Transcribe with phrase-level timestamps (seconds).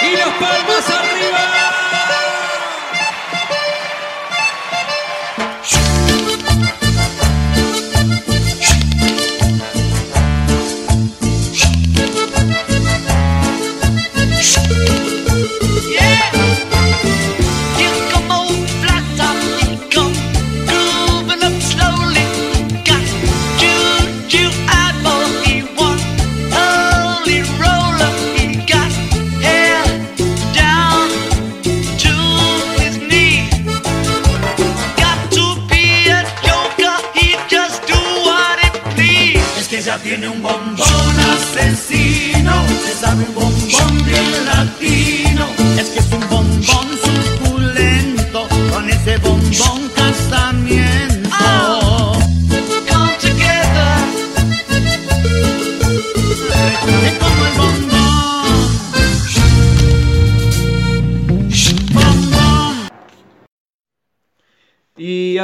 [0.00, 0.97] Y los palmas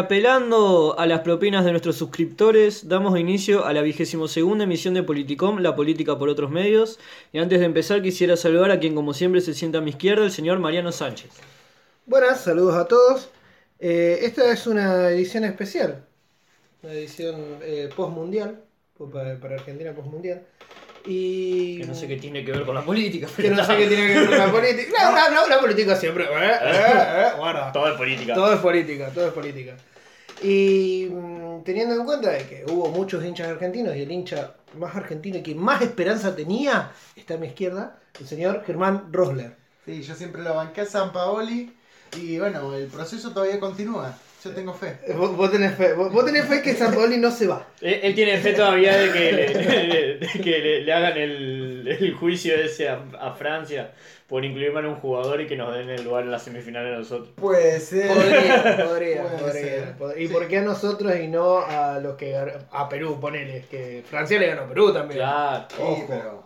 [0.05, 5.03] apelando a las propinas de nuestros suscriptores, damos inicio a la vigésimo segunda emisión de
[5.03, 6.99] Politicom, la política por otros medios.
[7.33, 10.25] Y antes de empezar quisiera saludar a quien como siempre se sienta a mi izquierda,
[10.25, 11.31] el señor Mariano Sánchez.
[12.07, 13.31] Buenas, saludos a todos.
[13.79, 16.05] Eh, esta es una edición especial,
[16.83, 18.61] una edición eh, post-mundial,
[18.97, 20.43] po- para, para Argentina post-mundial.
[21.07, 21.81] Y.
[21.81, 24.07] Que no sé qué tiene que ver con la política, que no sé qué tiene
[24.07, 25.11] que ver con la política.
[25.11, 26.25] No, no, no, la política siempre.
[26.25, 27.73] eh, eh, guarda.
[27.73, 28.33] Todo es política.
[28.35, 29.77] Todo es política, todo es política.
[30.43, 34.95] Y mm, teniendo en cuenta de que hubo muchos hinchas argentinos y el hincha más
[34.97, 39.55] argentino y que más esperanza tenía está a mi izquierda, el señor Germán Rosler.
[39.85, 41.73] Sí, yo siempre lo banqué a San Paoli
[42.21, 44.17] y bueno, el proceso todavía continúa.
[44.43, 44.99] Yo tengo fe.
[45.07, 47.67] Eh, Vos, vos tenés fe, vos, vos tenés fe que San Paoli no se va.
[47.81, 52.15] Él, él tiene fe todavía de que le, de que le, le hagan el, el
[52.15, 53.93] juicio ese a, a Francia
[54.29, 56.87] por incluir mal a un jugador y que nos den el lugar en la semifinal
[56.95, 57.29] a nosotros.
[57.37, 58.09] Puede ser.
[58.09, 59.53] Podría, podría, Puede podría.
[59.53, 59.95] ser.
[60.19, 60.33] ¿Y Sí.
[60.33, 63.65] por qué a nosotros y no a los que a Perú, ponele?
[63.71, 65.19] Que Francia le ganó a Perú también.
[65.21, 65.67] Claro.
[65.77, 66.43] Sí, pero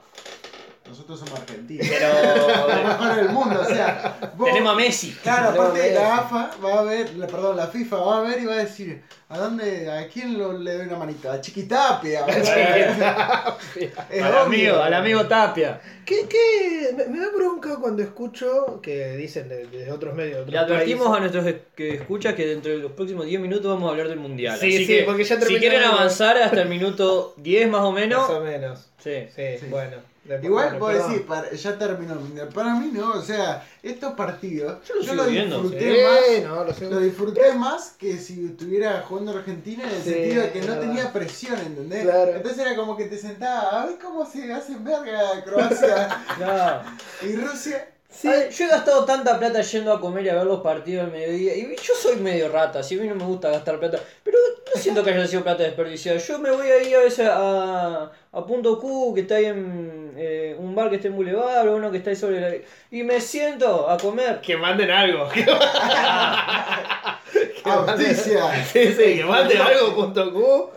[0.89, 1.87] nosotros somos argentinos.
[1.89, 2.09] Pero
[2.69, 4.33] Lo mejor del mundo, o sea.
[4.37, 5.11] vos- tenemos a Messi.
[5.23, 5.95] Claro, aparte Messi.
[5.95, 8.59] la AFA va a ver, la- perdón, la FIFA va a ver y va a
[8.59, 11.33] decir, ¿a dónde, a quién lo- le doy una manita?
[11.33, 12.27] A Chiquitapia.
[12.27, 14.41] es Al obvio.
[14.43, 15.81] amigo, al amigo Tapia.
[16.05, 16.93] ¿Qué, qué?
[16.97, 20.47] Me, me da bronca cuando escucho que dicen de, de otros medios.
[20.47, 21.33] de Le advertimos a países.
[21.35, 24.19] nuestros es- que escucha que dentro de los próximos 10 minutos vamos a hablar del
[24.19, 24.59] mundial.
[24.59, 27.69] Sí, Así sí, que porque ya si terminó quieren el- avanzar hasta el minuto 10
[27.69, 28.87] más o menos, Más o menos.
[29.03, 29.27] sí.
[29.35, 29.67] Sí, Sí.
[29.69, 29.97] bueno.
[30.29, 32.49] Después- Igual vos decís, para- ya terminó el mundial.
[32.55, 36.81] Para mí no, o sea, estos partidos Yo lo yo, lo disfruté Sí, más.
[36.81, 40.61] no, lo disfruté más que si estuviera jugando Argentina en el Sí, sentido de que
[40.63, 42.05] no tenía presión, ¿entendés?
[42.05, 42.33] Claro.
[42.37, 46.09] Entonces era como que te sentabas, a ver cómo se hacen verga Croacia
[46.39, 47.27] No.
[47.29, 47.89] y Rusia.
[48.25, 51.13] Ay, yo he gastado tanta plata yendo a comer y a ver los partidos al
[51.13, 51.55] mediodía.
[51.55, 53.99] Y yo soy medio rata, si a mí no me gusta gastar plata.
[54.25, 54.39] Pero
[54.75, 56.19] no siento que haya sido plata desperdiciada.
[56.19, 60.57] Yo me voy ahí a veces a, a Punto Q, que está ahí en eh,
[60.59, 62.55] un bar que está en Boulevard, o uno que está ahí sobre la.
[62.91, 64.41] Y me siento a comer.
[64.41, 65.29] Que manden algo.
[67.65, 68.65] Auspicia.
[68.73, 70.41] Sí, sí, que mande algo punto Q.
[70.43, 70.73] O,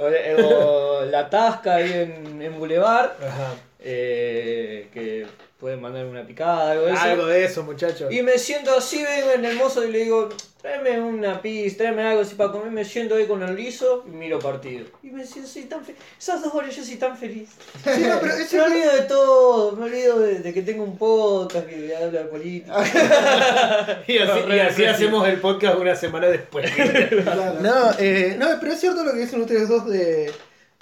[0.46, 3.12] o la Tasca ahí en, en Boulevard.
[3.22, 3.53] Ajá.
[3.79, 5.25] eh, que
[5.62, 7.02] pueden mandar una picada, algo de eso.
[7.04, 8.12] Algo de eso, muchachos.
[8.12, 10.30] Y me siento así, vengo en el mozo y le digo,
[10.60, 14.10] tráeme una pizza, tráeme algo así para comer, me siento ahí con el liso y
[14.10, 14.88] miro partido.
[15.04, 16.02] Y me siento así tan feliz.
[16.18, 17.50] Esas dos horas yo soy tan feliz.
[17.84, 20.98] Sí, no, pero ese Me olvido de todo, me olvido de, de que tengo un
[20.98, 24.04] podcast que habla de política.
[24.08, 26.72] Y así, y así hacemos el podcast una semana después.
[27.22, 27.60] Claro.
[27.62, 30.32] No, eh, no, pero es cierto lo que dicen ustedes dos de,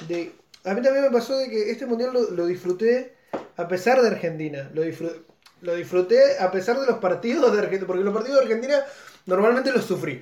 [0.08, 0.32] de...
[0.64, 3.19] A mí también me pasó de que este mundial lo, lo disfruté
[3.58, 4.70] a pesar de Argentina.
[4.74, 5.22] Lo, disfruté,
[5.62, 7.88] lo disfruté a pesar de los partidos de Argentina.
[7.88, 8.84] Porque los partidos de Argentina
[9.26, 10.22] normalmente los sufrí.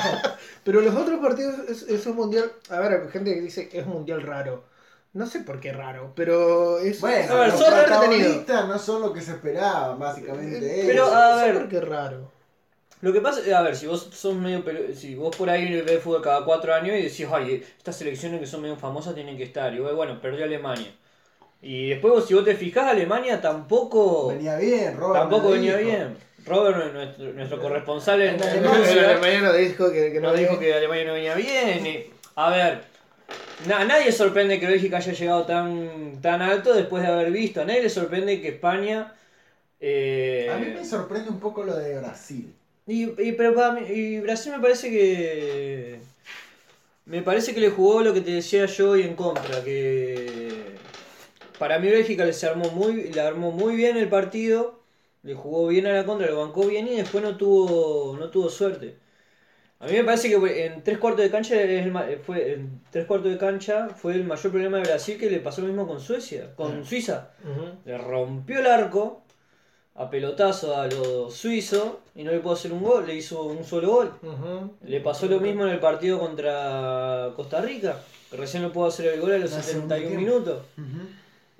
[0.64, 2.52] pero los otros partidos es, es un mundial...
[2.70, 4.64] A ver, hay gente que dice que es un mundial raro.
[5.12, 7.00] No sé por qué raro, pero es...
[7.00, 10.82] Bueno, A ver, los son protagonistas no son lo que se esperaba, básicamente.
[10.86, 11.12] Pero, ellos.
[11.12, 11.54] a No sé ver.
[11.54, 12.32] por qué raro.
[13.00, 14.64] Lo que pasa, a ver, si vos sos medio
[14.94, 18.46] si vos por ahí ves fútbol cada cuatro años y decís, ay, estas selecciones que
[18.46, 19.72] son medio famosas tienen que estar.
[19.72, 20.92] Y bueno, perdió Alemania.
[21.60, 24.28] Y después vos, si vos te fijás, Alemania tampoco...
[24.28, 25.20] venía bien, Robert.
[25.22, 25.90] Tampoco venía dijo.
[25.90, 26.16] bien.
[26.46, 29.18] Robert, nuestro, nuestro corresponsal en, En en Alemania.
[29.18, 30.66] Alemán dijo que, que no nos dijo venía.
[30.66, 31.86] que Alemania no venía bien.
[31.86, 32.06] y-
[32.36, 32.80] a ver,
[33.66, 37.60] na- nadie sorprende que Bélgica haya llegado tan, tan alto después de haber visto.
[37.60, 39.12] A nadie le sorprende que España.
[39.80, 42.54] eh, A mí me sorprende un poco lo de Brasil.
[42.86, 45.98] y, y- pero para mí- y Brasil me parece que.
[47.04, 50.78] Me parece que le jugó lo que te decía yo y en contra, que.
[51.58, 54.80] Para mí Bélgica le, se armó muy, le armó muy bien el partido,
[55.22, 58.48] le jugó bien a la contra, lo bancó bien y después no tuvo, no tuvo
[58.48, 58.96] suerte.
[59.80, 62.80] A mí me parece que en tres cuartos de cancha es el ma- fue en
[62.90, 65.86] tres cuartos de cancha fue el mayor problema de Brasil que le pasó lo mismo
[65.86, 67.30] con Suecia, con Suiza.
[67.84, 69.22] Le rompió el arco
[69.94, 73.64] a pelotazo a los suizos y no le pudo hacer un gol, le hizo un
[73.64, 74.12] solo gol.
[74.84, 78.00] Le pasó lo mismo en el partido contra Costa Rica,
[78.30, 80.20] que recién no pudo hacer el gol a los En el segundo 71 tiempo.
[80.20, 80.62] minutos.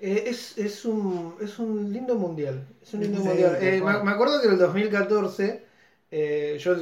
[0.01, 2.63] Eh, es, es, un, es un lindo mundial.
[2.83, 3.59] Es un lindo Sí, mundial.
[3.61, 5.63] Eh, me, me acuerdo que en el 2014,
[6.11, 6.77] eh, yo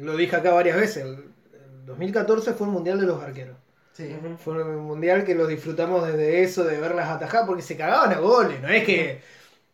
[0.00, 3.56] lo dije acá varias veces, el, el 2014 fue el mundial de los arqueros.
[3.92, 4.08] Sí.
[4.44, 8.18] Fue un mundial que lo disfrutamos desde eso, de verlas atajar, porque se cagaban a
[8.20, 9.20] goles, no es que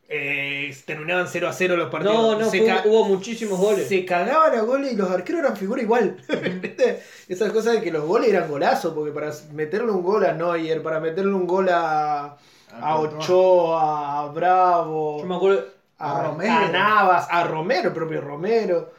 [0.08, 2.14] eh, terminaban 0 a 0 los partidos.
[2.14, 3.86] No, no, fue- hubo muchísimos goles.
[3.88, 6.16] se cagaban a goles y los arqueros eran figura igual.
[7.28, 10.82] Esas cosas de que los goles eran golazos, porque para meterle un gol a Neuer,
[10.82, 12.36] para meterle un gol a,
[12.80, 13.24] a Courtois.
[13.24, 15.64] Ochoa, a Bravo, Yo me acuerdo,
[15.98, 16.52] a, A Romero.
[16.52, 18.92] a Navas, a Romero, el propio Romero,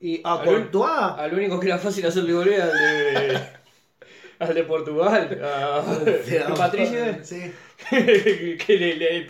[0.00, 0.90] y a Al- Courtois.
[1.18, 3.40] al único que era fácil hacerle gol era al de,
[4.38, 7.04] al de Portugal, a, a Patricio.
[7.22, 7.52] Sí.
[7.90, 9.24] que le, le-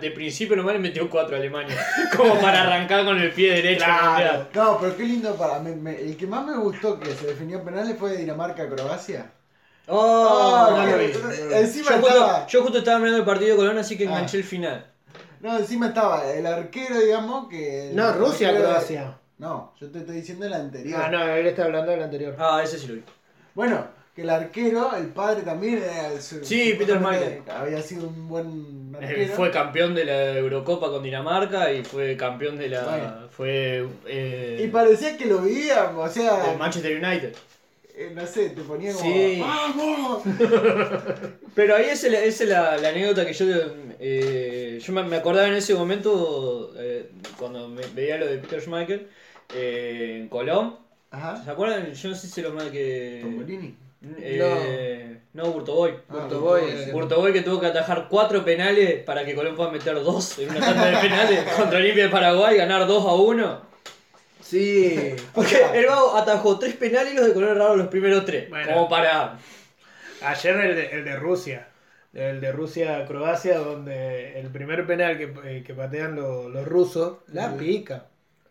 [0.00, 1.74] de principio nomás le metió 4 a Alemania,
[2.16, 3.84] como para arrancar con el pie derecho.
[3.84, 4.46] Claro.
[4.54, 7.58] No, pero qué lindo para me- me- el que más me gustó que se definió
[7.58, 9.30] en penales fue Dinamarca-Croacia.
[9.86, 11.04] Oh, no lo vi.
[11.52, 12.46] Encima yo, justo, estaba.
[12.46, 14.10] yo justo estaba mirando el partido de Colón, así que Ah.
[14.10, 14.86] enganché el final.
[15.40, 17.90] No, encima estaba el arquero, digamos, que.
[17.90, 19.18] el No, Rusia, arquero de- Croacia.
[19.38, 21.00] No, yo te estoy diciendo el anterior.
[21.04, 22.34] Ah, no, él está hablando del anterior.
[22.38, 23.02] Ah, ese sí lo vi.
[23.54, 27.42] Bueno, que el arquero, el padre también era el- su- Sí, Peter Schmeichel.
[27.50, 29.34] Había sido un buen Eh, arquero.
[29.34, 32.84] fue campeón de la Eurocopa con Dinamarca y fue campeón de la.
[32.84, 33.14] Bueno.
[33.30, 33.86] Fue.
[34.06, 37.34] eh, Y parecía que lo veíamos, o sea, del Manchester United.
[37.96, 39.04] Eh, no sé, te ponía como.
[39.04, 39.38] Sí.
[39.40, 40.22] ¡Vamos!
[41.54, 43.46] Pero ahí es, el- es la, la anécdota que yo.
[44.00, 48.60] eh, yo me, me acordaba en ese momento, eh, cuando me- veía lo de Peter
[48.60, 49.06] Schmeichel
[49.54, 50.76] eh, en Colón.
[51.10, 51.42] Ajá.
[51.44, 51.92] ¿Se acuerdan?
[51.92, 53.20] Yo no sé si lo mal que.
[53.22, 53.76] Tombolini.
[54.18, 55.92] Eh, no, Burtoboy.
[56.08, 56.90] Ah, Burtoboy, Burtoboy, sí.
[56.90, 60.60] Burtoboy que tuvo que atajar cuatro penales para que Colón pueda meter dos en una
[60.60, 63.73] tanda de penales contra Olimpia de Paraguay, ganar 2 a 1.
[64.44, 65.16] Sí.
[65.34, 68.48] Porque el vago atajó tres penales y los de Colón erraron los primeros tres.
[68.50, 68.72] Bueno.
[68.72, 69.38] Como para.
[70.22, 71.68] Ayer el de, el de Rusia.
[72.12, 77.56] El de Rusia-Croacia, donde el primer penal que, eh, que patean los, los rusos, la
[77.56, 78.06] pica.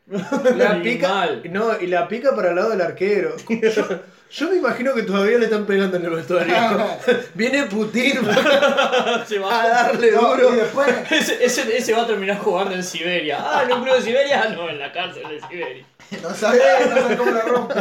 [0.08, 1.30] La pica.
[1.50, 3.36] No, y la pica para el lado del arquero.
[3.48, 3.84] Yo,
[4.34, 6.56] yo me imagino que todavía le están pegando en el vestuario.
[7.36, 8.14] Viene Putin
[9.28, 9.68] Se a va.
[9.68, 10.54] darle No, duro.
[10.54, 13.38] y después, Ese, ese, ese va a terminar jugando en Siberia.
[13.40, 14.50] Ah, en un club de Siberia.
[14.50, 15.86] No, en la cárcel de Siberia.
[16.22, 17.74] no sabés, no sabés cómo la rompe.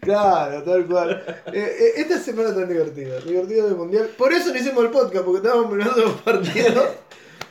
[0.00, 1.24] Claro, tal cual.
[1.52, 4.08] Eh, eh, esta semana tan divertida, divertida del mundial.
[4.16, 6.84] Por eso no hicimos el podcast, porque estábamos mirando los partidos.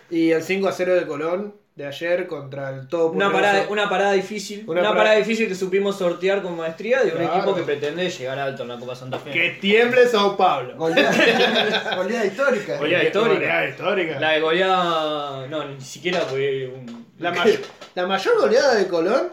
[0.10, 3.88] Y el 5 a 0 de Colón de ayer contra el todo Una parada, una
[3.90, 4.66] parada difícil.
[4.68, 7.36] Una Una, parada- parada difícil que supimos sortear con maestría de un Claro.
[7.38, 9.32] equipo que pretende llegar alto en la Copa Santa Fe.
[9.32, 10.76] Que tiemble Sao Paulo.
[10.76, 12.76] Goleada, goleada histórica.
[12.78, 13.34] Goleada histórica.
[13.40, 14.20] Goleada histórica.
[14.20, 15.48] La de goleada.
[15.48, 17.08] No, ni siquiera fue un.
[17.18, 17.58] La, may-
[17.96, 19.30] la mayor goleada de Colón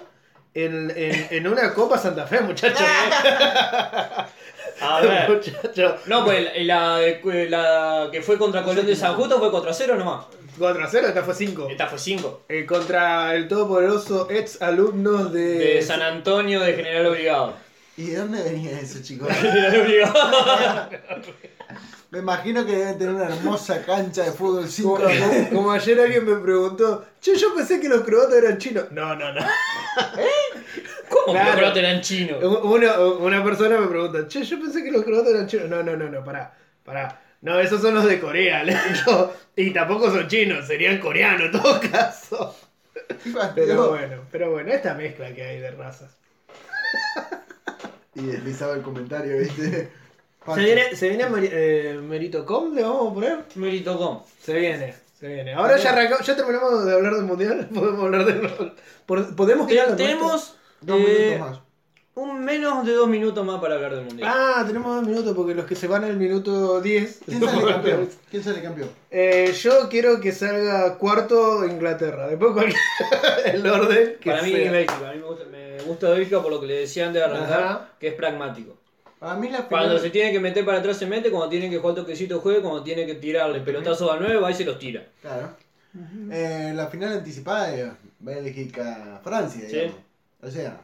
[0.55, 2.87] en, en, en una Copa Santa Fe, muchachos.
[4.81, 5.41] A ver.
[6.07, 9.97] No, pues la, de- la que fue contra Colón de San Justo fue contra cero
[9.97, 10.27] nomás.
[10.59, 11.69] 4 a 0, esta fue 5.
[11.71, 12.43] Esta fue 5.
[12.49, 15.59] Eh, contra el todopoderoso ex alumnos de.
[15.75, 17.55] De San Antonio de General Obligado.
[17.97, 19.29] ¿Y de dónde venía eso, chicos?
[19.33, 20.91] General Obligado.
[22.11, 25.01] Me imagino que deben tener una hermosa cancha de fútbol 5
[25.53, 28.85] Como, ayer alguien me preguntó, che, yo pensé que los croatas eran chinos.
[28.93, 29.41] No, no, no.
[31.09, 31.45] ¿Cómo Claro.
[31.45, 32.43] que los croatas eran chinos?
[32.63, 35.69] Una, una persona me pregunta, che, yo pensé que los croatas eran chinos.
[35.69, 37.21] No, no, no, no, pará, pará.
[37.43, 39.33] No, esos son los de Corea, le digo.
[39.55, 42.57] Y tampoco son chinos, serían coreanos en todo caso.
[43.55, 46.11] Pero bueno, pero bueno, esta mezcla que hay de razas.
[48.15, 49.91] Y deslizaba el comentario, ¿viste?
[50.55, 53.45] Se viene, se viene eh, Meritocom, le vamos a poner.
[53.57, 54.23] Mérito com.
[54.41, 55.55] Se viene, se viene.
[55.55, 58.73] Ahora ya arrancamos, ya terminamos de hablar del mundial, podemos hablar del.
[59.07, 61.66] Podemos ir Tenemos Dos eh, minutos más.
[62.17, 64.31] Un menos de dos minutos más para hablar del mundial.
[64.35, 67.21] Ah, tenemos dos minutos porque los que se van al minuto 10.
[67.27, 68.09] ¿Quién sale campeón?
[68.31, 68.89] ¿Quién sale campeón?
[69.11, 72.27] Eh, yo quiero que salga cuarto Inglaterra.
[72.29, 72.79] Después cualquier
[73.55, 74.73] el orden que para mí sea.
[74.73, 77.29] Bélgica, a mí me gusta, me gusta Bélgica por lo que le decía antes de
[77.29, 77.89] arrancar, Ajá.
[78.01, 78.75] que es pragmático.
[79.19, 81.69] Para mí la Cuando final- se tiene que meter para atrás se mete, cuando tiene
[81.69, 84.79] que jugar toquecito juegue, cuando tiene que tirarle pelotazos a 9 va y se los
[84.79, 85.05] tira.
[85.21, 85.51] Claro.
[86.31, 87.89] Eh, la final anticipada es
[88.21, 89.77] Bélgica-Francia, Sí.
[89.77, 89.97] digamos.
[90.43, 90.81] O sea,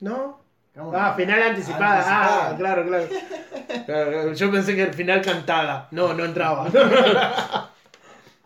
[0.00, 0.43] ¿No?
[0.76, 1.98] Ah, final anticipada.
[1.98, 2.50] Anticipada.
[2.50, 4.32] Ah, claro, claro.
[4.32, 5.88] Yo pensé que el final cantada.
[5.90, 6.68] No, no entraba.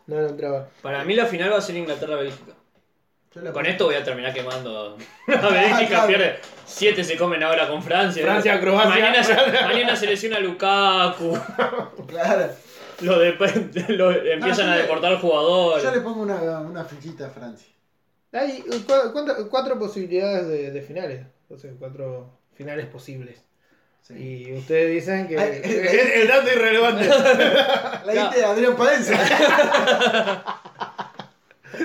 [0.07, 0.67] No, no entraba.
[0.81, 2.53] Para mí la final va a ser Inglaterra-Bélgica.
[3.53, 4.97] Con esto voy a terminar quemando
[5.29, 5.87] a Bélgica.
[5.87, 6.07] claro.
[6.07, 6.39] pierde.
[6.65, 8.23] Siete se comen ahora con Francia.
[8.25, 8.89] Francia, Croacia.
[8.89, 11.39] Mañana, se- mañana se lesiona Lukaku.
[12.07, 12.49] Claro.
[13.03, 13.33] Lo de,
[13.89, 15.85] lo- empiezan a le- deportar jugadores.
[15.85, 17.69] Yo le pongo una, una fichita a Francia.
[18.33, 18.65] Hay
[19.51, 21.27] cuatro posibilidades de, de finales.
[21.51, 23.43] O sea, cuatro finales posibles.
[24.03, 24.15] Sí.
[24.49, 27.07] Y ustedes dicen que Ay, es el dato irrelevante.
[28.07, 29.15] La diste de Adrián Paense.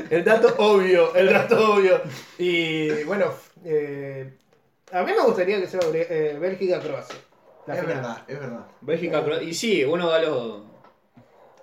[0.10, 2.02] El dato obvio, el dato obvio.
[2.38, 3.34] Y bueno,
[3.66, 4.34] eh,
[4.92, 7.16] a mí me gustaría que sea eh, Bélgica-Croacia.
[7.68, 7.86] Es final.
[7.86, 8.66] verdad, es verdad.
[8.82, 10.62] Bélgica, Cro- y sí, uno va a los,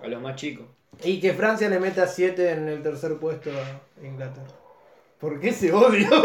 [0.03, 0.67] a los más chicos.
[1.03, 4.47] Y que Francia le meta 7 en el tercer puesto a Inglaterra.
[5.21, 6.09] ¿Por qué ese odio?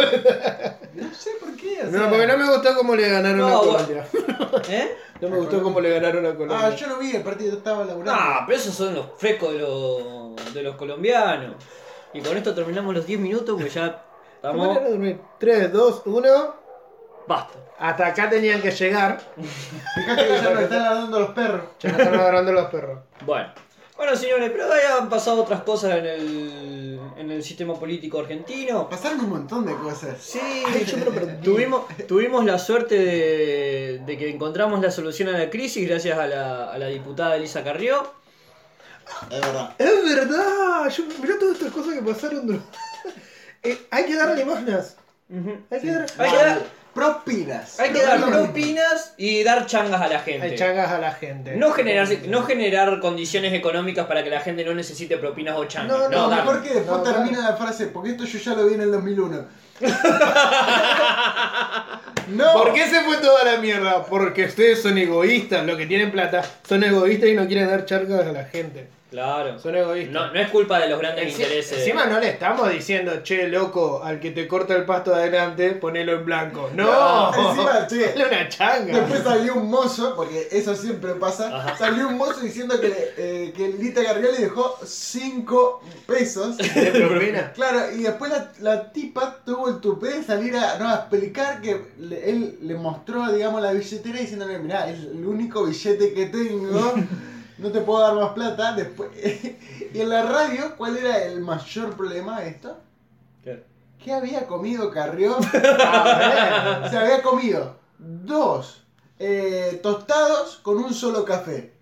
[0.95, 1.81] No sé por qué.
[1.83, 4.07] o No, porque no me gustó cómo le ganaron No, a vos- Colombia.
[4.69, 4.95] ¿Eh?
[5.19, 6.67] No me gustó cómo le ganaron a Colombia.
[6.67, 8.13] Ah, yo no vi el partido, estaba laburando.
[8.17, 11.55] Ah, pero esos son los frescos de los, de los colombianos.
[12.13, 14.03] Y con esto terminamos los 10 minutos, pues ya
[14.41, 14.77] ¿Cómo estamos.
[14.77, 15.19] era dormir?
[15.37, 16.55] 3, 2, 1.
[17.27, 17.59] Basta.
[17.77, 19.19] Hasta acá tenían que llegar.
[19.95, 21.61] Fíjate que ya nos están ladrando los perros.
[21.81, 22.99] Ya nos están agarrando los perros.
[23.25, 23.49] Bueno.
[23.97, 28.89] Bueno, señores, pero ahí han pasado otras cosas en el, en el sistema político argentino.
[28.89, 30.17] Pasaron un montón de cosas.
[30.21, 30.39] Sí,
[30.85, 31.41] yo me lo perdí.
[31.41, 36.27] Tuvimos, tuvimos la suerte de, de que encontramos la solución a la crisis gracias a
[36.27, 38.13] la, a la diputada Elisa Carrió.
[39.29, 39.73] Es verdad.
[39.77, 40.89] Es verdad.
[40.89, 42.63] Yo, mirá todas estas cosas que pasaron.
[43.67, 44.95] Eh, hay que dar limosnas.
[45.71, 46.05] Hay que dar.
[46.19, 46.61] Hay que dar,
[46.95, 47.77] Propinas.
[47.79, 50.47] hay que dar propinas y dar changas a la gente.
[50.47, 51.57] Hay changas a la gente.
[51.57, 55.99] No generar, no generar condiciones económicas para que la gente no necesite propinas o changas.
[55.99, 58.65] No, No, dar- mejor que después No, termina la frase, porque esto yo ya lo
[58.67, 59.45] vi en el 2001.
[62.29, 64.05] no, ¿Por qué se fue toda la mierda?
[64.05, 68.25] Porque ustedes son egoístas, los que tienen plata son egoístas y no quieren dar charcas
[68.25, 68.87] a la gente.
[69.15, 69.57] Claro.
[69.59, 70.13] Son egoístas.
[70.13, 71.77] No, no es culpa de los grandes Enci- intereses.
[71.79, 76.13] Encima no le estamos diciendo, che, loco, al que te corta el pasto adelante, ponelo
[76.17, 76.69] en blanco.
[76.75, 78.99] No, No, encima, che, Dale una changa.
[78.99, 81.77] Después salió un mozo, porque eso siempre pasa, Ajá.
[81.77, 86.57] salió un mozo diciendo que, eh, que Lita le dejó 5 pesos.
[86.75, 87.53] De propina.
[87.53, 91.61] Claro, y después la, la tipa tuvo el tupé de salir a, no, a explicar
[91.61, 96.25] que le- él le mostró, digamos, la billetera diciéndole, mirá, es el único billete que
[96.25, 96.93] tengo,
[97.57, 98.73] no te puedo dar más plata.
[98.73, 99.09] Después,
[99.93, 102.77] y en la radio, ¿cuál era el mayor problema de esto?
[103.43, 103.63] ¿Qué?
[104.03, 105.37] ¿Qué había comido Carrió?
[105.51, 108.81] Se había comido dos
[109.19, 111.73] eh, tostados con un solo café.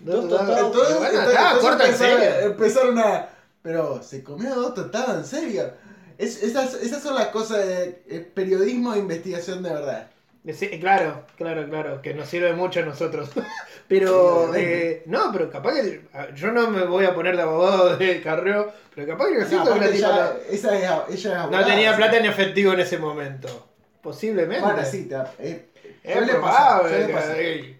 [0.00, 0.58] Dos tostados.
[0.66, 2.46] Entonces, Bueno, entonces- está, entonces corta en empezaron, serio.
[2.50, 3.28] empezaron a.
[3.62, 5.72] Pero, ¿se comió dos tostadas en serio?
[6.18, 10.10] Es- esas, esas son las cosas de eh, periodismo de investigación de verdad.
[10.54, 13.30] Sí, claro, claro, claro, que nos sirve mucho a nosotros.
[13.88, 16.02] Pero, eh, no, pero capaz que.
[16.34, 19.88] Yo no me voy a poner de abogado de carreo, pero capaz que No, aparte
[19.88, 22.98] tipa ella, esa es, ella es no, abogada, no tenía plata en efectivo en ese
[22.98, 23.68] momento.
[24.02, 24.62] Posiblemente.
[24.62, 25.68] Bueno, sí, te- eh,
[26.04, 27.36] Es probable, pasar.
[27.38, 27.78] eh,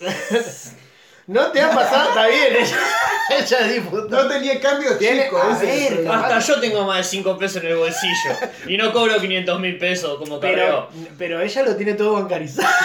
[1.26, 2.56] No te ha pasado, está bien,
[3.30, 3.82] ella.
[4.08, 6.06] No tenía cambio chico, a es.
[6.08, 8.30] Hasta yo tengo más de 5 pesos en el bolsillo.
[8.68, 10.56] Y no cobro 500 mil pesos como Pero,
[10.88, 10.88] carreo.
[11.18, 12.68] pero ella lo tiene todo bancarizado.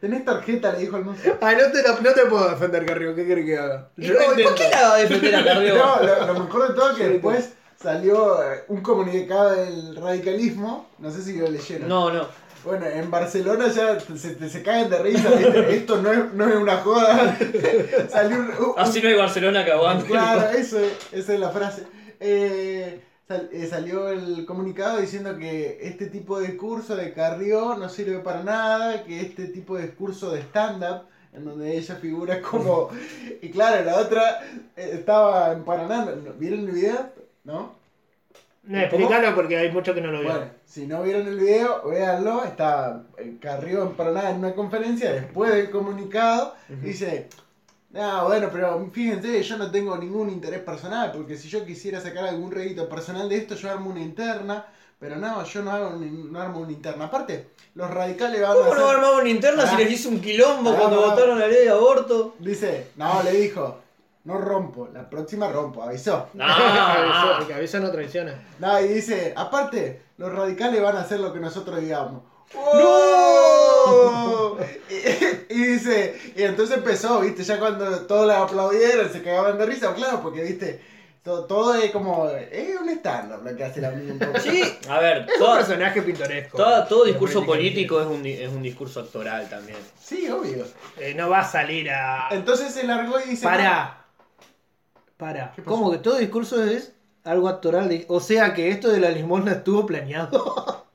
[0.00, 0.72] ¿Tenés tarjeta?
[0.72, 1.20] Le dijo el mozo.
[1.40, 3.14] Ay, no te, lo- no te puedo defender, Carrillo.
[3.14, 3.88] ¿Qué querés que haga?
[3.96, 5.76] ¿Y ¿Por por qué la va a defender a Carrió?
[5.76, 10.88] No, lo, lo mejor de todo es que después salió eh, un comunicado del radicalismo,
[10.98, 11.88] no sé si lo leyeron.
[11.88, 12.26] No, no.
[12.64, 15.74] Bueno, en Barcelona ya se, se caen de risa, ¿viste?
[15.76, 17.36] esto no es, no es una joda.
[18.10, 20.06] salió un, un- Así no hay Barcelona que aguante.
[20.06, 21.84] Claro, eso es, esa es la frase.
[22.20, 27.88] Eh, sal- eh, salió el comunicado diciendo que este tipo de discurso de Carrió no
[27.88, 31.02] sirve para nada, que este tipo de discurso de stand-up,
[31.32, 32.90] en donde ella figura como...
[33.42, 34.40] Y claro, la otra
[34.76, 36.06] eh, estaba en Paraná.
[36.38, 37.10] ¿vieron el video?
[37.44, 37.74] ¿No?
[38.64, 40.30] No, explícalo porque hay mucho que no lo vio.
[40.30, 42.44] Bueno, si no vieron el video, véanlo.
[42.44, 46.54] Está eh, Carrió en Paraná en una conferencia después del comunicado.
[46.68, 47.28] Dice,
[47.96, 52.24] ah, bueno, pero fíjense, yo no tengo ningún interés personal, porque si yo quisiera sacar
[52.24, 54.66] algún rédito personal de esto, yo armo una interna.
[55.00, 57.06] Pero no, yo no, hago no armo una interna.
[57.06, 58.96] Aparte, los radicales van a ¿Cómo no hacer...
[58.96, 61.10] armaron una interna si les hizo un quilombo Ah, cuando no.
[61.10, 62.36] votaron la ley de aborto?
[62.38, 63.80] Dice, no, le dijo,
[64.24, 66.28] no rompo, la próxima rompo, avisó.
[66.38, 68.34] Ah, Aviso- que avisa no traiciona.
[68.58, 72.22] No, y dice, aparte, los radicales van a hacer lo que nosotros digamos.
[72.54, 74.56] ¡No!
[74.92, 79.64] Y, y dice, y entonces empezó, viste, ya cuando todos le aplaudieron, se cagaban de
[79.66, 80.80] risa, claro, porque viste,
[81.22, 82.28] Todo, todo es como.
[82.28, 84.38] Es un stand-up lo que hace la un poco.
[84.38, 86.58] Sí, a ver, Es un toda- personaje pintoresco.
[86.58, 89.78] todo Pero discurso político es un, es un discurso actoral también.
[90.00, 90.64] Sí, obvio.
[90.98, 92.28] Eh, no va a salir a.
[92.30, 93.44] Entonces se largó y dice.
[93.44, 94.01] Para.
[95.16, 95.54] Para.
[95.64, 96.92] ¿Cómo que todo discurso es
[97.24, 97.88] algo actoral?
[97.88, 100.78] de- O sea que esto de la limosna estuvo planeado.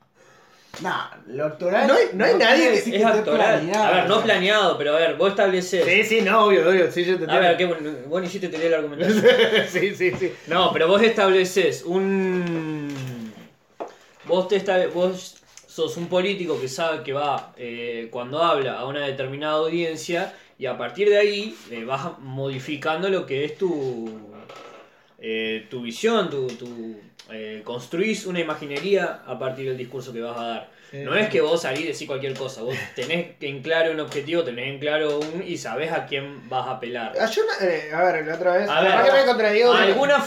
[0.80, 1.88] Nah, lo actoral.
[1.88, 3.60] No hay- no hay nadie quiere que- decir Es esté actoral.
[3.62, 5.84] planeado, A ver, no planeado, pero a ver, vos estableces.
[5.84, 6.92] sí, sí, no, obvio, obvio.
[6.92, 9.24] Sí, yo te A ver, qué bueno, vos ni hiciste tener la argumentación.
[9.72, 10.32] sí, sí, sí.
[10.46, 13.32] No, pero vos estableces un.
[14.26, 18.86] Vos, te esta- vos sos un político que sabe que va eh, cuando habla a
[18.86, 24.10] una determinada audiencia y a partir de ahí eh, vas modificando lo que es tu.
[25.18, 26.46] eh, tu visión, tu.
[26.48, 27.00] tu
[27.30, 30.78] eh, construís una imaginería a partir del discurso que vas a dar.
[30.90, 34.42] No es que vos salís y decís cualquier cosa, vos tenés en claro un objetivo,
[34.42, 35.44] tenés en claro un.
[35.46, 37.12] y sabés a quién vas a apelar.
[37.20, 38.68] Ah, yo eh, a ver, la otra vez.
[38.70, 39.72] A ver, que me contradigo.
[39.74, 40.24] Algunas,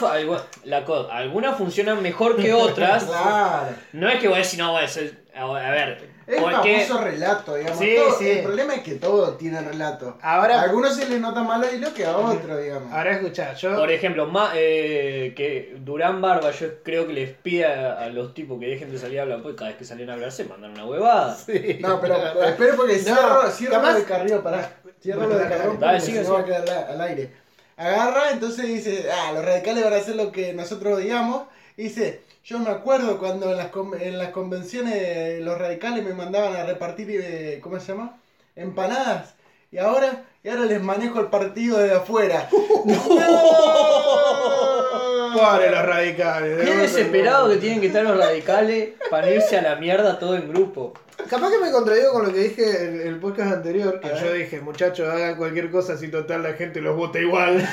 [1.58, 3.04] funcionan mejor que otras.
[3.12, 3.76] Claro.
[3.94, 7.04] No es que voy a decir, no, voy a decir, a ver, Es porque famoso
[7.04, 7.80] relato, digamos.
[7.80, 8.30] Sí, Todo- sí.
[8.30, 10.18] El problema es que todo tiene relato.
[10.22, 12.94] Ahora- a algunos se les nota más lo hilo que a otros, digamos.
[12.94, 13.76] Ahora escuchá, yo.
[13.76, 18.34] por ejemplo, ma- eh, que Durán Barba, yo creo que les pide a, a los
[18.34, 20.46] tipos que dejen de salir a hablar, pues cada vez que salen a hablar se
[20.46, 21.36] mandan una huevada.
[21.36, 21.78] Sí.
[21.82, 24.72] No, pero espero porque No, cierro, cierro capaz- lo de Carrillo, pará.
[25.02, 27.34] Cierro lo de Carrillo Dale, porque si no va a quedar al- al aire.
[27.78, 31.44] Agarra, entonces dice, ah, los radicales van a hacer lo que nosotros digamos.
[31.78, 36.66] Dice, yo me acuerdo cuando en las, en las convenciones los radicales me mandaban a
[36.66, 38.18] repartir, eh, ¿cómo se llama?
[38.56, 39.36] Empanadas.
[39.72, 42.50] Y ahora, y ahora les manejo el partido de afuera.
[42.86, 45.01] ¡No!
[45.34, 46.66] Pobre los radicales.
[46.66, 50.36] Qué de desesperado que tienen que estar los radicales para irse a la mierda todo
[50.36, 50.94] en grupo.
[51.30, 54.60] Capaz que me contradigo con lo que dije en el podcast anterior, que yo dije,
[54.62, 57.68] muchachos, hagan cualquier cosa si total la gente los vota igual.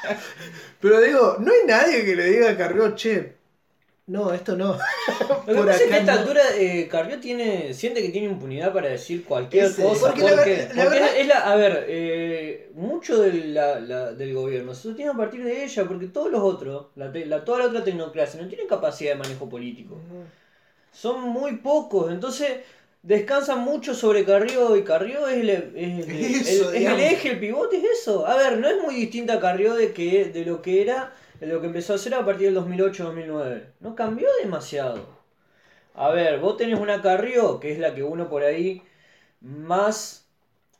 [0.80, 3.36] Pero digo, no hay nadie que le diga a Carrió, che,
[4.06, 4.76] no, esto no.
[5.46, 6.20] Lo que pasa es que a esta no.
[6.20, 10.08] altura eh, Carrió tiene, siente que tiene impunidad para decir cualquier Ese- cosa.
[10.08, 13.80] porque Porque, la ver- la porque verdad- es la, a ver, eh, mucho de la-
[13.80, 17.10] la- del gobierno se sostiene a partir de ella, porque todos los otros, la,
[17.44, 19.96] toda la otra tecnocracia, no tienen capacidad de manejo político.
[20.92, 22.58] Son muy pocos, entonces
[23.02, 27.30] descansan mucho sobre Carrió y Carrió es el, es el- Eso, el- es el eje,
[27.32, 28.26] el pivote, es eso.
[28.26, 31.12] A ver, no es muy distinta a Carrió de, que, de lo que era,
[31.46, 33.62] lo que empezó a hacer a partir del 2008-2009.
[33.80, 35.06] No cambió demasiado.
[35.94, 38.82] A ver, vos tenés una Carrió, que es la que uno por ahí
[39.40, 40.26] más...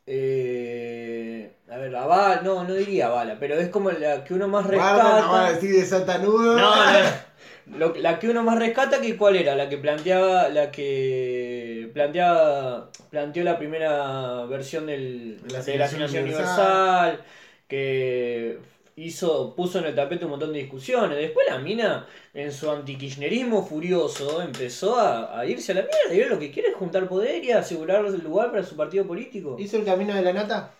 [0.07, 4.65] eh, a ver, avala, no, no diría bala, pero es como la que uno más
[4.67, 4.93] rescata.
[4.95, 6.57] Guarda, no va a decir de Satanudo.
[6.57, 7.25] No, no, no.
[7.79, 12.91] Lo- la que uno más rescata que cuál era, la que planteaba, la que planteaba,
[13.09, 17.07] planteó la primera versión del, La de la asignación asignación universal.
[17.09, 17.25] universal,
[17.67, 18.59] que
[18.95, 21.17] hizo, puso en el tapete un montón de discusiones.
[21.17, 26.29] Después la mina, en su antikirchnerismo furioso, empezó a, a irse a la mierda y
[26.29, 29.57] lo que quiere es juntar poder y asegurar el lugar para su partido político.
[29.59, 30.71] ¿Hizo el camino de la nata?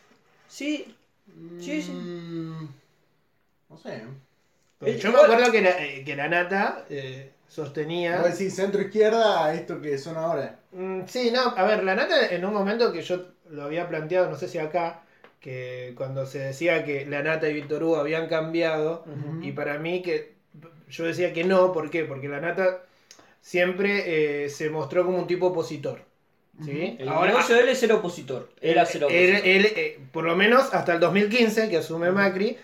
[0.48, 0.96] Sí,
[1.60, 1.92] sí, sí.
[1.92, 2.68] Mm,
[3.70, 4.04] No sé.
[5.00, 8.22] Yo me acuerdo que la, eh, que la nata eh, sostenía.
[8.22, 10.60] Vos decís centro izquierda a esto que son ahora.
[10.72, 14.30] Mm, sí, no, a ver, la nata en un momento que yo lo había planteado,
[14.30, 15.04] no sé si acá,
[15.46, 19.06] que cuando se decía que la nata y Víctor Hugo habían cambiado,
[19.44, 20.34] y para mí que
[20.90, 22.04] yo decía que no, ¿por qué?
[22.04, 22.82] Porque la nata
[23.42, 26.02] siempre eh, se mostró como un tipo opositor.
[26.64, 26.96] ¿sí?
[27.00, 28.50] El negocio de él es ser opositor.
[28.60, 29.36] Era ser opositor.
[29.36, 32.58] él, él, eh, por lo menos hasta el 2015, que asume Macri,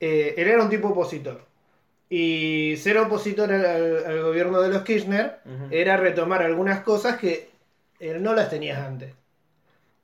[0.00, 1.40] eh, él era un tipo opositor.
[2.10, 3.64] Y ser opositor al,
[4.06, 5.38] al- gobierno de los Kirchner
[5.70, 7.48] era retomar algunas cosas que
[8.00, 9.12] él no las tenías antes.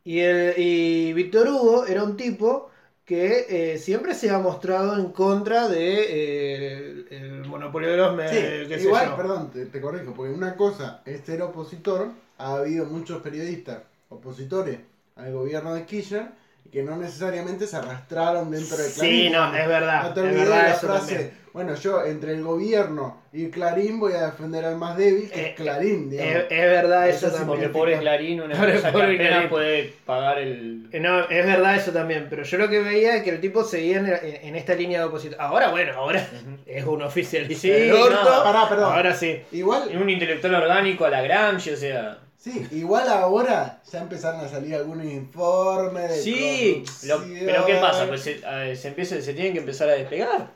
[0.05, 2.71] Y, el, y Víctor Hugo era un tipo
[3.05, 8.69] que eh, siempre se ha mostrado en contra de eh, el, monopolio de los medios.
[8.81, 13.21] Sí, igual, perdón, te, te corrijo, porque una cosa es ser opositor, ha habido muchos
[13.21, 14.79] periodistas opositores
[15.17, 16.40] al gobierno de Kirchner
[16.71, 19.13] que no necesariamente se arrastraron dentro de Clarín.
[19.25, 20.03] Sí, no, es verdad.
[20.05, 21.39] No te es olvides verdad la eso frase, también.
[21.53, 25.49] bueno, yo entre el gobierno y Clarín voy a defender al más débil, que Eh,
[25.51, 26.35] es Clarín, digamos.
[26.35, 27.73] Es, es verdad Eso eso sí, Porque también.
[27.73, 29.49] pobre Clarín, una Pobre- empresa que pobre apenas Clarín.
[29.51, 30.89] puede pagar el.
[30.93, 33.65] Eh, No, es verdad eso también, pero yo lo que veía es que el tipo
[33.65, 35.41] seguía en, en- esta línea de oposición.
[35.41, 36.25] Ahora, bueno, ahora
[36.67, 38.93] es un oficialista Sí, no, pará, perdón.
[38.95, 39.41] Ahora sí.
[39.53, 42.19] Igual, Un intelectual orgánico a la Gramsci, o sea.
[42.43, 48.07] Sí, igual ahora ya empezaron a salir algunos informes de Sí, lo- pero ¿qué pasa?
[48.09, 50.49] Pues se, a ver, se, empieza, se tienen que empezar a despegar.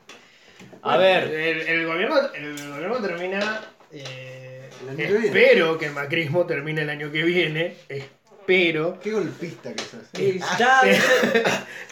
[0.81, 3.61] A Bueno, ver, El, el gobierno, el gobierno termina.
[3.91, 7.75] eh, espero que el macrismo termine el año que viene.
[7.89, 8.99] Espero.
[8.99, 10.01] Qué golpista que sos.
[10.13, 10.81] eh, ya.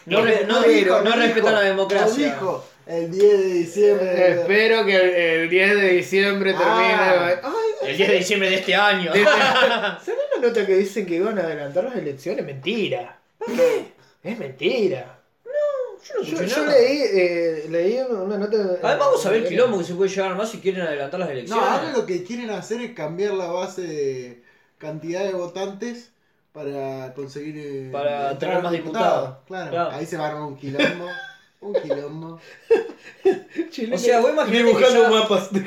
[0.06, 2.26] no, no, la Lo democracia.
[2.34, 2.66] dijo.
[2.86, 4.32] El 10 de diciembre.
[4.32, 6.94] Espero que el, el 10 de diciembre termine.
[6.94, 7.40] Ah.
[7.44, 9.12] Ay, El 10 de diciembre de este año.
[9.14, 12.46] ¿Sabes la nota que dicen que iban a adelantar las elecciones?
[12.46, 13.20] Mentira.
[13.38, 13.94] ¿Para qué?
[14.24, 15.20] Es mentira.
[15.46, 16.78] Yo no Yo, escuché yo nada.
[16.78, 18.58] leí, eh, leí una nota.
[18.58, 21.30] Además, vamos a ver el quilombo que se puede llegar más si quieren adelantar las
[21.30, 21.66] No, elecciones.
[21.66, 24.44] ahora lo que quieren hacer es cambiar la base de
[24.78, 26.12] cantidad de votantes
[26.52, 27.56] para conseguir.
[27.58, 29.30] eh, Para tener más diputados.
[29.30, 29.38] diputados.
[29.48, 29.70] Claro.
[29.72, 29.92] Claro.
[29.92, 31.08] ahí se va a armar un quilombo.
[31.64, 32.40] un quilombo.
[33.70, 35.50] Chile O sea, vos imaginate dibujando que ya- mapas.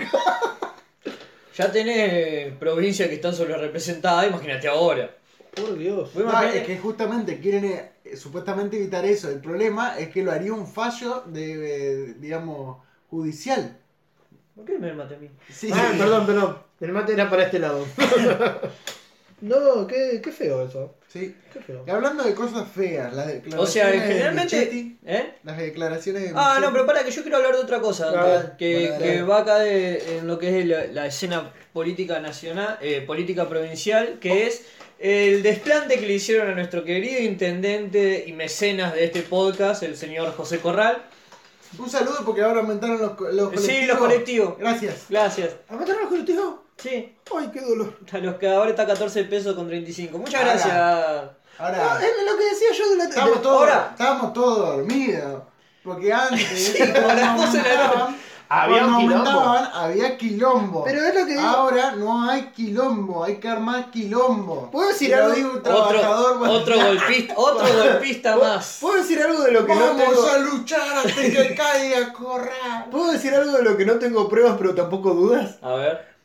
[1.56, 5.16] Ya tenés provincias que están sobre representadas, imagínate ahora.
[5.54, 6.14] Por Dios.
[6.14, 9.30] No, imaginate- es que justamente quieren eh, supuestamente evitar eso.
[9.30, 12.76] El problema es que lo haría un fallo de, eh, digamos,
[13.08, 13.78] judicial.
[14.54, 15.30] ¿Por qué me mate a mí?
[15.50, 15.70] Sí.
[15.72, 16.58] Ah, perdón, perdón.
[16.78, 17.86] El mate era para este lado.
[19.40, 20.94] no, qué, qué feo eso.
[21.08, 21.34] Sí.
[21.52, 21.84] Qué feo.
[21.86, 24.56] Y hablando de cosas feas, las declaraciones O sea, de generalmente.
[24.56, 25.34] Michetti, ¿Eh?
[25.44, 28.56] las declaraciones de Ah, no, pero para que yo quiero hablar de otra cosa.
[28.58, 32.78] Que bueno, que va acá de- en lo que es la, la escena política nacional,
[32.80, 34.64] eh, política provincial, que es
[34.98, 39.96] el desplante que le hicieron a nuestro querido intendente y mecenas de este podcast, el
[39.96, 41.02] señor José Corral.
[41.78, 43.64] Un saludo porque ahora aumentaron los, los colectivos.
[43.64, 44.58] Sí, los colectivos.
[44.58, 45.04] Gracias.
[45.10, 45.56] Gracias.
[45.68, 46.54] ¿A matar a los colectivos?
[46.78, 47.98] Sí, Ay, qué dolor.
[48.12, 50.18] a los que ahora está 14 pesos con 35.
[50.18, 50.52] Muchas Ahora.
[50.52, 50.74] gracias.
[50.74, 53.88] Ahora, Ah, es lo que decía yo de la estábamos todos, ahora.
[53.92, 55.42] estábamos todos dormidos.
[55.82, 56.42] Porque antes,
[56.76, 58.16] Sí, cuando a las 12 de la aumentaban,
[58.48, 60.84] Había cuando aumentaban, había quilombo.
[60.84, 61.40] Pero es lo que digo.
[61.48, 64.70] Ahora no hay quilombo, hay que armar quilombo.
[64.70, 65.34] ¿Puedo decir lo algo?
[65.34, 66.48] digo un Otro, trabajador.
[66.48, 68.78] otro golpista, otro golpista más.
[68.82, 70.28] ¿Puedo decir algo de lo que no Vamos tengo...
[70.28, 72.84] a luchar hasta que caiga corral.
[72.90, 75.56] ¿Puedo decir algo de lo que no tengo pruebas pero tampoco dudas?
[75.62, 76.15] A ver.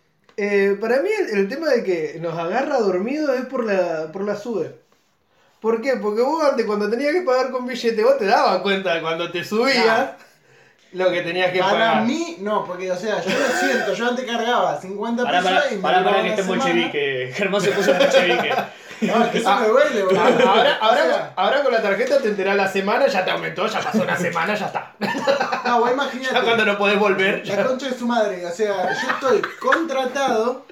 [0.43, 4.23] Eh, para mí el, el tema de que nos agarra dormidos es por la, por
[4.23, 4.75] la SUBE.
[5.60, 5.97] ¿Por qué?
[5.97, 9.32] Porque vos antes cuando tenías que pagar con billete, vos te dabas cuenta de cuando
[9.32, 10.12] te subías
[10.93, 12.04] lo que tenías que Para pagar.
[12.06, 15.75] mí, no, porque, o sea, yo lo siento, yo antes cargaba 50 Pará, pesos y
[15.75, 16.63] me pará, duraba pará, que esté semana.
[16.63, 17.32] bolchevique.
[17.36, 18.49] Germán se puso bolchevique.
[19.02, 20.22] No, es que eso me duele, boludo.
[20.22, 23.66] Ahora, ahora, O sea, ahora con la tarjeta te enterás la semana, ya te aumentó,
[23.68, 24.94] ya pasó una semana, ya está.
[25.66, 26.34] no, vos imagínate.
[26.36, 27.66] Ya cuando no podés volver, La ya...
[27.66, 30.66] concha de su madre, o sea, yo estoy contratado,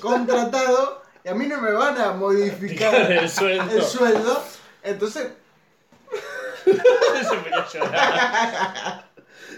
[0.00, 3.70] contratado, y a mí no me van a modificar el sueldo.
[3.76, 4.42] el sueldo.
[4.82, 5.28] Entonces,
[6.64, 9.04] Se llorar.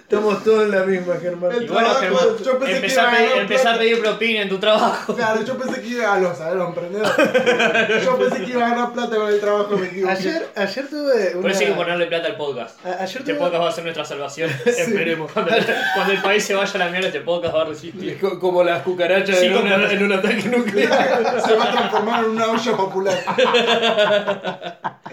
[0.04, 1.50] Estamos todos en la misma, Germán.
[1.50, 3.62] El bueno, trabajo, Germán, yo pensé que empezá a iba a pedir, ganar empezá a
[3.64, 3.78] plata.
[3.78, 5.14] pedir propina en tu trabajo.
[5.16, 8.04] claro, yo pensé que iba a los, a los emprendedores.
[8.04, 10.12] Yo pensé que iba a ganar plata con el trabajo, equivoqué.
[10.12, 11.40] Ayer, ayer tuve una...
[11.42, 12.86] Por eso hay que ponerle plata al podcast.
[12.86, 14.50] A- ayer Este tuve- podcast va a ser nuestra salvación.
[14.66, 15.32] Esperemos.
[15.32, 15.52] Cuando,
[15.94, 18.20] cuando el país se vaya a la mierda, este podcast va a resistir.
[18.20, 21.40] Co- Como las cucarachas Sí, en, una- en un ataque nuclear.
[21.46, 23.24] Se va a transformar en una olla popular.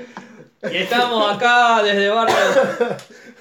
[0.72, 2.36] Y estamos acá desde Barrio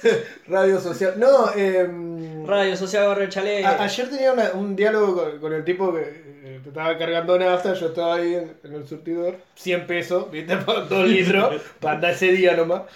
[0.48, 1.14] Radio social.
[1.18, 1.88] No, eh,
[2.46, 3.64] Radio Social Barrio Chalet.
[3.64, 6.00] a- ayer tenía una- un diálogo con, con el tipo que
[6.42, 10.56] eh, te estaba cargando nafta, yo estaba ahí en, en el surtidor, 100 pesos, viste,
[10.66, 12.82] por 2 litros, para andar ese día nomás.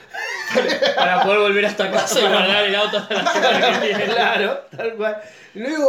[0.96, 4.04] Para poder volver hasta casa y guardar el auto hasta la semana que viene.
[4.04, 5.16] Claro, tal cual.
[5.54, 5.88] Y le digo,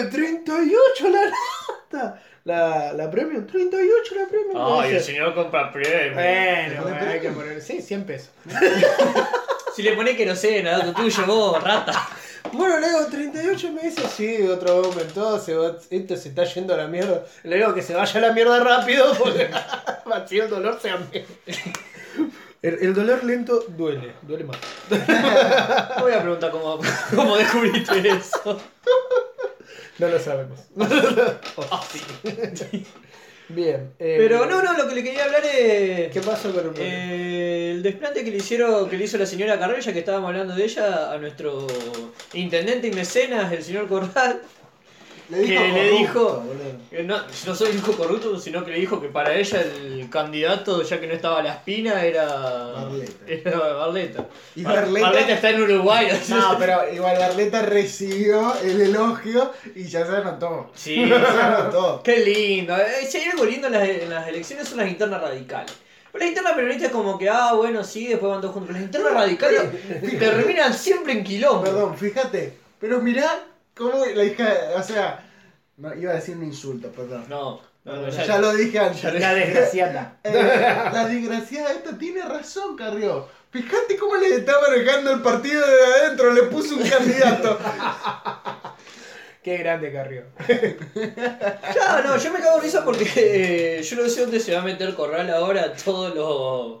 [0.00, 2.22] eh, 38 la nafta.
[2.44, 4.56] La, la premium, 38 la premium.
[4.80, 6.14] Ay, Me el señor compra premio.
[6.14, 8.30] Bueno, bueno, hay que poner, sí, 100 pesos.
[9.74, 12.08] Si le pones queroseno al auto tuyo, vos, rata.
[12.52, 16.44] Bueno, le digo 38 y me dice, sí, otro aumentó, se va, esto se está
[16.44, 17.24] yendo a la mierda.
[17.44, 19.50] Le digo que se vaya a la mierda rápido porque
[20.12, 20.90] así el dolor se.
[22.62, 24.56] El, el dolor lento duele, duele más.
[26.00, 26.78] Voy a preguntar cómo,
[27.14, 28.60] cómo descubriste eso.
[29.98, 30.58] No lo sabemos.
[31.70, 31.82] Ah,
[32.54, 32.86] sí.
[33.48, 33.92] Bien.
[33.98, 36.10] eh, Pero no, no, lo que le quería hablar es.
[36.12, 39.58] ¿Qué pasó con el Eh, el desplante que le hicieron, que le hizo la señora
[39.58, 41.66] Carrera, ya que estábamos hablando de ella, a nuestro
[42.34, 44.40] intendente y mecenas, el señor Corral,
[45.30, 46.44] Le dijo que le dijo,
[46.90, 50.82] que no, no solo dijo corrupto, sino que le dijo que para ella el candidato,
[50.82, 53.12] ya que no estaba la espina, era Barleta.
[53.26, 54.26] Era Barleta.
[54.56, 56.08] Y Bar- Barleta- Barleta está en Uruguay.
[56.28, 56.58] No, es.
[56.58, 60.70] pero igual Arleta recibió el elogio y ya se anotó.
[60.74, 62.02] Sí, Se anotó.
[62.02, 62.76] qué lindo.
[62.76, 65.72] Eh, Si hay algo lindo en las, en las elecciones son las internas radicales.
[66.12, 68.68] Pero las internas peronistas es como que, ah, bueno, sí, después van todos juntos.
[68.68, 69.62] Pero las internas radicales
[70.18, 71.62] terminan siempre en quilombo.
[71.62, 72.58] Perdón, fíjate.
[72.78, 74.52] Pero mirá cómo la hija.
[74.76, 75.28] O sea.
[75.76, 77.24] No, iba a decir un insulto, perdón.
[77.28, 79.02] No, no, no, ya, ya, lo dije antes.
[79.20, 80.18] La desgraciada.
[80.24, 80.32] Eh,
[80.92, 83.28] la desgraciada esta tiene razón, Carrió.
[83.50, 87.58] Fíjate cómo le está manejando el partido de adentro, le puso un candidato.
[89.42, 90.24] Qué grande Carrió.
[91.72, 94.60] Claro, no, yo me cago en risa porque eh, yo no sé dónde se va
[94.60, 96.80] a meter Corral ahora todos los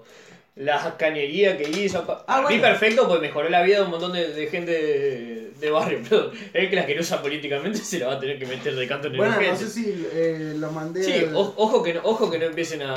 [0.54, 2.04] la cañería que hizo.
[2.08, 2.62] Ah, Para mí bueno.
[2.62, 6.00] perfecto, pues mejoró la vida de un montón de, de gente de, de barrio.
[6.10, 8.74] Pero el que la que no usa políticamente se la va a tener que meter
[8.74, 9.56] de canto en el Bueno, no ojete.
[9.56, 11.02] sé si eh, lo mandé.
[11.02, 12.94] Sí, al- o- ojo que, no, ojo que no empiecen a,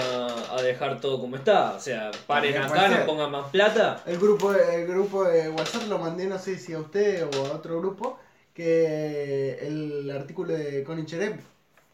[0.54, 1.74] a dejar todo como está.
[1.76, 4.04] O sea, paren También acá, no pongan más plata.
[4.06, 7.52] El grupo, el grupo de WhatsApp lo mandé, no sé si a usted o a
[7.54, 8.20] otro grupo,
[8.54, 11.40] que el artículo de Connie Cherep,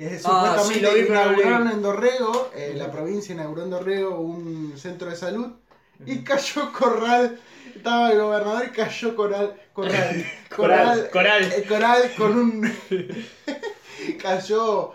[0.10, 3.70] que es Ah, supuestamente sí, vi, no inauguraron en Dorrego, eh, la provincia inauguró en
[3.70, 5.48] Dorrego un centro de salud
[6.06, 7.40] y cayó Corral,
[7.76, 11.44] estaba el gobernador y cayó Coral, Corral, Coral, Coral.
[11.44, 12.74] eh, Coral con un...
[14.22, 14.94] cayó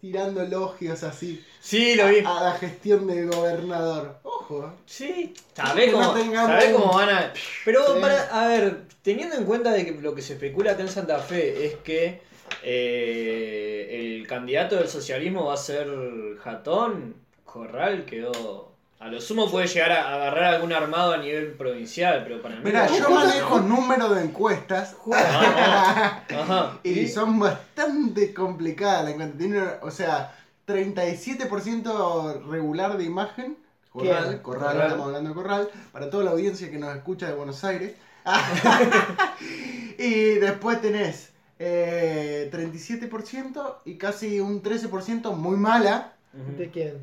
[0.00, 2.18] tirando elogios así Sí, lo vi.
[2.24, 4.20] a la gestión del gobernador.
[4.22, 4.78] Ojo, eh.
[4.86, 7.32] Sí, sabés no cómo, tengamos sabés cómo van a.
[7.64, 8.00] Pero Sí.
[8.00, 11.18] para, a ver, teniendo en cuenta de que lo que se especula acá en Santa
[11.18, 12.22] Fe es que
[12.62, 15.88] eh, el candidato del socialismo va a ser
[16.42, 18.68] Jatón, Corral quedó.
[19.00, 22.62] A lo sumo puede llegar a agarrar algún armado a nivel provincial, pero para mí.
[22.64, 22.98] Mira, no.
[22.98, 26.78] yo manejo número de encuestas Ajá, ajá.
[26.82, 29.38] y son bastante complicadas la encuesta.
[29.38, 30.34] Tiene, o sea,
[30.66, 33.56] 37% regular de imagen.
[33.90, 34.80] Corral, Corral.
[34.82, 35.70] estamos hablando de corral.
[35.92, 37.94] Para toda la audiencia que nos escucha de Buenos Aires.
[39.98, 46.98] y después tenés eh, 37% y casi un 13% muy mala ¿De quién?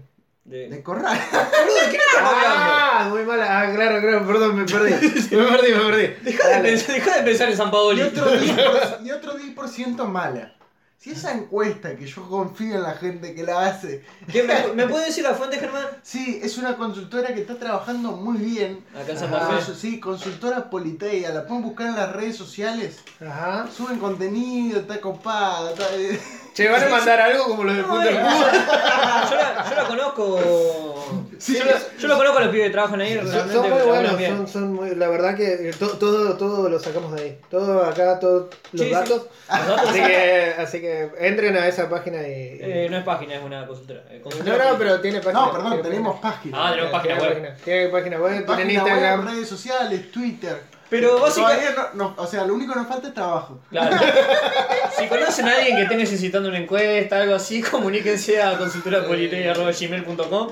[0.46, 1.18] De- de corral.
[1.32, 2.56] ¿de qué estamos hablando?
[2.56, 3.62] Ah, muy mala.
[3.62, 4.92] Ah, claro, claro, perdón, me perdí.
[5.36, 6.14] Me perdí, me perdí.
[6.24, 8.02] Deja de, pensar, deja de pensar en San Y Paoli.
[8.04, 10.55] otro 10%, y otro 10% mala.
[10.98, 14.88] Si esa encuesta que yo confío en la gente que la hace, ¿Qué, me, ¿Me
[14.88, 15.86] puede decir la fuente, Germán?
[16.02, 18.84] sí, es una consultora que está trabajando muy bien.
[19.00, 19.74] Acá en Santa Fe.
[19.76, 23.00] sí, consultora Politeia, la pueden buscar en las redes sociales.
[23.22, 23.68] Ajá.
[23.76, 25.72] Suben contenido, está copada.
[25.72, 25.96] Está...
[25.96, 26.20] eh.
[26.56, 29.30] Che, ¿van a mandar algo como los de No, Punta del eh, Cubo?
[29.30, 31.25] yo, la, yo la conozco.
[31.38, 31.64] Sí, yo,
[32.00, 33.16] yo lo conozco a los pibes que trabajan ahí.
[33.16, 36.70] Son, realmente son muy buenos, son, son muy, la verdad que eh, to- todo, todo
[36.70, 37.38] lo sacamos de ahí.
[37.50, 38.94] Todo acá, todos los Sí, sí.
[38.94, 39.24] datos.
[39.50, 42.58] Los datos Así que, así que entren a esa página y.
[42.62, 44.02] Eh, no es página, es una consultora.
[44.10, 45.46] Eh, no, no, pero tiene página.
[45.46, 46.58] No, perdón, tiene tenemos página.
[46.58, 46.68] página.
[46.68, 47.34] Ah, tenemos página Tiene web.
[47.42, 49.28] página, Tiene página web, tienen Página web, Instagram.
[49.28, 50.76] redes sociales, Twitter.
[50.88, 51.66] Pero básicamente.
[51.74, 53.60] Todavía no, no- o sea, lo único que nos falta es trabajo.
[53.70, 53.98] Claro.
[54.98, 60.48] Si conocen a alguien que esté necesitando una encuesta, algo así, comuníquense a consultorapolitei.gmail.com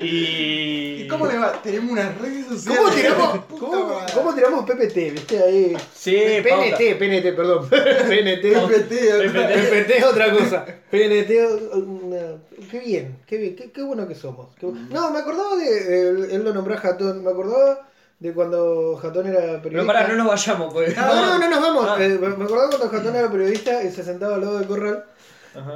[0.00, 1.02] Y.
[1.02, 1.60] ¿Y cómo le va?
[1.62, 2.80] Tenemos unas redes sociales.
[2.80, 3.38] ¿Cómo tiramos,
[4.14, 4.94] cómo, tiramos PPT?
[5.12, 5.76] ¿Viste ahí?
[5.94, 6.16] Sí,
[6.48, 6.76] pauta.
[6.76, 7.68] PNT, PNT, perdón.
[7.68, 8.42] PNT.
[8.42, 9.70] PPT, PPT.
[9.70, 10.64] PPT es otra cosa.
[10.90, 11.30] PNT,
[11.74, 12.36] una-
[12.70, 14.48] qué bien, qué bien, qué, qué bueno que somos.
[14.58, 18.96] Qué No, me acordaba de, él, él lo nombró a Jatón, me acordaba de cuando
[19.00, 19.70] Jatón era periodista.
[19.70, 20.96] Pero pará, no nos vayamos, pues.
[20.96, 21.86] No, no, no nos vamos.
[21.88, 21.96] Ah.
[22.02, 25.04] Eh, me acordaba cuando Jatón era periodista y se sentaba al lado del corral.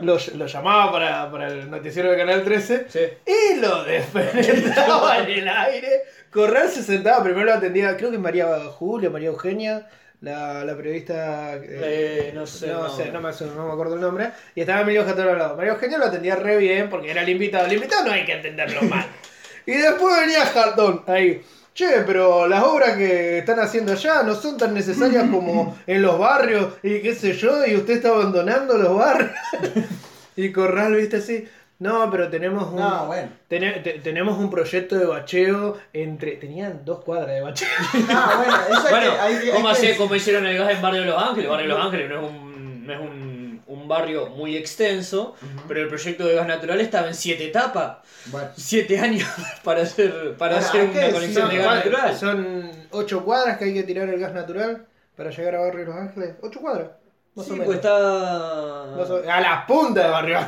[0.02, 3.00] Lo, lo llamaba para, para el noticiero de Canal 13 Sí.
[3.26, 6.02] y lo despenetraba en el aire.
[6.30, 9.86] Corral se sentaba, primero lo atendía, creo que María Julia, María Eugenia,
[10.20, 11.54] la, la periodista.
[11.56, 12.68] eh, Eh, no sé.
[12.68, 12.88] no, no.
[12.96, 14.30] sé, no me, no me acuerdo el nombre.
[14.54, 15.56] Y estaba Emilio Jatón al lado.
[15.56, 17.66] María Eugenia lo atendía re bien porque era el invitado.
[17.66, 19.06] El invitado no hay que atenderlo mal.
[19.66, 21.42] y después venía Jatón ahí.
[21.74, 26.18] Che, pero las obras que están haciendo allá no son tan necesarias como en los
[26.18, 29.32] barrios y qué sé yo, y usted está abandonando los barrios.
[30.36, 31.44] y Corral, viste así.
[31.80, 33.28] No, pero tenemos un, No, bueno.
[33.48, 36.32] tene- te- tenemos un proyecto de bacheo entre.
[36.36, 37.68] Tenían dos cuadras de bacheo.
[38.08, 41.06] No, bueno, eso Bueno, que- hay ¿cómo, que- cómo hicieron el gas en Barrio de
[41.08, 41.50] Los Ángeles?
[41.50, 43.33] Barrio de Los Ángeles no es un, no es un,
[43.74, 45.34] un barrio muy extenso,
[45.68, 47.98] pero el proyecto de gas natural estaba en siete etapas.
[48.26, 49.28] Bueno, Siete años
[49.64, 52.16] para hacer, para Bueno, hacer una conexión de gas natural.
[52.16, 55.96] Son ocho cuadras que hay que tirar el gas natural para llegar a Barrio Los
[55.96, 56.34] Ángeles.
[56.42, 56.88] Ocho cuadras.
[57.36, 57.66] Más Sí, o menos.
[57.66, 57.94] pues está.
[57.96, 60.38] O- A la punta de Barrio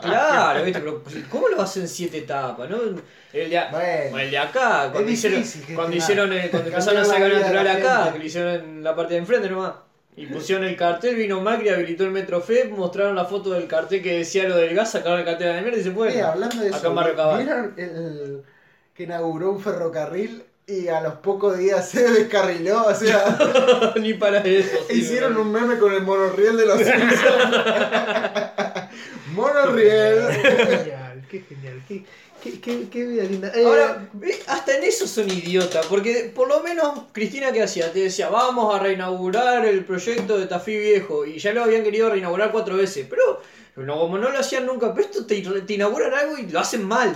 [0.00, 0.78] Claro, ¿viste?
[0.80, 2.70] Pero ¿cómo lo hacen en siete etapas?
[2.70, 2.76] ¿no?
[3.32, 4.18] El de, a- Bueno.
[4.20, 5.42] el de acá, cuando hicieron,
[5.74, 9.14] cuando hicieron eh, cuando empezaron a sacar natural acá, que lo hicieron en la parte
[9.14, 9.72] de enfrente nomás.
[10.16, 14.00] Y pusieron el cartel, vino Macri, habilitó el Metro Fe, mostraron la foto del cartel
[14.02, 16.16] que decía lo del gas, sacaron el cartel de la mierda y se fue.
[16.16, 17.44] eh, hablando de acá eso, en Barrio Cabal.
[17.44, 18.42] ¿vieron el
[18.94, 22.84] que inauguró un ferrocarril y a los pocos días se descarriló?
[22.84, 24.76] O sea, Ni para eso.
[24.88, 27.22] sí, hicieron un meme con el monorriel de los Simpsons.
[29.26, 30.26] monorriel.
[30.42, 31.82] Qué genial, qué genial.
[31.88, 32.04] Qué,
[32.44, 33.50] qué, qué, qué vida linda.
[33.54, 37.90] Eh, Ahora, ve, hasta en eso son idiotas, porque por lo menos Cristina que hacía,
[37.92, 42.10] te decía, vamos a reinaugurar el proyecto de Tafí Viejo, y ya lo habían querido
[42.10, 43.40] reinaugurar cuatro veces, pero
[43.76, 46.84] no, como no lo hacían nunca, pero esto te, te inauguran algo y lo hacen
[46.86, 47.12] mal.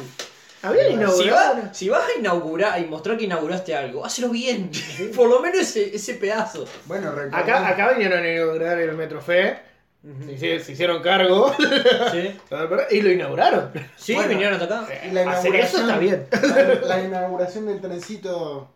[0.62, 1.54] habían Si, inaugurado.
[1.62, 4.70] va- si vas a inaugurar y mostrar que inauguraste algo, hazlo bien,
[5.14, 6.64] por lo menos ese, ese pedazo.
[6.86, 9.67] Bueno, Acá, acá vinieron a inaugurar el Metro Fe
[10.02, 11.52] se, hici- se hicieron cargo
[12.12, 12.36] Sí,
[12.90, 13.70] y lo inauguraron.
[13.96, 14.28] sí Bueno.
[14.30, 14.88] vinieron hasta acá.
[15.06, 16.26] Y la Hacer eso está bien.
[16.30, 18.70] La, la inauguración del trencito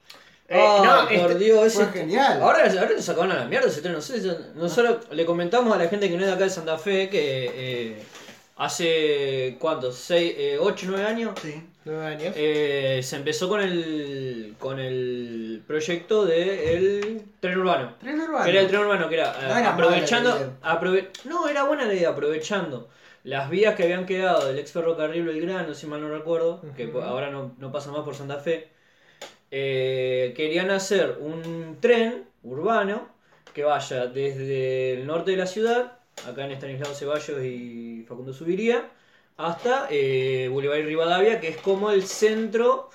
[0.49, 1.93] Eh, Ah, no, por este- Dios, fue ese...
[1.93, 2.43] genial.
[2.43, 5.75] Ahora, ahora lo sacaron a la mierda ese tren, no sé, yo- nosotros le comentamos
[5.75, 8.03] a la gente que no es de acá de Santa Fe que eh,
[8.57, 9.97] hace, ¿cuántos?
[9.97, 11.33] ¿Seis, eh, ocho, nueve años?
[11.41, 11.63] Sí.
[11.85, 12.35] Nueve años.
[12.37, 17.95] Eh, se empezó con el con el proyecto del tren urbano.
[18.01, 18.45] Tren urbano.
[18.45, 20.55] Que era el tren urbano, que era, eh, No era aprovechando.
[20.63, 22.89] aprove- no, era buena la idea, aprovechando
[23.25, 27.31] las vías que habían quedado del ex ferrocarril Belgrano, si mal no recuerdo, que ahora
[27.31, 28.69] no, no pasa más por Santa Fe.
[29.51, 33.09] eh, querían hacer un tren urbano
[33.53, 38.91] que vaya desde el norte de la ciudad, acá en Estanislao Ceballos y Facundo Subiría,
[39.37, 42.91] hasta eh, Boulevard y Rivadavia, que es como el centro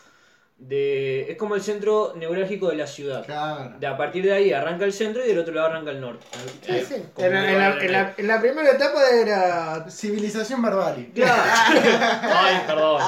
[0.59, 1.31] de.
[1.31, 3.25] es como el centro neurálgico de la ciudad.
[3.25, 3.73] Claro.
[3.79, 6.25] De, a partir de ahí arranca el centro y del otro lado arranca el norte.
[6.65, 6.95] Sí, sí.
[7.17, 9.85] En, la- que en la, va- en la- en la primera etapa era.
[9.89, 11.09] Civilización barbarie.
[11.13, 11.33] Claro.
[12.23, 13.01] Ay, perdón.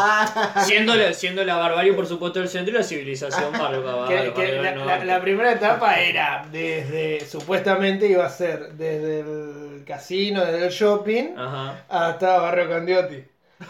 [0.65, 5.05] Siendo la, siendo la barbarie, por supuesto, el centro y la civilización que la, la-
[5.05, 7.25] la primera etapa era desde.
[7.25, 11.83] Supuestamente iba a ser desde el casino, desde el shopping, Ajá.
[11.89, 13.23] hasta Barrio Candioti.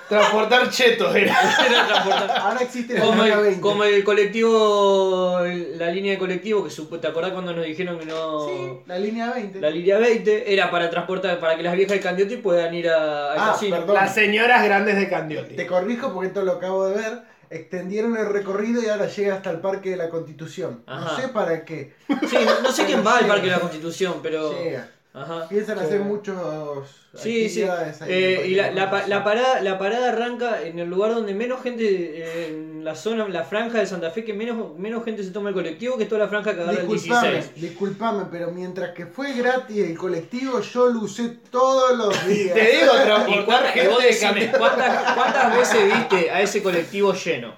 [0.07, 1.35] Transportar chetos era.
[1.65, 3.61] Era transportar- Ahora existe la Como línea el, 20.
[3.61, 5.39] como el colectivo,
[5.77, 8.47] la línea de colectivo que supo- ¿te acordás cuando nos dijeron que no...
[8.47, 9.59] Sí, la línea 20.
[9.61, 13.33] La línea 20 era para transportar, para que las viejas del Candioti puedan ir a,
[13.33, 13.95] Ah, perdón.
[13.95, 15.55] Las señoras grandes de Candioti.
[15.55, 17.21] Te corrijo porque esto lo acabo de ver.
[17.49, 20.83] Extendieron el recorrido y ahora llega hasta el Parque de la Constitución.
[20.85, 20.99] Ajá.
[21.13, 21.93] No sé para qué.
[22.29, 24.53] Sí, no, no sé quién va al Parque de la Constitución, pero...
[24.53, 24.87] Llega.
[25.11, 25.47] Ajá.
[25.49, 25.85] Piensan Sí.
[25.85, 27.65] hacer muchos Sí, sí.
[28.05, 32.47] Eh, y la, la, parada, la parada arranca en el lugar donde menos gente, eh,
[32.49, 35.49] en la zona, en la franja de Santa Fe, que menos, menos gente se toma
[35.49, 37.61] el colectivo, que es toda la franja que agarra el Disculpame, 16.
[37.61, 42.53] disculpame, pero mientras que fue gratis el colectivo, yo lo usé todos los días.
[42.53, 44.57] Te digo, ¿Y, transportar gente de decime, Candioti.
[44.59, 47.55] ¿cuántas, cuántas veces viste a ese colectivo lleno?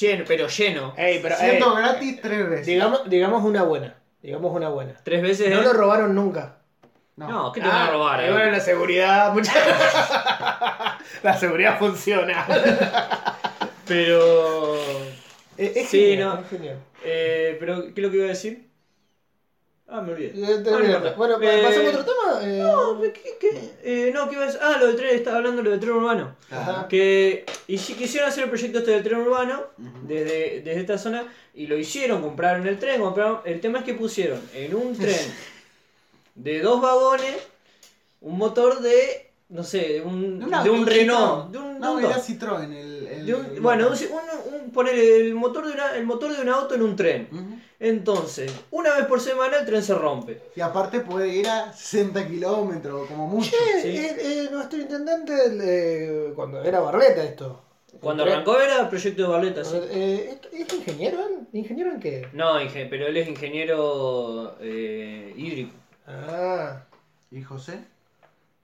[0.00, 0.94] Lleno, pero lleno.
[0.96, 2.66] Ey, pero, Siendo ey, gratis tres veces.
[2.66, 3.96] digamos, digamos una buena.
[4.22, 4.94] Digamos una buena.
[5.02, 5.50] Tres veces.
[5.50, 5.64] No ¿eh?
[5.64, 6.56] lo robaron nunca.
[7.16, 8.22] No, ¿qué te van a robar?
[8.24, 9.32] eh, bueno, la seguridad.
[9.32, 9.52] mucha-
[11.22, 12.46] la seguridad funciona.
[13.86, 14.74] Pero.
[15.56, 16.40] Es, es Sí, genial, no.
[16.40, 16.76] es genial.
[17.04, 18.68] Eh, pero, ¿qué es lo que iba a decir?
[19.94, 20.28] Ah, me olvidé.
[20.30, 22.40] Eh, te no bueno, Eh, ¿pasamos a otro tema?
[22.42, 23.70] Eh, No, ¿qué, qué?
[23.84, 24.60] Eh, no, ¿qué iba a decir?
[24.62, 26.34] Ah, lo del tren, estaba hablando de lo del tren urbano.
[26.50, 26.88] Ajá.
[26.88, 31.24] Que y si quisieron hacer el proyecto este del tren urbano desde, desde esta zona
[31.54, 33.40] y lo hicieron, compraron el tren, compraron.
[33.44, 35.14] El tema es que pusieron en un tren
[36.34, 37.36] de dos vagones
[38.22, 41.92] un motor de no sé, de un, De un de Renault, de un, de No,
[41.92, 42.16] un era.
[42.16, 43.96] Citroën el, bueno, un-
[44.72, 47.28] poner el motor de una, el motor de un auto en un tren.
[47.78, 50.40] Entonces, una vez por semana el tren se rompe.
[50.54, 53.50] Y aparte puede ir a 60 kilómetros, como mucho.
[53.50, 53.88] Che, Sí.
[53.96, 57.60] eh, eh, nuestro intendente, eh, cuando era Barleta esto.
[58.00, 59.76] Cuando tren- arrancó era proyecto de Barleta, sí.
[59.90, 61.46] Eh, ¿es, ingeniero él?
[61.52, 62.28] ¿Ingeniero en qué?
[62.32, 62.54] No,
[62.88, 65.74] pero él es ingeniero eh, hídrico,
[66.06, 66.82] Ah.
[67.30, 67.78] ¿Y José?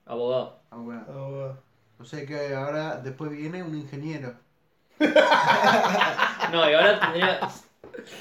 [0.05, 0.59] abogado.
[0.71, 1.05] Bueno.
[1.09, 4.33] oh, O sea que ahora después viene un ingeniero.
[6.51, 7.39] No, y ahora tendría.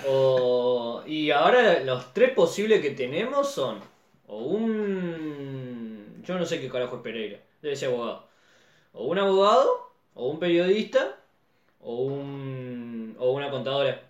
[0.07, 3.81] o- y ahora los tres posibles que tenemos son.
[4.27, 6.23] O un.
[6.25, 7.39] Yo no sé qué carajo es Pereira.
[7.63, 8.29] Debe ser abogado.
[8.93, 11.17] O un abogado, o un periodista,
[11.81, 13.17] o un.
[13.19, 14.03] o una contadora.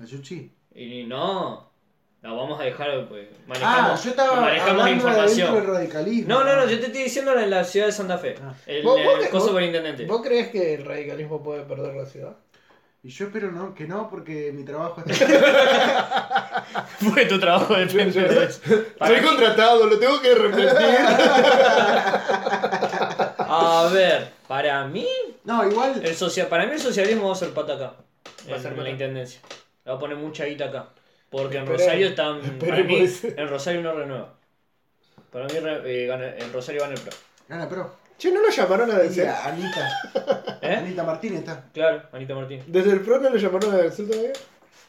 [0.00, 0.50] Ayuchi.
[0.74, 1.71] Y no.
[2.22, 3.26] La vamos a dejar, pues.
[3.32, 5.66] Ah, Manejamos, yo estaba manejamos dentro del información.
[5.66, 6.28] radicalismo.
[6.28, 8.36] No, no, no, yo te estoy diciendo en la ciudad de Santa Fe.
[8.40, 8.54] Ah.
[8.66, 10.06] El, ¿Vos- vos el qué- coso vos- superintendente.
[10.06, 12.36] ¿Vos crees que el radicalismo puede perder la ciudad?
[13.02, 16.64] Y yo espero no, que no, porque mi trabajo está...
[17.00, 18.60] Fue tu trabajo de eso.
[18.96, 20.68] Para mí- contratado, lo tengo que repetir.
[23.38, 25.08] A ver, para mí,
[25.44, 26.00] No, igual...
[26.04, 27.94] el social, para mí el socialismo va a ser pata acá.
[28.50, 29.40] Va a ser la intendencia.
[29.84, 30.88] Le va a poner mucha guita acá.
[31.32, 32.40] Porque en Rosario están.
[32.60, 33.34] Para mí, ese.
[33.36, 34.34] en Rosario no renueva.
[35.32, 37.12] Para mí re- eh, gana- en Rosario gana el pro.
[37.48, 37.96] Gana, pero...
[38.18, 39.28] Che, ¿no lo llamaron a Y vencer?
[39.28, 40.58] a Anita.
[40.62, 40.74] ¿Eh?
[40.76, 41.64] Anita Martínez está.
[41.72, 42.62] Claro, Anita Martín.
[42.68, 44.32] ¿Desde el PRO no lo llamaron a vencer todavía?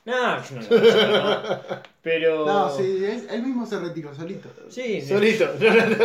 [0.05, 1.83] No, yo no le voy a hacer nada.
[2.01, 2.45] Pero.
[2.45, 4.49] No, sí, él, él mismo se retiró solito.
[4.69, 5.49] Sí, Solito.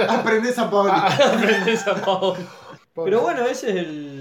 [0.08, 0.92] Aprende San Paolo.
[0.92, 2.36] aprendes a Pau.
[2.94, 3.10] Pobre.
[3.10, 4.17] Pero bueno, ese es el.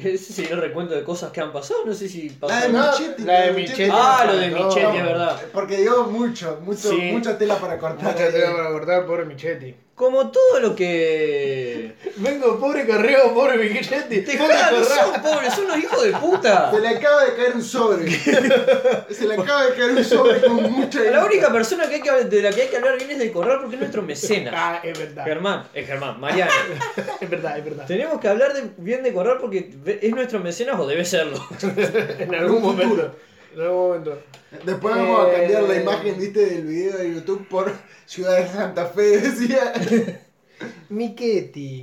[0.04, 1.80] Ese sería el recuento de cosas que han pasado.
[1.86, 2.52] No sé si pasó.
[2.54, 3.22] La de Michetti.
[3.24, 3.90] la de Michetti.
[3.92, 5.40] Ah, lo de Michetti, es verdad.
[5.52, 7.10] Porque dio mucho, mucho Sí.
[7.12, 8.12] mucha tela para cortar.
[8.12, 9.74] Mucha tela para cortar, pobre Michetti.
[9.98, 11.92] Como todo lo que.
[12.18, 14.20] Vengo pobre Carreo, pobre Michetti.
[14.20, 14.84] Te Corral.
[14.84, 16.70] son pobres, son los hijos de puta.
[16.74, 18.08] Se le acaba de caer un sobre.
[19.10, 22.12] Se le acaba de caer un sobre con mucha La única persona que hay que,
[22.12, 24.54] de la que hay que hablar bien es del Corral porque es nuestro mecenas.
[24.56, 25.24] Ah, es verdad.
[25.24, 26.52] Germán, es Germán, Mariano.
[27.20, 27.86] Es verdad, es verdad.
[27.86, 31.44] Tenemos que hablar de, bien de Corral porque es nuestro mecenas o debe serlo.
[32.20, 33.16] En algún momento.
[33.58, 34.18] En algún momento.
[34.64, 35.80] Después vamos a cambiar la Eh.
[35.82, 37.72] imagen, viste, del video de YouTube por
[38.06, 39.72] Ciudad de Santa Fe, decía.
[40.88, 41.82] Miquetti.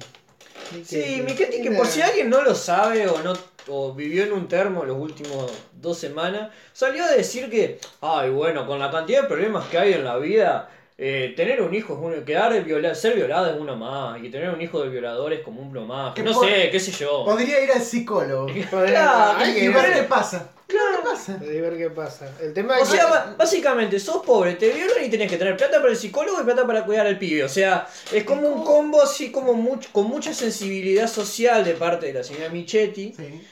[0.84, 3.34] Sí, Miquetti, que por si alguien no lo sabe o no
[3.68, 8.66] o vivió en un termo los últimos dos semanas, salió a decir que, ay, bueno,
[8.68, 12.00] con la cantidad de problemas que hay en la vida, eh, tener un hijo es
[12.02, 15.42] uno, quedar viola, ser violado es uno más, y tener un hijo de violador es
[15.42, 17.26] como uno más, Que no por- sé, qué sé yo.
[17.26, 18.48] Podría ir al psicólogo.
[18.70, 20.50] Claro, Hay Y que ver qué pasa.
[20.68, 21.38] ¿Qué pasa?
[21.44, 22.28] Y ver qué pasa.
[22.42, 25.56] El tema O es sea, que- básicamente, sos pobre, te violan y tenés que tener
[25.58, 27.44] plata para el psicólogo y plata para cuidar al pibe.
[27.44, 32.08] O sea, es como un combo así como much- con mucha sensibilidad social de parte
[32.08, 33.14] de la señora Michetti.
[33.16, 33.46] Sí.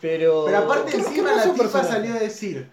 [0.00, 0.44] Pero.
[0.46, 2.66] Pero aparte ¿Qué- qué encima la tipa salió a decir,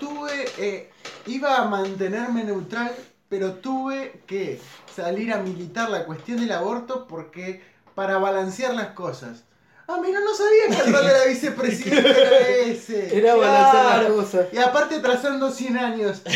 [0.00, 0.90] tuve, eh,
[1.26, 2.92] iba a mantenerme neutral,
[3.28, 4.60] pero tuve que
[4.94, 7.62] salir a militar la cuestión del aborto porque
[7.94, 9.44] para balancear las cosas.
[9.90, 13.16] Ah, mira, no sabía que el rol de la vicepresidenta era ese.
[13.18, 14.46] Era balancear las cosas.
[14.52, 16.22] Y aparte atrasando 100 años.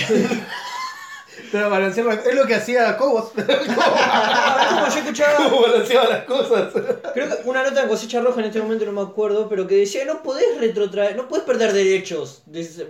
[1.52, 3.30] Era balancear las- Es lo que hacía Cobos.
[3.34, 5.36] Como yo escuchaba.
[5.48, 6.72] Cómo balanceaba las cosas.
[7.14, 9.76] Creo que una nota en Cosecha Roja en este momento no me acuerdo, pero que
[9.76, 12.42] decía no podés retrotraer, no podés perder derechos.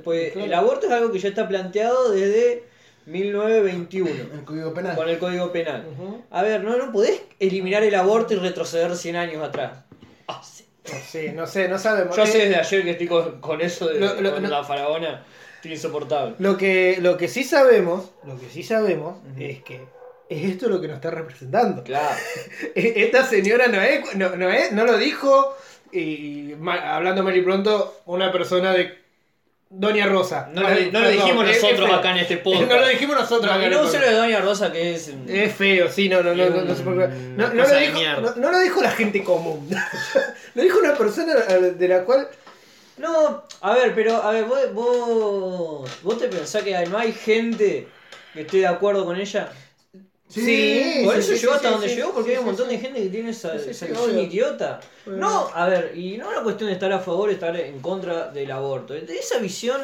[0.04, 0.46] Pues Claro.
[0.46, 2.64] el aborto es algo que ya está planteado desde
[3.06, 4.96] 1921 El código penal.
[4.96, 5.86] con el Código Penal.
[6.30, 9.78] A ver, no, no podés eliminar el aborto y retroceder 100 años atrás.
[10.28, 10.64] Ah, sí.
[11.08, 12.16] Sí, no sé, no sabemos.
[12.16, 14.64] Yo sé desde ayer que estoy con, con eso de Lo- lo- con no- la
[14.64, 15.24] faraona.
[15.56, 16.34] Estoy insoportable.
[16.40, 19.80] Lo que, lo que sí sabemos, lo que sí sabemos es que
[20.28, 21.84] es esto lo que nos está representando.
[21.84, 22.16] Claro.
[22.74, 25.56] Esta señora no es, no, no es, no lo dijo,
[25.92, 29.01] y hablando mal y pronto, una persona de
[29.74, 30.50] Doña Rosa.
[30.52, 32.62] No, lo, no dijimos nosotros acá en este podcast.
[32.70, 35.10] No lo dijimos nosotros acá No, no lo de Doña Rosa que es.
[35.26, 37.12] Es feo, sí, no, no, no, no, no se puede creer.
[37.36, 39.68] No, lo dijo, no lo dijo la gente común.
[40.54, 42.28] lo dijo una persona de la cual
[42.98, 47.88] No, a ver, pero a ver, vos, vos, vos te pensás que no hay gente
[48.34, 49.50] que esté de acuerdo con ella.
[50.32, 53.08] Sí, Por eso sí, llegó hasta donde llegó, porque hay un montón de gente que
[53.08, 54.22] tiene esa, obvio.
[54.22, 54.80] idiota.
[55.04, 55.20] Bueno.
[55.20, 57.80] No, a ver, y no es una cuestión de estar a favor o estar en
[57.80, 58.94] contra del aborto.
[58.94, 59.80] Esa visión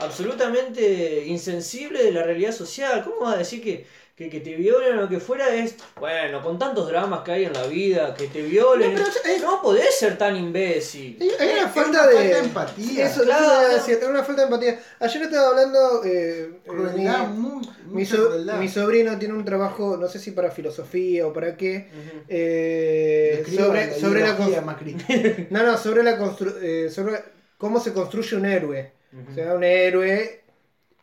[0.00, 3.04] absolutamente insensible de la realidad social.
[3.04, 3.86] ¿Cómo vas a decir que,
[4.18, 7.44] que, que te violen o lo que fuera es, bueno, con tantos dramas que hay
[7.44, 8.92] en la vida, que te violen?
[8.96, 11.16] No, pero es- podés ser tan imbécil.
[11.38, 12.14] Hay, una Es falta una de.
[12.16, 13.06] falta de empatía.
[13.06, 13.44] Eso, Claro.
[13.44, 14.80] eso iba a decir, hay una falta de empatía.
[14.98, 16.02] Ayer estaba hablando.
[16.04, 18.58] eh, Crueldad, mi, muy, mi mucha so- crueldad.
[18.58, 21.88] mi sobrino tiene un trabajo, no sé si para filosofía o para qué.
[21.92, 22.24] Ujú.
[22.28, 24.96] eh, Describa sobre, sobre la constru- Macri.
[25.50, 27.20] no, no, sobre la constru- eh, sobre
[27.56, 28.92] cómo se construye un héroe.
[29.30, 30.42] O sea, un héroe.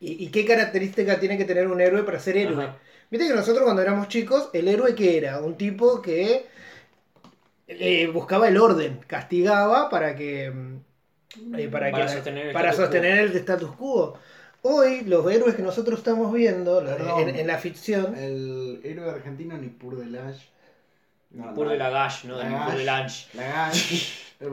[0.02, 2.66] Y, y qué característica tiene que tener un héroe para ser héroe.
[2.66, 2.78] Ajá.
[3.18, 6.48] Viste que nosotros cuando éramos chicos, el héroe que era un tipo que
[7.66, 12.70] eh, buscaba el orden, castigaba para que mm, eh, para, Para que- sostener el para
[12.72, 14.18] status sostener el status quo.
[14.64, 17.30] Hoy los héroes que nosotros estamos viendo Perdón.
[17.30, 20.42] en, en la ficción, El héroe argentino ni Pur de Lash.
[21.32, 21.72] No, Pur no.
[21.72, 22.84] de la gash, no de La Pur de.
[22.84, 23.00] La
[23.38, 24.06] Gash.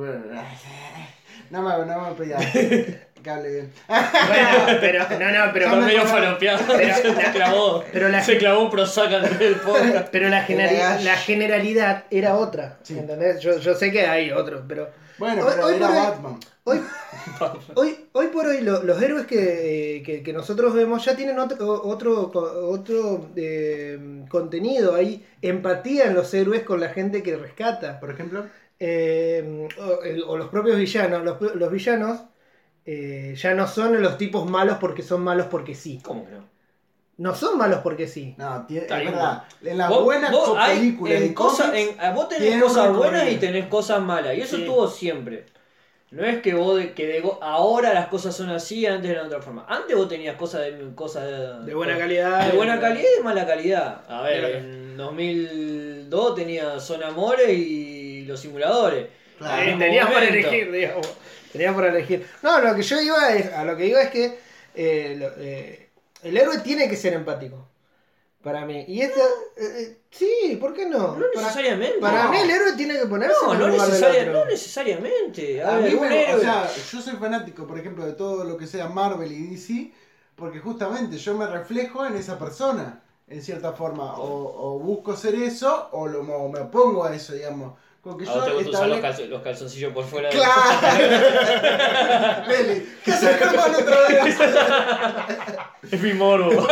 [1.50, 2.14] No me, no me
[3.22, 3.72] bien.
[3.88, 6.60] bueno, pero no, no, pero Está medio falopeado.
[6.76, 7.84] pero- se clavó.
[7.92, 10.08] pero la- se clavó un prosaca del podcast.
[10.12, 12.98] pero la, generalidad era otra, Sí.
[12.98, 13.40] ¿entendés?
[13.40, 16.40] Yo, yo sé que hay otros, pero Bueno, Hoy- pero hoy era hoy- Batman.
[16.64, 16.80] Hoy,
[17.74, 21.82] hoy, hoy por hoy lo- los héroes que, que- que nosotros vemos ya tienen otro,
[21.84, 22.30] otro,
[22.70, 23.98] otro eh,
[24.28, 24.94] contenido.
[24.94, 27.98] Hay empatía en los héroes con la gente que rescata.
[27.98, 28.46] Por ejemplo.
[28.78, 31.24] Eh, o, el- o los propios villanos.
[31.24, 32.20] Los, los villanos
[32.84, 36.00] eh, ya no son los tipos malos porque son malos porque sí.
[36.02, 36.52] ¿Cómo que no?
[37.18, 38.34] No son malos porque sí.
[38.38, 39.44] No, tiene, es verdad.
[39.62, 43.36] En las Vos- buenas vos hay- películas en cosas- en- vos tenés cosas buenas y
[43.36, 44.36] tenés cosas malas.
[44.36, 44.62] Y eso Sí.
[44.62, 45.46] estuvo siempre.
[46.10, 49.28] No es que vos de, que de go- ahora las cosas son así, antes eran
[49.30, 49.64] de otra forma.
[49.68, 52.50] Antes vos tenías cosas de cosas de, De buena calidad.
[52.50, 54.02] de buena calidad y de mala calidad.
[54.10, 54.54] A ver, Claro.
[54.58, 59.06] en 2002 tenía Son Amores y los simuladores.
[59.38, 59.78] Claro.
[59.78, 61.08] Tenías para elegir, digamos.
[61.52, 62.26] Tenías para elegir.
[62.42, 64.38] No, lo que yo iba es, a lo que iba es que
[64.74, 65.90] eh, lo- eh,
[66.22, 67.68] el héroe tiene que ser empático.
[68.42, 68.84] Para mí.
[68.88, 69.20] Y esta.
[69.56, 70.98] eh, eh, sí, ¿por qué no?
[71.16, 71.98] No para, necesariamente.
[72.00, 72.30] para no.
[72.32, 73.74] mí el héroe tiene que ponerse No, en no, del
[74.30, 74.44] otro.
[74.46, 75.62] necesariamente.
[75.62, 78.56] A, A ver, mí héroe- o sea, yo soy fanático, por ejemplo, de todo lo
[78.56, 79.92] que sea Marvel y DC,
[80.34, 83.02] porque justamente yo me reflejo en esa persona.
[83.28, 84.16] en cierta forma.
[84.18, 87.78] O, o busco ser eso o, lo, o me opongo a eso, digamos.
[88.02, 90.28] Como que A vos te gusta usar los, estable- calzo- los calzoncillos por fuera.
[90.28, 90.60] de- ¡Claro!
[92.48, 94.36] Leli, ¿qué haces Germán otra vez?
[95.92, 96.66] Es mi morbo.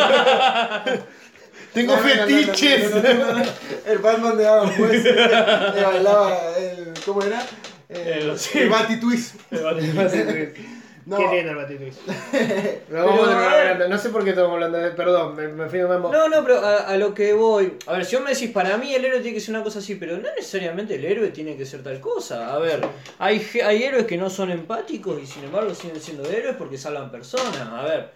[1.72, 2.90] Tengo No, no, no, no, fetiches.
[2.94, 3.44] no, no, no, no.
[3.86, 6.94] El Batman de Adam West le bailaba el.
[7.06, 7.40] ¿Cómo era?
[7.88, 8.58] El- El, sí.
[8.58, 9.34] el Batitwist.
[11.06, 11.16] No.
[11.16, 11.58] Qué lindo el
[12.98, 13.88] hablando.
[13.88, 14.90] No sé por qué estamos hablando de.
[14.90, 16.12] Perdón, me, me fui de mambo.
[16.12, 17.74] No, no, pero a, a lo que voy.
[17.86, 19.78] A ver, si vos me decís, para mí el héroe tiene que ser una cosa
[19.80, 22.54] así, pero no necesariamente el héroe tiene que ser tal cosa.
[22.54, 22.80] A ver,
[23.18, 26.76] hay, ge- hay héroes que no son empáticos y sin embargo siguen siendo héroes porque
[26.78, 27.56] salvan personas.
[27.72, 28.10] A ver,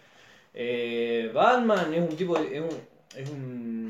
[0.55, 2.37] eh, Batman es un tipo.
[2.37, 2.69] Es un,
[3.17, 3.84] es un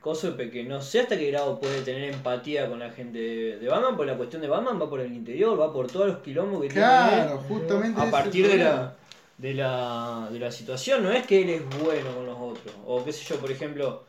[0.00, 3.58] coso de que no sé hasta qué grado puede tener empatía con la gente de,
[3.58, 6.18] de Batman, porque la cuestión de Batman va por el interior, va por todos los
[6.18, 7.48] quilombos que Claro, tiene.
[7.60, 8.00] justamente.
[8.00, 8.94] a partir de la,
[9.38, 11.02] de, la, de la situación.
[11.02, 12.74] No es que él es bueno con los otros.
[12.86, 14.04] O qué sé yo, por ejemplo,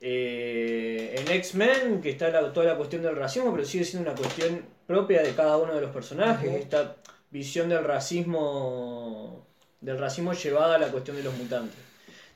[0.00, 4.18] eh, en X-Men, que está la- toda la cuestión del racismo, pero sigue siendo una
[4.18, 6.54] cuestión propia de cada uno de los personajes.
[6.54, 6.96] Esta
[7.30, 9.44] visión del racismo,
[9.80, 11.78] del racismo llevada a la cuestión de los mutantes.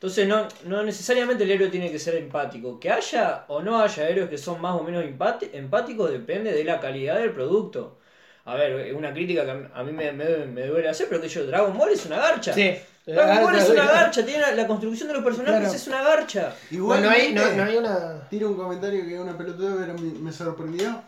[0.00, 2.80] Entonces no, no necesariamente el héroe tiene que ser empático.
[2.80, 5.04] Que haya o no haya héroes que son más o menos
[5.52, 7.98] empáticos depende de la calidad del producto.
[8.46, 11.28] A ver, es una crítica que a mí me, me- me duele hacer, pero que
[11.28, 12.54] yo, Dragon Ball es una garcha.
[12.54, 12.74] Sí.
[13.04, 15.74] Dragon Ball es una garcha, tiene la, la construcción de los personajes Claro.
[15.76, 16.54] es una garcha.
[16.70, 18.26] Bueno, no hay, no, no hay una.
[18.30, 21.02] Tiro un comentario que es una pelotuda, pero me, me sorprendió.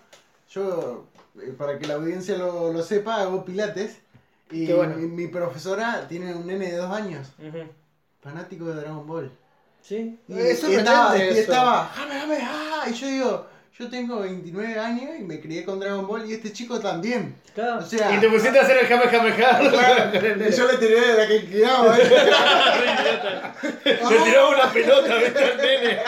[0.50, 1.06] Yo,
[1.42, 3.96] eh, para que la audiencia lo, lo sepa, hago pilates.
[4.50, 4.96] Y bueno.
[4.96, 7.28] mi, mi profesora tiene un nene de dos años.
[8.22, 9.30] Fanático de Dragon Ball.
[9.82, 10.18] ¿Sí?
[10.28, 13.46] Y, Es y estaba, y estaba, jame, jame, ah, y yo digo,
[13.82, 17.34] yo tengo 29 años y me crié con Dragon Ball y este chico también.
[17.54, 17.78] Claro.
[17.78, 20.48] O sea, Y te pusiste a hacer el jame jame jame.
[20.48, 21.36] y yo le tiré de la que.
[21.36, 21.66] ¿eh?
[23.84, 25.44] Le tiraba una pelota, ¿viste?
[25.44, 25.98] Al nene.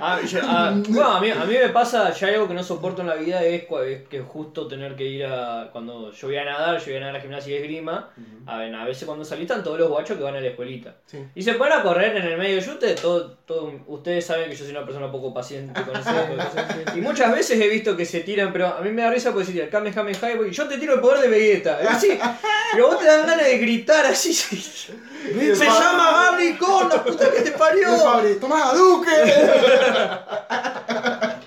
[0.00, 3.02] Ah, yo- ah, bueno, a mí, a mí me pasa, ya algo que no soporto
[3.02, 3.64] en la vida es,
[4.08, 5.68] que justo tener que ir a.
[5.72, 8.10] Cuando yo voy a nadar, yo voy a nadar a la gimnasia y esgrima.
[8.46, 10.94] A, ver, a veces cuando salí están todos los guachos que van a la escuelita.
[11.06, 11.18] Sí.
[11.34, 12.60] Y se ponen a correr en el medio.
[12.60, 16.00] Yo ustedes, todo, todo, ustedes saben que yo soy una persona poco paciente con de
[16.00, 16.96] cosas.
[16.96, 19.46] Y muchas veces he visto que se tiran, pero a mí me da risa porque
[19.46, 21.80] se tira el Kamehameha y yo te tiro el poder de Vegeta.
[21.82, 22.16] Es así,
[22.72, 24.32] pero vos te dan ganas de gritar así.
[25.28, 27.92] Se, se llama Harry Con, la puta que te parió.
[27.92, 29.10] El Fabri, ¡Tomá, Duque!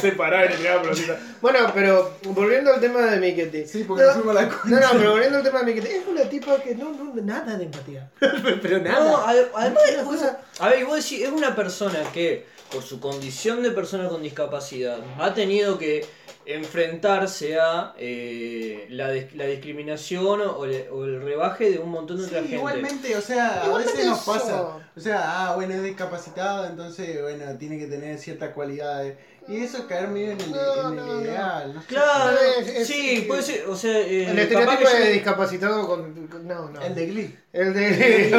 [0.00, 1.18] Se paraba y pelotita.
[1.40, 3.66] Bueno, pero volviendo al tema de Miketi.
[3.66, 4.80] Sí, porque no, fuimos a la no, concha.
[4.80, 5.88] no, pero volviendo al tema de Miketi.
[5.94, 8.10] Es una tipa que no, no, nada de empatía.
[8.20, 9.04] pero nada.
[9.04, 12.46] No, ade- además, Es una cosa- a ver, y vos decís, es una persona que,
[12.72, 16.04] por su condición de persona con discapacidad, ha tenido que
[16.46, 22.16] enfrentarse a eh, la, dis- la discriminación o, le- o el rebaje de un montón
[22.18, 22.56] de Sí, otra gente.
[22.56, 24.32] igualmente, o sea, a Igualmente veces nos eso.
[24.32, 24.62] pasa.
[24.96, 29.16] O sea, ah, bueno, es discapacitado, entonces, bueno, tiene que tener ciertas cualidades.
[29.50, 31.20] Y eso es caer medio en el, No, en el no, no.
[31.22, 31.74] ideal.
[31.74, 31.86] No sé.
[31.88, 36.26] Claro, Es- es- sí, puede ser, o sea, eh, El estereotipo yo- de discapacitado con.
[36.28, 36.80] con- No, no.
[36.80, 37.36] El de Glee.
[37.52, 38.30] El de.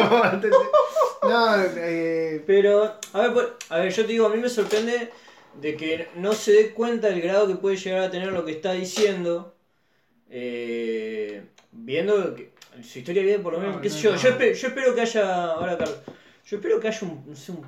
[1.24, 5.09] no, eh, Pero, a ver, pues, a ver, yo te digo, a mí me sorprende
[5.59, 8.51] de que no se dé cuenta del grado que puede llegar a tener lo que
[8.53, 9.53] está diciendo,
[10.30, 12.51] eh, viendo que
[12.84, 14.18] su historia vida, por lo menos, No, qué no, sé yo, no.
[14.18, 15.97] yo, espe- yo espero que haya, ahora Carlos,
[16.45, 17.66] yo espero que haya un, no sé, un-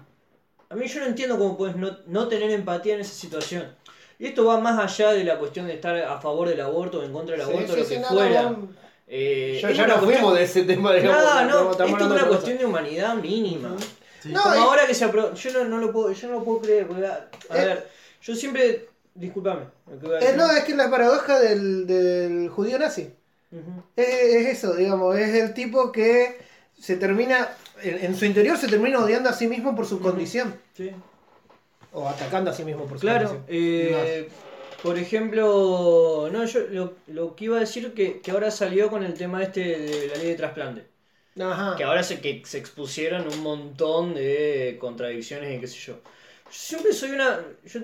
[0.73, 3.67] a mí yo no entiendo cómo puedes no, no tener empatía en esa situación.
[4.19, 7.03] Y esto va más allá de la cuestión de estar a favor del aborto o
[7.03, 8.41] en contra del sí, aborto, sí, lo sí, que fuera.
[8.43, 8.67] no, no.
[9.07, 11.21] Eh, Ya, ya nos cuestión- fuimos de ese tema, digamos.
[11.23, 13.75] Nada, no, esto es una de cuestión de humanidad mínima.
[14.21, 14.29] Sí.
[14.31, 16.43] No, Como y- ahora que se apro- yo no, no lo puedo, yo no lo
[16.43, 17.65] puedo creer, porque, a, a Eh.
[17.65, 17.87] ver,
[18.21, 18.87] yo siempre,
[19.19, 19.23] a
[20.21, 23.11] Eh, no, es que la paradoja del, del judío nazi.
[23.95, 26.39] Es eso, digamos, es el tipo que
[26.79, 27.49] se termina,
[27.83, 30.55] en, en su interior se termina odiando a sí mismo por su condición.
[30.73, 30.91] Sí.
[31.91, 33.45] O atacando a sí mismo por su Claro, condición.
[33.49, 34.29] eh,
[34.81, 39.03] por ejemplo, no, yo lo, lo que iba a decir que, que ahora salió con
[39.03, 40.87] el tema este de la ley de trasplante.
[41.39, 41.75] Ajá.
[41.77, 45.93] Que ahora se, que se expusieron un montón de contradicciones y qué sé yo.
[45.93, 47.41] Yo siempre soy una.
[47.65, 47.79] Yo,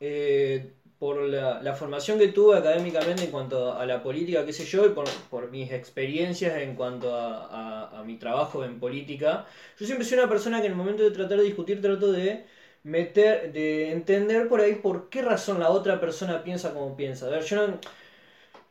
[0.00, 0.72] eh,
[1.02, 4.86] por la, la formación que tuve académicamente en cuanto a la política, qué sé yo,
[4.86, 9.44] y por, por mis experiencias en cuanto a, a- a mi trabajo en política,
[9.80, 12.44] yo siempre soy una persona que en el momento de tratar de discutir trato de
[12.84, 17.26] meter, de entender por ahí por qué razón la otra persona piensa como piensa.
[17.26, 17.78] A ver, yo no.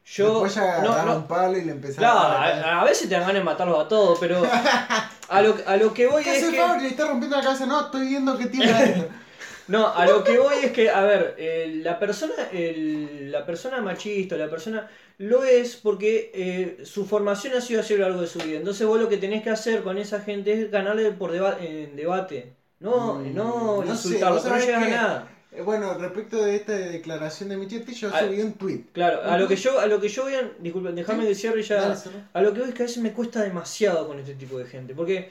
[0.05, 0.47] Yo.
[0.47, 3.43] Ya no- un palo y le Claro, a a, a veces te dan ganas de
[3.43, 4.41] matarlos a todos, pero
[5.27, 6.65] a lo, a lo que voy ¿Qué es que...
[6.81, 7.65] Le está rompiendo la cabeza.
[7.65, 9.09] No, estoy viendo qué tiene adentro.
[9.67, 13.81] No, a lo que voy es que, a ver, eh, la persona el- la persona
[13.81, 14.89] machista, la persona
[15.19, 18.57] lo es porque eh, su formación ha sido así a lo largo de su vida.
[18.57, 21.95] Entonces vos lo que tenés que hacer con esa gente es ganarle por deba- en
[21.95, 22.53] debate.
[22.79, 25.27] No, Mm, no, no sé, insultarlo, pero no llegas a nada.
[25.51, 28.85] Eh, Bueno, respecto de esta declaración de Michetti, yo Ah, subí un tweet.
[28.93, 31.61] Claro, a lo que yo, a lo que yo voy a, disculpen, déjame que cierre
[31.61, 31.81] ya.
[31.81, 31.99] Dale.
[32.33, 34.65] A lo que voy es que a veces me cuesta demasiado con este tipo de
[34.65, 34.95] gente.
[34.95, 35.29] Porque,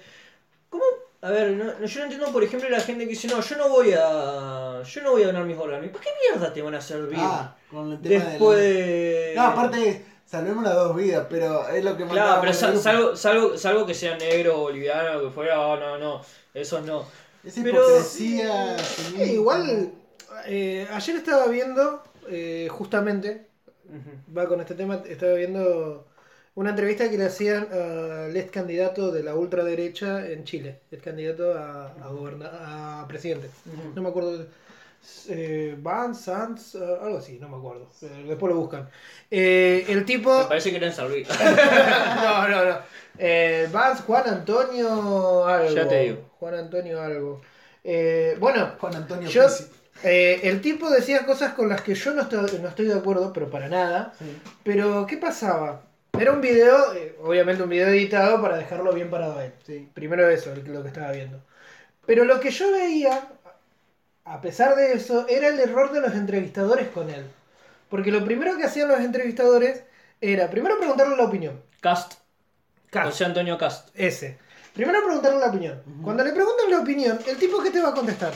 [0.69, 0.85] ¿cómo?
[1.23, 3.57] A ver, no, no- yo no entiendo, por ejemplo, la gente que dice, no, yo
[3.57, 4.83] no voy a.
[4.83, 5.89] Yo no voy a donar mis órganos.
[5.91, 7.19] ¿Para qué mierda te van a servir?
[7.21, 9.43] Ah, con el tema Después de la...
[9.43, 13.17] No, aparte, salvemos las dos vidas, pero es lo que Claro, mandábamos pero sal- salvo,
[13.17, 16.23] salvo, salvo que sea negro, boliviano, que fuera, oh, no, no,
[16.55, 17.05] esos no.
[17.45, 18.77] Esa pero- hipocresía...
[18.77, 19.25] Eh, cinismo.
[19.25, 19.93] igual,
[20.47, 23.47] eh, ayer estaba viendo, eh, justamente,
[24.37, 26.07] va con este tema, estaba viendo
[26.55, 31.55] una entrevista que le hacían al ex candidato de la ultraderecha en Chile, ex candidato
[31.55, 33.49] a, a, goberna- a presidente.
[33.95, 34.47] No me acuerdo.
[35.31, 37.89] Eh, Van Sanz, eh, algo así, no me acuerdo.
[38.03, 38.89] Eh, después lo buscan.
[39.31, 40.39] Eh, el tipo.
[40.41, 41.27] Me parece que era en San Luis.
[42.23, 42.79] no, no, no.
[43.19, 45.71] Eh, Vance, Juan Antonio algo.
[45.75, 46.19] Ya te digo.
[46.39, 47.41] Juan Antonio algo.
[47.83, 49.47] Eh, bueno, Juan Antonio yo,
[50.03, 53.33] eh, el tipo decía cosas con las que yo no estoy, no estoy de acuerdo,
[53.33, 54.13] pero para nada.
[54.65, 55.83] Pero, ¿qué pasaba?
[56.21, 59.53] Era un video, eh, obviamente un video editado para dejarlo bien parado a él.
[59.67, 59.89] Sí.
[59.95, 61.43] Primero eso, lo que estaba viendo.
[62.07, 63.29] Pero lo que yo veía,
[64.25, 67.25] a pesar de eso, era el error de los entrevistadores con él.
[67.89, 69.83] Porque lo primero que hacían los entrevistadores
[70.21, 71.63] era, primero preguntarle la opinión.
[71.81, 72.15] Cast.
[72.91, 73.07] Cast.
[73.13, 73.89] José Antonio Cast.
[73.95, 74.39] Ese.
[74.75, 75.83] Primero preguntarle la opinión.
[76.03, 78.33] Cuando le preguntan la opinión, el tipo que te va a contestar.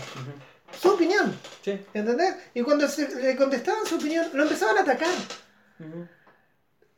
[0.81, 1.37] Su opinión.
[1.63, 1.81] Sí.
[1.95, 2.35] ¿Entendés?
[2.55, 5.15] Y cuando se- le contestaban su opinión, lo empezaban a atacar.
[5.79, 6.09] Ujú.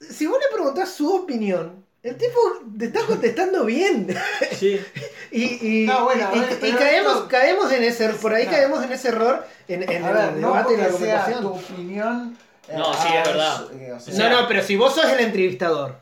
[0.00, 2.38] Si vos le preguntás su opinión, el tipo
[2.78, 4.14] te está contestando bien.
[4.52, 4.80] Sí.
[5.30, 8.44] y y, No, bueno, y- ver, y pero caemos, esto- caemos en ese, por ahí
[8.46, 8.50] No.
[8.52, 10.96] caemos en ese error en, en A el ver, no debate y la sea tu
[10.96, 11.46] argumentación.
[11.46, 12.38] opinión...
[12.68, 13.72] eh, No, sí, es verdad.
[13.74, 15.96] eh, o sea, No, no, pero si vos sos el entrevistador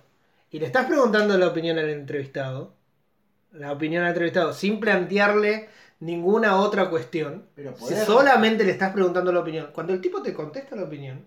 [0.50, 2.74] y le estás preguntando la opinión al entrevistado,
[3.52, 5.68] la opinión al entrevistado, sin plantearle
[6.00, 10.34] ninguna otra cuestión, Pero si solamente le estás preguntando la opinión, cuando el tipo te
[10.34, 11.24] contesta la opinión,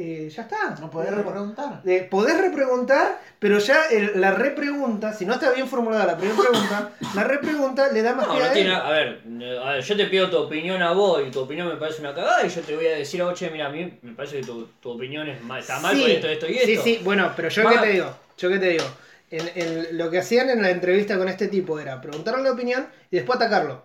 [0.00, 0.76] eh, ya está.
[0.80, 1.82] No podés repreguntar.
[1.84, 6.38] Eh, podés repreguntar, pero ya el- la repregunta, si no está bien formulada la primera
[6.40, 8.76] pregunta, la repregunta le da más No, pie no a tiene él.
[8.76, 9.20] a ver,
[9.64, 12.14] a ver, yo te pido tu opinión a vos y tu opinión me parece una
[12.14, 14.40] cagada y yo te voy a decir a vos, che, mira, a mí me parece
[14.40, 16.66] que tu, tu opinión es mal, está mal Sí, por esto, esto y esto.
[16.66, 18.84] Sí, sí, bueno, pero yo qué te digo, yo qué te digo.
[19.30, 22.86] En, en lo que hacían en la entrevista con este tipo era preguntarle la opinión
[23.10, 23.82] y después atacarlo.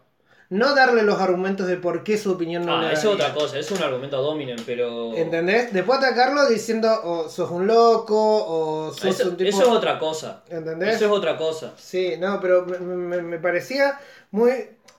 [0.53, 3.33] No darle los argumentos de por qué su opinión no Ah, le eso es otra
[3.33, 5.13] cosa, es un argumento dominen, pero...
[5.15, 5.73] ¿Entendés?
[5.73, 9.49] Después atacarlo diciendo o sos un loco o sos Eso, un tipo.
[9.49, 10.43] eso es otra cosa.
[10.49, 10.95] ¿Entendés?
[10.95, 11.73] Eso es otra cosa.
[11.77, 13.99] Sí, no, pero me, me- me parecía
[14.31, 14.51] muy.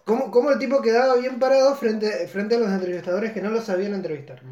[0.05, 3.63] Cómo, cómo el tipo quedaba bien parado frente, frente a los entrevistadores que no lo
[3.63, 4.43] sabían entrevistar.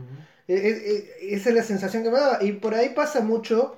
[0.48, 2.42] E- e- e- esa es la sensación que me daba.
[2.42, 3.76] Y por ahí pasa mucho.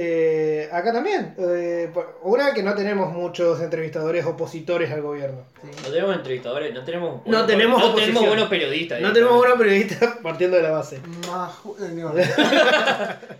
[0.00, 1.34] Eh, acá también.
[1.38, 1.90] Eh,
[2.22, 5.42] una que no tenemos muchos entrevistadores opositores al gobierno.
[5.84, 7.26] No tenemos entrevistadores, no tenemos...
[7.26, 8.14] No tenemos no oposición.
[8.14, 9.00] tenemos buenos periodistas.
[9.00, 11.00] No tenemos buenos periodistas partiendo de la base.
[11.28, 13.16] Maju- eh.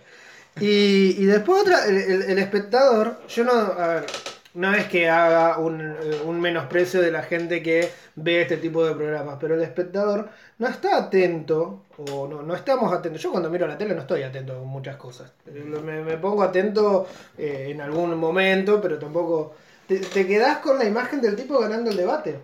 [0.61, 4.05] Y, y después otra, el, el- el espectador, yo no, a ver,
[4.53, 5.95] no es que haga un,
[6.25, 10.67] un menosprecio de la gente que ve este tipo de programas, pero el espectador no
[10.67, 13.21] está atento, o no, no estamos atentos.
[13.21, 15.31] Yo cuando miro la tele no estoy atento a muchas cosas.
[15.45, 19.55] Me, me pongo atento eh, en algún momento, pero tampoco...
[19.87, 22.39] Te, te quedás con la imagen del tipo ganando el debate.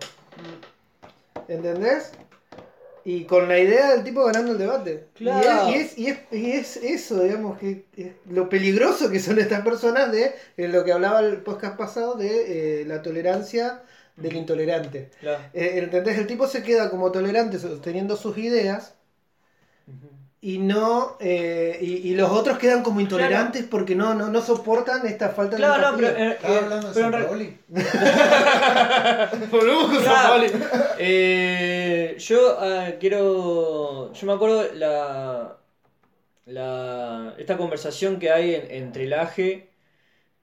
[1.46, 2.12] ¿Entendés?
[3.08, 5.06] Y con la idea del tipo ganando el debate.
[5.14, 5.68] Y Claro.
[5.68, 9.38] es- Y, es, y, es, y es eso, digamos, que es lo peligroso que son
[9.38, 13.82] estas personas de eh, lo que hablaba el podcast pasado de eh, la tolerancia
[14.16, 15.10] del intolerante.
[15.20, 15.40] Claro.
[15.54, 16.18] Eh, ¿Entendés?
[16.18, 18.94] El tipo se queda como tolerante sosteniendo sus ideas
[20.40, 25.06] y no eh, y, y los otros quedan como intolerantes porque no, no, no soportan
[25.06, 26.08] esta falta Claro, no, de pero...
[26.08, 26.28] empatía.
[26.32, 27.58] eh, ¿Estás eh, hablando de pero San Paoli?
[29.50, 30.04] Volvemos con Claro.
[30.04, 30.52] San Paoli.
[30.94, 34.12] Eh, yo ah, quiero.
[34.12, 35.58] Yo me acuerdo la.
[36.46, 39.70] la esta conversación que hay en- entre Laje,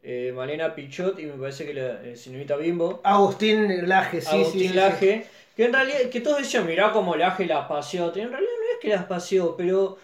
[0.03, 3.01] eh, Malena Pichot y me parece que la eh, señorita Bimbo.
[3.03, 5.23] Agustín Laje, sí, Agustín sí, sí, sí.
[5.56, 8.08] Que en realidad, que todos decían, mirá cómo Laje las paseó.
[8.16, 9.97] En realidad no es que las paseó, pero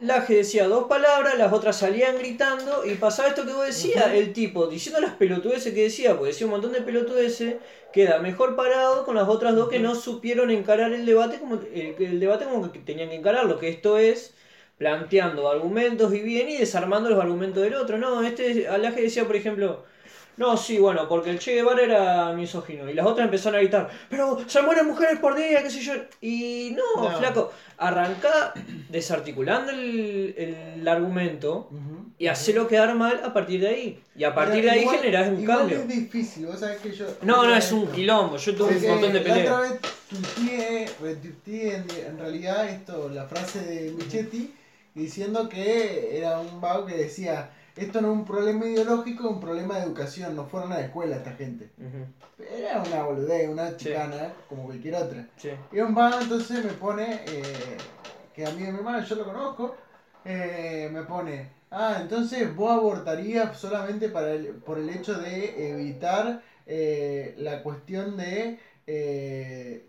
[0.00, 4.32] Laje decía dos palabras, las otras salían gritando y pasaba esto que vos decías, el
[4.32, 7.56] tipo diciendo las pelotudeces que decía, porque decía un montón de pelotudeces,
[7.92, 11.96] queda mejor parado con las otras dos que no supieron encarar el debate como el,
[11.98, 14.34] el debate como que tenían que encararlo, que esto es
[14.76, 17.98] planteando argumentos y bien y desarmando los argumentos del otro.
[17.98, 19.84] No, este Laje decía, por ejemplo,
[20.38, 23.90] No, sí, bueno, porque el Che Guevara era misógino y las otras empezaron a gritar,
[24.08, 25.92] pero se mueren mujeres por día, qué sé yo.
[26.20, 27.18] Y no, No.
[27.18, 28.54] flaco, arrancá
[28.88, 30.34] desarticulando el,
[30.78, 32.06] el argumento Ujú.
[32.18, 34.00] y hacelo quedar mal a partir de ahí.
[34.16, 35.78] Y a partir de ahí igual- generás un igual cambio.
[35.78, 37.06] es difícil, vos sabés que yo...
[37.22, 38.36] No, no, es un quilombo.
[38.36, 39.60] Yo tuve un montón de La otra peleas.
[39.60, 44.54] vez tuiteé, retuiteé en, en realidad esto, la frase de Michetti
[44.94, 49.40] diciendo que era un vago que decía esto no es un problema ideológico, es un
[49.40, 51.70] problema de educación, no fueron a la escuela esta gente.
[52.38, 53.76] Era una boludez, una Sí.
[53.76, 55.26] chicana, como cualquier otra.
[55.36, 55.50] sí.
[55.72, 57.76] Y un vago entonces me pone, eh,
[58.32, 59.74] que a mí mi hermano yo lo conozco,
[60.24, 66.42] eh, me pone, ah, entonces vos abortarías solamente para el- por el hecho de evitar
[66.70, 68.58] eh, la cuestión de,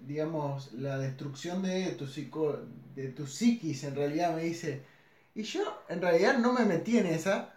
[0.01, 2.57] digamos, la destrucción de tu, psico,
[2.95, 4.81] de tu psiquis, en realidad me dice.
[5.35, 7.53] Y yo en realidad no me metí en esa,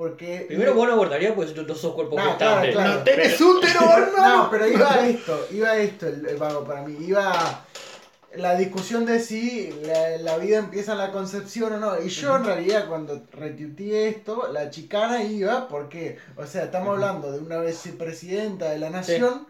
[0.00, 0.46] porque...
[0.48, 2.72] Primero vos no abordarías porque tú no sos cuerpo No, gestante.
[2.72, 2.94] claro, claro.
[3.00, 4.44] ¡No tenés útero, hermano!
[4.44, 6.96] No, pero iba a esto, iba a esto el, el vago para mí.
[7.04, 7.64] Iba a
[8.34, 12.02] la discusión de si la, la vida empieza en la concepción o no.
[12.02, 17.30] Y yo en realidad cuando retuiteé esto, la chicana iba porque, o sea, estamos hablando
[17.30, 19.46] de una vicepresidenta de la nación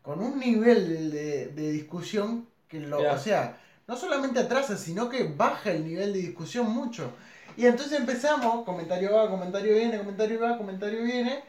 [0.00, 5.24] con un nivel de, de discusión que lo, o sea, no solamente atrasa, sino que
[5.24, 7.12] baja el nivel de discusión mucho.
[7.56, 11.40] Y entonces empezamos, comentario va, comentario viene, comentario va, comentario viene.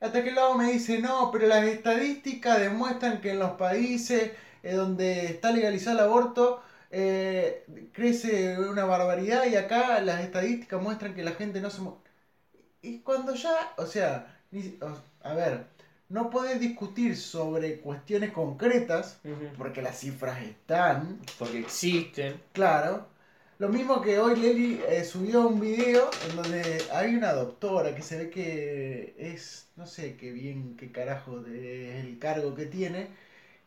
[0.00, 4.32] Hasta que luego me dice, no, pero las estadísticas demuestran que en los países
[4.62, 11.14] eh, donde está legalizado el aborto eh, crece una barbaridad y acá las estadísticas muestran
[11.14, 11.82] que la gente no se...
[11.82, 11.96] mu-
[12.82, 14.26] Y cuando ya, o sea,
[15.22, 15.66] a ver,
[16.08, 19.18] no podés discutir sobre cuestiones concretas
[19.56, 22.40] porque las cifras están, Porque existen.
[22.52, 23.06] Claro.
[23.58, 28.02] Lo mismo que hoy Leli eh, subió un video en donde hay una doctora que
[28.02, 33.08] se ve que es, no sé qué bien, qué carajo de el cargo que tiene,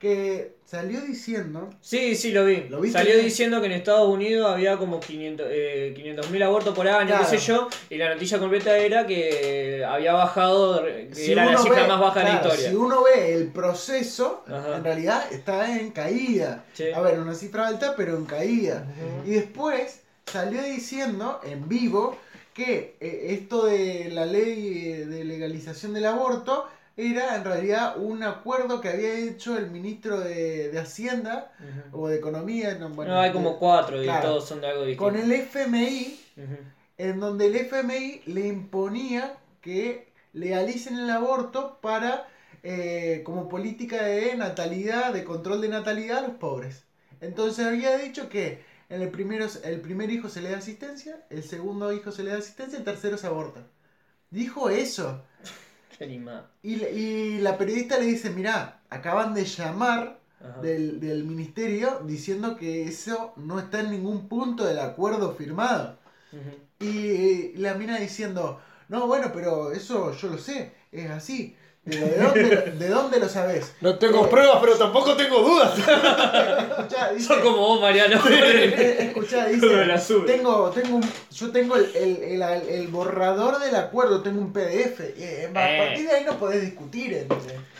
[0.06, 2.66] que salió diciendo, Sí, sí, lo vi.
[2.70, 6.88] ¿Lo viste Salió diciendo que en Estados Unidos había como 500 eh, 500.000 abortos por
[6.88, 7.26] año, Claro.
[7.30, 11.52] qué sé yo, y la noticia completa era que había bajado, que si era la
[11.52, 12.70] uno cifra ve- más baja de la historia.
[12.70, 14.78] si uno ve el proceso, Ajá.
[14.78, 16.66] en realidad está en caída.
[16.74, 16.86] Sí.
[16.94, 18.86] A ver, una cifra alta, pero en caída.
[19.26, 22.18] Y después salió diciendo en vivo
[22.54, 26.68] que eh, esto de la ley eh, de legalización del aborto
[26.98, 31.52] era en realidad un acuerdo que había hecho el ministro de, de Hacienda
[31.92, 32.76] o de Economía.
[32.76, 35.04] No, bueno, no, hay como cuatro y todos son de algo distinto.
[35.04, 36.20] con el FMI,
[36.98, 42.28] en donde el FMI le imponía que legalicen el aborto para
[42.64, 46.84] eh, como política de natalidad, de control de natalidad a los pobres.
[47.22, 51.44] Entonces había dicho que en el primero el primer hijo se le da asistencia, el
[51.44, 53.68] segundo hijo se le da asistencia, el tercero se aborta.
[54.30, 55.24] Dijo eso.
[56.64, 60.20] Y, la- y la periodista le dice, mirá, acaban de llamar
[60.62, 65.98] del, del ministerio diciendo que eso no está en ningún punto del acuerdo firmado.
[66.80, 71.56] Y la mina diciendo, no, bueno, pero eso yo lo sé, es así.
[71.88, 73.76] Pero ¿de dónde, de dónde lo sabes?
[73.80, 75.78] No tengo Eh, pruebas, pero tampoco tengo dudas.
[75.78, 78.16] Escuchá, dice, Son como vos, Mariano.
[78.28, 84.22] escuchá, dice, la tengo, tengo un, yo tengo el, el, el- el borrador del acuerdo,
[84.24, 85.00] tengo un PDF.
[85.16, 85.78] Y, eh, a Eh.
[85.88, 87.28] partir de ahí no podés discutir.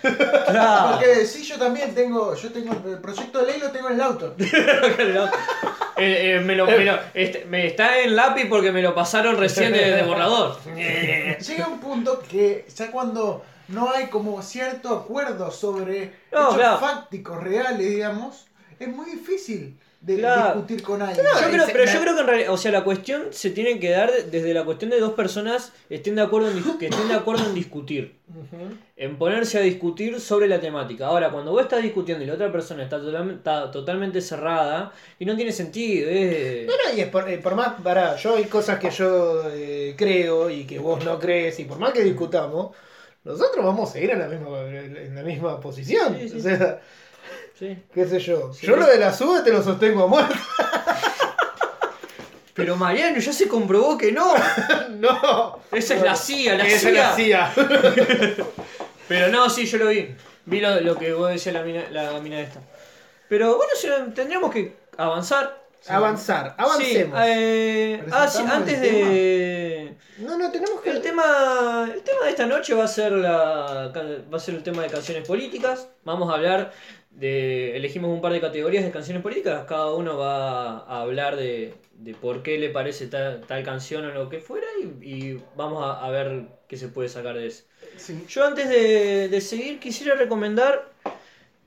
[0.02, 0.98] Claro.
[1.00, 4.02] Porque sí, yo también tengo, yo tengo el proyecto de ley, lo tengo en el
[4.02, 4.36] auto.
[4.38, 9.38] Eh, eh, me, lo, me, lo- este, me está en lápiz porque me lo pasaron
[9.38, 10.58] recién de, de borrador.
[10.76, 16.78] Llega un punto que ya cuando no hay como cierto acuerdo sobre No, hechos claro.
[16.80, 18.46] fácticos reales, digamos,
[18.80, 20.54] es muy difícil de Claro.
[20.62, 21.26] discutir con alguien.
[21.26, 23.90] Yo creo, pero yo creo que en realidad, o sea, la cuestión se tiene que
[23.90, 27.16] dar desde la cuestión de dos personas estén de acuerdo en, dis- que estén de
[27.16, 28.16] acuerdo en discutir,
[28.98, 31.08] en ponerse a discutir sobre la temática.
[31.08, 35.26] Ahora, cuando vos estás discutiendo y la otra persona está, totalmente- está totalmente cerrada y
[35.26, 36.68] no tiene sentido, es...
[36.68, 39.96] No, no, y es por, eh, por más, pará, yo hay cosas que yo eh,
[39.98, 42.76] creo y que vos no crees, y por más que discutamos,
[43.26, 46.16] nosotros vamos a seguir en la misma, en la misma posición.
[46.20, 46.38] Sí, sí.
[46.38, 46.80] O sea,
[47.58, 47.78] Sí.
[47.94, 48.54] qué sé yo.
[48.54, 48.68] Sí.
[48.68, 50.36] Yo lo de la sube te lo sostengo a muerte.
[52.54, 54.34] Pero Mariano, ya se comprobó que no.
[54.92, 55.60] no.
[55.72, 56.90] Esa es la CIA, la Esa CIA.
[56.90, 57.54] es la CIA.
[59.08, 60.16] Pero no, sí, yo lo vi.
[60.46, 62.62] Vi lo, lo que vos decías la mina, la mina esta.
[63.28, 63.72] Pero bueno,
[64.14, 65.65] tendríamos que avanzar.
[65.88, 67.20] Avanzar, avancemos.
[67.20, 69.96] Sí, eh, ah, sí, antes de...
[70.20, 70.90] No, no, tenemos que.
[70.92, 74.64] El tema, el tema de esta noche va a ser la va a ser el
[74.64, 75.90] tema de canciones políticas.
[76.06, 76.72] Vamos a hablar
[77.12, 79.66] de elegimos un par de categorías de canciones políticas.
[79.68, 84.12] Cada uno va a hablar de, de por qué le parece tal, tal canción o
[84.12, 87.64] lo que fuera y, y vamos a, a ver qué se puede sacar de eso.
[88.30, 90.90] Yo antes de, de seguir quisiera recomendar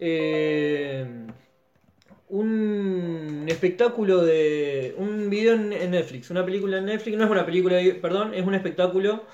[0.00, 1.06] eh,
[2.30, 4.94] un espectáculo de.
[4.98, 8.54] un video en, Netflix, una película en Netflix, no es una película, perdón, es un
[8.54, 9.24] espectáculo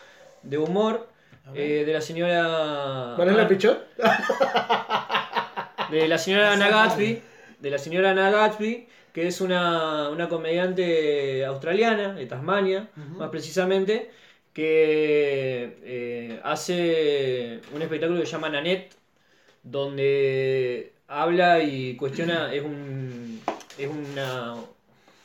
[0.43, 1.09] de humor
[1.55, 3.15] eh, de la señora.
[3.19, 3.87] ¿Vanessa Pichot?
[5.91, 7.23] de la señora Ana Gatsby,
[7.59, 14.11] de la señora Ana Gatsby, que es una, una comediante australiana, de Tasmania, más precisamente,
[14.53, 18.95] que eh, hace un espectáculo que se llama Nanette,
[19.63, 23.41] donde habla y cuestiona, es un
[23.79, 24.55] es una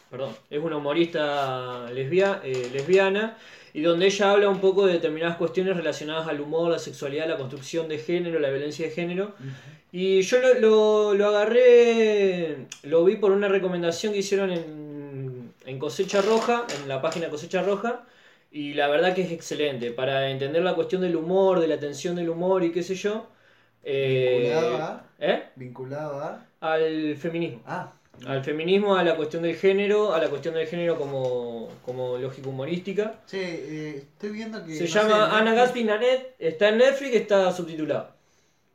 [0.09, 3.37] perdón, es una humorista lesbia- eh, lesbiana
[3.73, 7.37] y donde ella habla un poco de determinadas cuestiones relacionadas al humor, la sexualidad, la
[7.37, 9.33] construcción de género, la violencia de género.
[9.91, 15.79] Y yo lo, lo, lo agarré, lo vi por una recomendación que hicieron en, en
[15.79, 18.03] Cosecha Roja, en la página Cosecha Roja,
[18.51, 22.15] y la verdad que es excelente para entender la cuestión del humor, de la tensión
[22.15, 23.27] del humor y qué sé yo.
[23.83, 25.43] Eh, Vinculado a- ¿eh?
[25.55, 26.45] Vinculado a.
[26.61, 27.61] Al feminismo.
[27.65, 27.91] Ah,
[28.27, 32.49] Al feminismo, a la cuestión del género, a la cuestión del género como, como lógica
[32.49, 33.13] humorística.
[33.25, 34.75] che, eh, estoy viendo que.
[34.75, 38.09] Se no llama sé, Ana Gatsby Nanette, está en Netflix, está subtitulado.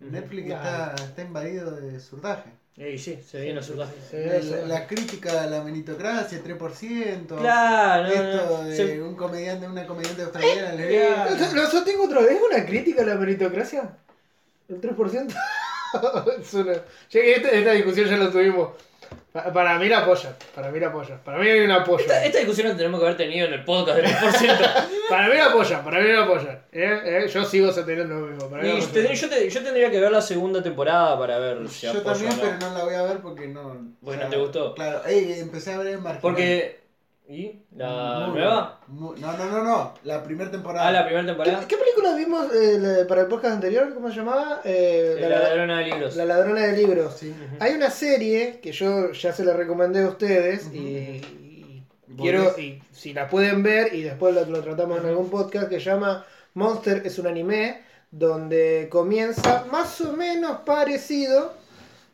[0.00, 2.50] Netflix está, está invadido de surdaje.
[2.76, 3.94] Y sí, se viene a surdaje.
[4.12, 7.26] La, la crítica a la meritocracia, 3%.
[7.38, 11.52] Claro, Esto no, de se- un comediante, una comediante australiana Lo, lesbiana.
[11.54, 12.32] lo sostengo otra vez.
[12.32, 13.96] ¿Es una crítica a la meritocracia?
[14.68, 15.34] ¿El 3%?
[16.40, 16.72] es una...
[16.74, 18.70] Ya que esta, esta discusión ya la tuvimos.
[19.32, 20.34] Pa- Para mí la apoya.
[20.54, 21.16] Para mí la apoya.
[21.22, 22.00] Para mí hay un apoyo.
[22.00, 24.84] Esta, esta discusión la tenemos que haber tenido en el podcast del 100%.
[25.10, 25.84] Para mí la apoya.
[25.84, 26.62] Para mí la apoya.
[26.72, 27.00] ¿Eh?
[27.04, 27.28] ¿Eh?
[27.28, 28.48] Yo sigo sosteniendo lo mismo.
[28.48, 28.86] Para Y apoya.
[28.92, 32.04] tendría- yo, te- yo tendría que ver la segunda temporada para ver si Yo apoyo
[32.12, 32.42] también, o no.
[32.42, 33.94] pero no la voy a ver porque no.
[34.02, 34.74] Porque no te gustó.
[34.74, 36.20] Claro, ey, empecé a ver el marginal.
[36.22, 36.83] Porque.
[37.26, 37.62] ¿Y?
[37.74, 38.80] ¿La Muy nueva?
[38.86, 39.94] Muy- no, no, no, no.
[40.04, 40.88] La primera temporada.
[40.88, 41.60] Ah, la primera temporada.
[41.60, 43.94] ¿Qué, qué película vimos eh, la- para el podcast anterior?
[43.94, 44.60] ¿Cómo se llamaba?
[44.64, 46.16] Eh, La ladrona de libros.
[46.16, 47.16] La ladrona de libros.
[47.16, 47.34] Sí.
[47.60, 52.44] Hay una serie que yo ya se la recomendé a ustedes y, y ¿Vos quiero,
[52.44, 52.58] ves?
[52.58, 55.86] y si la pueden ver y después lo, lo tratamos en algún podcast que se
[55.86, 61.54] llama Monster es un anime donde comienza más o menos parecido,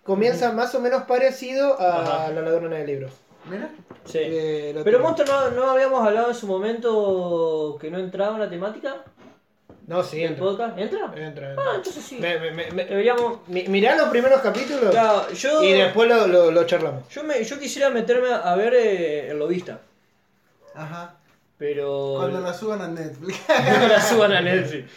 [0.04, 2.30] comienza más o menos parecido a Ajá.
[2.30, 3.12] la ladrona de libros.
[3.49, 3.70] Mira.
[4.05, 4.18] Sí.
[4.20, 5.09] Eh, Pero tengo.
[5.09, 8.97] Monster no, no habíamos hablado en su momento que no entraba en la temática
[9.86, 10.45] No, sí, entra.
[10.45, 10.78] podcast.
[10.78, 11.12] ¿Entra?
[11.16, 12.18] Entra, Ah, entonces sí.
[12.20, 13.47] Me- me- me- me- Deberíamos.
[13.49, 15.62] mi- mirá los primeros capítulos Claro, yo.
[15.62, 17.09] y después lo, lo- lo charlamos.
[17.09, 19.80] Yo, me, yo quisiera meterme a ver eh, el lobista.
[20.74, 21.16] Ajá.
[21.59, 22.14] Pero.
[22.18, 23.38] Cuando la suban a Netflix.
[23.47, 24.91] Cuando la suban a Netflix.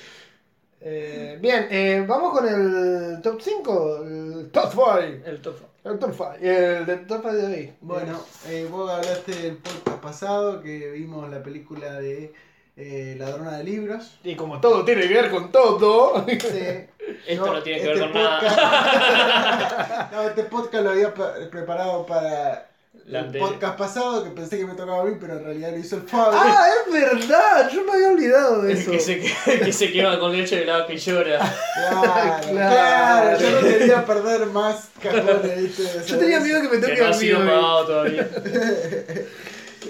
[0.86, 5.00] Eh, bien, eh, vamos con el top 5, el top 5.
[5.26, 5.56] El top.
[5.84, 7.74] El top 5, el de top 5 de hoy.
[7.82, 12.34] Bueno, eh, vos hablaste del podcast pasado que vimos la película de
[12.78, 14.18] eh, Ladrona de Libros.
[14.24, 16.26] Y como todo tiene que ver con todo.
[16.26, 16.38] Sí.
[17.28, 18.40] Esto no tiene que ver este con nada.
[18.40, 22.70] podcast- no, este podcast lo había pre- preparado para
[23.08, 25.98] el podcast pasado, que pensé que me tocaba a mí, pero en realidad lo hizo
[25.98, 26.40] el Fabio.
[26.42, 28.92] ah, es verdad, yo me había olvidado de eso.
[28.92, 31.40] que se, que se quema con leche de la que llora.
[31.74, 32.50] Claro, Claro.
[32.54, 35.84] claro, yo no quería perder más cajones, ¿viste?
[36.08, 38.30] Yo tenía miedo que me Que toque no a ha mí sido pagado todavía.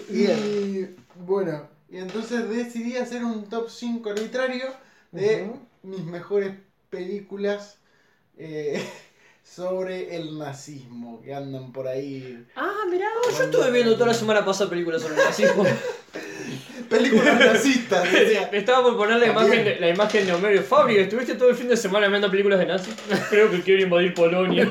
[0.10, 4.66] Y bueno, y entonces decidí hacer un top 5 arbitrario
[5.12, 5.52] de
[5.84, 6.54] mis mejores
[6.90, 7.78] películas
[8.38, 8.84] eh,
[9.44, 12.44] sobre el nazismo que andan por ahí.
[12.56, 15.64] Ah, mirá, yo estuve viendo toda la semana pasada películas sobre el nazismo.
[16.90, 18.44] Películas nazistas, decía.
[18.52, 20.62] Estaba por poner la imagen, de, la imagen de Homero.
[20.62, 22.96] Fabri, estuviste todo el fin de semana viendo películas de nazis.
[23.30, 24.68] Creo que quiero invadir Polonia.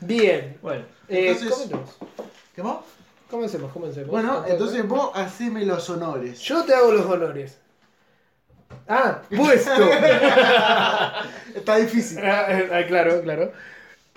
[0.00, 0.58] Bien.
[0.62, 1.90] bueno, Eh, Entonces- comentemos.
[2.54, 2.76] ¿Qué más?
[3.30, 4.10] Comencemos, comencemos.
[4.10, 6.38] Bueno, entonces vos haceme los honores.
[6.40, 7.58] Yo te hago los honores.
[8.88, 9.90] Ah, puesto.
[11.54, 12.18] Está difícil.
[12.24, 13.52] Ah, ah, claro, claro.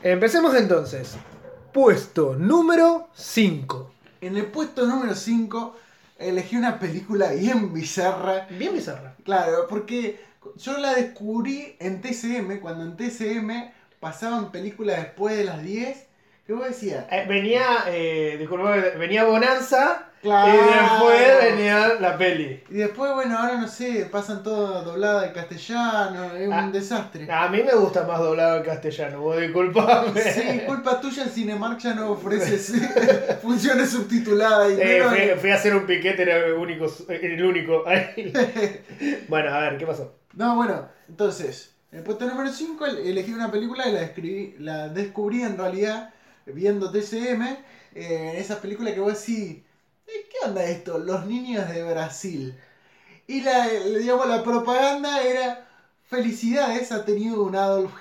[0.03, 1.15] Empecemos entonces.
[1.71, 3.91] Puesto número 5.
[4.21, 5.75] En el puesto número 5
[6.19, 8.47] elegí una película bien bizarra.
[8.49, 9.15] Bien bizarra.
[9.23, 10.19] Claro, porque
[10.57, 16.07] yo la descubrí en TCM, cuando en TCM pasaban películas después de las 10.
[16.45, 17.05] ¿Qué vos decías?
[17.11, 20.53] Eh, venía, eh, disculpa, venía Bonanza Claro.
[20.55, 22.63] Y después venía la peli.
[22.71, 26.69] Y después, bueno, ahora no sé, pasan todo doblado al castellano, es un Ah.
[26.73, 27.31] desastre.
[27.31, 30.19] A mí me gusta más doblado en castellano, vos disculpame.
[30.19, 32.57] Sí, culpa tuya, el Cinemark ya no ofrece
[33.41, 34.71] funciones subtituladas.
[34.71, 36.87] Y Eh, fui, fui a hacer un piquete, era el único.
[37.07, 37.83] El único.
[39.27, 40.15] Bueno, a ver, ¿qué pasó?
[40.33, 44.89] No, bueno, entonces, en el puesto número 5 elegí una película y la, describí, la
[44.89, 46.09] descubrí en realidad
[46.47, 47.57] viendo TCM.
[47.97, 49.63] eh, esas películas que vos decís, "Eh,
[50.05, 50.97] ¿qué onda esto?
[50.99, 52.57] Los niños de Brasil.
[53.27, 55.67] Y la, digamos, la propaganda era,
[56.03, 57.93] felicidades, ha tenido un Adolf,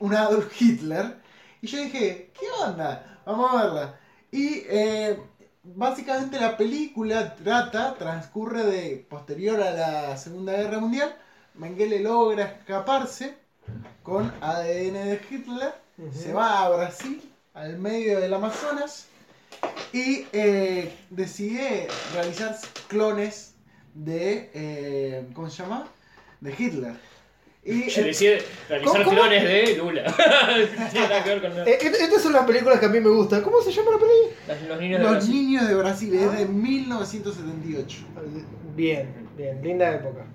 [0.00, 1.16] un Adolf Hitler.
[1.60, 3.20] Y yo dije, ¿qué onda?
[3.26, 4.00] Vamos a verla.
[4.30, 5.18] Y eh,
[5.62, 11.16] básicamente la película trata, transcurre de posterior a la Segunda Guerra Mundial.
[11.54, 13.36] Mengele logra escaparse
[14.02, 15.74] con ADN de Hitler,
[16.12, 17.22] se va a Brasil,
[17.54, 19.06] al medio del Amazonas,
[19.92, 22.56] y eh, decide realizar
[22.88, 23.54] clones
[23.94, 25.86] de, eh, ¿cómo se llama?
[26.40, 26.92] De Hitler.
[27.64, 29.10] Y, Yo eh, realizar ¿Cómo?
[29.16, 30.02] clones de Lula.
[30.78, 31.64] No tiene nada que ver con nada.
[31.70, 33.42] Eh, est- estas son las películas que a mí me gustan.
[33.42, 34.12] ¿Cómo se llama la peli?
[34.46, 35.34] Las- Los niños de Los Brasil.
[35.34, 37.98] niños de Brasil, es de 1978.
[38.74, 40.26] Bien, bien, linda época.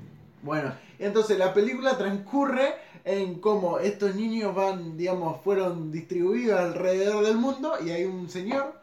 [0.42, 2.74] Bueno, entonces la película transcurre
[3.04, 8.82] en cómo estos niños van, digamos, fueron distribuidos alrededor del mundo y hay un señor,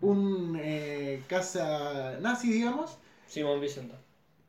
[0.00, 3.96] un eh, casa nazi, digamos, Simón Vicenta.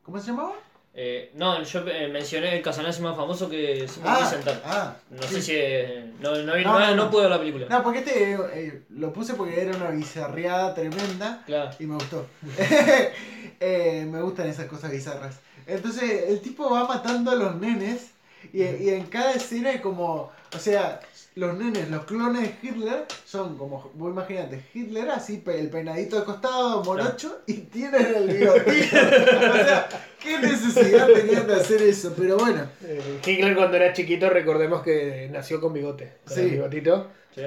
[0.04, 0.54] ¿cómo se llamaba?
[0.94, 4.62] Eh, no, yo eh, mencioné el casanazi más famoso que Simón Ah, Vicenta.
[4.66, 5.36] ah, No sí.
[5.36, 5.52] sé si.
[5.56, 7.68] eh, no, no, no, No, no, puedo ver la película.
[7.70, 11.72] No, porque este lo puse porque era una bizarreada tremenda Claro.
[11.80, 12.26] y me gustó.
[13.62, 15.40] Me gustan esas cosas bizarras.
[15.68, 18.12] Entonces, el tipo va matando a los nenes
[18.54, 21.00] y, y en cada escena como, o sea,
[21.36, 26.26] los nenes, los clones de Hitler son como, vos imagínate, Hitler así, el peinadito de
[26.26, 28.98] costado, morocho, y tienen el bigotito.
[28.98, 29.88] o sea,
[30.22, 32.14] ¿qué necesidad tenían de hacer eso?
[32.18, 36.14] Pero bueno, Eh, Hitler cuando era chiquito, recordemos que nació con bigote.
[36.26, 36.42] Con Sí.
[36.42, 37.08] el bigotito.
[37.36, 37.42] ¿sí?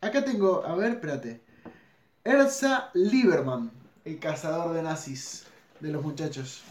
[0.00, 1.40] acá tengo, a ver, espérate.
[2.24, 3.70] Erza Lieberman,
[4.04, 5.44] el cazador de nazis
[5.80, 6.62] de los muchachos,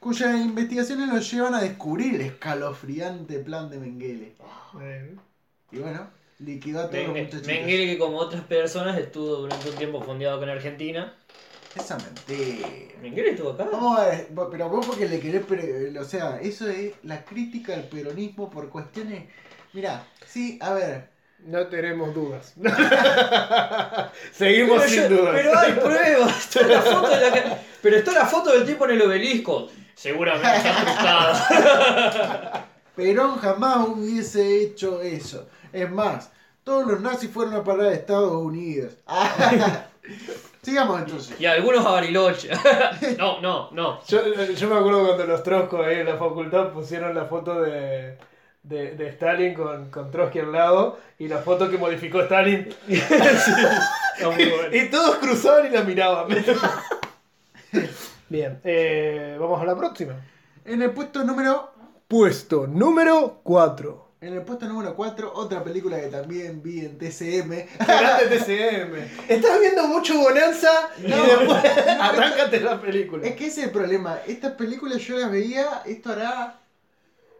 [0.00, 4.34] cuyas investigaciones los llevan a descubrir el escalofriante plan de Mengele.
[4.82, 5.16] Eh,
[5.74, 6.08] Y bueno,
[6.38, 7.46] liquidó a todos los Mengele, muchachitos.
[7.46, 11.14] Mengele, que como otras personas estuvo durante un tiempo fondeado con Argentina.
[11.74, 12.68] Esa mentira.
[13.02, 13.66] Mengele estuvo acá.
[13.72, 17.74] Vamos a ver, pero vos porque le querés, pre- o sea, eso es la crítica
[17.74, 19.24] al peronismo por cuestiones...
[19.72, 21.08] Mira, sí, a ver,
[21.40, 22.54] no tenemos dudas.
[24.32, 25.34] Seguimos Pero, sin yo- dudas.
[25.34, 26.38] pero hay pruebas.
[26.56, 29.68] Está la foto de la Pero está la foto del tipo en el obelisco.
[29.96, 32.66] Seguramente está trucada.
[32.96, 35.48] Perón jamás hubiese hecho eso.
[35.74, 36.30] Es más,
[36.62, 38.92] todos los nazis fueron a parar a Estados Unidos.
[40.62, 41.40] Sigamos entonces.
[41.40, 42.50] Y algunos a Bariloche.
[43.18, 44.02] No, no, no.
[44.06, 44.20] Yo,
[44.54, 48.16] yo me acuerdo cuando los Troscos ahí en la facultad pusieron la foto de,
[48.62, 52.68] de, de Stalin con, con Trotsky al lado y la foto que modificó Stalin.
[54.22, 54.72] Bueno.
[54.72, 56.28] Y todos cruzaban y la miraban.
[58.28, 60.14] Bien, eh, vamos a la próxima.
[60.64, 61.72] En el puesto número
[62.06, 64.03] Puesto número 4.
[64.26, 67.66] En el puesto número 4, otra película que también vi en TCM.
[67.86, 68.94] Grande TCM.
[69.28, 71.22] Estás viendo mucho Bonanza y No.
[71.24, 71.64] después
[72.00, 73.26] arráncate la película.
[73.26, 74.18] Es que ese es el problema.
[74.26, 76.58] Estas películas yo las veía, esto hará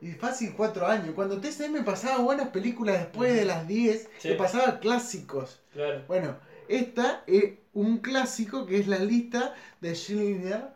[0.03, 1.11] y fácil 4 años.
[1.14, 4.28] Cuando TCM pasaba buenas películas después de las 10, Sí.
[4.28, 5.61] que pasaba clásicos.
[5.72, 6.03] Claro.
[6.07, 6.37] Bueno,
[6.68, 10.73] esta es un clásico que es la lista de Schindler.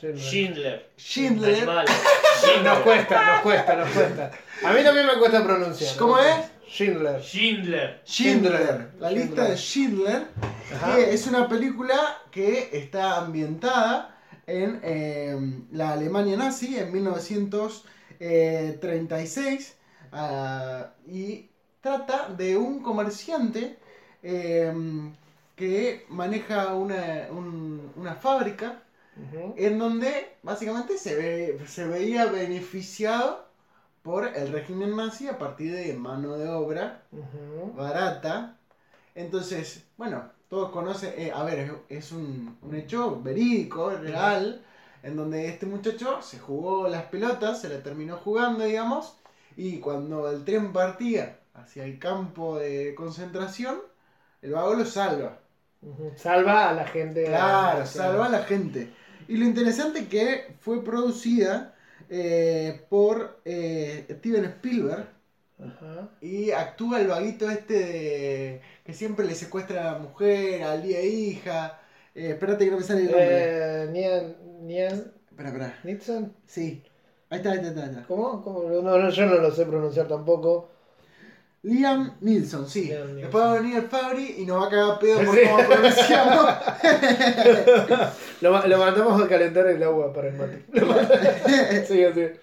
[0.00, 0.90] Schindler.
[0.96, 1.54] Schindler.
[1.56, 1.86] Animal.
[2.64, 4.30] Nos cuesta, nos cuesta, nos cuesta.
[4.64, 5.96] A mí también me cuesta pronunciar.
[5.96, 6.36] ¿Cómo es?
[6.68, 7.20] Schindler.
[7.22, 8.02] Schindler.
[8.04, 8.90] Schindler.
[9.00, 9.26] La Schindler.
[9.26, 10.22] lista de Schindler.
[10.74, 10.96] Ajá.
[10.96, 14.16] que es una película que está ambientada
[14.46, 15.36] en eh,
[15.72, 19.76] la Alemania nazi en 1936
[20.12, 21.48] ah, y
[21.80, 23.78] trata de un comerciante
[24.22, 24.72] eh,
[25.54, 28.82] que maneja una, un- una fábrica
[29.56, 33.46] En donde básicamente se, ve, se veía beneficiado
[34.02, 37.02] por el régimen nazi a partir de mano de obra
[37.74, 38.56] barata.
[39.14, 44.62] Entonces, bueno, todos conocen, eh, a ver, es, un, un hecho verídico, real,
[45.02, 49.16] en donde este muchacho se jugó las pelotas, se la terminó jugando, digamos,
[49.56, 53.78] y cuando el tren partía hacia el campo de concentración,
[54.42, 55.38] el vago lo salva.
[56.16, 57.24] Salva a la gente.
[57.24, 58.92] Claro, salva a la gente.
[59.28, 61.74] Y lo interesante que fue producida
[62.08, 65.08] eh, por eh, Steven Spielberg,
[65.58, 66.10] Ajá.
[66.20, 71.02] y actúa el vaguito este de, que siempre le secuestra a la mujer, al día
[71.02, 71.80] hija.
[72.14, 73.52] Eh, espérate que no me sale el nombre.
[73.84, 75.78] Eh, Nian, Nian Espera, espera.
[75.84, 76.34] Nixon.
[76.46, 76.82] Sí.
[77.30, 78.06] Ahí está, ahí está, ahí está, ahí está.
[78.06, 78.42] ¿Cómo?
[78.42, 78.62] ¿Cómo?
[78.62, 80.70] No, no, yo no lo sé pronunciar tampoco.
[81.66, 82.84] Liam Nilsson, sí.
[82.84, 83.22] Liam Neeson.
[83.22, 85.40] Después va a venir el Fabri y nos va a cagar pedo por Sí.
[85.50, 86.46] cómo pronunciamos.
[88.40, 90.62] Lo, lo mandamos a calentar el agua para el mate.
[91.86, 92.40] Sigue, sigue.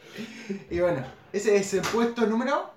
[0.69, 2.69] y bueno, ese es el puesto número.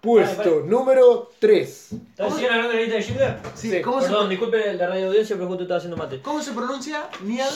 [0.00, 1.92] Puesto número 3.
[1.92, 3.36] ¿Estás siguen hablando de la lista de Schindler?
[3.54, 6.22] Sí, ¿cómo, Perdón, se, disculpe la radio audiencia, pero justo estaba haciendo mate.
[6.22, 7.08] ¿Cómo se pronuncia?
[7.24, 7.52] Nial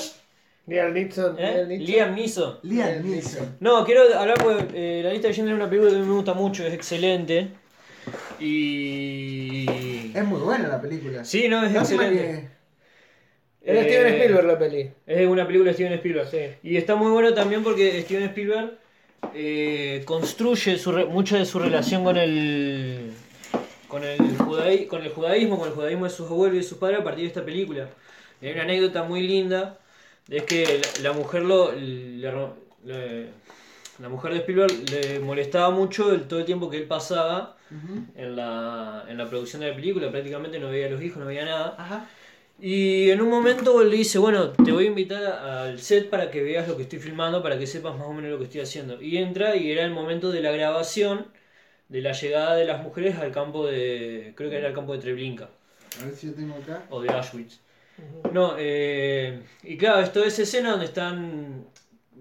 [0.67, 1.37] Liam Nixon.
[1.39, 1.67] ¿Eh?
[1.79, 2.59] Liam Neeson.
[2.63, 3.03] Liam Neeson.
[3.03, 3.57] Liam Neeson.
[3.61, 6.07] No, quiero hablar porque eh, la lista de Schindler es una película que a mí
[6.07, 7.51] me gusta mucho, es excelente.
[8.41, 10.13] Y.
[10.15, 11.25] Es muy buena la película.
[11.25, 12.49] Sí, no, es Lástima excelente.
[13.63, 13.71] que.
[13.71, 14.91] Era Eh, Steven Spielberg la peli.
[15.07, 16.29] Es una película de Steven Spielberg.
[16.31, 16.39] Sí.
[16.63, 18.79] Y está muy bueno también porque Steven Spielberg
[19.35, 23.11] eh, construye su re- mucha de su relación con el
[23.89, 26.79] con el, judaí- con el judaísmo, con el judaísmo de sus abuelos y de sus
[26.79, 27.89] padres a partir de esta película.
[28.43, 29.79] Y hay una anécdota muy linda,
[30.29, 33.27] es que la, la mujer lo le-
[34.01, 37.57] la mujer de Spielberg le molestaba mucho el, todo el tiempo que él pasaba
[38.17, 41.27] En la, en la producción de la película, prácticamente no veía a los hijos, no
[41.27, 41.75] veía nada.
[41.79, 42.07] Ajá.
[42.61, 46.31] Y en un momento él le dice, bueno, te voy a invitar al set para
[46.31, 48.61] que veas lo que estoy filmando, para que sepas más o menos lo que estoy
[48.61, 49.03] haciendo.
[49.03, 51.27] Y entra y era el momento de la grabación
[51.89, 55.01] de la llegada de las mujeres al campo de, creo que era el campo de
[55.01, 55.49] Treblinka,
[56.01, 56.85] A ver si yo tengo acá.
[56.91, 57.59] o de Auschwitz.
[58.33, 61.67] No, eh, y claro, es toda esa escena donde están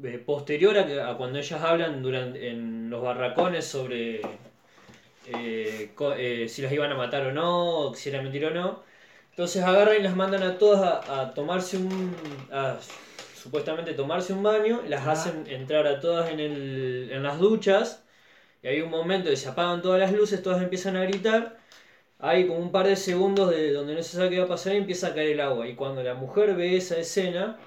[0.03, 4.21] eh, posterior a, que- a cuando ellas hablan durante, en los barracones sobre
[5.27, 8.83] eh, eh, si las iban a matar o no, o si era mentira o no.
[9.31, 12.15] Entonces agarran y las mandan a todas a, a tomarse un.
[12.51, 12.77] a
[13.35, 15.11] supuestamente tomarse un baño, las Ajá.
[15.13, 18.03] hacen entrar a todas en, el, en las duchas.
[18.63, 21.57] Y hay un momento que se apagan todas las luces, todas empiezan a gritar.
[22.19, 24.73] Hay como un par de segundos de donde no se sabe qué va a pasar
[24.73, 25.67] y empieza a caer el agua.
[25.67, 27.59] Y cuando la mujer ve esa escena,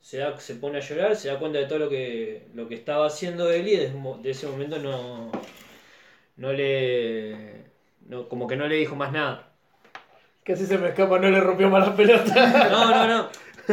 [0.00, 2.74] se, da, se pone a llorar, se da cuenta de todo lo que, lo que
[2.76, 3.92] estaba haciendo él y de,
[4.22, 5.30] de ese momento no,
[6.40, 7.60] no le.
[8.08, 9.46] No, como que no le dijo más nada.
[10.42, 12.68] Casi se me escapa, no le rompió más la pelota.
[12.70, 13.28] No, no, no.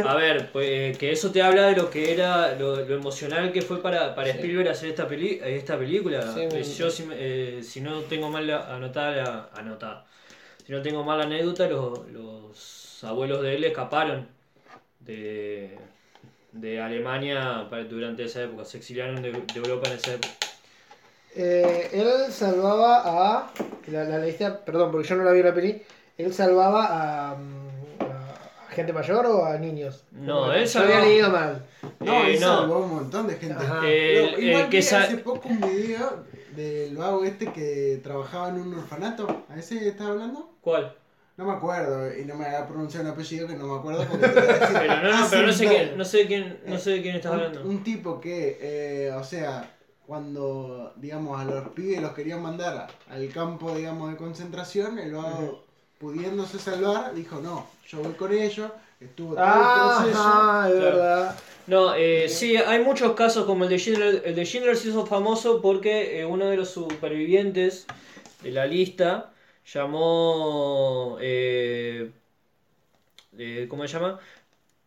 [0.08, 3.62] A ver, pues que eso te habla de lo que era, lo, lo emocional que
[3.62, 4.38] fue para, para Sí.
[4.38, 6.22] Spielberg hacer esta, peli, esta película.
[6.22, 10.04] Sí, me- Eh, Yo, si, eh, si no tengo mal la- anotada, la- anotada,
[10.64, 14.28] si no tengo mal la anécdota, los, los abuelos de él escaparon
[15.00, 15.76] de,
[16.52, 20.34] de Alemania para- durante esa época, se exiliaron de, de Europa en esa época.
[21.40, 23.52] Eh, él salvaba a.
[23.86, 25.80] La, la lista, perdón, porque yo no la vi la peli.
[26.18, 30.04] Él salvaba a, mm, a gente mayor o a niños.
[30.10, 31.66] No, él yo había salvaba- leído mal.
[32.00, 32.46] No, Eh, él no.
[32.58, 33.54] salvó un montón de gente.
[33.64, 33.86] Ajá.
[33.86, 36.24] El- Pero igual el que hace poco un video
[36.56, 39.44] del vago este que trabajaba en un orfanato.
[39.48, 40.50] ¿A ese estás hablando?
[40.60, 40.92] ¿Cuál?
[41.36, 44.04] No me acuerdo, y no me haga pronunciar un apellido que no me acuerdo.
[44.10, 46.90] Porque a Pero no, no, hace pero no sé quién, no sé quién, no sé
[46.90, 47.62] de quién estás un, hablando.
[47.62, 49.70] un tipo que, eh, o sea,
[50.08, 55.62] cuando, digamos, a los pibes los querían mandar al campo, digamos, de concentración, el vago,
[55.98, 60.30] pudiéndose salvar, dijo, no, yo voy con ellos, estuvo todo Ah, el proceso.
[60.30, 60.96] ajá, es Claro.
[60.96, 61.36] verdad.
[61.66, 64.22] No, eh, sí, hay muchos casos como el de Schindler.
[64.24, 67.86] El de Schindler se hizo famoso porque eh, uno de los supervivientes
[68.42, 69.34] de la lista
[69.66, 71.18] llamó.
[71.20, 72.10] Eh,
[73.36, 74.18] eh, ¿Cómo se llama?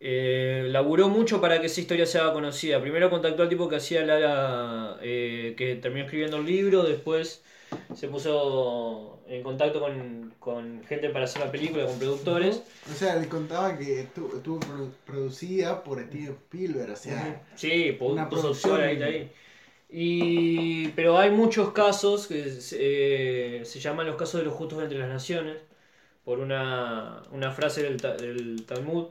[0.04, 2.80] Eh, laburó mucho para que esa historia se haga conocida.
[2.80, 4.18] Primero contactó al tipo que hacía la.
[4.18, 7.44] la, eh, que terminó escribiendo el libro, después
[7.94, 12.62] se puso en contacto con, con gente para hacer la película, con productores.
[12.90, 17.96] O sea, le contaba que estu- estuvo produ- producida por Steven Spielberg, o sea, Sí,
[18.00, 18.80] Una producción.
[18.80, 19.30] ahí.
[19.88, 22.76] Y, pero hay muchos casos que se,
[23.60, 25.58] eh, se llaman los casos de los justos entre las naciones,
[26.24, 29.06] por una, una frase del, del Talmud.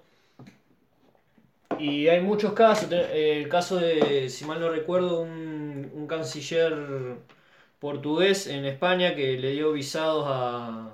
[1.82, 6.74] Y hay muchos casos, eh, el caso de, si mal no recuerdo, un, un canciller
[7.80, 10.92] portugués en España que le dio visados a,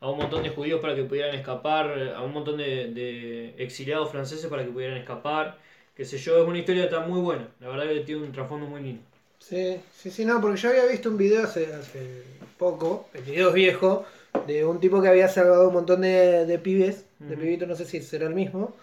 [0.00, 4.46] a un montón de judíos para que pudieran escapar, a un montón de, exiliados franceses
[4.46, 5.58] para que pudieran escapar
[5.96, 7.48] qué sé yo, es una historia está muy buena.
[7.58, 9.02] La verdad que tiene un trasfondo muy lindo.
[9.38, 12.22] Sí, sí, sí, no, porque yo había visto un video hace, hace
[12.58, 14.04] poco, el video es viejo,
[14.46, 17.42] de un tipo que había salvado un montón de, de pibes, de Ujú.
[17.42, 18.74] pibitos, no sé si será el mismo,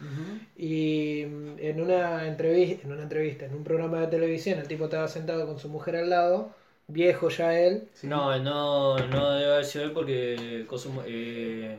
[0.57, 4.85] y mm, en una entrevista, en una entrevista, en un programa de televisión, el tipo
[4.85, 6.51] estaba sentado con su mujer al lado,
[6.87, 11.77] viejo ya él, No, no, no debe haber sido él porque Cosmo- eh,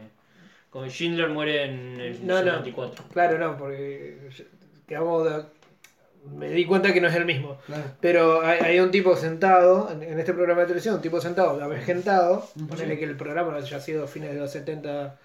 [0.70, 2.50] con Schindler muere en el No, no.
[2.50, 3.04] 74.
[3.12, 4.16] claro, no, porque
[4.88, 5.44] quedamos de-
[6.32, 7.58] me di cuenta que no es el mismo.
[7.66, 7.82] claro.
[8.00, 11.62] Pero hay, hay un tipo sentado, en, en este programa de televisión, un tipo sentado,
[11.62, 15.16] avejentado, ponele que el programa haya sido a fines de los 70,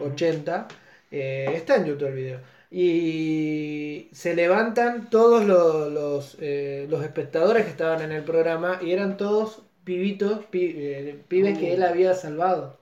[0.00, 0.68] 80,
[1.10, 2.38] eh, está en YouTube el video.
[2.70, 8.92] Y se levantan todos los, los, eh, los espectadores que estaban en el programa y
[8.92, 12.78] eran todos pibitos, pi- eh, pibes que él había salvado.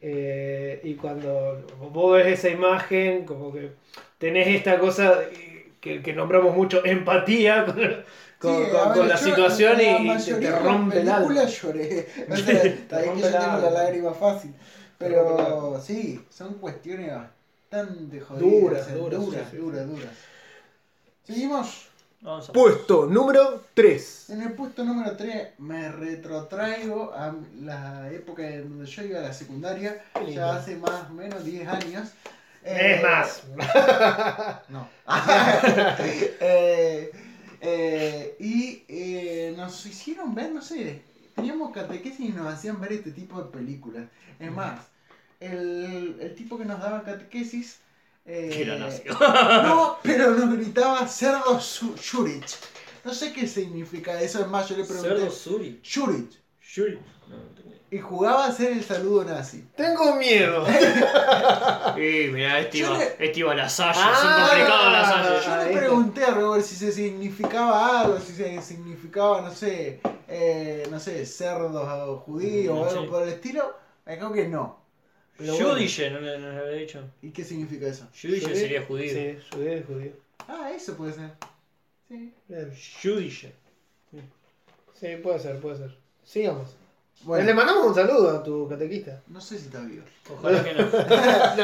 [0.00, 3.70] Eh, y cuando vos ves esa imagen, como que
[4.18, 5.20] tenés esta cosa
[5.82, 7.84] que, que nombramos mucho, empatía con, con-
[8.64, 11.44] Sí, con- ver, con la yo situación en la y, y te, rompe el alma.
[11.44, 12.08] lloré.
[12.30, 14.54] O sea, está bien que yo tengo la lágrima fácil.
[14.96, 18.40] Pero sí, son cuestiones bastante jodidas.
[18.60, 20.10] Duras, sea, duras, duras, sí, sí, duras, duras.
[21.26, 21.88] Seguimos.
[22.20, 24.30] Vamos a Puesto número 3.
[24.30, 29.22] En el puesto número 3 me retrotraigo a la época en donde yo iba a
[29.22, 32.10] la secundaria, ya hace más o menos 10 años.
[32.64, 33.42] Es Eh, más.
[34.68, 34.88] No.
[36.40, 37.10] Eh,
[37.60, 41.02] eh, y eh, nos hicieron ver, no sé,
[41.34, 44.04] teníamos catequesis y nos hacían ver este tipo de películas.
[44.38, 44.80] Es más,
[45.40, 47.80] el, el tipo que nos daba catequesis...
[48.24, 49.02] eh, Que era nazi.
[49.62, 52.56] no, pero nos gritaba cerdo Shurich.
[53.04, 55.08] No sé qué significa eso, es más, yo le pregunté...
[55.20, 55.30] Cerdo.
[57.28, 57.61] No, no tengo idea.
[57.92, 59.64] Y jugaba a hacer el saludo nazi.
[59.76, 60.64] Tengo miedo.
[61.96, 65.64] Eh, mirá, este iba, le- este iba a la Salle, Ah, las Ah, Salle.
[65.66, 70.86] Yo le pregunté a Robert si se significaba algo, si se significaba, no sé, eh,
[70.90, 73.08] no sé, cerdos judíos o Mm, algo sí.
[73.08, 73.76] por el estilo.
[74.06, 74.80] Me dijo que no.
[75.36, 75.70] Pero bueno.
[75.70, 77.04] Judice, ¿no le, no le había dicho?
[77.20, 78.06] ¿Y qué significa eso?
[78.20, 79.12] Judice sería judío.
[79.12, 80.12] Sí, judío es judío.
[80.48, 81.30] Ah, eso puede ser.
[82.08, 82.32] Sí.
[83.02, 83.52] Judice.
[84.98, 85.96] Sí, puede ser, puede ser.
[86.24, 86.76] Sigamos.
[87.24, 89.22] Bueno, Le mandamos un saludo a tu catequista.
[89.28, 90.04] no sé si está vivo.
[90.30, 90.86] Ojalá que no.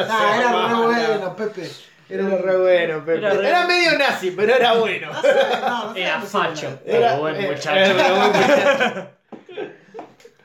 [0.08, 0.84] Ah, era re no.
[0.84, 1.70] bueno, Pepe.
[2.08, 3.18] Era re bueno, Pepe.
[3.18, 5.12] Era Era, re- medio nazi, pero era bueno.
[5.12, 5.28] No sé,
[5.60, 6.78] no, no Era era facho.
[6.84, 7.70] Pero buen eh, muchacho.
[7.74, 9.10] era buen muchacho.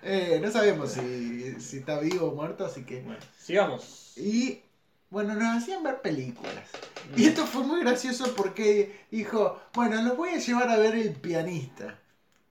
[0.06, 3.00] Eh, no sabemos si, si está vivo o muerto, así que.
[3.02, 4.12] Bueno, sigamos.
[4.18, 4.62] Y
[5.10, 6.70] bueno, nos hacían ver películas.
[7.16, 11.12] Y esto fue muy gracioso porque dijo, bueno, los voy a llevar a ver El
[11.14, 11.98] pianista.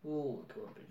[0.02, 0.81] Uh, qué buen película.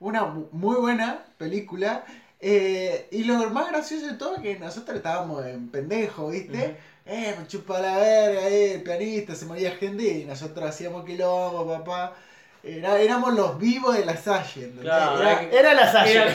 [0.00, 2.04] Una mu- muy buena película.
[2.40, 6.76] eh, y lo más gracioso de todo es que nosotros estábamos en pendejo, ¿viste?
[7.06, 11.66] Eh, me chupa la verga, eh, el pianista, se moría gente y nosotros hacíamos quilombo,
[11.66, 12.14] papá.
[12.62, 14.70] Era, éramos los vivos de la Salle.
[14.80, 16.12] Claro, Era- era la Salle.
[16.14, 16.30] Era,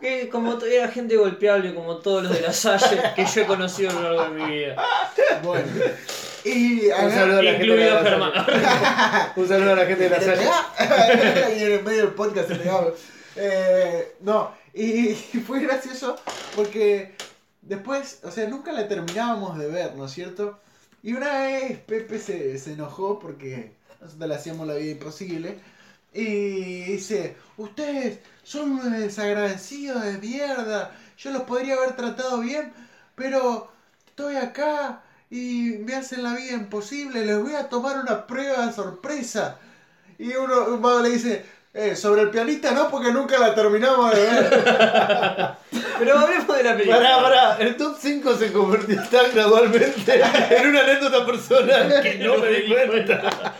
[0.00, 3.90] gente- como, era gente golpeable como todos los de la Salle que yo he conocido
[3.90, 4.76] a lo largo de mi vida.
[5.42, 5.66] bueno.
[6.48, 9.32] Y Un saludo a la gente de la.
[9.36, 11.58] Un saludo a la gente de la Salle.
[11.58, 12.88] y en medio del podcast se pegaba.
[13.36, 16.16] Eh, no, y, y fue gracioso
[16.56, 17.14] porque
[17.62, 20.58] después, o sea, nunca la terminábamos de ver, ¿no es cierto?
[21.02, 25.58] Y una vez Pepe se, se enojó porque nosotros le hacíamos la vida imposible.
[26.12, 30.96] Y dice, ustedes son unos desagradecidos de mierda.
[31.18, 32.72] Yo los podría haber tratado bien,
[33.14, 33.70] pero
[34.06, 37.24] estoy acá y me hacen la vida imposible.
[37.24, 39.58] Les voy a tomar una prueba sorpresa.
[40.18, 44.20] Y uno un le dice, eh, sobre el pianista no, porque nunca la terminamos de
[44.22, 44.50] ver.
[45.98, 46.96] Pero hablemos de la película.
[46.98, 50.20] Pará, pará, el top 5 se convirtió tan gradualmente
[50.50, 53.54] en una anécdota personal que no me di cuenta.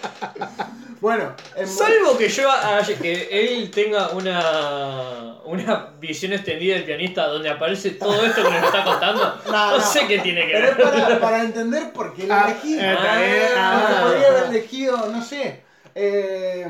[1.00, 7.26] bueno, en Salvo que yo haya- que él tenga una una visión extendida del pianista
[7.26, 9.34] donde aparece todo esto que nos está contando.
[9.46, 9.80] No, No, no.
[9.80, 10.90] sé qué tiene que Pero es ver.
[10.90, 12.78] para, para entender por qué lo Ah, elegí.
[12.78, 14.00] eh, Porque ah.
[14.04, 15.62] podría haber elegido, no sé,
[15.94, 16.66] eh,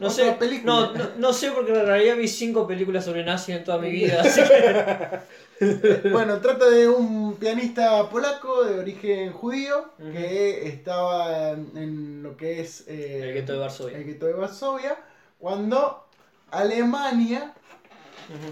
[0.00, 0.72] No sé, película.
[0.72, 3.90] no, no, no sé porque en realidad vi cinco películas sobre nazi en toda mi
[3.92, 5.42] vida, así que
[6.10, 12.84] Bueno, trata de un pianista polaco de origen judío que estaba en, lo que es
[12.88, 13.98] eh, El gueto de Varsovia.
[13.98, 14.96] el gueto de Varsovia,
[15.38, 16.04] cuando
[16.50, 17.54] Alemania,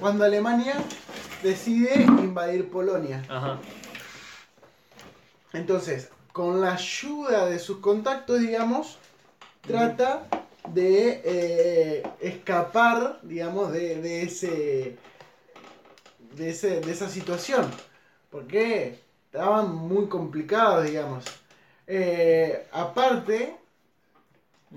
[0.01, 0.75] cuando Alemania
[1.43, 3.25] decide invadir Polonia.
[3.29, 3.59] Ajá.
[5.53, 8.99] Entonces, con la ayuda de sus contactos, digamos,
[9.67, 10.23] trata
[10.75, 14.97] de eh, escapar, digamos, de, de ese,
[16.37, 17.71] de ese de esa situación.
[18.31, 21.25] Porque estaban muy complicados, digamos.
[21.87, 23.57] Eh, aparte,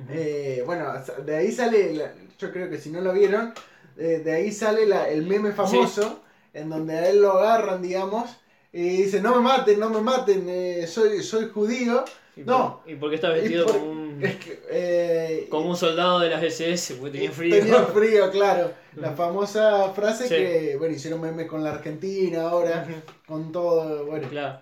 [0.09, 0.91] eh, bueno,
[1.23, 3.53] de ahí sale, la- yo creo que si no lo vieron,
[3.95, 6.21] de ahí sale la- el meme famoso,
[6.53, 8.27] en donde a él lo agarran, digamos,
[8.71, 12.03] y dice, no me maten, no me maten, soy, soy judío.
[12.35, 12.81] ¿Y No.
[12.81, 16.19] por, ¿Y por qué está vestido por- como un, es que, eh, como un soldado
[16.19, 16.95] de las SS?
[16.95, 17.55] Porque tenía frío.
[17.59, 18.71] Tenía frío, claro.
[18.95, 20.35] La famosa frase Sí.
[20.35, 22.87] que, bueno, hicieron memes con la Argentina ahora,
[23.25, 24.27] con todo, bueno.
[24.29, 24.59] Claro.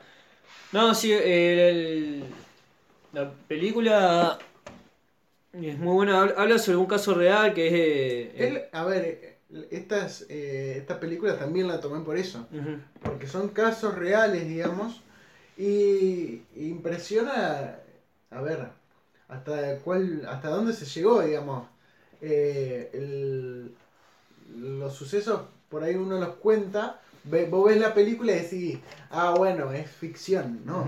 [0.72, 1.22] No, sí, el-
[1.60, 2.24] el-
[3.14, 4.40] la película
[5.54, 6.22] es muy buena.
[6.22, 7.74] Habla- sobre un caso real que es.
[7.74, 9.38] eh, Él, a ver, eh,
[9.70, 12.48] estas, eh, esta película también la tomé por eso.
[13.04, 15.02] Porque son casos reales, digamos.
[15.58, 17.76] Y impresiona,
[18.32, 18.70] a ver,
[19.32, 21.66] hasta cuál, hasta dónde se llegó, digamos.
[22.22, 23.74] Eh, el-
[24.56, 28.80] los sucesos, por ahí uno los cuenta, ve- vos ves la película y decís,
[29.10, 30.88] ah, bueno, es ficción, ¿no?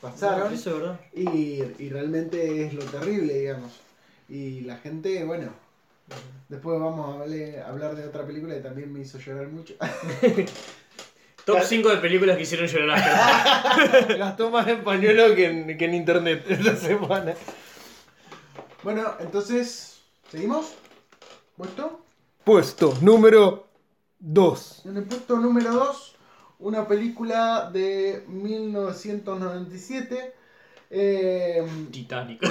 [0.00, 3.72] Pasaron Eso y, y realmente es lo terrible, digamos.
[4.28, 5.50] Y la gente, bueno,
[6.48, 9.74] después vamos a hablar- a hablar de otra película que también me hizo llorar mucho.
[11.44, 12.98] Top 5 de películas que hicieron llorar.
[14.18, 17.34] Gastó más en pañuelo que en, que en internet esta semana.
[18.86, 19.98] Bueno, entonces,
[20.30, 20.66] ¿seguimos?
[21.56, 22.04] ¿Puesto?
[22.44, 23.66] Puesto número
[24.20, 24.82] 2.
[24.84, 26.14] En el puesto número 2,
[26.60, 30.34] una película de 1997.
[30.90, 32.40] eh, Titanic.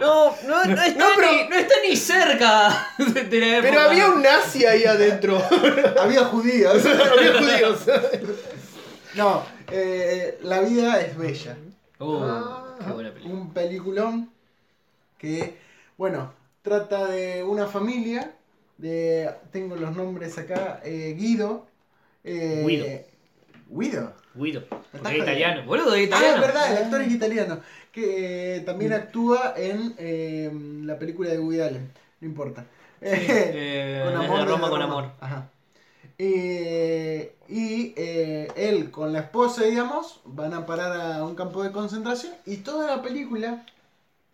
[0.00, 3.68] No, no, no está, No, pero- ni, no está ni cerca de, de la época.
[3.70, 5.42] Pero había un nazi ahí adentro.
[6.00, 6.82] había judíos.
[6.86, 7.80] había judíos.
[9.14, 11.58] no, eh, La vida es bella.
[11.98, 12.69] Oh, Ah.
[12.86, 13.34] Qué buena película.
[13.34, 14.30] Un peliculón
[15.18, 15.56] que,
[15.98, 16.32] bueno,
[16.62, 18.32] trata de una familia.
[18.78, 20.80] De, tengo los nombres acá.
[20.84, 21.66] eh, Guido.
[22.24, 22.86] eh, Guido.
[23.68, 24.12] Guido.
[24.34, 24.64] Guido.
[24.92, 25.64] Porque es italiano.
[25.66, 26.34] Boludo, es Ah, italiano.
[26.36, 27.60] es verdad, el actor es italiano.
[27.92, 31.90] Que eh, también actúa en la película de Woody Allen.
[32.20, 32.64] No importa.
[33.00, 34.48] con amor.
[34.48, 35.10] Roma con amor.
[35.20, 35.48] Ajá.
[36.22, 41.72] Eh, y eh, él con la esposa, digamos, van a parar a un campo de
[41.72, 43.64] concentración y toda la película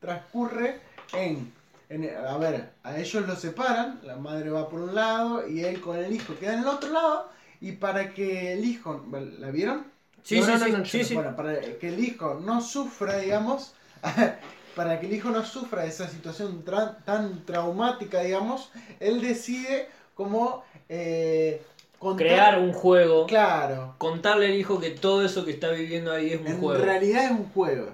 [0.01, 0.81] transcurre
[1.13, 1.53] en,
[1.89, 5.81] en- a ver, a ellos los separan, la madre va por un lado y él
[5.81, 7.29] con el hijo queda en el otro lado
[7.61, 9.05] y para que el hijo,
[9.39, 9.85] ¿la vieron?
[10.25, 11.15] Sí, No, sí, no, sí, no, no, sí, yo sí.
[11.15, 13.75] Bueno, para que el hijo no sufra, digamos,
[14.75, 20.65] para que el hijo no sufra esa situación tra- tan traumática, digamos, él decide como
[20.89, 21.63] eh,
[21.99, 23.27] contar- Crear un juego.
[23.27, 26.85] Claro, Contarle al hijo que todo eso que está viviendo ahí es un en juego.
[26.85, 27.91] realidad es un juego.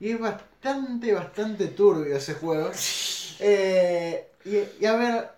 [0.00, 2.70] Y es bastante, bastante turbio ese juego.
[3.44, 5.28] Eh, y, y a ver,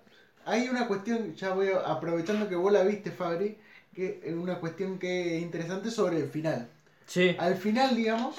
[0.45, 3.57] hay una cuestión, ya voy a- aprovechando que vos la viste, Fabri,
[3.95, 6.69] que es una cuestión que es interesante sobre el final.
[7.07, 7.35] Sí.
[7.39, 8.35] Al final, digamos,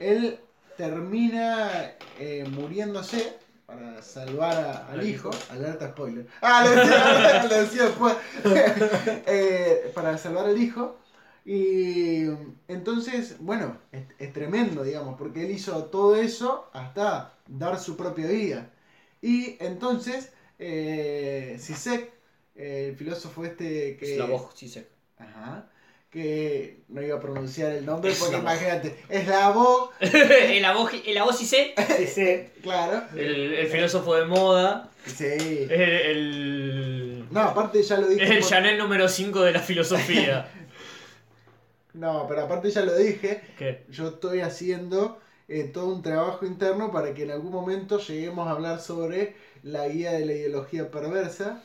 [0.00, 0.40] él
[0.76, 3.34] termina eh, muriéndose
[3.70, 5.30] para salvar a- al hijo.
[5.50, 6.26] Alerta spoiler.
[6.42, 8.16] Ah, lo decía, lo decía después.
[9.26, 10.98] Eh, para salvar al hijo.
[11.44, 12.24] Y
[12.68, 18.26] entonces, bueno, es, es tremendo, digamos, porque él hizo todo eso hasta dar su propia
[18.26, 18.70] vida.
[19.22, 21.58] Y entonces, eh,
[22.56, 24.16] eh, el filósofo este que...
[24.16, 24.88] Slavoj Zizek.
[25.18, 25.69] Ajá.
[26.10, 31.18] Que no iba a pronunciar el nombre porque imagínate, es la voz, el Avo el
[32.62, 33.04] claro.
[33.16, 34.90] el, el filósofo de moda.
[35.06, 35.24] Sí.
[35.24, 38.24] Es el, el, No, aparte ya lo dije.
[38.24, 40.48] es el por- Chanel número 5 de la filosofía.
[41.92, 43.40] No, pero aparte ya lo dije.
[43.58, 43.82] ¿Qué?
[43.90, 45.18] Yo estoy haciendo
[45.48, 49.34] eh, todo un trabajo interno para que en algún momento lleguemos a hablar sobre
[49.64, 51.64] la guía de la ideología perversa.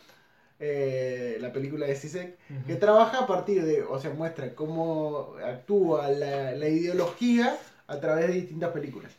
[0.60, 6.10] Eh, la película de Zizek, que trabaja a partir de, o sea, muestra cómo actúa
[6.10, 7.57] la, la ideología
[7.88, 9.11] a través de distintas películas.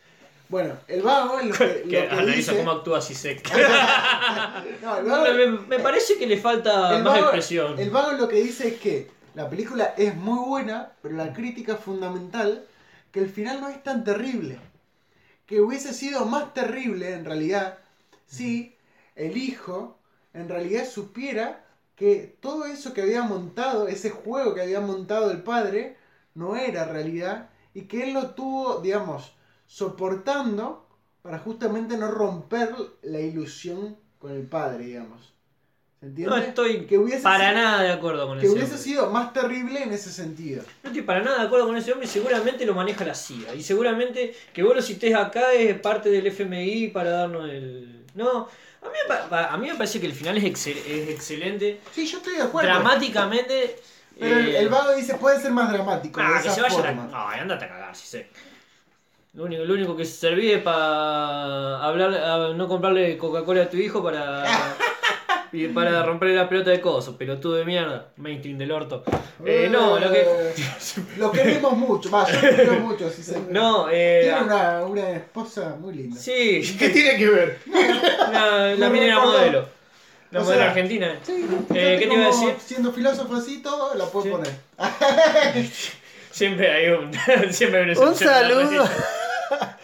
[0.48, 3.42] Bueno, el vago es lo que, lo Que que analiza dice- cómo actúa Zizek.
[4.82, 5.46] No, el vago- me,
[5.76, 7.78] me parece que le falta el más vago- expresión.
[7.78, 11.74] El vago lo que dice es que la película es muy buena, pero la crítica
[11.74, 12.64] es fundamental
[13.12, 14.58] que el final no es tan terrible.
[15.46, 17.78] Que hubiese sido más terrible en realidad
[18.26, 18.74] si
[19.14, 19.98] el hijo
[20.36, 21.64] en realidad supiera
[21.96, 25.96] que todo eso que había montado, ese juego que había montado el padre,
[26.34, 29.32] no era realidad y que él lo tuvo, digamos,
[29.66, 30.86] soportando
[31.22, 32.70] para justamente no romper
[33.02, 35.32] la ilusión con el padre, digamos.
[36.00, 36.36] ¿Se entiende?
[36.36, 38.84] No estoy que para sido- nada de acuerdo con que ese hubiese hombre.
[38.84, 40.62] sido más terrible en ese sentido.
[40.82, 43.54] No estoy para nada de acuerdo con ese hombre y seguramente lo maneja la CIA.
[43.54, 48.04] Y seguramente que vos lo cités acá es parte del FMI para darnos el...
[48.14, 48.48] No,
[48.86, 51.08] a mí, me pa- pa- a mí me parece que el final es, excel- es
[51.10, 51.80] excelente.
[51.92, 52.68] Sí, yo estoy de acuerdo.
[52.70, 53.76] Dramáticamente...
[54.18, 56.18] Pero el, eh, el vago dice, puede ser más dramático.
[56.22, 56.78] Ah, que se vaya
[57.12, 57.30] a.
[57.30, 58.28] Ay, andate a cagar, si sé.
[59.34, 64.02] Lo único, lo único que servía para hablar, a no comprarle Coca-Cola a tu hijo
[64.02, 64.44] para...
[65.56, 69.02] Y para romperle la pelota de coso, pelotudo de mierda, mainstream del orto.
[69.44, 70.20] Eh, no, lo que...
[70.20, 70.54] Eh,
[71.18, 73.08] Lo queremos mucho, va, yo lo quiero mucho.
[73.10, 74.20] Sí, se- No, eh...
[74.24, 76.20] Tiene una, una esposa muy linda.
[76.20, 77.58] Sí, ¿Qué tiene que ver?
[78.32, 79.38] la, la Me mina era recordó.
[79.38, 79.68] modelo.
[80.32, 81.18] La O modelo sea, argentina.
[81.22, 82.54] Sí, Eh, ¿qué te iba a decir?
[82.58, 84.30] Siendo filósofo así todo, la puedo Sí.
[84.32, 85.70] poner.
[86.32, 87.12] Siempre hay un.
[87.52, 88.84] siempre hay una Un saludo.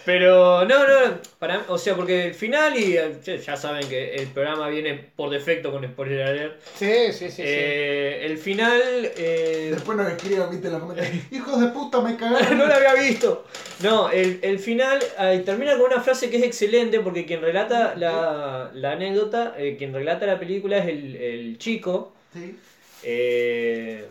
[0.04, 2.96] Pero no, no, para, o sea, porque el final, y
[3.44, 6.60] ya saben que el programa viene por defecto con spoiler alert.
[6.74, 7.46] Sí, sí, sí.
[7.46, 7.46] sí.
[7.46, 8.80] Eh, el final.
[9.16, 11.24] eh, Después nos escriban, viste, en los comentarios.
[11.30, 12.58] Hijos de puta, me cagaron.
[12.58, 13.44] no lo había visto.
[13.78, 17.94] No, el, el final eh, termina con una frase que es excelente porque quien relata
[17.96, 22.12] la, la anécdota, eh, quien relata la película es el, el chico.
[22.32, 22.62] Sí.
[23.02, 24.08] eh,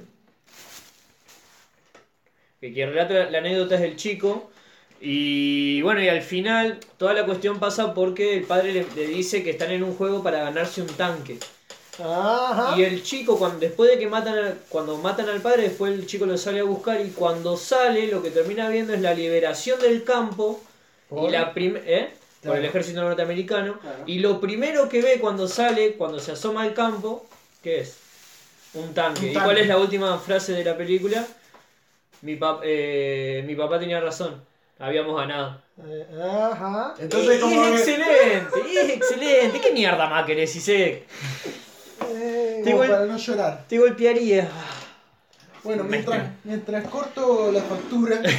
[2.59, 4.51] que quien relata la, la anécdota es el chico.
[5.03, 9.43] Y bueno, y al final toda la cuestión pasa porque el padre le, le dice
[9.43, 11.39] que están en un juego para ganarse un tanque.
[12.03, 12.75] Ajá.
[12.77, 16.05] Y el chico, cuando, después de que matan al, cuando matan al padre, después el
[16.05, 19.79] chico lo sale a buscar y cuando sale lo que termina viendo es la liberación
[19.81, 20.61] del campo
[21.09, 21.29] ¿Por?
[21.29, 22.09] y la prim- ¿eh?
[22.43, 24.03] por el ejército norteamericano Claro.
[24.07, 27.27] y lo primero que ve cuando sale, cuando se asoma al campo,
[27.61, 27.97] ¿qué es?
[28.73, 29.21] Un tanque.
[29.25, 29.45] Un ¿Y tanque.
[29.45, 31.27] cuál es la última frase de la película?
[32.21, 34.41] Mi, pap- eh, mi papá tenía razón,
[34.81, 35.61] habíamos ganado.
[35.83, 36.05] Eh,
[36.51, 36.93] Ajá.
[36.99, 39.59] Entonces, como es excelente, es excelente.
[39.61, 41.05] ¿Qué mierda más querés sé?
[42.09, 43.65] Eh, Te para no llorar.
[43.67, 44.49] Te golpearía.
[45.63, 48.21] Bueno, mientras, mientras corto la factura.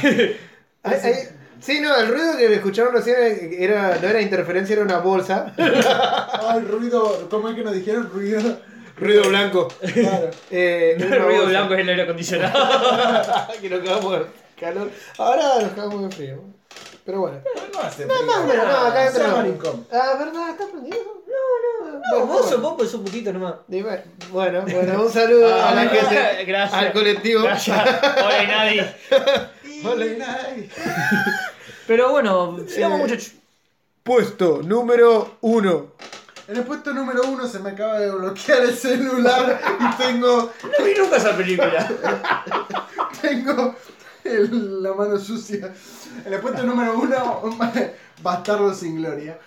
[1.61, 3.15] Sí, no, el ruido que escucharon recién
[3.57, 5.53] era, no era interferencia, era una bolsa.
[5.57, 7.29] Ay, ruido.
[7.29, 8.09] ¿Cómo es que nos dijeron?
[8.11, 8.59] Ruido.
[8.97, 9.69] ruido blanco.
[9.93, 10.29] Claro.
[10.51, 11.49] Eh, El una ruido bolsa.
[11.59, 13.47] blanco es el aire acondicionado.
[13.61, 14.25] que nos cagamos de
[14.63, 14.91] calor.
[15.17, 16.41] Ahora nos cagamos de frío.
[17.05, 17.37] Pero bueno.
[17.73, 18.25] No hace No, frío.
[18.27, 19.25] más o menos, no, acá entra.
[19.91, 20.49] Ah, ¿verdad?
[20.51, 20.97] ¿Está prendido?
[21.27, 22.19] No, no.
[22.19, 23.55] No, vos sos vos, pues un poquito nomás.
[23.67, 26.73] Dime- Bueno, bueno, un saludo a la gente, Gracias.
[26.81, 27.43] al colectivo.
[27.43, 27.79] Gracias.
[28.17, 28.95] Hola, nadie.
[29.85, 30.69] Hola, Inay.
[31.87, 33.31] Pero bueno, sigamos Eh, muchachos.
[34.03, 35.93] Puesto número uno.
[36.47, 40.85] En el puesto número uno se me acaba de bloquear el celular y tengo, No
[40.85, 41.87] vi nunca esa película.
[43.21, 43.75] tengo
[44.51, 45.73] la mano sucia.
[46.25, 47.57] El puesto número uno,
[48.21, 49.37] Bastardos sin Gloria.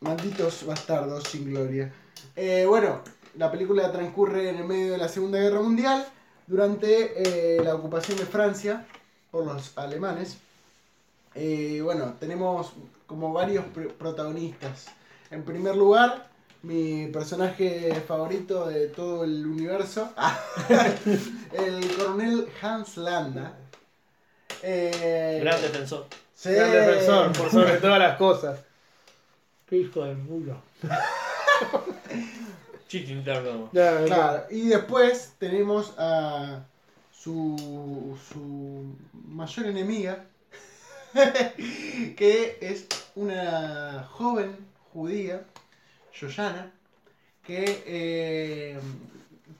[0.00, 1.90] Malditos bastardos sin gloria.
[2.36, 3.00] Eh, bueno,
[3.36, 6.06] la película transcurre en el medio de la Segunda Guerra Mundial,
[6.46, 8.86] durante eh, la ocupación de Francia
[9.30, 10.36] por los alemanes.
[11.34, 12.74] Eh, bueno, tenemos
[13.06, 14.86] como varios pr- protagonistas.
[15.30, 16.28] En primer lugar,
[16.64, 20.12] mi personaje favorito de todo el universo,
[21.52, 23.56] el coronel Hans Landa.
[24.62, 26.06] Eh, Gran defensor.
[26.34, 26.50] sí.
[26.50, 28.60] Gran defensor, por sobre todas las cosas.
[29.68, 30.56] Qué hijo de puta.
[33.72, 34.04] Ya.
[34.04, 36.60] Claro, y después tenemos a
[37.12, 38.94] su, su
[39.28, 40.24] mayor enemiga,
[41.14, 44.56] que es una joven
[44.92, 45.42] judía,
[46.14, 46.72] Yoyana,
[47.42, 48.78] que eh,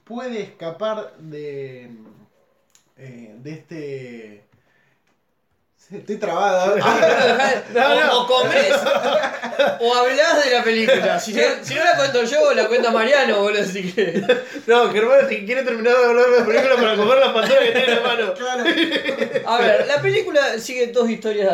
[0.03, 1.89] puede escapar de,
[2.97, 4.44] eh, de este...
[5.91, 6.73] Estoy trabada.
[8.11, 8.73] O, o comés
[9.79, 11.19] o hablás de la película.
[11.19, 13.61] Si no, si no la cuento yo, la cuenta Mariano, boludo.
[13.61, 14.23] Así que.
[14.65, 17.71] No, Germán si quiere terminar de hablar de la película para comer la pantalla que
[17.71, 18.33] tiene en la mano.
[18.33, 18.63] Claro,
[19.45, 21.53] A ver, la película sigue dos historias.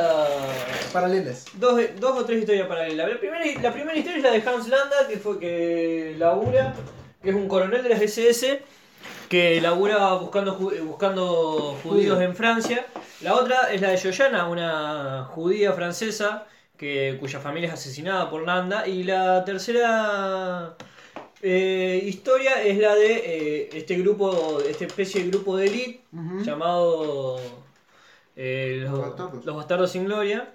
[0.93, 1.45] paralelas.
[1.53, 3.09] Dos, dos o tres historias paralelas.
[3.09, 6.73] La primera, la primera historia es la de Hans Landa, que fue que labura,
[7.21, 8.61] que es un coronel de las SS,
[9.31, 12.85] que labura buscando, ju- buscando judíos en Francia.
[13.21, 16.45] La otra es la de Yoyana, una judía francesa
[16.77, 18.85] que, cuya familia es asesinada por Landa.
[18.85, 20.75] Y la tercera
[21.41, 26.01] eh, historia es la de eh, este grupo, esta especie de grupo de élite
[26.43, 27.39] llamado
[28.35, 29.45] eh, los, Los Bastardos.
[29.45, 30.53] los Bastardos sin Gloria,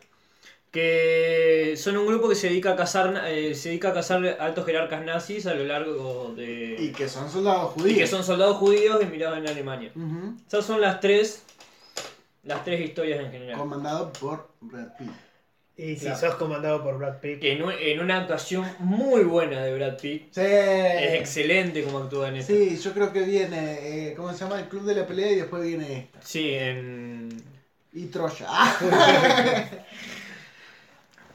[0.71, 4.67] que son un grupo que se dedica a cazar, eh, se dedica a cazar altos
[4.67, 6.77] jerarcas nazis a lo largo de...
[6.79, 7.99] Y que son soldados y judíos.
[7.99, 9.93] que son soldados judíos emigrados en Alemania.
[10.47, 11.45] Esas son las tres,
[12.43, 13.59] las tres historias en general.
[13.59, 15.11] Comandado por Brad Pitt.
[15.79, 16.19] Y si Claro.
[16.21, 17.39] sos comandado por Brad Pitt.
[17.41, 20.29] Que en, un- en una actuación muy buena de Brad Pitt.
[20.33, 20.41] Sí.
[20.43, 22.53] Es excelente como actúa en esto.
[22.55, 24.59] Sí, yo creo que viene, eh, ¿cómo se llama?
[24.59, 26.19] El Club de la Pelea y después viene esta.
[26.23, 27.29] Sí, en...
[27.93, 28.47] Y Troya.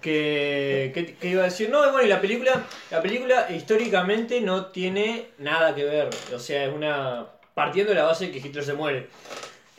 [0.02, 4.68] que, que, que iba a decir, no, bueno, y la película, la película históricamente no
[4.68, 8.64] tiene nada que ver, o sea, es una, partiendo de la base de que Hitler
[8.64, 9.08] se muere.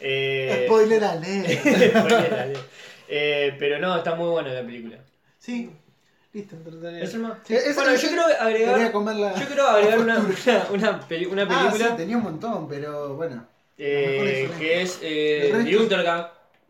[0.01, 1.49] Eh, Spoiler alert.
[1.99, 2.53] spoiler,
[3.09, 4.97] eh, pero no, está muy buena la película.
[5.39, 5.71] Sí,
[6.33, 6.57] listo.
[7.01, 7.39] ¿Es más?
[7.45, 8.79] Sí, bueno, no- yo quiero agregar,
[9.17, 9.35] la...
[9.35, 10.19] yo quiero agregar una,
[10.49, 13.47] una, una, peli- una Ah, película sí, tenía un montón, pero bueno.
[13.79, 15.77] eh, que es eh, The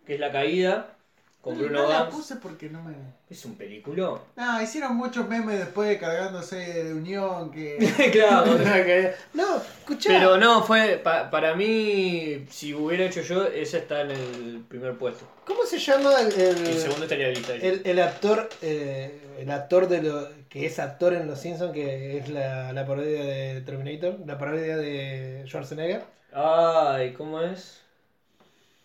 [0.07, 0.97] que es la caída,
[1.43, 2.15] con No Bruno la Gans.
[2.15, 2.95] puse porque no me.
[3.29, 4.21] Es un peliculón.
[4.37, 7.77] No, hicieron muchos memes después cargándose de Unión que.
[8.13, 8.57] claro.
[9.35, 10.09] No, escuchá.
[10.11, 10.99] Pero no, fue.
[11.03, 15.27] pa- para mí, si hubiera hecho yo, ese está en el primer puesto.
[15.45, 17.55] ¿Cómo se llama el, el- El segundo estaría lista.
[17.55, 22.19] el- el actor eh, el actor de lo que es actor en Los Simpsons, que
[22.19, 26.03] es la, la parodia de Terminator, la parodia de Schwarzenegger?
[26.33, 27.81] Ay, ¿cómo es?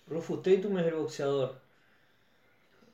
[0.09, 1.66] Rufus Tatum es el boxeador.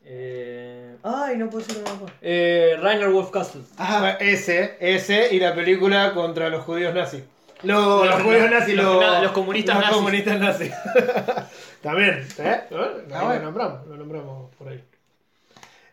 [0.05, 0.95] Eh...
[1.03, 2.05] Ay, no puede ser no.
[2.21, 3.61] Eh, Rainer Wolfcastle.
[3.77, 7.23] Ah, ese, ese y la película contra los judíos nazis.
[7.63, 9.97] Los, Los- los judíos nazis, los- los, los comunistas los nazis.
[9.97, 10.71] comunistas nazis.
[11.81, 12.43] También, ¿eh?
[12.43, 13.41] Ahí Ah, Lo bueno.
[13.43, 14.84] nombramos, lo nombramos por ahí.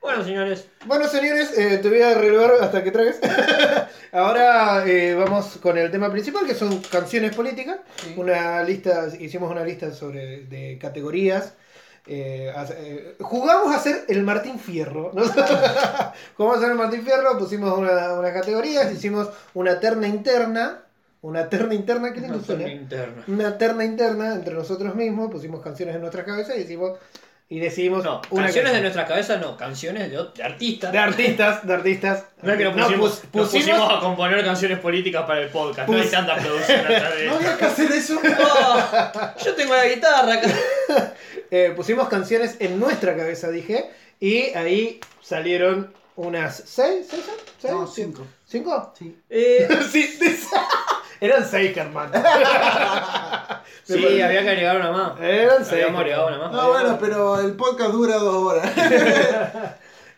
[0.01, 0.67] Bueno, señores.
[0.87, 3.21] Bueno, señores, eh, te voy a relevar hasta que tragues.
[4.13, 7.79] Ahora eh, vamos con el tema principal, que son canciones políticas.
[8.17, 11.55] Una lista, hicimos una lista sobre de categorías.
[12.07, 15.11] Eh, eh, jugamos a hacer el Martín Fierro.
[15.15, 15.23] ¿no?
[16.37, 20.83] jugamos a hacer el Martín Fierro, pusimos una, una categoría, hicimos una terna interna.
[21.23, 22.65] Una terna interna, ¿qué lindo Una suena?
[22.65, 23.25] terna interna.
[23.29, 26.99] Una terna interna entre nosotros mismos, pusimos canciones en nuestras cabezas y hicimos
[27.53, 30.93] y decidimos No, una canciones de nuestra cabeza no, canciones de, artistas.
[30.93, 32.25] De artistas, de artistas.
[32.43, 35.49] No es que nos No, pusimos, pus- pusimos- pusimos a componer canciones políticas para el
[35.51, 35.89] podcast.
[35.89, 38.19] no hay tanta producción de No había que hacer eso.
[38.41, 38.81] Oh,
[39.45, 40.49] yo tengo la guitarra acá.
[41.51, 47.25] Eh, pusimos canciones en nuestra cabeza, dije, y ahí salieron unas seis, seis?
[47.59, 47.73] ¿Seis?
[47.75, 48.27] No, cinco.
[48.47, 48.93] ¿Cinco?
[48.99, 49.17] Sí.
[49.29, 50.37] Eh, sí, sí.
[51.21, 52.13] eran seis, hermano.
[53.85, 55.21] sí, había que agregar una más.
[55.21, 55.73] Eran seis.
[55.73, 56.53] Habíamos agregado una más.
[56.53, 58.73] No, bueno, pero el podcast dura dos horas.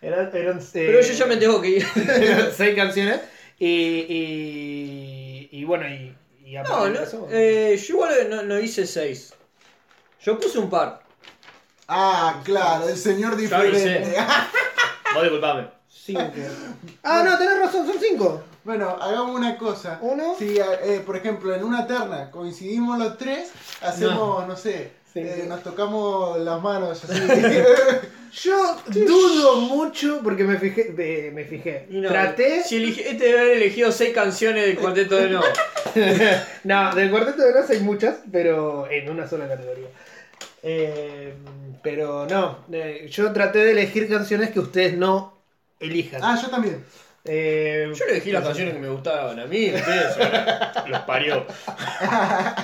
[0.02, 1.86] Eran, eran, eh, Pero yo ya me tengo que ir.
[1.94, 3.20] eran seis canciones.
[3.58, 3.68] Y,
[4.08, 6.12] y, y bueno, y,
[6.44, 9.32] y No, aparte no, eso, eh, yo igual no, no hice seis.
[10.20, 11.01] Yo puse un par.
[11.88, 14.14] Ah, claro, el señor diferente.
[15.14, 15.68] Vos disculpame.
[15.88, 16.22] cinco.
[17.02, 18.42] Ah, no, tenés razón, son cinco.
[18.64, 19.98] Bueno, hagamos una cosa.
[20.02, 20.34] Uno.
[20.38, 23.50] Si, eh, por ejemplo, en una terna coincidimos los tres,
[23.80, 25.48] hacemos, no, sé, Sí, eh, sí.
[25.48, 27.20] nos tocamos las manos así.
[28.32, 31.30] Yo dudo mucho porque me fijé.
[31.34, 31.86] me fijé.
[31.90, 32.62] Y no, Traté.
[32.64, 35.42] Si elige- este debe haber elegido seis canciones del cuarteto de no.
[36.64, 39.88] No, del cuarteto de nos hay muchas, pero en una sola categoría.
[40.62, 41.34] Eh,
[41.82, 45.34] pero no, eh, yo traté de elegir canciones que ustedes no
[45.80, 46.20] elijan.
[46.22, 46.84] ah, yo también.
[47.24, 50.16] Eh, Yo elegí las canciones que me gustaban a mí, ustedes
[50.88, 51.46] los parió.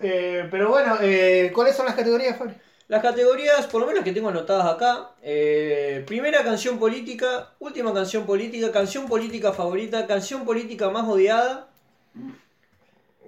[0.00, 2.54] eh, pero bueno, eh, ¿cuáles son las categorías, Fabri?
[2.88, 5.10] Las categorías, por lo menos que tengo anotadas acá.
[5.22, 11.68] eh, primera canción política, última canción política, canción política favorita, canción política más odiada,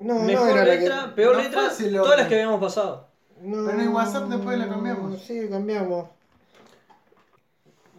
[0.00, 3.09] No, mejor era la que- letra, peor no letra, fácil, todas las que habíamos pasado.
[3.40, 5.22] No, Pero en WhatsApp después la cambiamos.
[5.22, 6.08] Sí, cambiamos.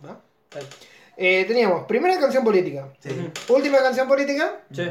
[0.05, 0.21] ¿Va?
[0.55, 0.63] Ahí.
[1.17, 2.87] Eh, teníamos primera canción política,
[3.49, 4.83] última canción política, Sí,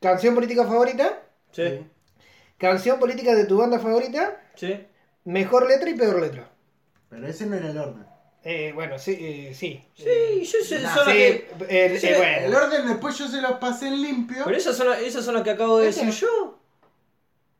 [0.00, 1.22] canción política favorita,
[1.52, 1.86] sí,
[2.58, 4.84] canción política de tu banda favorita, sí.
[5.24, 6.50] mejor letra y peor letra.
[7.08, 8.04] Pero ese no era el orden.
[8.44, 9.82] Eh, bueno, sí, eh, sí.
[9.94, 13.28] Sí, yo sé, Nah, son las Sí, que- eh, Sí, eh, El orden después yo
[13.28, 14.42] se los pasé en limpio.
[14.44, 16.57] Pero esas son, esas son las que acabo de decir yo.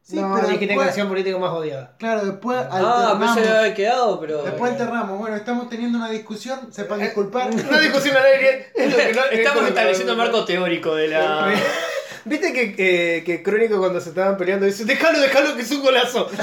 [0.09, 1.93] Sí, no, pero dijiste después- canción política más odiada.
[1.99, 3.35] Claro, después Ah, alternamos.
[3.37, 4.43] pensé que había quedado, pero.
[4.43, 5.19] Después alternamos.
[5.19, 6.73] Bueno, estamos teniendo una discusión.
[6.73, 7.51] Sepan Eh, disculpar.
[7.69, 8.73] Una discusión al aire.
[8.75, 11.53] es que no- es Estamos estableciendo el marco teórico de la.
[12.25, 15.83] ¿Viste que, que, que Crónico cuando se estaban peleando dice, déjalo, déjalo que es un
[15.83, 16.29] golazo?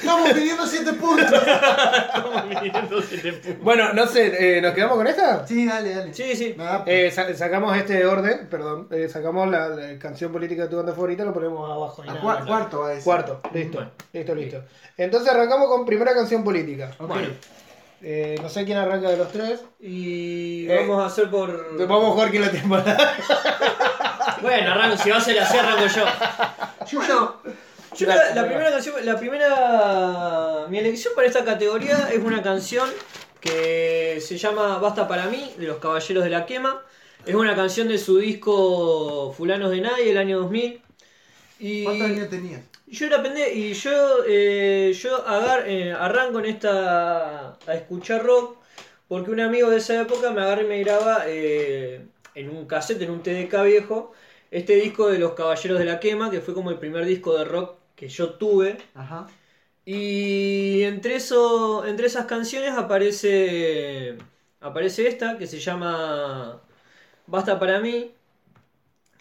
[0.00, 1.32] Estamos pidiendo 7 puntos.
[3.60, 5.46] bueno, no sé, eh, ¿nos quedamos con esta?
[5.46, 6.14] Sí, dale, dale.
[6.14, 6.54] Sí, sí.
[6.56, 10.76] Nada, Eh, sa- sacamos este orden, perdón, eh, sacamos la, la canción política de tu
[10.76, 12.02] banda favorita, lo ponemos abajo.
[12.04, 12.46] y a nada cua- más.
[12.46, 13.04] cuarto va a decir.
[13.04, 13.90] Cuarto, listo, Bueno.
[14.12, 14.62] listo, listo.
[14.96, 16.90] Entonces arrancamos con primera canción política.
[16.98, 17.08] Ok.
[17.08, 17.28] Bueno.
[18.00, 19.60] Eh, no sé quién arranca de los tres.
[19.80, 21.76] Y Eh, vamos a hacer por.
[21.86, 22.96] Vamos a jugar quién la larga.
[24.40, 26.04] Bueno, arranco, si va a ser así, arranco yo.
[26.92, 27.42] Bueno, yo
[28.00, 30.66] la, Dale, la primera canción, la primera.
[30.68, 32.88] Mi elección para esta categoría es una canción
[33.40, 36.82] que se llama Basta para mí, de los Caballeros de la Quema.
[37.26, 40.80] Es una canción de su disco Fulanos de Nadie, el año 2000.
[41.60, 42.60] Y ¿Cuántos años tenías?
[42.86, 43.90] yo era pendejo y yo,
[44.26, 48.56] eh, yo agar- eh, arranco en esta a escuchar rock
[49.08, 53.02] porque un amigo de esa época me agarra y me graba eh, en un cassette,
[53.02, 54.12] en un TDK viejo,
[54.50, 57.44] este disco de Los Caballeros de la Quema, que fue como el primer disco de
[57.44, 58.78] rock que yo tuve.
[58.94, 59.26] Ajá.
[59.84, 64.18] Y entre, eso, entre esas canciones aparece,
[64.60, 66.62] aparece esta que se llama
[67.26, 68.12] Basta para mí.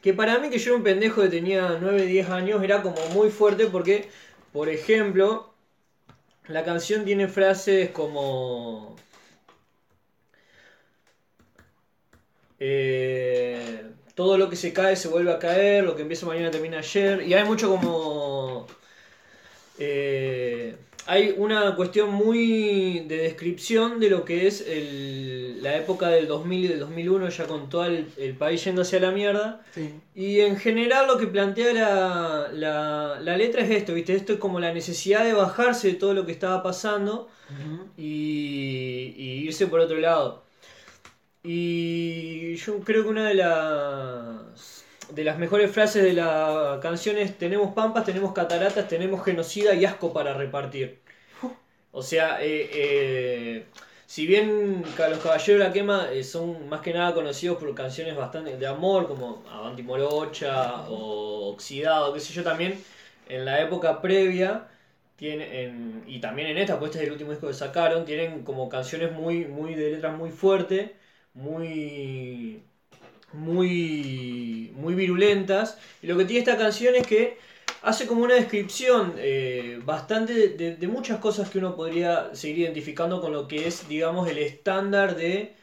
[0.02, 2.98] Que para mí, que yo era un pendejo que tenía 9, 10 años, era como
[3.10, 4.10] muy fuerte porque,
[4.54, 5.54] por ejemplo,
[6.48, 8.95] la canción tiene frases como...
[12.60, 13.87] eh,
[14.18, 17.22] todo lo que se cae se vuelve a caer, lo que empieza mañana termina ayer.
[17.27, 18.68] Y hay mucho como...
[19.80, 20.76] eh,
[21.10, 26.65] hay una cuestión muy de descripción de lo que es el- la época del 2000
[26.65, 29.61] y del 2001, ya con todo el, el país yendo hacia la mierda.
[29.73, 29.94] Sí.
[30.15, 34.15] Y en general lo que plantea la, la, la letra es esto, ¿viste?
[34.15, 37.30] Esto es como la necesidad de bajarse de todo lo que estaba pasando
[37.98, 40.44] y, y irse por otro lado.
[41.49, 47.38] Y yo creo que una de las, de las mejores frases de la canción es
[47.38, 50.99] tenemos pampas, tenemos cataratas, tenemos genocida y asco para repartir.
[51.94, 53.65] O sea, eh, eh,
[54.06, 58.18] si bien los Caballeros de la Quema eh, son más que nada conocidos por canciones
[58.18, 62.78] bastante de amor, como Avanti Morocha o Oxidado, qué sé yo, también
[63.30, 64.68] en la época previa,
[65.15, 68.68] tienen, y también en esta, pues este es el último disco que sacaron, tienen como
[68.68, 70.91] canciones muy, muy de letras muy fuertes,
[71.38, 72.64] muy,
[73.34, 75.78] muy, muy virulentas.
[76.02, 77.38] Y lo que tiene esta canción es que
[77.82, 83.32] hace como una descripción eh, bastante de, muchas cosas que uno podría seguir identificando con
[83.34, 85.56] lo que es, digamos, el estándar de...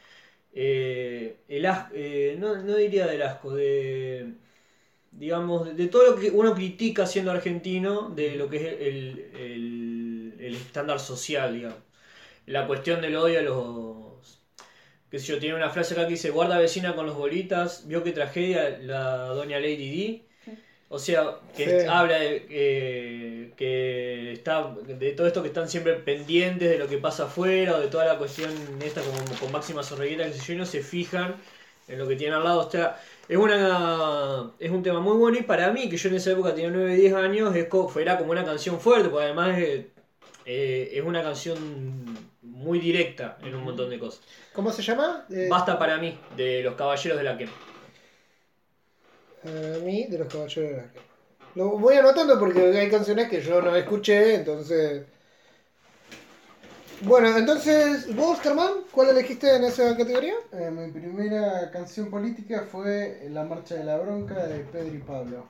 [0.53, 4.33] eh, eh, no, no diría del asco, de...
[5.11, 10.35] Digamos, de todo lo que uno critica siendo argentino, de lo que es el, el,
[10.39, 11.79] el estándar social, digamos.
[12.47, 14.04] La cuestión del odio a los...
[15.15, 18.03] qué sé yo, tiene una frase acá que dice, guarda vecina con los bolitas, vio
[18.03, 20.25] qué tragedia la doña Lady D.
[20.89, 21.87] O sea, que Sí.
[21.87, 26.97] habla de eh, que está de todo esto que están siempre pendientes de lo que
[26.97, 28.51] pasa afuera o de toda la cuestión
[28.83, 31.35] esta como con máxima sonriguita que sé yo y no se fijan
[31.87, 32.67] en lo que tienen al lado.
[32.67, 36.15] O sea, es una es un tema muy bueno y para mí, que yo en
[36.15, 37.67] esa época tenía 9, 10 años, es
[37.97, 39.91] era como una canción fuerte, porque además eh,
[40.45, 41.57] eh, es una canción
[42.45, 44.21] muy directa en un montón de cosas.
[44.53, 45.25] ¿Cómo se llama?
[45.29, 47.51] Eh, Basta para mí, de los Caballeros de la Quema.
[49.43, 51.05] A mí, de los caballeros de la Quema.
[51.55, 55.05] Lo voy anotando porque hay canciones que yo no escuché, entonces.
[57.01, 60.33] Bueno, entonces, vos, Germán, ¿cuál elegiste en esa categoría?
[60.51, 65.49] Eh, mi primera canción política fue La Marcha de la Bronca de Pedro y Pablo.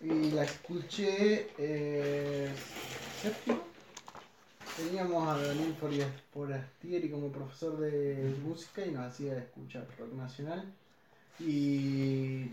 [0.00, 1.48] Y la escuché.
[1.58, 2.48] Eh,
[3.22, 3.75] ¿Séptimo?
[4.76, 5.74] Teníamos a Daniel
[6.32, 10.70] Forastieri como profesor de música y nos hacía escuchar rock nacional.
[11.40, 12.46] Y.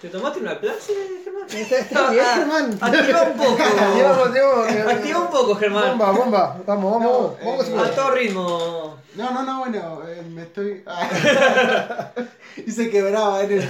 [0.00, 0.92] ¿Te tomaste una clase,
[1.24, 1.44] Germán?
[1.50, 2.78] Está, está bien, Germán.
[2.80, 3.62] Activa un poco.
[4.90, 5.98] Activa un poco, Germán.
[5.98, 6.56] Bomba, bomba.
[6.66, 7.10] Vamos, vamos, No,
[7.42, 7.68] vamos.
[7.68, 8.98] vamos eh, A todo ritmo.
[9.14, 10.82] No, no, no, bueno, eh, me estoy.
[10.86, 12.10] Ah.
[12.56, 13.68] y se quebraba en el.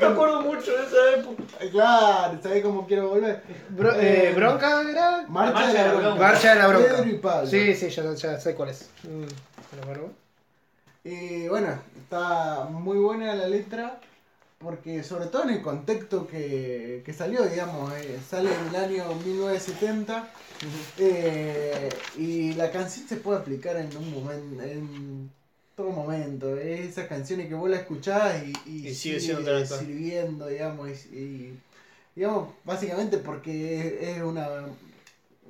[0.00, 1.42] Me acuerdo mucho de esa época.
[1.72, 3.42] Claro, ¿sabés cómo quiero volver?
[3.70, 5.24] Bro- eh, ¿Bronca era?
[5.28, 6.14] Marcha, de la Bronca.
[6.22, 6.88] Marcha de la bronca.
[6.96, 7.46] Pedro y Pablo.
[7.48, 8.88] Sí, sí, ya, ya sé cuál es.
[9.02, 10.25] Mm, bueno, bueno.
[11.06, 11.68] Y bueno,
[12.02, 14.00] está muy buena la letra,
[14.58, 19.14] porque sobre todo en el contexto que, que salió, digamos, eh, sale en el año
[19.24, 20.28] 1970,
[20.98, 25.30] eh, y la canción se puede aplicar en un momento, en
[25.76, 29.80] todo momento, es esas canciones que vos la escuchás y, y Y sigue actual.
[29.80, 31.60] sirviendo, digamos, y, y,
[32.16, 33.78] digamos, básicamente porque
[34.10, 34.48] es, es una,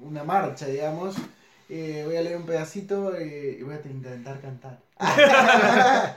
[0.02, 1.16] una marcha, digamos.
[1.68, 4.78] Eh, voy a leer un pedacito eh, y voy a intentar cantar.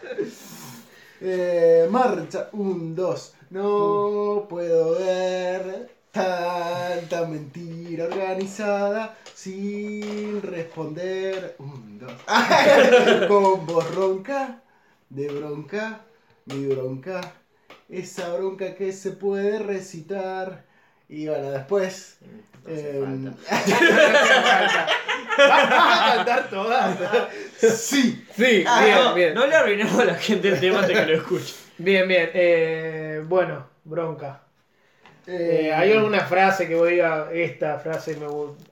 [1.22, 3.34] Eh, marcha, un, dos.
[3.50, 11.58] No puedo ver tanta mentira organizada sin responder.
[11.60, 12.14] Un, dos.
[13.28, 14.62] Con voz ronca,
[15.10, 16.06] de bronca,
[16.46, 17.34] mi bronca.
[17.90, 20.64] Esa bronca que se puede recitar.
[21.10, 22.20] Y bueno, después.
[22.68, 23.34] Em,
[25.38, 26.98] Vas a cantar todas.
[27.60, 28.26] sí.
[28.36, 29.34] Sí, Ah, bien, no, bien.
[29.34, 31.54] no le arruinamos a la gente el tema antes que lo escuche.
[31.78, 32.30] Bien, bien.
[32.34, 34.42] Eh, bueno, bronca.
[35.28, 38.64] Eh, Eh, ¿Hay alguna frase que vos diga, esta frase me gusta?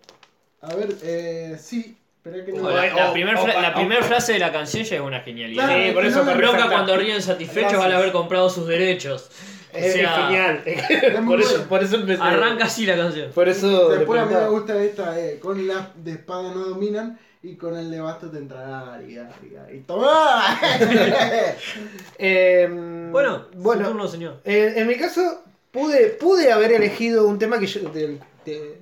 [0.61, 1.95] A ver, eh, sí.
[2.23, 2.69] Pero que no.
[2.69, 5.01] La, la o- primer o- fra- la o- primer frase de la canción ya es
[5.01, 5.65] una genialidad.
[5.67, 7.85] Claro, Sí, por eso no Bronca cuando ríen satisfechos Gracias.
[7.85, 9.29] al haber comprado sus derechos.
[9.77, 10.63] O Es, sea, genial.
[11.27, 11.69] por, eso, bueno.
[11.69, 12.21] por eso empecé.
[12.21, 13.31] Arranca así la canción.
[13.31, 13.89] Por eso.
[13.89, 17.77] Después a mí me gusta esta, eh, con la de espada no dominan y con
[17.77, 20.59] el de basto te entrará y, y, y toma.
[22.17, 22.67] Eh,
[23.11, 24.41] Bueno, bueno turno, señor.
[24.43, 27.81] eh, en mi caso, pude, pude haber elegido un tema que yo.
[27.91, 28.19] de-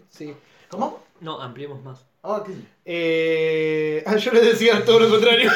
[0.09, 0.33] sí.
[0.69, 1.03] ¿Cómo?
[1.21, 2.05] No, ampliemos más.
[2.23, 2.49] Ah, ok.
[2.85, 5.51] Eh, ah, yo le decía todo lo contrario.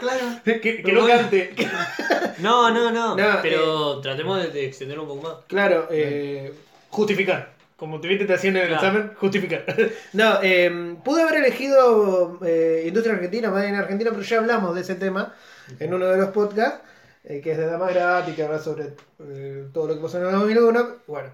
[0.00, 0.24] Claro.
[0.44, 1.06] que, no bueno.
[1.20, 1.54] cante.
[2.38, 3.16] No, no, no.
[3.16, 5.34] No, pero tratemos de, de extender un poco más.
[5.46, 6.52] Claro, eh,
[6.88, 7.52] justificar.
[7.76, 8.86] como tuviste te hacían en el Claro.
[8.86, 9.64] examen, justificar.
[10.14, 14.80] no, eh, pude haber elegido eh, Industria Argentina, Made in Argentina, pero ya hablamos de
[14.80, 15.34] ese tema
[15.78, 16.80] en uno de los podcasts,
[17.24, 18.94] eh, que es de Damas Gratis, que habla sobre
[19.28, 20.88] eh, todo lo que pasó en el 2001.
[21.06, 21.28] Bueno,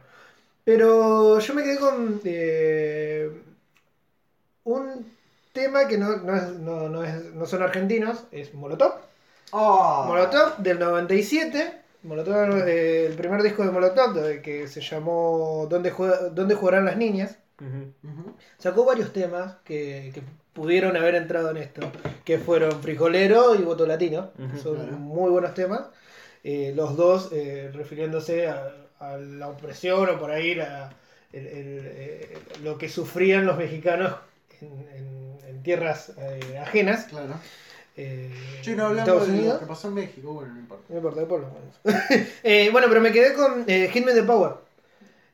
[0.65, 3.31] pero yo me quedé con eh,
[4.65, 5.16] un
[5.57, 8.93] tema que no, no, es- no, no es- no son argentinos, es Molotov.
[9.51, 10.05] Oh.
[10.07, 11.73] Molotov del 97.
[12.05, 16.85] Molotov, eh, el primer disco de Molotov, de- que se llamó ¿Dónde, juega- ¿Dónde jugarán
[16.85, 17.39] las niñas?
[18.59, 20.23] Sacó varios temas que, que
[20.53, 21.81] pudieron haber entrado en esto,
[22.25, 24.31] que fueron Frijolero y Voto Latino.
[24.39, 24.93] Ujú, Son claro.
[24.93, 25.83] muy buenos temas.
[26.45, 30.91] Eh, los dos eh, refiriéndose a, a la opresión o por ahí la-
[31.33, 34.15] el- el, eh, lo que sufrían los mexicanos
[34.61, 35.16] en, en- en
[35.67, 37.05] tierras eh, ajenas.
[37.05, 37.35] Claro.
[37.97, 38.31] eh,
[38.63, 40.85] Che, no hablamos de lo que pasó en México, bueno, no importa.
[40.89, 41.75] No importa, después lo hablamos.
[42.43, 44.53] Eh, bueno, pero me quedé con eh, the Power.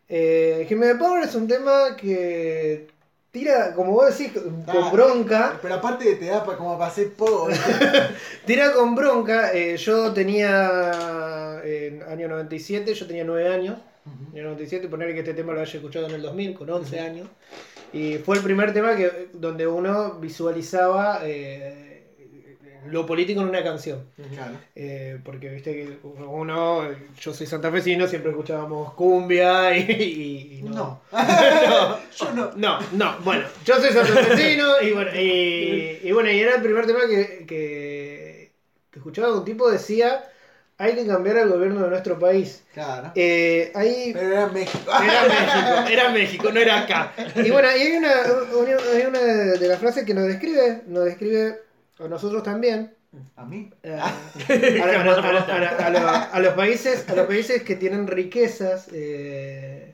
[0.08, 2.88] Eh, the Power es un tema que
[3.30, 5.58] tira, como vos decís, con Ah, bronca.
[5.62, 7.48] Pero aparte te da pa- como para hacer poco.
[8.46, 9.52] Tira con bronca.
[9.54, 13.78] eh, yo tenía, en año 97, yo tenía 9 años.
[14.32, 16.98] En el 97, ponerle que este tema lo haya escuchado en el 2000, con 11
[17.00, 17.28] años.
[17.92, 22.04] Y fue el primer tema que donde uno visualizaba eh,
[22.86, 24.06] lo político en una canción.
[24.34, 24.54] Claro.
[24.74, 26.88] Eh, porque viste que uno,
[27.20, 30.70] yo soy santafesino, siempre escuchábamos cumbia y, y- y no.
[30.74, 31.00] No.
[32.18, 32.50] Yo no.
[32.56, 36.86] No, no, bueno, yo soy santafesino y bueno, y, y bueno, y era el primer
[36.86, 38.52] tema que, que,
[38.90, 40.24] que escuchaba un tipo decía,
[40.82, 42.62] hay que cambiar al gobierno de nuestro país.
[42.74, 43.12] Claro.
[43.14, 44.90] Eh, ahí Pero era México.
[44.90, 47.12] era México, era México, no era acá.
[47.36, 48.12] Y bueno, y hay una,
[48.58, 51.60] una, hay una de las frases que nos describe, nos describe
[51.98, 52.92] a nosotros también,
[53.36, 53.70] ¿A mí?
[53.82, 57.76] eh, a, a- a- a- a- a lo- a los países a los países que
[57.76, 59.92] tienen riquezas eh,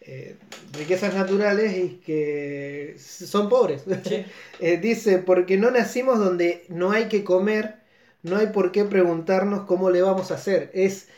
[0.00, 0.36] eh,
[0.72, 3.84] riquezas naturales y que son pobres
[4.60, 7.74] Eh, dice porque no nacimos donde no hay que comer
[8.26, 10.70] no hay por qué preguntarnos cómo le vamos a hacer.
[10.74, 11.08] Es,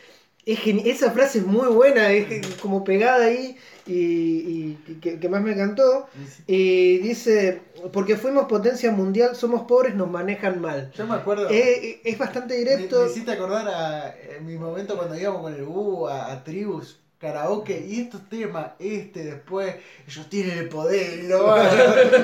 [0.45, 5.29] es esa frase es muy buena es como pegada ahí y, y- y que, que
[5.29, 6.07] más me encantó.
[6.47, 7.61] Y dice
[7.93, 11.47] porque fuimos potencia mundial somos pobres nos manejan mal Yo me acuerdo.
[11.49, 12.99] eh, es bastante Me, directo.
[13.01, 16.99] me hiciste acordar a, en mi momento cuando íbamos con el U a, a tribus,
[17.19, 19.75] karaoke, y estos temas, este después,
[20.07, 21.67] ellos tienen el poder y lo van.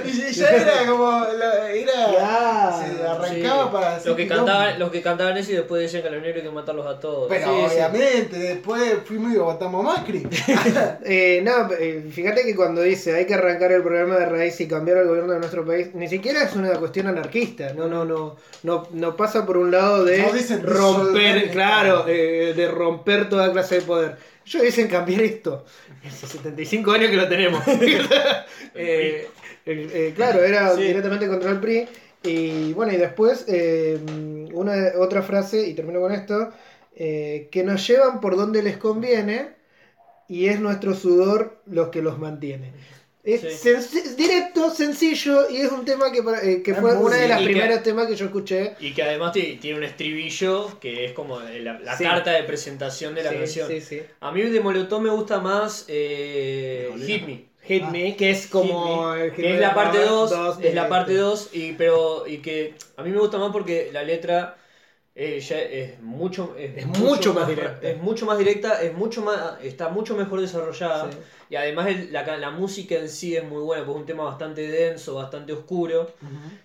[0.05, 1.25] y ya era como.
[1.25, 3.69] era, Ya, se arrancaba Sí.
[3.73, 6.37] para hacer Los que, cantaban, los que cantaban eso y después decían que los negros
[6.43, 7.27] hay que matarlos a todos.
[7.27, 7.75] Pero Sí, sí.
[7.75, 10.25] obviamente, después fuimos y votamos a Macri.
[11.07, 14.67] Eh, no, eh, fíjate que cuando dice hay que arrancar el programa de raíz y
[14.67, 17.73] cambiar el gobierno de nuestro país, ni siquiera es una cuestión anarquista.
[17.73, 22.53] No, no, no, no, no pasa por un lado de No dicen romper, claro, eh,
[22.55, 24.34] de romper toda clase de poder.
[24.45, 25.65] Ellos dicen cambiar esto.
[26.05, 27.63] Hace 75 años que lo tenemos.
[28.77, 29.27] Eh,
[29.65, 30.83] eh, claro, era Sí.
[30.83, 31.87] directamente contra el PRI.
[32.23, 33.99] Y bueno, y después eh,
[34.53, 36.51] una otra frase, y termino con esto,
[36.95, 39.55] que nos llevan por donde les conviene
[40.27, 42.73] y es nuestro sudor los que los mantiene.
[43.25, 43.69] Es Sí.
[43.69, 47.43] senc- directo, sencillo y es un tema que, para- eh, que fue una de que-
[47.45, 48.75] primeras temas que yo escuché.
[48.79, 52.03] Y que además ti- tiene un estribillo que es como la, la Sí.
[52.03, 53.67] carta de presentación de la Sí, canción.
[53.67, 54.01] sí, sí.
[54.19, 56.91] A mí de Molotov me gusta más eh.
[57.05, 57.45] Hit Me.
[57.63, 57.89] Hit Ah.
[57.89, 59.11] Me, que es como...
[59.15, 61.21] Me, que es la parte Power 2, de es la parte este.
[61.23, 64.55] 2 y pero y que a mí me gusta más porque la letra
[65.17, 67.87] eh, ya es mucho es, Es mucho más directa.
[67.89, 71.17] es mucho más directa es mucho más está mucho mejor desarrollada Sí.
[71.51, 74.23] y además el- la, la música en sí es muy buena porque es un tema
[74.25, 76.11] bastante denso bastante oscuro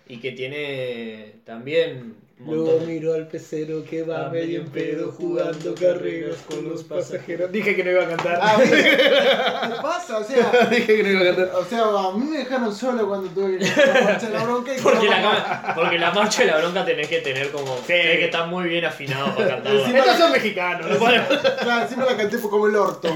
[0.07, 2.15] y que tiene también
[2.45, 7.51] Luego de- miro al pecero que va medio en pedo jugando carreras con los pasajeros.
[7.51, 8.39] Dije que no iba a cantar.
[8.41, 8.57] Ah.
[8.61, 10.17] ¿Qué pasa?
[10.17, 10.67] O sea.
[10.71, 11.51] Dije que no iba a cantar.
[11.55, 15.07] O sea, a mí me dejaron solo cuando tuve que echar la bronca y porque
[15.07, 18.67] la, porque la marcha de la bronca tenés que tener como tenés que estar muy
[18.69, 20.97] bien afinado para Encima- Estos son mexicanos.
[20.97, 23.13] Claro, encima la canté como el orto.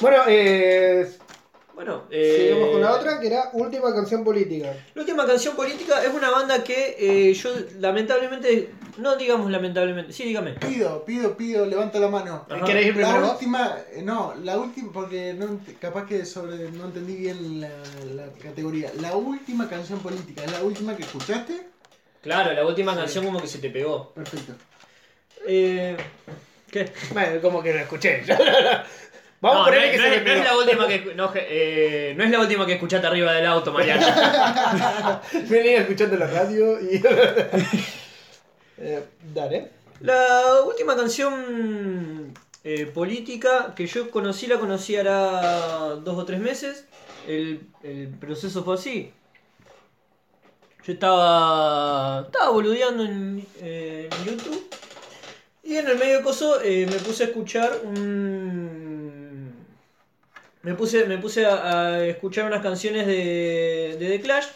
[0.00, 1.08] Bueno, eh,
[1.76, 4.74] bueno eh, seguimos con la otra que era Última canción política.
[4.94, 10.24] La última canción política es una banda que eh, yo lamentablemente, no digamos lamentablemente, sí
[10.24, 10.52] dígame.
[10.54, 12.44] Pido, pido, pido, levanta la mano.
[12.50, 12.64] Ajá.
[12.64, 13.32] ¿Querés ir La primero vos?
[13.34, 17.70] última, eh, no, la última, porque no, capaz que sobre, no entendí bien la,
[18.14, 18.90] la categoría.
[19.00, 21.68] La última canción política, ¿es la última que escuchaste?
[22.22, 24.12] Claro, la última canción como que se te pegó.
[24.12, 24.54] Perfecto.
[25.46, 25.96] Eh,
[26.70, 26.90] ¿Qué?
[27.12, 28.22] Bueno, como que lo escuché.
[29.40, 32.14] Vamos no, a ponerle no, que es, se no es- la última que no, eh,
[32.16, 34.06] no es la última que escuchaste arriba del auto, Mariano.
[35.48, 37.02] Venía escuchando la radio y.
[38.78, 39.02] Eh,
[39.32, 39.70] dale.
[40.00, 46.84] La última canción eh, política que yo conocí, la conocí hará dos o tres meses.
[47.26, 49.12] El, el proceso fue así.
[50.84, 54.66] Yo estaba, estaba boludeando en, eh, en YouTube
[55.64, 58.85] y en el medio de coso eh, me puse a escuchar un...
[60.66, 64.46] Me puse, me puse a, escuchar unas canciones de, de The Clash.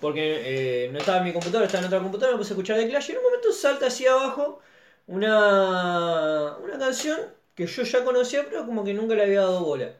[0.00, 2.78] Porque eh, no estaba en mi computadora, estaba en otra computadora, me puse a escuchar
[2.78, 4.60] The Clash y en un momento salta hacia abajo
[5.08, 7.18] una, una canción
[7.56, 9.90] que yo ya conocía, pero como que nunca le había dado bola.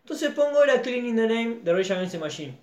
[0.00, 2.58] Entonces pongo era Cleaning the Name de Rage Against the Machine.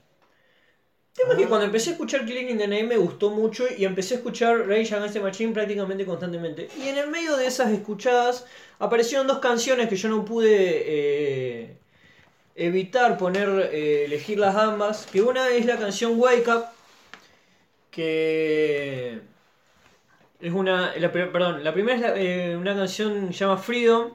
[1.20, 4.14] Tema es que cuando empecé a escuchar Cleaning the Name me gustó mucho y empecé
[4.14, 6.70] a escuchar Rage Against the Machine prácticamente constantemente.
[6.82, 8.46] Y en el medio de esas escuchadas
[8.80, 10.48] aparecieron dos canciones que yo no pude
[10.86, 11.78] eh,
[12.56, 15.08] evitar poner, eh, elegirlas ambas.
[15.12, 16.66] Que una es la canción Wake Up,
[17.92, 19.20] que
[20.40, 24.14] es una, la, perdón, la primera es la- eh, una canción que se llama Freedom.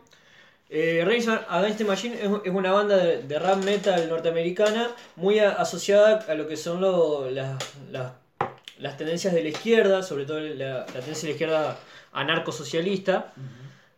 [0.71, 5.39] Eh, Rage Against the Machine es, es una banda de, de rap metal norteamericana muy
[5.39, 7.63] a- asociada a lo que son lo- las,
[7.93, 8.13] las,
[8.79, 11.79] las tendencias de la izquierda, sobre todo la, la tendencia de la izquierda
[12.13, 13.33] anarcosocialista,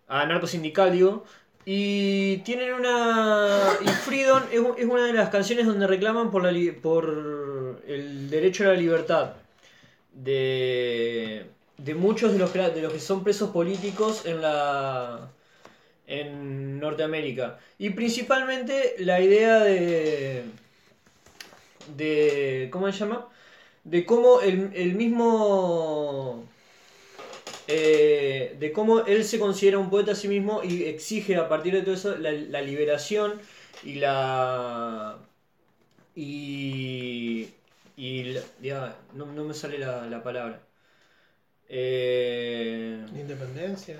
[0.08, 1.24] anarcosindical digo,
[1.64, 3.58] y tienen una...
[3.80, 8.64] y Freedom es, una de las canciones donde reclaman por, la, li- por el derecho
[8.64, 9.30] a la libertad
[10.12, 11.46] de,
[11.78, 15.30] de muchos de los, que- de los que son presos políticos en la
[16.06, 17.58] en Norteamérica.
[17.78, 20.44] Y principalmente la idea de
[21.96, 23.28] de cómo se llama
[23.84, 26.44] de cómo el, el mismo
[27.68, 31.74] eh, de cómo él se considera un poeta a sí mismo y exige a partir
[31.74, 33.40] de todo eso la, la liberación
[33.84, 35.18] y la
[36.14, 37.48] y
[37.96, 38.36] y
[39.14, 40.60] no, no me sale la, la palabra.
[41.68, 43.96] Eh, Independencia.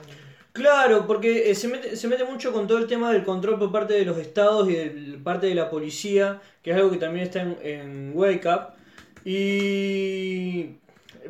[0.57, 3.70] Claro, porque eh, se, mete, se mete mucho con todo el tema del control por
[3.70, 7.27] parte de los estados y de parte de la policía, que es algo que también
[7.27, 8.73] está en, en Wake Up.
[9.23, 10.77] Y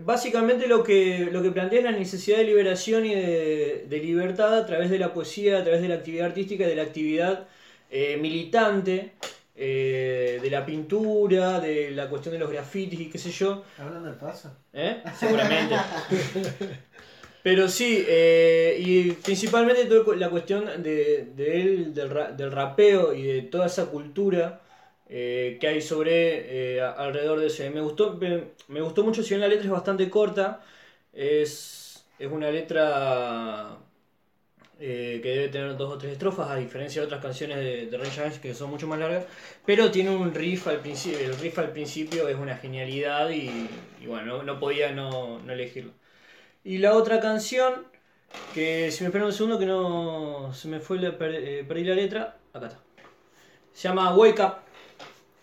[0.05, 4.57] básicamente lo que, lo que plantea es la necesidad de liberación y de, de libertad
[4.59, 7.49] a través de la poesía, a través de la actividad artística y de la actividad
[7.91, 9.15] eh, militante,
[9.57, 13.65] eh, de la pintura, de la cuestión de los grafitis y qué sé yo.
[13.77, 14.53] Hablando del paso.
[14.73, 15.03] ¿Eh?
[15.19, 15.75] Seguramente.
[17.47, 23.67] Pero sí, eh, y principalmente la cuestión de, él, del, del rapeo y de toda
[23.67, 24.63] esa cultura
[25.09, 27.65] eh, que hay sobre eh, alrededor de eso.
[27.65, 28.19] Y Me gustó,
[28.69, 30.65] me, gustó mucho, si bien la letra es bastante corta,
[31.13, 33.79] es, es una letra
[34.79, 38.21] que debe tener dos o tres estrofas, a diferencia de otras canciones de, de Rage
[38.21, 39.25] Against que son mucho más largas,
[39.65, 43.69] pero tiene un riff al principio, el riff al principio es una genialidad y,
[44.01, 45.93] y bueno, no, no podía no, no elegirlo.
[46.67, 47.87] Y la otra canción,
[48.53, 51.95] que si me esperan un segundo que no se me fue, la, eh, perdí la
[51.95, 52.81] letra, acá está.
[53.73, 54.55] Se llama Wake Up,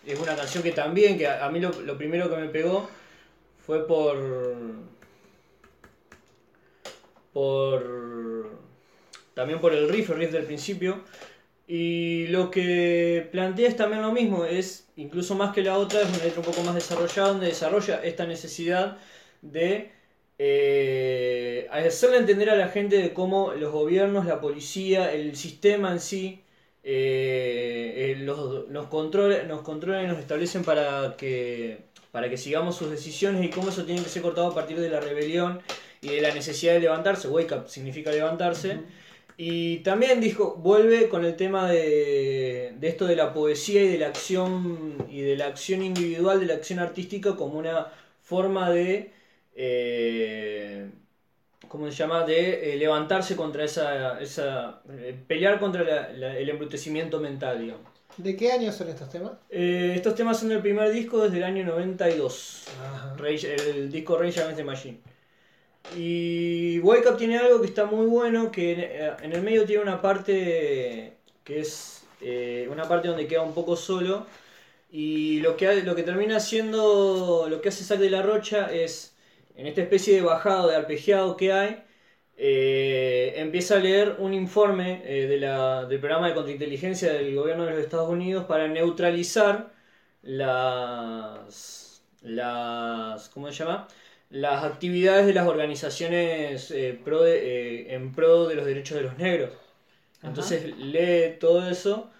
[0.05, 2.89] es una canción que también, que a, a mí lo, lo primero que me pegó
[3.65, 4.17] fue por...
[7.31, 8.49] por
[9.33, 11.05] también por el riff, el riff del principio.
[11.67, 16.09] Y lo que plantea es también lo mismo, es incluso más que la otra, es
[16.09, 18.97] una letra un poco más desarrollada, donde desarrolla esta necesidad
[19.41, 20.02] de
[20.45, 25.99] eh, hacerle entender a la gente de cómo los gobiernos, la policía, el sistema en
[25.99, 26.41] sí,
[26.83, 31.77] eh, eh, los- nos, controla, nos controlan y nos establecen para que,
[32.11, 34.89] para que sigamos sus decisiones y cómo eso tiene que ser cortado a partir de
[34.89, 35.61] la rebelión
[36.01, 37.27] y de la necesidad de levantarse.
[37.29, 38.79] Wake up significa levantarse.
[39.37, 43.97] Y también dijo, vuelve con el tema de, de esto de la poesía y de
[43.97, 47.87] la acción y de la acción individual, de la acción artística como una
[48.21, 49.11] forma de
[49.55, 50.89] eh,
[51.67, 52.23] ¿cómo se llama?
[52.25, 57.91] de eh, levantarse contra esa, esa eh, pelear contra la- la- el embrutecimiento mental, digamos.
[58.17, 59.31] ¿De qué año son estos temas?
[59.49, 62.65] Eh, estos temas son del primer disco desde el año 92.
[62.80, 63.15] Ajá.
[63.17, 64.99] Rage- el disco Rage Against the Machine.
[65.97, 69.81] Y Wake Up tiene algo que está muy bueno, que en, en el medio tiene
[69.84, 71.13] una parte
[71.43, 72.05] que es
[72.69, 74.25] una parte donde queda un poco solo.
[74.91, 79.12] Y lo que, lo que termina siendo, lo que hace Zack de la Rocha es,
[79.55, 81.84] en esta especie de bajado, de arpegiado que hay,
[82.38, 87.65] eh, empieza a leer un informe eh, de la- del programa de contrainteligencia del gobierno
[87.65, 89.71] de los Estados Unidos para neutralizar
[90.23, 93.88] las, las ¿cómo se llama?
[94.30, 99.03] las actividades de las organizaciones eh, pro de- eh, en pro de los derechos de
[99.03, 99.51] los negros.
[100.23, 102.11] Entonces lee todo eso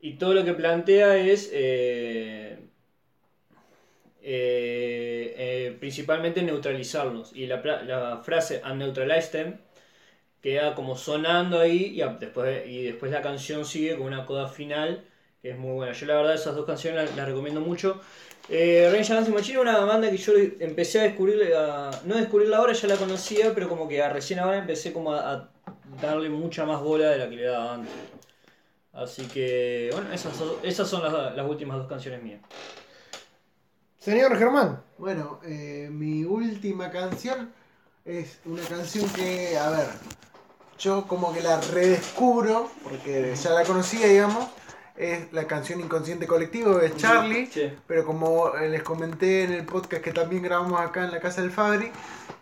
[0.00, 1.50] y todo lo que plantea es
[4.22, 7.32] eh, eh, principalmente neutralizarlos.
[7.34, 9.58] Y la, frase unneutralize them
[10.40, 15.04] queda como sonando ahí y después, y después la canción sigue con una coda final
[15.40, 15.92] que es muy buena.
[15.92, 18.00] Yo la verdad esas dos canciones las, recomiendo mucho.
[18.48, 22.58] Eh, Against the Machine es una banda que yo empecé a descubrir, a- no descubrirla
[22.58, 25.48] ahora, ya la conocía, pero como que a- recién ahora empecé como a, a
[26.00, 27.92] darle mucha más bola de la que le daba antes.
[28.92, 32.40] Así que, bueno, esas, esas son las, las últimas dos canciones mías.
[34.02, 34.82] Señor Germán.
[34.98, 37.52] Bueno, eh, mi última canción
[38.04, 39.86] es una canción que, a ver,
[40.76, 44.48] yo como que la redescubro, porque ya la conocía, digamos.
[44.96, 47.46] Es la canción Inconsciente Colectivo de Charlie.
[47.46, 47.72] Sí.
[47.86, 51.40] Pero como eh, les comenté en el podcast que también grabamos acá en la casa
[51.40, 51.92] del Fabri,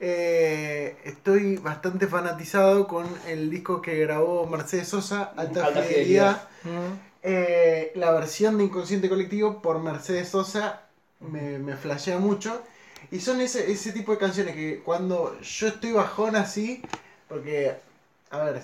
[0.01, 6.49] eh, estoy bastante fanatizado con el disco que grabó Mercedes Sosa, Alta, Alta Fidelidad.
[6.62, 6.89] Fidelidad.
[7.23, 10.87] Eh, la versión de Inconsciente Colectivo por Mercedes Sosa
[11.20, 12.62] me, me flashea mucho.
[13.10, 16.82] Y son ese, ese tipo de canciones que cuando yo estoy bajón así,
[17.28, 17.74] porque,
[18.30, 18.62] a ver,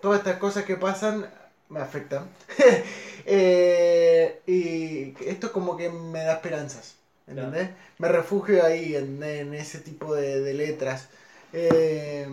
[0.00, 1.28] todas estas cosas que pasan
[1.68, 2.26] me afectan.
[3.24, 6.96] Eh, y esto como que me da esperanzas,
[7.28, 7.70] ¿entendés?
[7.98, 11.08] Me refugio ahí en, en ese tipo de, de letras.
[11.52, 12.26] Eh,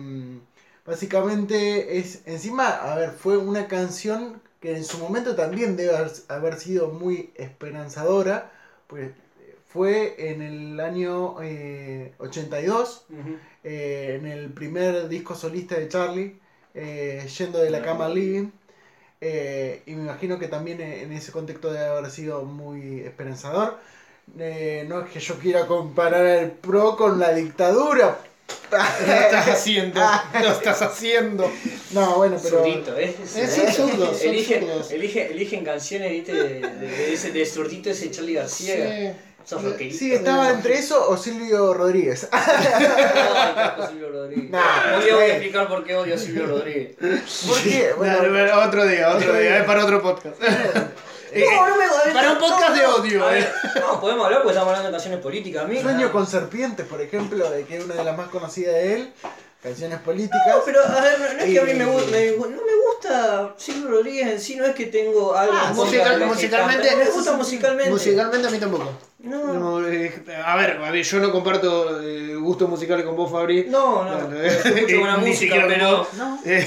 [0.84, 6.12] básicamente es, encima, a ver, fue una canción que en su momento también debe haber,
[6.28, 8.50] haber sido muy esperanzadora,
[8.88, 9.12] pues
[9.72, 13.04] fue en el año eh, 82,
[13.64, 16.36] eh, en el primer disco solista de Charlie,
[16.74, 18.48] eh, Yendo de la cama al living.
[19.20, 23.78] eh, y me imagino que también en ese contexto debe haber sido muy esperanzador.
[24.38, 28.18] Eh, no es que yo quiera comparar el PRO con la dictadura.
[28.70, 28.76] Lo
[29.12, 30.00] estás haciendo.
[30.40, 31.50] Lo estás haciendo.
[31.92, 32.58] No, bueno, pero.
[32.64, 33.14] Zurdito, ¿eh?
[33.24, 36.32] Zurdos, son Eligen, eligen, eligen canciones, ¿viste?
[36.32, 38.74] De, de, de ese de zurdito ese Charlie García.
[38.74, 39.18] Sí.
[39.44, 39.98] Esos rockeritos.
[39.98, 42.28] Sí, estaba entre eso o Silvio Rodríguez.
[43.76, 44.50] Qué Silvio Rodríguez.
[44.50, 45.30] Nah, día voy a eh.
[45.32, 46.96] explicar por qué odio a Silvio Rodríguez.
[46.96, 47.92] ¿Por qué?
[47.96, 50.36] Bueno, bueno, otro día, otro día, es para otro podcast.
[51.32, 53.34] Eh, No, no me para un podcast de odio, eh.
[53.34, 55.64] ver, no, podemos hablar porque estamos hablando de canciones políticas.
[55.80, 59.12] Sueño con serpientes, por ejemplo, de que es una de las más conocidas de él.
[59.62, 60.40] Canciones políticas.
[60.48, 62.62] No, pero a ver, no, no es que a mí me, gu- Y- me no
[62.64, 66.24] me gusta Silvio Rodríguez en sí, no es que tengo algo Ah, en contra musical-
[66.26, 66.90] musicalmente-.
[66.92, 67.90] No me gusta musicalmente.
[67.90, 68.90] Musicalmente a mí tampoco.
[69.18, 69.52] No.
[69.52, 73.66] No, eh, a ver, a ver, yo no comparto eh, gustos musicales con vos, Fabri.
[73.68, 76.06] No, no, No, no, yo escucho buena ni música, siquiera pero.
[76.16, 76.66] No, Eh,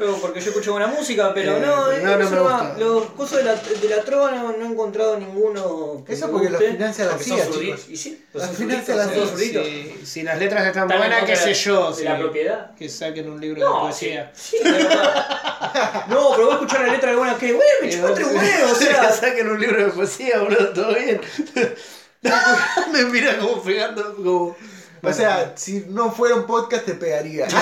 [0.00, 2.74] pero porque yo escucho buena música, pero Eh, no, no, eh, no no- gusta.
[2.78, 6.02] los cosas de la, de la trova no, no he encontrado ninguno.
[6.04, 7.86] que Eso porque lo guste, financia la CIA, chicos.
[7.88, 9.26] Y sí, La son financia la CIA.
[9.36, 11.92] si, si las letras están Están en buenas, qué sé yo.
[11.92, 12.74] de la si- propiedad.
[12.74, 14.32] Que saquen un libro de sí, poesía.
[14.34, 14.56] sí.
[16.08, 18.26] No, pero voy a escuchar la letra de buena que, bueno, me Eh, chupa tres
[18.26, 19.12] huevos, o que sea.
[19.12, 21.20] saquen un libro de poesía, boludo, todo bien.
[22.92, 24.56] Me mira como pegando, como.
[25.02, 27.46] O sea, si no fuera un podcast te pegaría.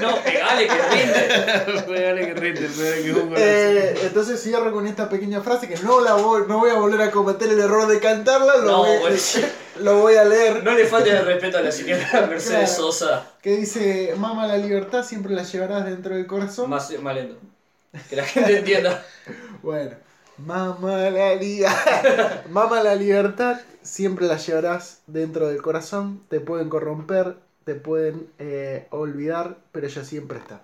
[0.00, 1.82] No, pegale que rinde.
[1.82, 3.34] Pegale que rinde, pegale que un.
[3.36, 7.02] Eh, entonces cierro con esta pequeña frase que no la voy, no voy a volver
[7.02, 9.20] a cometer el error de cantarla, lo, No, voy,
[9.80, 10.64] lo voy a leer.
[10.64, 12.92] No le falte el respeto a la señora Mercedes Claro.
[12.92, 13.26] Sosa.
[13.42, 16.68] Que dice, mama la libertad siempre la llevarás dentro del corazón.
[16.70, 17.36] Más, más lento.
[18.10, 19.04] Que la gente entienda.
[19.62, 19.92] Bueno,
[20.38, 21.64] mama la, li-
[22.50, 26.22] mama la libertad siempre la llevarás dentro del corazón.
[26.28, 30.60] Te pueden corromper, te pueden eh, olvidar, pero ella siempre está.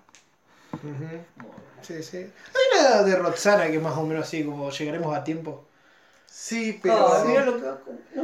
[1.81, 2.17] Sí, sí.
[2.17, 5.65] Hay una de Roxana que es más o menos así, como llegaremos a tiempo.
[6.35, 7.23] Sí, pero...
[7.27, 7.61] Mira lo que.
[7.61, 7.77] No,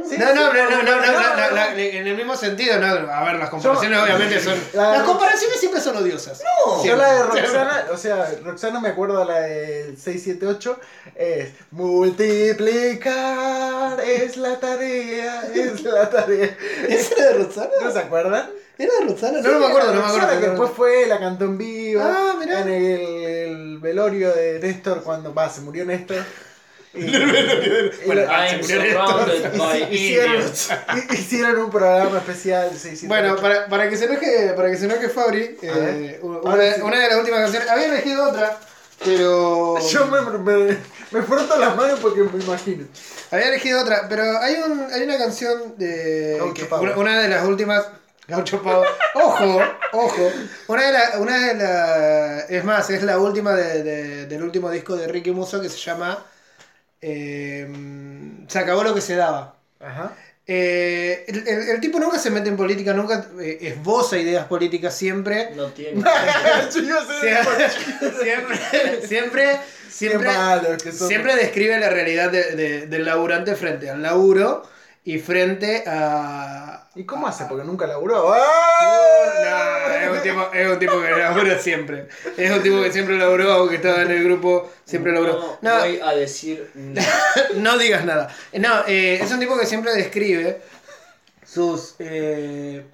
[0.04, 1.54] Sí, No, no, sí, no, no, no, no, no, la- no.
[1.54, 2.86] la- en el mismo sentido, no.
[3.12, 4.58] A ver, las comparaciones Yo- obviamente son.
[4.74, 6.42] La- Las comparaciones siempre son odiosas.
[6.66, 6.84] No.
[6.84, 10.80] Yo la de Roxana, o sea, Roxana me acuerdo la de 678,
[11.14, 16.56] es multiplicar es la tarea, es la tarea.
[16.88, 17.70] ¿Esa era de Roxana?
[17.80, 18.50] ¿No se acuerdan?
[18.78, 19.40] ¿Era de Roxana?
[19.40, 20.40] No, no me acuerdo, no me acuerdo.
[20.40, 22.60] que después fue, la cantó en vivo, Ah, mirá.
[22.62, 26.24] en el, el velorio de Néstor cuando, va, se murió Néstor.
[28.06, 28.48] Bueno, ah,
[29.90, 33.06] hicieron, un programa especial 678.
[33.08, 36.80] Bueno, para, para que se enoje, para que se enoje Fabri, eh, una, Ahora sí.
[36.82, 38.58] una de las últimas canciones, había elegido otra,
[39.04, 40.78] pero yo me, me,
[41.10, 42.84] me froto las manos porque me imagino.
[43.30, 47.86] había elegido otra, pero hay un, hay una canción de que- una, de las últimas
[48.26, 48.88] Gaucho Power.
[49.14, 49.60] Ojo,
[49.92, 50.32] ojo.
[50.68, 54.70] Una de las, una de las, es más, es la última de- de- del último
[54.70, 56.24] disco de Ricky Musso que se llama
[57.02, 57.68] eh,
[58.48, 59.56] Se acabó lo que se daba.
[59.80, 60.12] Ajá.
[60.46, 64.96] Eh, el, el- el tipo nunca se mete en política, nunca eh, esboza ideas políticas,
[64.96, 65.50] siempre.
[65.54, 66.02] No tiene.
[69.06, 69.60] Siempre,
[69.96, 70.38] siempre,
[71.08, 74.62] siempre, describe la realidad de- de- del laburante frente al laburo
[75.04, 76.88] y frente a...
[76.94, 77.44] ¿Y cómo hace?
[77.46, 78.32] Porque nunca laburó.
[78.34, 79.86] ¡Ah!
[79.88, 82.08] No, es un, tipo, es un tipo que labura siempre.
[82.36, 85.58] Es un tipo que siempre laburó, que estaba en el grupo, siempre laburó.
[85.62, 87.08] No, No, voy a decir nada.
[87.56, 88.34] no digas nada.
[88.52, 90.60] No, eh, es un tipo que siempre describe
[91.44, 91.94] sus...
[91.98, 92.84] eh,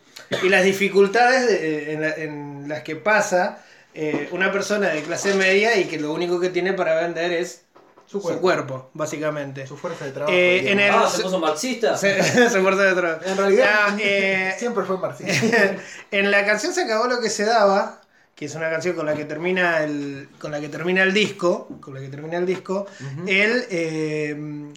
[0.42, 3.62] y las dificultades de- en, la- en las que pasa
[3.94, 7.62] eh, una persona de clase media y que lo único que tiene para vender es
[8.06, 9.66] su Su cuerpo, básicamente.
[9.66, 10.32] Su fuerza de trabajo.
[10.32, 11.96] Eh, en el- Ah, se puso marxista.
[11.96, 13.20] Se, se muerta de trabajo.
[13.26, 15.74] En realidad, Ah, eh, siempre fue marxista.
[16.10, 18.00] en la canción se acabó lo que se daba,
[18.36, 21.68] que es una canción con la que termina el, con la que termina el disco,
[21.80, 22.86] con la que termina el disco,
[23.26, 24.72] él eh,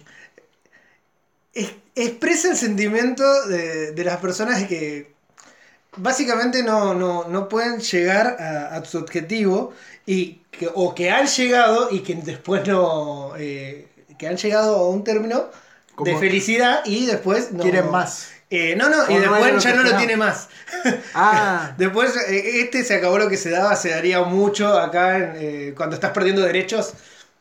[1.54, 5.12] es- expresa el sentimiento de, de las personas que
[5.96, 9.72] básicamente no, no, no pueden llegar a, a su objetivo
[10.06, 14.88] y que, o que han llegado y que después no eh, que han llegado a
[14.88, 15.50] un término
[16.04, 18.30] de felicidad y después no Quieren más.
[18.50, 20.48] eh, no, no, y no después ya no lo tiene más.
[21.14, 25.74] Ah, Después, eh, este se acabó lo que se daba, se daría mucho acá en,
[25.74, 26.94] cuando estás perdiendo derechos.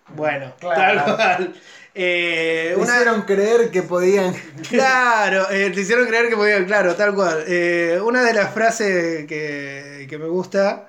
[0.10, 1.04] Bueno, Claro.
[1.06, 1.56] tal cual.
[1.96, 4.34] Eh, una- hicieron creer que podían.
[4.70, 7.44] Claro, eh, te hicieron creer que podían, claro, tal cual.
[7.48, 10.89] Eh, una de las frases que, que me gusta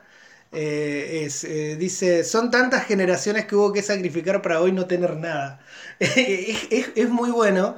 [0.52, 5.16] eh, es, eh, dice, son tantas generaciones que hubo que sacrificar para hoy no tener
[5.16, 5.60] nada.
[6.00, 7.76] es, es- es muy bueno.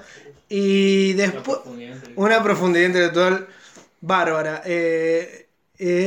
[0.49, 1.59] Y después...
[2.17, 3.49] Una profundidad intelectual
[4.01, 4.63] bárbara.
[4.65, 5.49] Eh,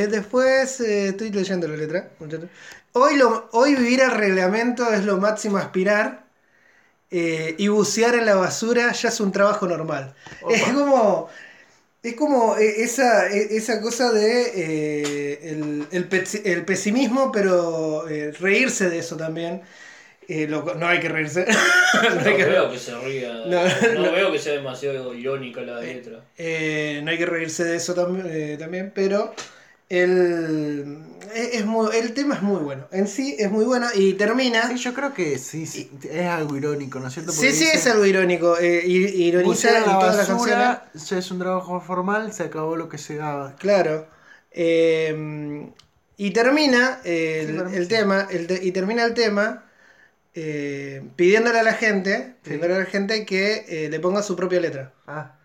[0.09, 2.09] después estoy leyendo la letra.
[2.93, 6.25] Hoy, lo, hoy vivir al reglamento es lo máximo aspirar.
[7.09, 10.13] y bucear en la basura ya es un trabajo normal.
[10.47, 11.29] Es como.
[12.05, 16.07] Es como eh, esa, eh, esa cosa de eh, el, el
[16.45, 19.61] el pesimismo, pero eh, reírse de eso también.
[20.27, 21.45] Eh, lo- no hay que reírse.
[21.93, 23.33] No No hay que- veo que se ría.
[23.45, 23.63] No,
[23.93, 24.11] No, no.
[24.11, 26.19] veo que sea demasiado irónica la letra.
[26.37, 29.33] Eh, no hay que reírse de eso tam- también, pero
[29.89, 30.97] el,
[31.33, 32.87] es, es muy, el tema es muy bueno.
[32.91, 34.67] En sí es muy bueno y termina.
[34.69, 37.31] Sí, yo creo que sí, sí, es algo irónico, ¿no es cierto?
[37.31, 38.57] Sí, Porque sí, dice, es algo irónico.
[38.57, 40.55] eh, i- ironiza "Bucear en todas las canciones.
[40.57, 43.55] basura, ya es un trabajo formal, se acabó lo que se daba.
[43.57, 44.07] Claro.
[44.51, 45.69] Eh,
[46.17, 49.63] y termina el, Sí, pero- el tema, el te- y termina el tema
[50.33, 54.59] eh, pidiéndole a la gente, pidiéndole a la gente que eh, le ponga su propia
[54.59, 54.93] letra.
[55.07, 55.37] Ah,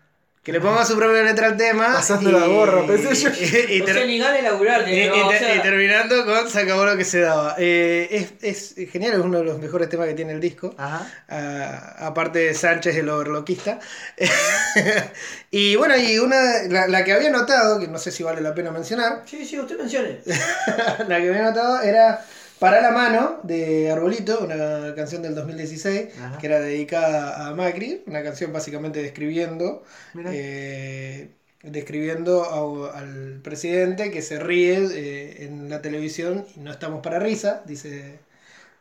[0.43, 1.93] Que le ponga su propia letra al tema.
[1.93, 3.29] Pasando la gorra, pensé yo.
[3.69, 4.89] y- y o ter- sea, ni gana de laburar.
[4.89, 7.55] Y, no, y o te- sea, y terminando con Se acabó lo que se daba.
[7.59, 10.73] Eh, es, es genial, es uno de los mejores temas que tiene el disco.
[10.79, 11.07] ajá.
[11.29, 13.79] Ah, aparte de Sánchez, el overloquista.
[15.51, 18.55] y bueno, y una, la, la que había notado, que no sé si vale la
[18.55, 20.19] pena mencionar, Sí, sí, usted mencione.
[20.25, 22.25] la que había notado era
[22.61, 26.37] Para la mano de Arbolito, una canción del 2016, Ajá.
[26.37, 29.81] que era dedicada a Macri, una canción básicamente describiendo
[30.27, 31.29] eh,
[31.63, 37.17] describiendo a- al presidente que se ríe eh, en la televisión y no estamos para
[37.17, 38.19] risa, dice,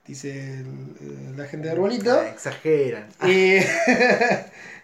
[0.06, 2.12] dice el- la gente de Arbolito.
[2.20, 3.08] Ah, exageran.
[3.26, 3.60] Y,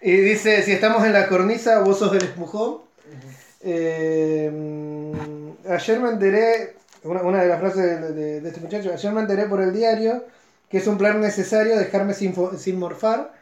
[0.01, 2.79] y dice, si estamos en la cornisa, vos sos el espujón.
[3.61, 8.93] Eh, mm, ayer me enteré, una, una de las frases de, de- de este muchacho,
[8.93, 10.25] ayer me enteré por el diario
[10.71, 13.33] que es un plan necesario dejarme sin, sin morfar.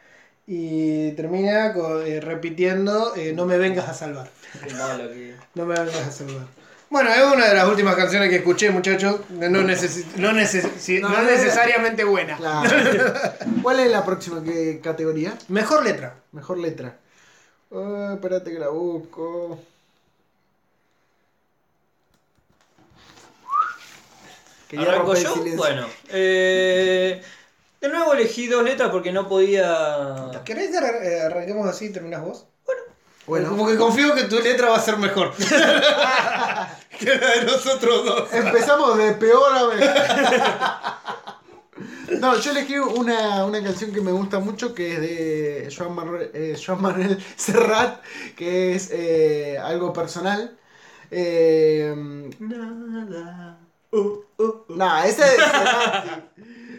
[0.47, 1.73] Y termina
[2.05, 4.29] eh, repitiendo, eh, no me vengas a salvar.
[4.63, 5.33] Qué malo que.
[5.55, 6.45] No me vengas a salvar.
[6.87, 9.21] Bueno, es una de las últimas canciones que escuché, muchachos.
[9.31, 10.29] No, necesi- no,
[10.77, 12.37] si- No, no no, necesariamente buena.
[12.37, 12.69] Claro.
[13.63, 15.33] ¿Cuál es la próxima que- categoría?
[15.47, 16.13] Mejor letra.
[16.31, 16.95] Mejor letra.
[17.73, 19.59] Ah, espérate que la busco.
[24.75, 25.33] Quería ¿Arranco romper el yo?
[25.33, 25.57] silencio.
[25.57, 25.87] Bueno.
[26.09, 27.21] Eh,
[27.81, 30.31] de nuevo elegí dos letras porque no podía.
[30.43, 32.45] ¿Querés que arran- eh, arranquemos así y terminás vos?
[33.27, 35.33] Bueno, Como que confío que tu letra va a ser mejor.
[36.99, 38.31] que la de nosotros dos.
[38.33, 39.89] empezamos de peor a mejor.
[42.19, 46.29] No, yo elegí una, una canción que me gusta mucho que es de Joan, Manuel-
[46.35, 47.99] eh, Joan Manuel Serrat,
[48.37, 50.55] que es eh, algo personal.
[51.09, 51.93] Eh,
[52.39, 53.57] nada.
[53.97, 54.65] Uh, uh.
[54.69, 55.39] No, esa es.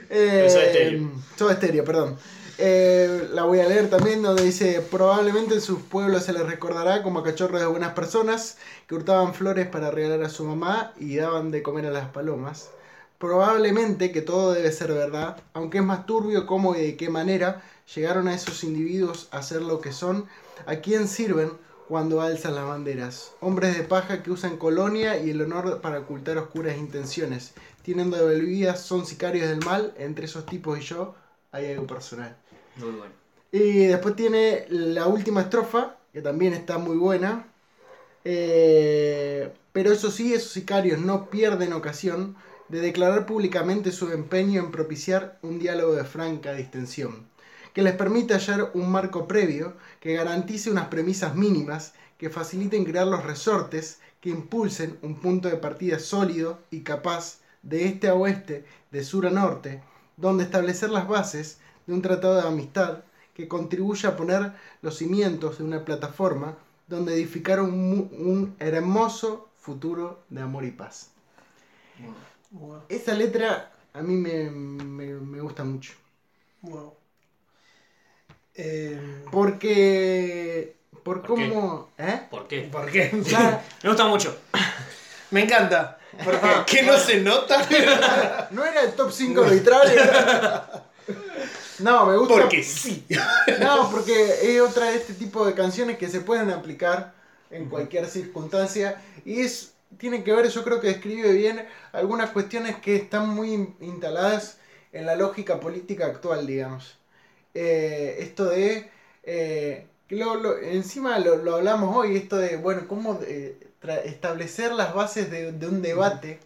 [0.08, 1.10] Eh, Soda Stereo.
[1.36, 2.16] Soda Stereo, perdón.
[2.58, 7.02] Eh, la voy a leer también donde dice, probablemente en sus pueblos se les recordará
[7.02, 8.56] como a cachorros de buenas personas
[8.86, 12.70] que hurtaban flores para regalar a su mamá y daban de comer a las palomas.
[13.18, 17.62] Probablemente que todo debe ser verdad, aunque es más turbio cómo y de qué manera
[17.94, 20.26] llegaron a esos individuos a ser lo que son,
[20.66, 21.50] a quién sirven
[21.88, 23.32] cuando alzan las banderas.
[23.40, 27.54] Hombres de paja que usan colonia y el honor para ocultar oscuras intenciones.
[27.82, 31.14] Tienen doble vida, son sicarios del mal, entre esos tipos y yo
[31.52, 32.36] hay algo personal.
[32.76, 33.12] Muy bueno.
[33.52, 37.46] Y después tiene la última estrofa, que también está muy buena.
[38.24, 42.36] Eh, pero eso sí, esos sicarios no pierden ocasión
[42.68, 47.28] de declarar públicamente su empeño en propiciar un diálogo de franca distensión,
[47.76, 53.06] que les permite hallar un marco previo que garantice unas premisas mínimas que faciliten crear
[53.06, 58.64] los resortes que impulsen un punto de partida sólido y capaz de este a oeste,
[58.90, 59.82] de sur a norte,
[60.16, 63.00] donde establecer las bases de un tratado de amistad
[63.34, 66.56] que contribuya a poner los cimientos de una plataforma
[66.88, 71.10] donde edificar un, hermoso futuro de amor y paz.
[72.52, 72.84] Wow.
[72.88, 75.92] Esa letra a mí me, me- me gusta mucho.
[76.62, 76.95] Wow.
[78.56, 78.98] Eh,
[79.30, 80.76] Porque...
[81.02, 81.48] Por ¿Por qué?
[81.48, 81.90] cómo...
[81.98, 82.20] ¿Eh?
[82.30, 82.62] ¿Por qué?
[82.62, 83.10] ¿Por qué?
[83.28, 84.36] Claro, Me gusta mucho.
[85.30, 85.98] Me encanta.
[86.24, 88.48] Porque que no se nota.
[88.50, 90.02] no era el top 5 arbitrario.
[91.80, 92.34] No, me gusta.
[92.34, 93.04] Porque sí.
[93.60, 97.14] No, porque es otra de este tipo de canciones que se pueden aplicar
[97.50, 102.76] en cualquier circunstancia y es tiene que ver, yo creo que describe bien algunas cuestiones
[102.76, 104.58] que están muy in- instaladas
[104.92, 106.98] en la lógica política actual, digamos.
[107.58, 108.90] Eh, esto de
[109.22, 113.56] eh, lo- lo- encima lo, lo hablamos hoy, esto de bueno, cómo eh,
[114.04, 116.38] establecer las bases de, de un debate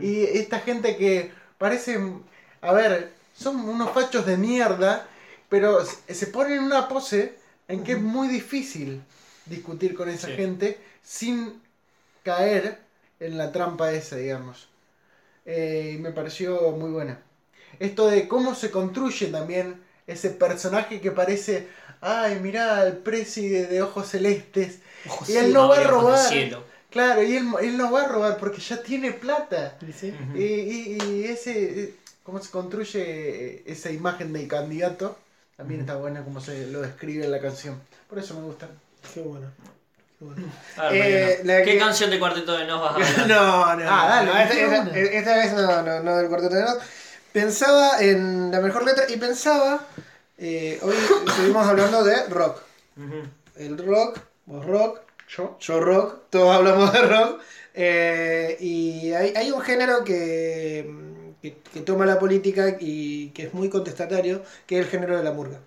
[0.00, 1.98] y esta gente que parece,
[2.62, 5.06] a ver, son unos fachos de mierda,
[5.48, 7.34] pero se ponen en una pose
[7.68, 9.02] en que es muy difícil
[9.46, 10.34] discutir con esa Sí.
[10.34, 11.60] gente sin
[12.22, 12.78] caer
[13.20, 14.68] en la trampa esa, digamos.
[15.44, 17.20] Eh, y me pareció muy buena.
[17.78, 21.68] Esto de cómo se construye también ese personaje que parece,
[22.00, 24.78] ay, mirá, el presi de, de ojos celestes.
[25.28, 26.18] y él no va a robar.
[26.18, 26.64] cielo.
[26.90, 29.76] Claro, y él, él no va a robar porque ya tiene plata.
[29.98, 30.14] ¿Sí?
[30.34, 35.18] Y, y- y ese, eh, cómo se construye eh, esa imagen del candidato,
[35.56, 37.80] también está buena como se lo describe en la canción.
[38.08, 38.68] Por eso me gusta.
[39.12, 39.46] Qué bueno.
[40.18, 40.46] Qué bueno.
[40.78, 43.28] A ver, Eh, la ¿Qué que- canción de Cuarteto de Nos vas a hablar?
[43.28, 43.84] No, no.
[43.90, 46.78] Ah, dale, no, esta, esta- esta vez no, no, no del cuarteto de Nos.
[47.36, 49.86] Pensaba en la mejor letra y pensaba.
[50.38, 50.94] eh, hoy
[51.26, 52.62] estuvimos hablando de rock.
[53.56, 55.54] El rock, vos rock, Yo.
[55.60, 57.42] yo rock, todos hablamos de rock.
[57.74, 60.90] eh, y hay, hay un género que,
[61.42, 65.24] que, que toma la política y que es muy contestatario, que es el género de
[65.24, 65.60] la murga.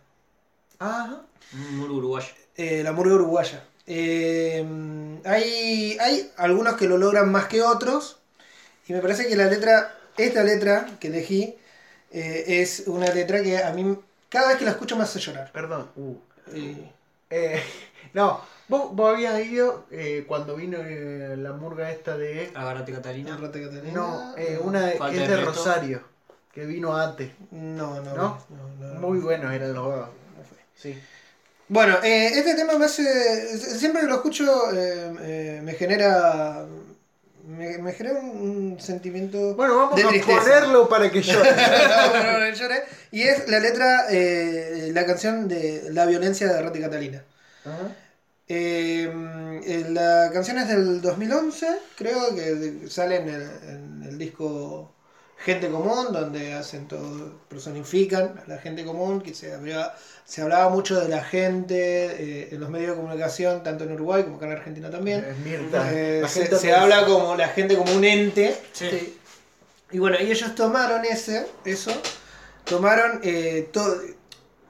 [0.79, 1.21] Ajá.
[1.51, 2.33] Muy uruguayo.
[2.57, 3.63] Eh, la murga uruguaya.
[3.85, 4.65] Eh,
[5.23, 8.17] hay, hay algunos que lo logran más que otros.
[8.87, 11.55] Y me parece que la letra, esta letra que elegí,
[12.11, 13.97] eh, es una letra que a mí,
[14.29, 15.51] cada vez que la escucho me hace llorar.
[15.51, 15.89] Perdón.
[15.95, 16.15] Uh.
[16.53, 16.91] Eh,
[17.31, 17.61] Eh,
[18.13, 22.51] no, vos, vos habías ido eh, cuando vino eh, la murga esta de...
[22.55, 23.37] Agarrate Catalina.
[23.37, 23.91] Rata Catalina.
[23.93, 25.37] No, eh, una de- que es de.
[25.37, 26.01] Rosario,
[26.51, 27.35] que vino Ate.
[27.51, 28.37] No, no, ¿No?
[28.49, 28.99] no, no, no.
[28.99, 29.85] Muy buenos eran los
[30.47, 30.57] fue.
[30.75, 30.99] Sí.
[31.67, 33.55] Bueno, eh, este tema me hace.
[33.59, 36.65] Siempre que lo escucho eh, eh, me genera.
[37.49, 39.55] Me, me genera un, un sentimiento.
[39.55, 41.33] Bueno, vamos de a ponerlo para que yo...
[41.43, 42.83] No, no, no, lloré.
[43.11, 47.23] Y es la letra, eh, la canción de La violencia de Rati Catalina.
[47.65, 47.95] Ajá.
[48.47, 49.11] Eh,
[49.65, 54.93] eh, la canción es del 2011, creo que sale en el, en el disco
[55.39, 59.95] Gente Común, donde hacen todo, personifican a la gente común, que se hablaba,
[60.25, 64.23] se hablaba mucho de la gente eh, en los medios de comunicación, tanto en Uruguay
[64.23, 65.25] como acá en Argentina también.
[65.45, 68.53] Eh, se se habla como la gente como un ente.
[68.73, 69.17] Sí.
[69.91, 71.91] Y bueno, y ellos tomaron ese, eso,
[72.65, 73.97] tomaron eh, todo,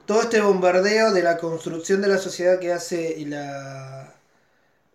[0.06, 4.14] todo este bombardeo de la construcción de la sociedad que hace y la,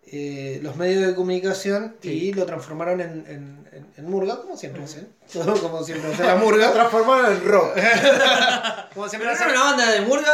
[0.06, 4.84] eh, los medios de comunicación y lo transformaron en, en, en- en murga, como siempre
[4.84, 5.08] hacen.
[5.32, 6.72] Todo como siempre hace la murga.
[6.72, 7.74] transformaron en rock.
[8.94, 10.32] Como siempre ¿Pero hacen, una banda de murga?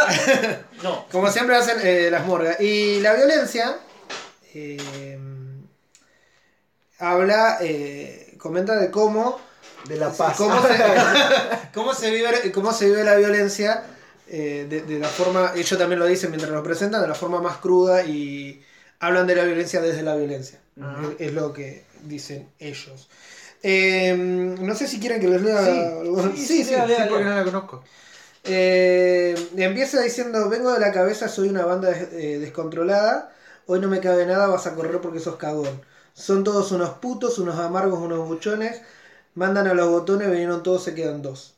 [0.85, 1.05] No.
[1.11, 2.61] como siempre hacen eh, las murgas.
[2.61, 3.77] Y la violencia
[4.55, 4.79] eh,
[6.99, 7.59] habla,
[8.39, 9.41] comenta de cómo
[9.89, 10.37] De la paz.
[10.37, 10.77] ¿Cómo se,
[11.75, 13.83] cómo se vive, cómo se vive la violencia
[14.29, 17.57] de, de la forma, ellos también lo dicen mientras lo presentan, de la forma más
[17.59, 18.63] cruda y
[19.03, 20.61] hablan de la violencia desde la violencia.
[20.81, 21.13] Ajá.
[21.19, 23.09] Es, es lo que dicen ellos.
[23.63, 25.67] Eh, no sé si quieren que les lea sí,
[26.37, 26.75] sí, sí, sí.
[26.75, 27.85] sí, porque no la conozco.
[28.45, 33.33] Eh, empieza diciendo, vengo de la cabeza, soy una banda des- eh, descontrolada,
[33.67, 35.81] hoy no me cabe nada, vas a correr porque sos cagón.
[36.15, 38.83] Son todos unos putos, unos amargos, unos buchones,
[39.35, 41.57] mandan a los botones, vinieron todos, se quedan dos.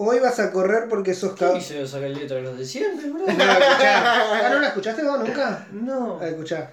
[0.00, 1.58] Hoy vas a correr porque sos ¿Qué cagón.
[1.58, 3.24] hice sacar letra de los de siempre, bro?
[3.28, 5.66] Ah, ¿no la escuchaste vos nunca?
[5.72, 6.20] No.
[6.20, 6.70] A escuchar.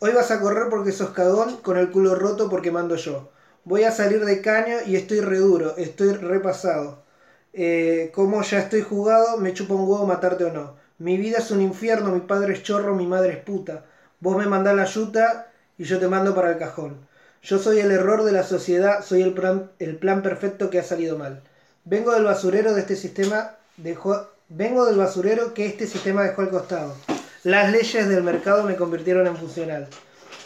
[0.00, 3.30] Hoy vas a correr porque sos cagón, con el culo roto porque mando yo.
[3.62, 7.04] Voy a salir de caño y estoy re duro, estoy repasado.
[7.52, 10.74] Eh, como ya estoy jugado, me chupa un huevo matarte o no.
[10.98, 13.84] Mi vida es un infierno, mi padre es chorro, mi madre es puta.
[14.18, 16.96] Vos me mandás la yuta y yo te mando para el cajón.
[17.42, 20.82] Yo soy el error de la sociedad, soy el plan, el plan perfecto que ha
[20.82, 21.42] salido mal.
[21.88, 26.50] Vengo del basurero de este sistema, dejó, vengo del basurero que este sistema dejó al
[26.50, 26.96] costado.
[27.44, 29.86] Las leyes del mercado me convirtieron en funcional.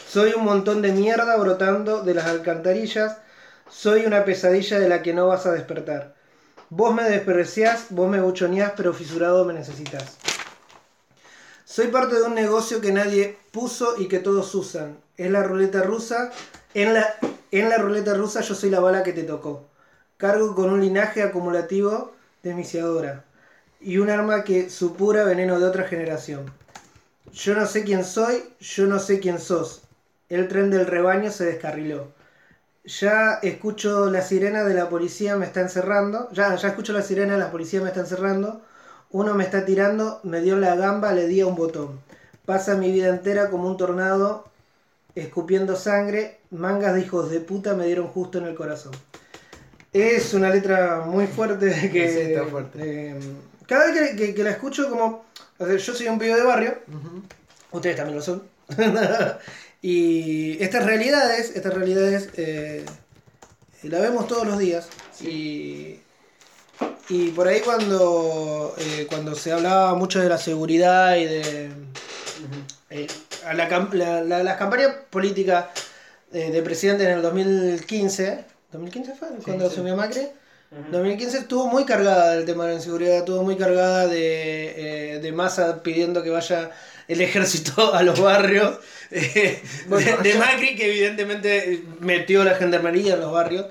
[0.07, 3.17] Soy un montón de mierda brotando de las alcantarillas.
[3.67, 6.13] Soy una pesadilla de la que no vas a despertar.
[6.69, 10.17] Vos me despreciás, vos me buchoneás, pero fisurado me necesitas.
[11.65, 14.95] Soy parte de un negocio que nadie puso y que todos usan.
[15.17, 16.29] Es la ruleta rusa.
[16.75, 17.15] En la,
[17.49, 19.70] en la ruleta rusa yo soy la bala que te tocó.
[20.21, 22.11] Cargo con un linaje acumulativo
[22.43, 23.25] de misiadora.
[23.79, 26.45] Y un arma que supura veneno de otra generación.
[27.33, 29.81] Yo no sé quién soy, yo no sé quién sos.
[30.29, 32.09] El tren del rebaño se descarriló.
[32.85, 36.29] Ya escucho la sirena de la policía me está encerrando.
[36.33, 38.61] Ya, ya escucho la sirena de la policía me está encerrando.
[39.09, 41.99] Uno me está tirando, me dio la gamba, le di a un botón.
[42.45, 44.45] Pasa mi vida entera como un tornado,
[45.15, 46.37] escupiendo sangre.
[46.51, 48.93] Mangas de hijos de puta me dieron justo en el corazón.
[49.93, 52.09] Es una letra muy fuerte que...
[52.11, 52.79] Sí, está fuerte.
[52.81, 53.19] eh,
[53.67, 55.25] cada vez que, que- que la escucho como...
[55.57, 56.77] o sea, yo soy un pibe de barrio,
[57.71, 58.43] ustedes también lo son.
[59.81, 62.85] y estas realidades, estas realidades eh,
[63.83, 64.87] la vemos todos los días.
[65.21, 65.99] Y,
[67.09, 71.69] y por ahí cuando, eh, cuando se hablaba mucho de la seguridad y de
[72.89, 73.07] eh,
[73.45, 75.65] a la cam- la- la- las campañas políticas
[76.33, 79.27] eh, de presidente en el 2015, ¿2015 fue?
[79.43, 79.73] cuando sí.
[79.73, 80.27] asumió Macri.
[80.91, 85.31] 2015 estuvo muy cargada del tema de la inseguridad, estuvo muy cargada de, eh, de
[85.33, 86.71] masa pidiendo que vaya
[87.09, 88.77] el ejército a los barrios,
[89.11, 93.65] eh, Bueno, de, Macri que evidentemente metió la gendarmería en los barrios.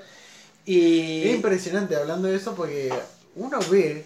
[0.63, 2.93] Y Es impresionante hablando de eso porque
[3.35, 4.03] uno ve,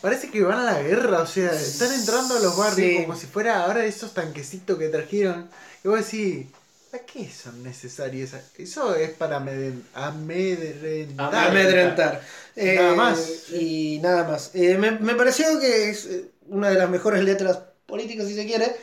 [0.00, 3.02] parece que van a la guerra, o sea, están entrando a los barrios Sí.
[3.04, 5.48] como si fuera ahora esos tanquecitos que trajeron.
[5.84, 6.46] Y vos decís,
[6.94, 8.30] ¿para qué son necesarios?
[8.56, 11.48] Eso es para amedren- amedrentar.
[11.48, 12.22] amedrentar.
[12.56, 13.28] Y nada Eh, más.
[13.52, 14.50] Y nada más.
[14.54, 18.46] Eh, me, me pareció que es eh, una de las mejores letras políticas, si se
[18.46, 18.76] quiere,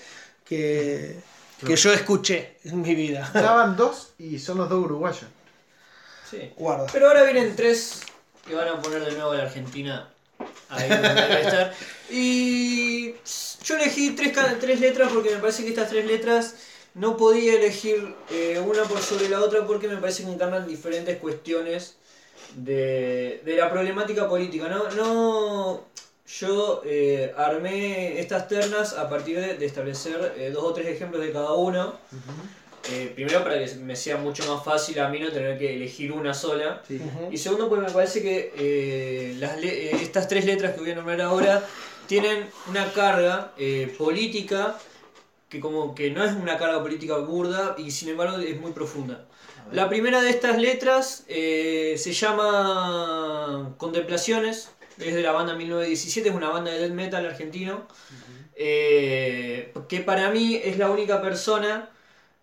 [0.46, 1.16] que,
[1.66, 3.30] que yo escuché en mi vida.
[3.34, 5.26] Van dos y son los dos uruguayos.
[6.30, 6.52] Sí.
[6.58, 6.88] Guarda.
[6.92, 8.02] Pero ahora vienen tres
[8.46, 10.10] que van a poner de nuevo a la Argentina
[10.70, 11.74] ahí donde debe estar.
[12.10, 13.14] Y
[13.64, 16.56] yo elegí tres, tres letras porque me parece que estas tres letras
[16.94, 21.18] no podía elegir eh, una por sobre la otra porque me parece que encarnan diferentes
[21.18, 21.96] cuestiones
[22.56, 24.68] de, de la problemática política.
[24.68, 25.86] No, no
[26.28, 31.22] yo eh, armé estas ternas a partir de, de establecer eh, dos o tres ejemplos
[31.22, 31.96] de cada uno.
[33.16, 36.34] Primero para que me sea mucho más fácil a mí no tener que elegir una
[36.34, 36.82] sola.
[37.32, 41.64] Y segundo, porque me parece que las estas tres letras que voy a nombrar ahora
[42.08, 43.54] tienen una carga
[43.98, 44.78] política
[45.52, 49.26] que como que no es una carga política burda y sin embargo es muy profunda.
[49.74, 56.36] La primera de estas letras eh, se llama Contemplaciones, es de la banda 1917, es
[56.36, 57.86] una banda de death metal argentino,
[58.56, 61.90] eh, que para mí es la única persona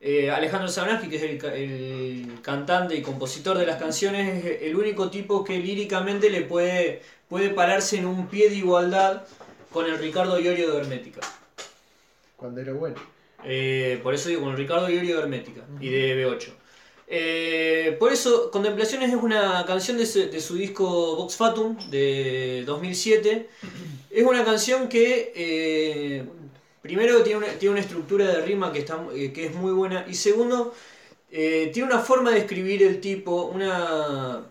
[0.00, 4.76] eh, Alejandro Sabanaski, que es el, el cantante y compositor de las canciones, es el
[4.76, 9.22] único tipo que líricamente le puede, puede pararse en un pie de igualdad
[9.72, 11.20] con el Ricardo Iorio de Hermética.
[12.38, 12.96] Cuando era bueno.
[13.44, 16.48] Eh, por eso digo, con Ricardo Iorio de Hermética y de B8.
[17.08, 22.62] Eh, por eso, Contemplaciones es una canción de su, de su disco Vox Fatum de
[22.64, 23.48] 2007.
[24.10, 26.24] Es una canción que, eh,
[26.80, 30.06] primero, tiene una, tiene una estructura de rima que, está, eh, que es muy buena.
[30.08, 30.72] Y segundo,
[31.32, 34.44] eh, tiene una forma de escribir el tipo, una,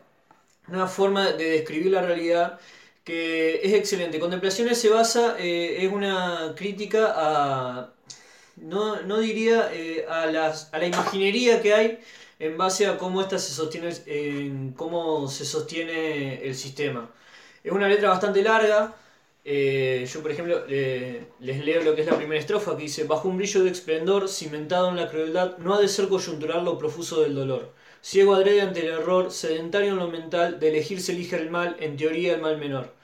[0.68, 2.60] una forma de describir la realidad
[3.08, 4.20] que es excelente.
[4.20, 7.94] Contemplaciones se basa, eh, es una crítica a,
[8.58, 12.00] no, no diría eh, a, las, a la imaginería que hay
[12.40, 17.10] en base a cómo esta se sostiene, en cómo se sostiene el sistema.
[17.64, 18.96] Es una letra bastante larga.
[19.46, 23.06] eh, yo, por ejemplo, eh, les leo lo que es la primera estrofa que dice:
[23.06, 26.78] Bajo un brillo de esplendor, cimentado en la crueldad, no ha de ser coyuntural lo
[26.78, 27.74] profuso del dolor.
[28.02, 31.76] Ciego adrede ante el error, sedentario en lo mental, de elegir se elige el mal,
[31.80, 32.97] en teoría el mal menor.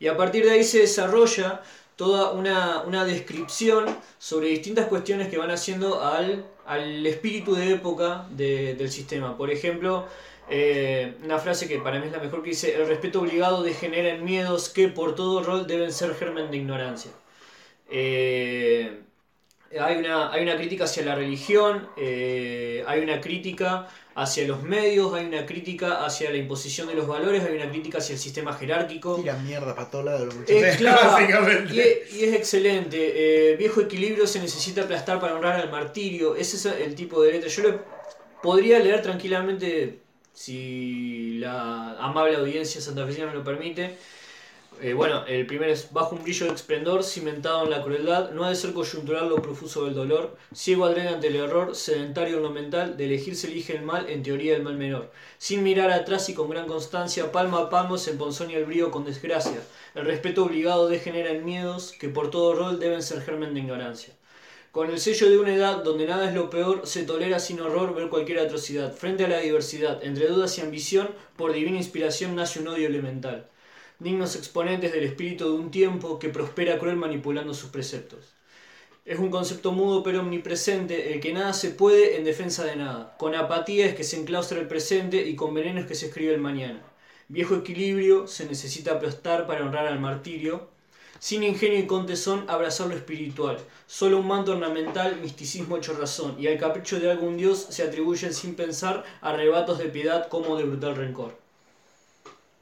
[0.00, 1.62] Y a partir de ahí se desarrolla
[1.96, 3.86] toda una, una descripción
[4.18, 9.36] sobre distintas cuestiones que van haciendo al, al espíritu de época de- del sistema.
[9.36, 10.06] Por ejemplo,
[10.50, 14.08] eh, una frase que para mí es la mejor que dice, el respeto obligado degenera
[14.10, 17.12] en miedos que por todo rol deben ser germen de ignorancia.
[17.90, 19.00] Eh,
[19.80, 25.12] hay una, hay una crítica hacia la religión, eh, hay una crítica hacia los medios,
[25.14, 28.52] hay una crítica hacia la imposición de los valores, hay una crítica hacia el sistema
[28.52, 29.16] jerárquico.
[29.16, 30.76] Tira mierda para todos lados los Eh, muchachos.
[30.78, 31.74] claro, básicamente.
[31.74, 33.52] y, es- y es excelente.
[33.52, 36.36] Eh, viejo equilibrio se necesita aplastar para honrar al martirio.
[36.36, 37.48] Ese es el tipo de letra.
[37.48, 37.80] Yo lo
[38.42, 39.98] podría leer tranquilamente
[40.32, 43.96] si la amable audiencia santafesina me lo permite.
[44.80, 48.44] Eh, bueno, el primero es bajo un brillo de esplendor, cimentado en la crueldad, no
[48.44, 52.42] ha de ser coyuntural lo profuso del dolor, ciego adrede ante el error, sedentario en
[52.42, 55.12] lo mental, de elegir se elige el mal, en teoría el mal menor.
[55.38, 59.04] Sin mirar atrás y con gran constancia, palmo a palmo se emponzoña el brío con
[59.04, 59.62] desgracia.
[59.94, 64.12] El respeto obligado degenera en miedos que por todo rol deben ser germen de ignorancia.
[64.72, 67.94] Con el sello de una edad donde nada es lo peor, se tolera sin horror
[67.94, 68.92] ver cualquier atrocidad.
[68.92, 73.48] Frente a la diversidad, entre dudas y ambición, por divina inspiración nace un odio elemental.
[74.00, 78.34] Dignos exponentes del espíritu de un tiempo que prospera cruel manipulando sus preceptos.
[79.04, 83.16] Es un concepto mudo pero omnipresente, el que nada se puede en defensa de nada.
[83.18, 86.34] Con apatía es que se enclaustra el presente y con veneno es que se escribe
[86.34, 86.82] el mañana.
[87.28, 90.68] Viejo equilibrio se necesita aplastar para honrar al martirio.
[91.20, 93.58] Sin ingenio y con tesón abrazar lo espiritual.
[93.86, 96.36] Solo un manto ornamental, misticismo hecho razón.
[96.38, 100.64] Y al capricho de algún dios se atribuyen sin pensar arrebatos de piedad como de
[100.64, 101.38] brutal rencor.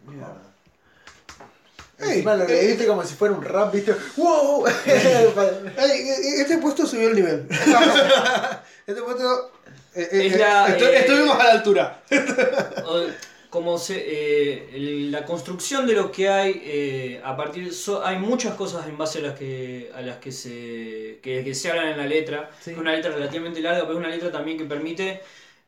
[0.06, 0.51] Mierda.
[2.02, 3.94] Encima lo eh, leíste como si fuera un rap, ¿viste?
[4.16, 4.64] ¡Wow!
[4.86, 7.46] Eh, este puesto subió el nivel.
[8.86, 9.52] este puesto.
[9.94, 12.02] eh, eh, Es la, estu- eh, estuvimos a la altura.
[13.50, 18.54] Como se, eh, la construcción de lo que hay eh, a partir so- hay muchas
[18.54, 21.98] cosas en base a las que a las que se que, que se hablan en
[21.98, 22.70] la letra Sí.
[22.70, 25.20] es una letra relativamente larga pero es una letra también que permite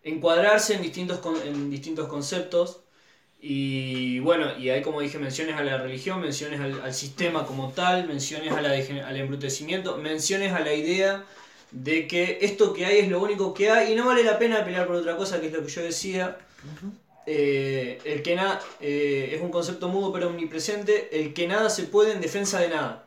[0.02, 2.80] encuadrarse en distintos con- en distintos conceptos
[3.46, 7.72] y bueno y hay como dije menciones a la religión menciones al, al sistema como
[7.72, 11.26] tal menciones a la al embrutecimiento menciones a la idea
[11.70, 14.64] de que esto que hay es lo único que hay y no vale la pena
[14.64, 16.38] pelear por otra cosa que es lo que yo decía
[17.26, 21.08] eh, el que nada es un concepto mudo pero omnipresente.
[21.12, 23.06] El que nada se puede en defensa de nada.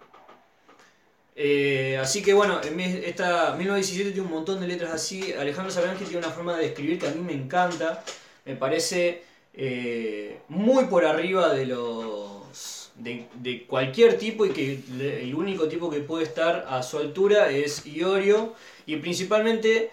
[1.36, 5.34] Eh, así que bueno, en esta 1917 tiene un montón de letras así.
[5.34, 8.04] Alejandro Sarange tiene una forma de escribir que a mí me encanta.
[8.44, 9.27] Me parece
[9.58, 14.80] eh, muy por arriba de los de, de cualquier tipo y que
[15.22, 18.54] el único tipo que puede estar a su altura es Iorio
[18.86, 19.92] y principalmente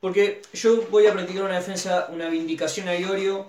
[0.00, 3.46] porque yo voy a practicar una defensa, una vindicación a Iorio,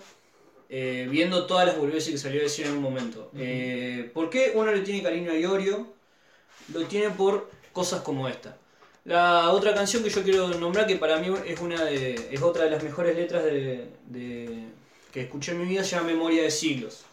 [0.70, 3.30] eh, viendo todas las boludeces que salió a decir en un momento.
[3.38, 5.88] Eh, ¿Por qué uno le tiene cariño a Iorio?
[6.74, 8.58] Lo tiene por cosas como esta.
[9.06, 12.66] La otra canción que yo quiero nombrar, que para mí es, una de, es otra
[12.66, 14.66] de las mejores letras de, de-
[15.12, 17.06] que escuché en mi vida, se llama Memoria de Siglos.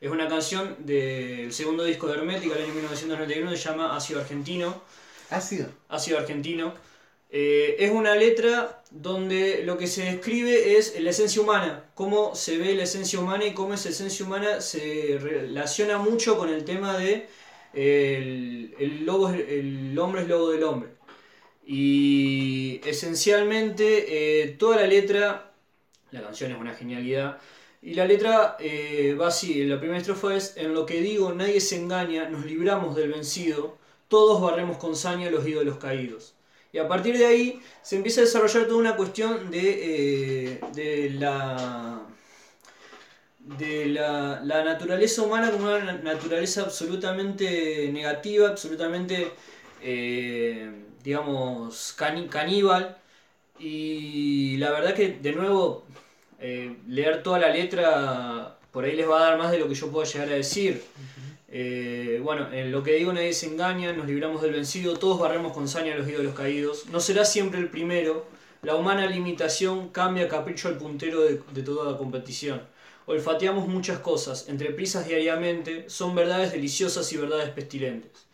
[0.00, 4.82] Es una canción del segundo disco de Hermética, del año 1991, se llama Ácido Argentino.
[5.30, 5.68] Ácido.
[5.88, 6.74] ácido argentino.
[7.30, 12.58] Eh, es una letra donde lo que se describe es la esencia humana, cómo se
[12.58, 16.98] ve la esencia humana y cómo esa esencia humana se relaciona mucho con el tema
[16.98, 17.26] de
[17.72, 20.90] eh, el, el lobo el hombre es lobo del hombre.
[21.64, 25.51] Y esencialmente eh, toda la letra,
[26.12, 27.38] la canción es una genialidad,
[27.82, 31.60] y la letra eh, va así, la primera estrofa es, en lo que digo nadie
[31.60, 33.76] se engaña, nos libramos del vencido,
[34.06, 36.34] todos barremos con saña los ídolos caídos.
[36.72, 41.10] Y a partir de ahí se empieza a desarrollar toda una cuestión de, eh, de
[41.10, 42.02] la
[43.58, 49.32] de la, naturaleza humana como una naturaleza absolutamente negativa, absolutamente,
[49.82, 50.70] eh,
[51.02, 52.96] digamos, caníbal.
[53.58, 55.84] Y la verdad que, de nuevo,
[56.42, 59.74] eh, leer toda la letra por ahí les va a dar más de lo que
[59.74, 60.82] yo pueda llegar a decir.
[61.48, 65.52] Eh, bueno, en lo que digo nadie se engaña, nos libramos del vencido, todos barremos
[65.52, 66.86] con saña los ídolos caídos.
[66.86, 68.26] No será siempre el primero,
[68.62, 72.62] la humana limitación cambia capricho al puntero de, de toda competición.
[73.04, 78.26] Olfateamos muchas cosas, entre prisas diariamente, son verdades deliciosas y verdades pestilentes.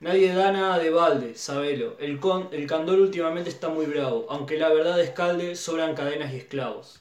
[0.00, 1.96] Nadie da nada de balde, sabelo.
[1.98, 6.36] El, con, el candor últimamente está muy bravo, aunque la verdad escalde, sobran cadenas y
[6.36, 7.00] esclavos.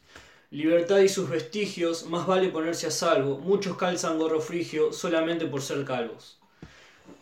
[0.51, 3.39] Libertad y sus vestigios, más vale ponerse a salvo.
[3.39, 6.37] Muchos calzan gorro frigio solamente por ser calvos.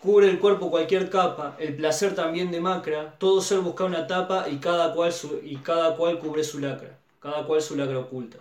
[0.02, 4.58] Cubre el cuerpo cualquier capa, el placer también demacra, todo ser busca una tapa y
[4.58, 8.38] cada cual, y cada cual cubre su lacra, cada cual su lacra oculta.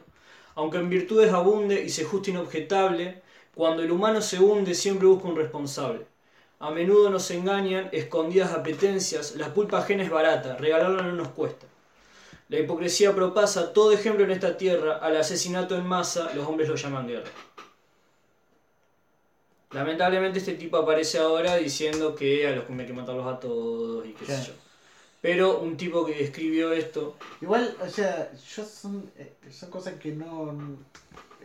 [0.57, 3.23] Aunque en virtudes abunde y se juste inobjetable,
[3.55, 6.07] cuando el humano se hunde siempre busca un responsable.
[6.59, 11.67] A menudo nos engañan, escondidas apetencias, la culpa ajena es barata, regalarla no nos cuesta.
[12.53, 16.75] La hipocresía propasa todo ejemplo en esta tierra, al asesinato en masa los hombres lo
[16.75, 17.31] llaman guerra.
[19.71, 24.05] Lamentablemente este tipo aparece ahora diciendo que a los que hay que matarlos a todos
[24.07, 24.45] y qué sé Claro.
[24.49, 24.53] yo.
[25.23, 30.13] Pero un tipo que escribió esto, Igual, o sea, yo son, eh, son cosas que
[30.13, 30.55] no,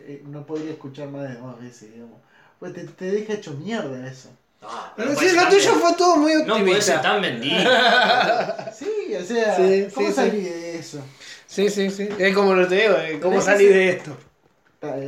[0.00, 2.18] eh, no podría escuchar más de dos veces, digamos.
[2.58, 4.28] Pues te, te deja hecho mierda eso.
[4.62, 7.00] Ah, Pero no sí, puede lo tuyo fue todo muy No puede ser optimista.
[7.00, 7.70] tan vendido.
[8.70, 11.04] Sí, o sea, Sí, ¿cómo sí, salí de eso?
[11.46, 12.08] Sí, sí, sí.
[12.18, 14.16] Es como lo te digo, eh, ¿cómo Tenés salí que de esto?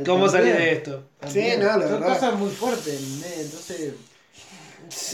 [0.05, 1.09] ¿Cómo salí también, de esto?
[1.19, 1.53] también.
[1.53, 2.07] Sí, no, la Son verdad.
[2.07, 3.39] cosas muy fuertes, ¿entendés?
[3.39, 3.95] entonces...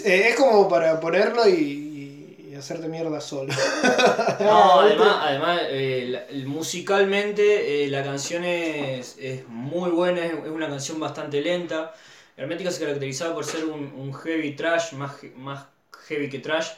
[0.05, 3.53] Eh, Es como para ponerlo y, y hacerte mierda solo.
[4.39, 10.49] No, Ah, además, además eh, musicalmente eh, la canción es, es muy buena, es, es
[10.51, 11.93] una canción bastante lenta.
[12.38, 15.65] Hermética se caracterizaba por ser un, un heavy trash, más, más
[16.07, 16.69] heavy que trash,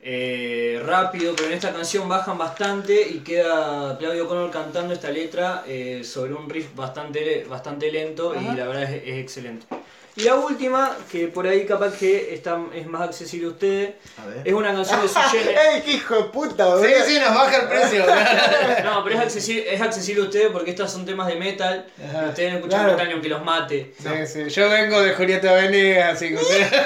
[0.00, 5.64] eh, rápido, pero en esta canción bajan bastante y queda Claudio Connor cantando esta letra
[5.66, 9.66] eh, sobre un riff bastante, bastante lento y la verdad es, es excelente.
[10.14, 14.26] Y la última, que por ahí capaz que está, es más accesible a ustedes, A
[14.26, 14.42] ver.
[14.44, 15.18] es una canción de su.
[15.72, 16.84] ¡Ey, qué hijo de puta, boludo!
[16.84, 18.04] Sí, sí, nos baja el precio.
[18.84, 21.86] No, pero es accesible, es accesible a ustedes porque estos son temas de metal.
[21.98, 22.92] Y ustedes no escuchan claro.
[22.92, 23.94] metal ni aunque los mate.
[23.98, 24.50] Sí, sí.
[24.50, 26.66] Yo vengo de Julieta Venegas, así que usted...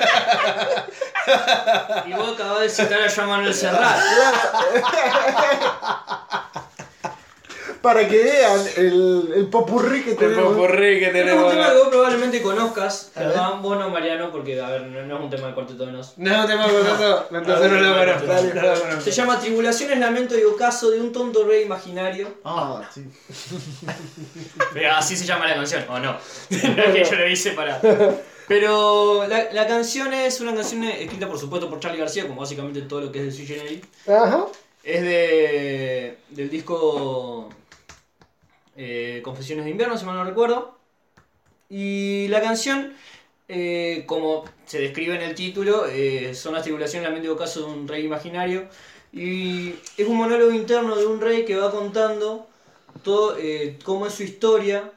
[2.07, 3.99] Y vos acabás de citar a Jean Manuel Serrat.
[7.87, 10.55] Para que vean el, el popurrí que El tenemos.
[10.55, 11.53] popurrí que Pero es un tenemos.
[11.53, 13.13] tema que vos probablemente conozcas.
[13.15, 15.93] Perdón, vos no, Mariano, porque a ver, no, no es un tema de cuarteto de
[15.93, 16.19] nos.
[16.19, 17.27] No, te pongo eso.
[17.33, 18.27] Entonces no lo conozco.
[18.27, 19.01] Dale, No lo conozco.
[19.03, 22.29] Se llama Tribulaciones, Lamento y Ocaso de un tonto rey imaginario.
[22.45, 23.05] Ah, sí.
[24.73, 26.13] Pero así se llama la canción, ¿o no?
[26.51, 27.81] no es que yo lo hice para.
[28.49, 32.83] Pero la, la canción es una canción escrita, por supuesto, por Charlie García, como básicamente
[32.83, 33.81] todo lo que es de Sui Generis.
[34.09, 34.47] Ajá.
[34.85, 37.49] Es de, del disco
[38.77, 40.77] eh, Confesiones de Invierno, si mal no recuerdo.
[41.69, 42.95] Y la canción,
[43.49, 47.73] eh, como se describe en el título, eh, son las tribulaciones, lamento y ocaso de
[47.73, 48.69] un rey imaginario.
[49.13, 52.47] Y es un monólogo interno de un rey que va contando
[53.03, 54.93] todo, eh, cómo es su historia,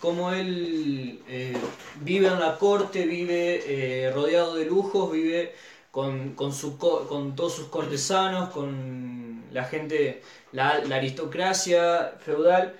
[0.00, 1.20] cómo él
[2.00, 5.54] vive en la corte, vive rodeado de lujos, vive
[5.90, 12.74] con, con, su, co- con todos sus cortesanos, con la gente, la, la aristocracia feudal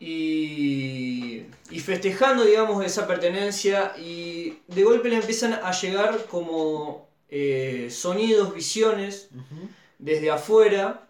[0.00, 7.88] y, y festejando, digamos, esa pertenencia y de golpe le empiezan a llegar como eh,
[7.90, 9.30] sonidos, visiones
[9.98, 11.08] desde afuera,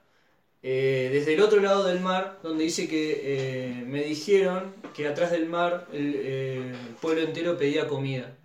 [0.62, 5.30] eh, desde el otro lado del mar, donde dice que eh, me dijeron que atrás
[5.30, 8.36] del mar el, eh, el pueblo entero pedía comida.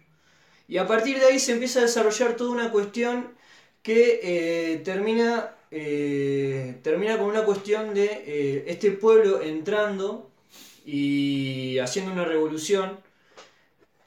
[0.72, 3.34] Y a partir de ahí se empieza a desarrollar toda una cuestión
[3.84, 10.30] que eh, termina, eh, termina con una cuestión de eh, este pueblo entrando
[10.86, 13.02] y haciendo una revolución.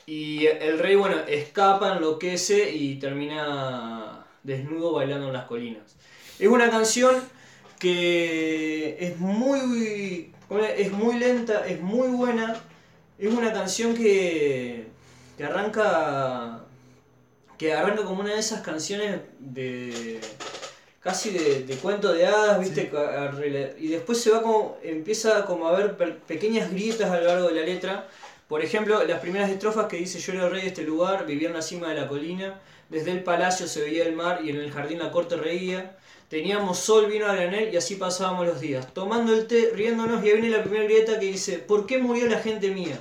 [0.07, 5.97] Y el rey, bueno, escapa, enloquece y termina desnudo bailando en las colinas.
[6.39, 7.15] Es una canción
[7.79, 10.33] que es muy,
[10.79, 12.57] es muy lenta, es muy buena.
[13.19, 14.87] Es una canción que,
[15.37, 16.54] que arranca
[17.59, 20.21] que arranca como una de esas canciones de
[21.01, 22.91] casi de, de cuento de hadas, ¿viste?
[23.79, 27.55] Y después se va como empieza como a ver pequeñas grietas a lo largo de
[27.55, 28.09] la letra.
[28.49, 31.49] Por ejemplo, las primeras estrofas que dice yo era el rey de este lugar, vivía
[31.49, 34.57] en la cima de la colina, desde el palacio se veía el mar y en
[34.57, 35.97] el jardín la corte reía.
[36.29, 40.29] Teníamos sol, vino a granel y así pasábamos los días, tomando el té, riéndonos y
[40.29, 42.99] ahí viene la primera grieta que dice, ¿por qué murió la gente mía?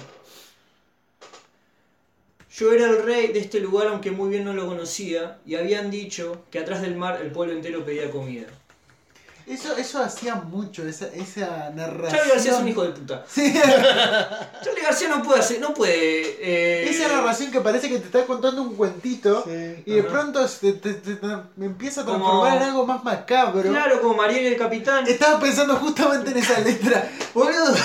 [2.56, 5.90] Yo era el rey de este lugar aunque muy bien no lo conocía y habían
[5.90, 8.46] dicho que atrás del mar el pueblo entero pedía comida.
[9.46, 12.12] Eso, eso hacía mucho, esa, esa narración.
[12.18, 13.26] Charlie García es un hijo de puta.
[13.28, 13.54] Sí,
[14.64, 16.38] Charlie García no puede hacer, no puede...
[16.40, 19.84] eh, esa narración que parece que te está contando un cuentito Sí.
[19.86, 21.18] y de pronto te, te- te-
[21.58, 23.70] me empieza a Como- transformar en algo más macabro.
[23.70, 25.06] Claro, como Mariel el capitán.
[25.08, 27.12] Estaba pensando justamente en esa letra.
[27.34, 27.76] Boludo.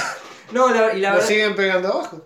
[0.53, 1.29] No, la, y la Lo verdad...
[1.29, 2.23] siguen pegando abajo.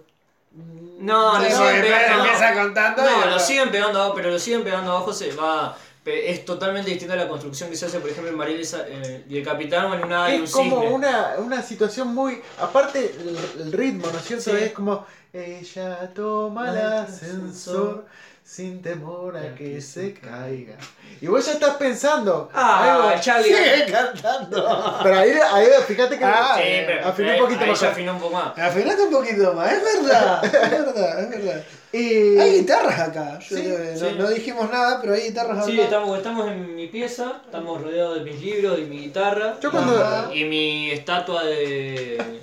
[1.03, 2.63] No, lo Sí, siguen pegando empieza abajo.
[2.63, 5.77] contando No, y- lo siguen pegando abajo, pero lo siguen pegando abajo se va...
[6.05, 9.25] Es totalmente distinta a la construcción que se hace, por ejemplo, en Mariel esa- eh,
[9.29, 10.95] y el capitán o en una hay un es como cisne.
[10.97, 12.43] una, una situación muy.
[12.61, 14.51] Aparte, el, el ritmo, ¿no es cierto?
[14.51, 14.57] Sí.
[14.65, 15.07] Es como.
[15.33, 18.05] Ella toma el ascensor
[18.53, 20.75] sin temor a que se caiga.
[21.23, 22.51] Y vos ya estás pensando.
[22.53, 23.45] Ah, Charlie.
[23.49, 24.99] Sigue cantando.
[25.03, 26.25] Pero ahí, ahí fíjate que.
[26.25, 27.83] Ah, Sí, eh, pero afinó un poquito ahí más.
[27.83, 28.59] afinó un poco más.
[28.59, 30.45] Afinaste un poquito más, es verdad.
[30.45, 31.65] Es verdad, es verdad.
[31.95, 33.39] Y- Hay guitarras acá.
[33.39, 34.15] Yo Sí, no, sí.
[34.19, 35.67] no dijimos nada, pero hay guitarras acá.
[35.67, 39.57] Sí, estamos, estamos en mi pieza, estamos rodeados de mis libros y mi guitarra.
[39.61, 40.31] Yo cuando.
[40.35, 42.41] Y mi estatua de.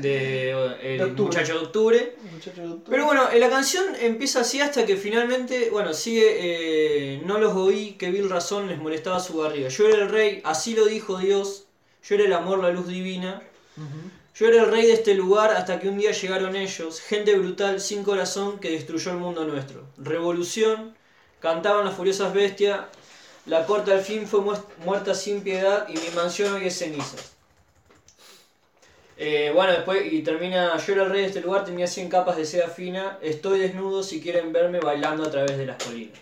[0.00, 2.16] De De El muchacho de octubre.
[2.32, 2.90] Muchacho de octubre.
[2.90, 7.54] Pero bueno, eh, la canción empieza así hasta que finalmente, bueno, sigue, eh, no los
[7.54, 9.68] oí, que vil razón les molestaba su barriga.
[9.68, 11.64] Yo era el rey, así lo dijo Dios,
[12.08, 13.42] yo era el amor, la luz divina.
[14.34, 17.80] Yo era el rey de este lugar hasta que un día llegaron ellos, gente brutal,
[17.80, 19.84] sin corazón, que destruyó el mundo nuestro.
[19.96, 20.94] Revolución,
[21.40, 22.80] cantaban las furiosas bestias,
[23.46, 24.40] la corte al fin fue
[24.84, 27.35] muerta sin piedad y mi mansión hoy es cenizas.
[29.16, 32.36] Eh, bueno, después, y termina, yo era el rey de este lugar, tenía 100 capas
[32.36, 36.18] de seda fina, estoy desnudo si quieren verme bailando a través de las colinas.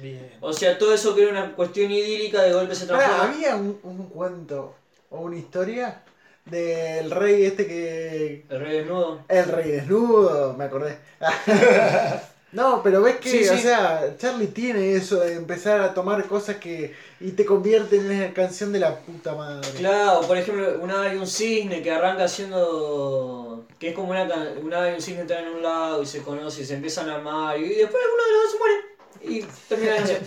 [0.00, 0.32] Bien.
[0.40, 3.24] O sea, todo eso que era una cuestión idílica, de golpe se transforma...
[3.24, 4.74] había un, un cuento
[5.10, 6.02] o una historia
[6.44, 8.44] del rey este que.
[8.48, 9.20] El rey desnudo.
[9.28, 10.98] El rey desnudo, me acordé.
[12.54, 13.50] No, pero ves que, Sí, sí.
[13.50, 16.94] o sea, Charlie tiene eso de empezar a tomar cosas que.
[17.20, 19.68] y te convierten en la canción de la puta madre.
[19.76, 23.64] Claro, por ejemplo, una hay un cisne que arranca haciendo.
[23.78, 24.22] que es como una,
[24.62, 27.10] una ave y un cisne están en un lado y se conocen y se empiezan
[27.10, 30.20] a amar y después uno de los dos se muere y termina la canción.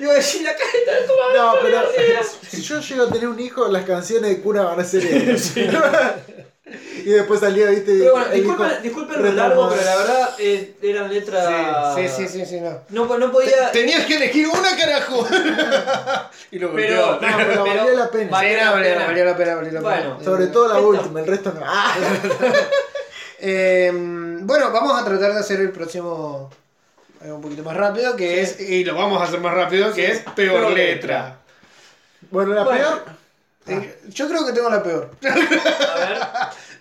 [0.00, 1.38] Yo decir la careta de tu madre.
[1.38, 1.80] No, pero
[2.48, 5.56] si yo llego a tener un hijo, las canciones de cuna van a ser esas.
[6.66, 7.98] y después salía, viste.
[7.98, 11.94] Pero bueno, disculpen, disculpen lo largo, pero la verdad eh, eran letras.
[11.96, 12.80] Sí, sí, sí, sí, no.
[12.90, 13.72] No, no podía.
[13.72, 15.26] Tenías que elegir una, carajo.
[16.50, 17.12] y lo Pero.
[17.14, 18.30] No, pero valió la pena.
[18.30, 19.06] Valió Sí, la pena.
[19.06, 20.24] valió la pena, valió la Bueno, pena.
[20.24, 21.60] Sobre todo la Esta- última, el resto no.
[21.64, 21.94] ¡Ah!
[23.42, 23.90] Eh,
[24.42, 26.50] bueno, vamos a tratar de hacer el próximo
[27.24, 30.06] eh, un poquito más rápido, que es, y lo vamos a hacer más rápido, que
[30.06, 30.12] Sí.
[30.12, 31.38] es peor, Peor letra.
[32.30, 32.80] Bueno, la Bueno.
[32.86, 33.02] peor.
[33.66, 35.10] Eh, yo creo que tengo la peor.
[35.22, 36.18] A ver.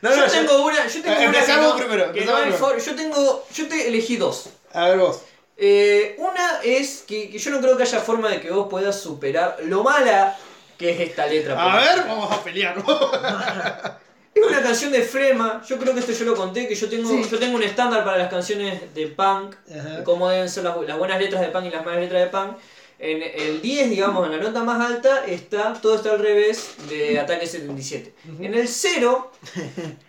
[0.02, 0.88] No, yo no, yo- tengo una.
[0.88, 1.18] Yo tengo una.
[1.20, 2.66] que Empezamos no- primero, que empezamos no hay primero.
[2.66, 3.46] for- yo tengo.
[3.54, 4.46] Yo te elegí dos.
[4.74, 5.22] A ver vos.
[5.58, 8.98] Eh, una es que, que yo no creo que haya forma de que vos puedas
[8.98, 10.38] superar lo mala
[10.78, 11.62] que es esta letra.
[11.62, 12.76] A porque ver, vamos a pelear.
[14.34, 17.10] Es una canción de Flema, yo creo que esto yo lo conté, que yo tengo,
[17.10, 17.28] Sí.
[17.30, 19.98] yo tengo un estándar para las canciones de punk, Ajá.
[19.98, 22.28] de cómo deben ser las, las buenas letras de punk y las malas letras de
[22.28, 22.58] punk.
[23.02, 27.18] En el 10, digamos, en la nota más alta, está todo está al revés de
[27.18, 28.14] Ataque 77.
[28.42, 29.32] En el 0,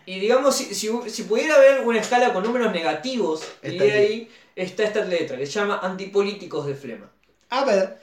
[0.07, 4.31] y digamos, si, si, si pudiera haber una escala con números negativos, y de ahí
[4.57, 7.09] está esta letra, que se llama Antipolíticos de Flema.
[7.51, 7.97] A ver.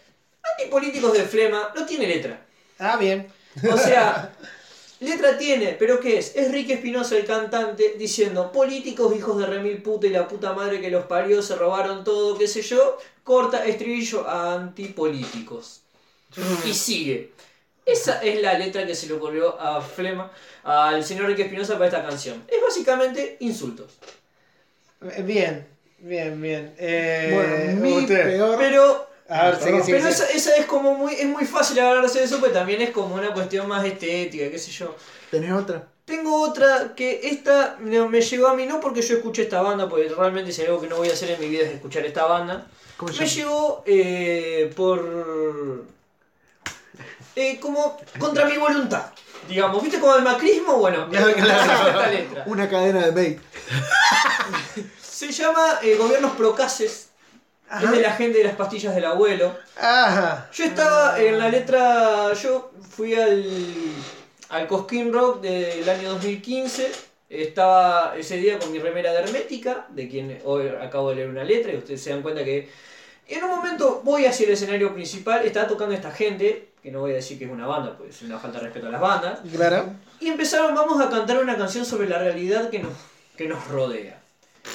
[0.58, 2.46] Antipolíticos de Flema no tiene letra.
[2.80, 3.28] Ah, bien.
[3.70, 4.34] O sea,
[5.00, 6.36] letra tiene, pero ¿qué es?
[6.36, 10.82] Es Ricky Espinosa, el cantante, diciendo, políticos, hijos de remil puta y la puta madre
[10.82, 15.82] que los parió, se robaron todo, qué sé yo, corta estribillo a antipolíticos.
[16.66, 17.32] Y sigue.
[17.86, 20.30] Esa es la letra que se le ocurrió a Flema,
[20.64, 22.44] al señor Ricky Espinosa para esta canción.
[22.48, 23.94] Es básicamente insultos.
[25.02, 25.66] Eh, Bien,
[26.00, 26.76] bien, bien.
[26.78, 28.24] Eh, Bueno, mi usted.
[28.26, 28.58] peor.
[28.58, 32.40] Pero A ver, Pero esa, esa es como muy, es muy fácil hablarse de eso,
[32.40, 34.96] pero también es como una cuestión más estética, qué sé yo.
[35.30, 35.86] ¿Tenés otra?
[36.06, 39.90] Tengo otra que esta no, me llegó a mí no porque yo escuché esta banda,
[39.90, 42.06] porque realmente si hay algo que no voy a hacer en mi vida es escuchar
[42.06, 42.66] esta banda.
[42.96, 45.86] ¿Cómo se Me llegó eh, por...
[47.36, 49.08] eh, como contra mi voluntad.
[49.50, 50.78] Digamos, ¿viste como el macrismo?
[50.78, 51.90] Bueno, Claro, claro.
[51.90, 52.44] esta letra.
[52.48, 53.42] Una cadena de mail.
[55.02, 56.34] Se llama eh, Gobiernos
[57.68, 57.90] Procaces.
[57.90, 59.56] Es de la gente de las pastillas del abuelo.
[59.78, 60.50] Ajá.
[60.54, 63.46] Yo estaba en la letra, yo fui al,
[64.50, 66.92] al Cosquín Rock del año 2015,
[67.30, 71.44] estaba ese día con mi remera de Hermética, de quien hoy acabo de leer una
[71.44, 72.70] letra, y ustedes se dan cuenta que
[73.28, 77.12] en un momento voy hacia el escenario principal, estaba tocando esta gente, que no voy
[77.12, 79.40] a decir que es una banda, pues es una falta de respeto a las bandas,
[79.54, 79.88] Claro.
[80.22, 82.94] y empezaron, vamos a cantar una canción sobre la realidad que nos,
[83.36, 84.17] que nos rodea.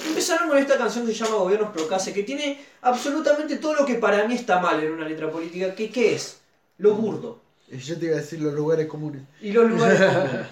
[0.07, 3.95] Empezaron con esta canción que se llama Gobiernos Procase, que tiene absolutamente todo lo que
[3.95, 6.41] para mí está mal en una letra política, que ¿qué es?
[6.79, 7.41] Lo burdo
[7.71, 9.23] Y yo te iba a decir los lugares comunes.
[9.41, 10.47] y los lugares comunes.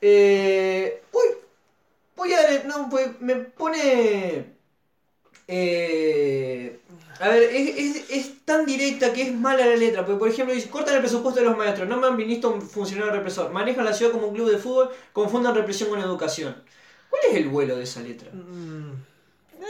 [0.00, 1.26] Eh, uy,
[2.16, 2.64] voy a...
[2.64, 4.44] No, pues me pone...
[5.48, 6.78] eh,
[7.18, 10.04] a ver, es, es- es tan directa que es mala la letra.
[10.06, 12.62] Porque, por ejemplo, dice, cortan el presupuesto de los maestros, no me han visto un
[12.62, 16.56] funcionario represor, manejan la ciudad como un club de fútbol, confundan represión con educación.
[17.10, 18.30] ¿Cuál es el vuelo de esa letra?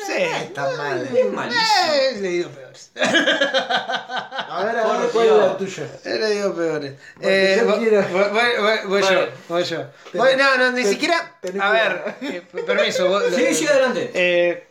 [0.06, 0.12] Sí.
[0.22, 1.02] Está mal.
[1.14, 1.62] Es malísimo.
[1.92, 2.90] Eh, he leído peores.
[2.96, 5.86] A ver, a ver, Por ¿cuál es la tuya?
[6.04, 6.94] He leído peores.
[7.16, 9.76] Bueno, Eh, yo voy, quiero- voy- voy- voy- voy yo, voy yo.
[10.10, 11.36] Ten- Voy- no, no, ni ten- siquiera.
[11.40, 13.08] ten A ver, eh, permiso.
[13.08, 14.10] vos- Sí, sí, adelante.
[14.14, 14.66] Eh,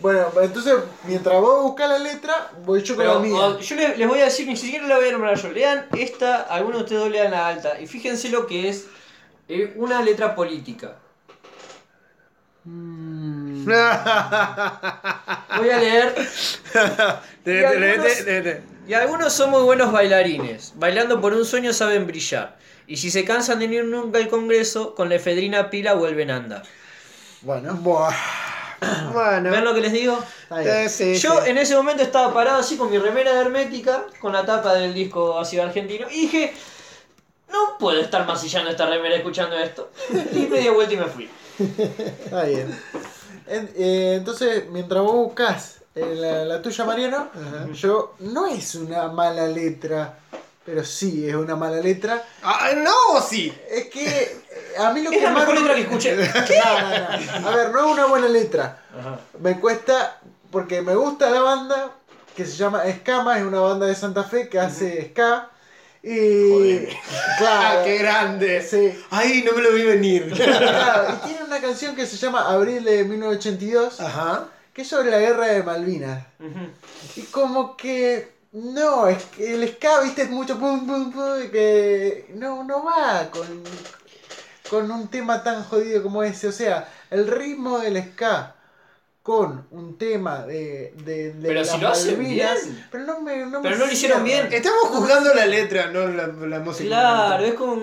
[0.00, 3.34] Bueno, entonces, mientras vos buscas la letra, voy yo con Pero, la mía.
[3.34, 5.48] o- yo les, les voy a decir, ni siquiera la voy a nombrar yo.
[5.50, 7.80] Lean esta, algunos de ustedes dos lean la alta.
[7.80, 8.86] Y fíjense lo que es
[9.48, 10.96] eh, una letra política.
[15.58, 16.14] Voy a leer.
[17.44, 18.12] Te- algunos-
[18.86, 20.72] Y algunos son muy buenos bailarines.
[20.76, 22.56] Bailando por un sueño saben brillar.
[22.86, 26.36] Y si se cansan de ir nunca al Congreso, con la efedrina pila vuelven a
[26.36, 26.62] andar.
[27.42, 28.12] Bueno, Buah.
[29.14, 29.50] Bueno.
[29.50, 30.22] ¿Ven lo que les digo?
[30.62, 31.48] Eh, sí, Yo sí.
[31.50, 34.92] en ese momento estaba parado así con mi remera de hermética, con la tapa del
[34.92, 36.52] disco así argentino, y dije,
[37.50, 39.90] no puedo estar masillando esta remera escuchando esto.
[40.32, 41.30] Y me di vuelta y me fui.
[42.24, 42.78] Está bien.
[43.46, 47.28] En- eh, entonces, mientras vos buscas eh, la, la tuya, Mariano,
[47.74, 50.18] yo no es una mala letra,
[50.64, 52.22] pero sí es una mala letra.
[52.42, 53.52] Ah, no, sí.
[53.70, 54.42] Es que eh,
[54.78, 56.16] a mí lo Es que la más mejor letra que escuché.
[56.64, 57.48] No, no, no.
[57.48, 58.80] A ver, no es una buena letra.
[59.40, 60.18] Me cuesta,
[60.50, 61.90] porque me gusta la banda
[62.34, 65.50] que se llama Escama, es una banda de Santa Fe que hace ska.
[66.04, 66.88] Y.
[67.38, 67.80] Claro.
[67.80, 68.62] Ah, qué grande.
[68.62, 68.96] Sí.
[69.10, 70.32] Ay, no me lo vi venir.
[70.36, 74.48] Claro, y tiene una canción que se llama Abril de 1982, Ajá.
[74.72, 76.24] que es sobre la guerra de Malvinas.
[77.16, 78.32] Y como que.
[78.52, 83.28] No, es que el ska, viste, es mucho pum pum pum, que no, no va
[83.32, 83.64] con,
[84.70, 86.46] con un tema tan jodido como ese.
[86.46, 88.54] O sea, el ritmo del ska
[89.24, 92.86] con un tema de, de, de Pero las si lo hacen Malvinas, bien.
[92.92, 94.52] Pero no me, no me Pero no lo hicieron bien.
[94.52, 96.88] Estamos juzgando la letra, no la, la música.
[96.88, 97.76] Claro, es como...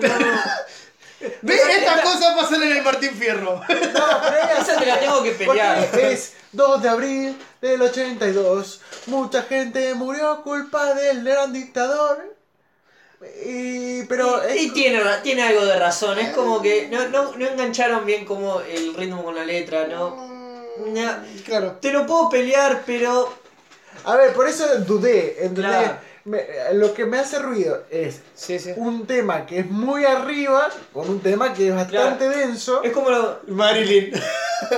[1.42, 1.60] ¿Ves?
[1.78, 3.56] Estas cosas pasan en el Martín Fierro.
[3.56, 3.76] No, pero
[4.60, 5.84] Esa te la tengo que pelear.
[5.90, 8.80] Porque es 2 de abril del 82.
[9.06, 12.36] Mucha gente murió a culpa del gran dictador.
[13.44, 17.08] Y, pero y, y es- tiene, ra- tiene algo de razón, es como que no,
[17.08, 20.31] no, no engancharon bien como el ritmo con la letra, ¿no?
[20.78, 21.12] No.
[21.44, 21.78] Claro.
[21.80, 23.32] Te lo puedo pelear, pero...
[24.04, 25.44] A ver, por eso dudé.
[25.44, 25.70] ¿entendés?
[25.72, 25.98] Claro.
[26.24, 28.72] Me- lo que me hace ruido es Sí, sí.
[28.76, 33.10] un tema que es muy arriba con un tema que es bastante denso Es como
[33.10, 33.40] lo...
[33.48, 34.12] Marilyn.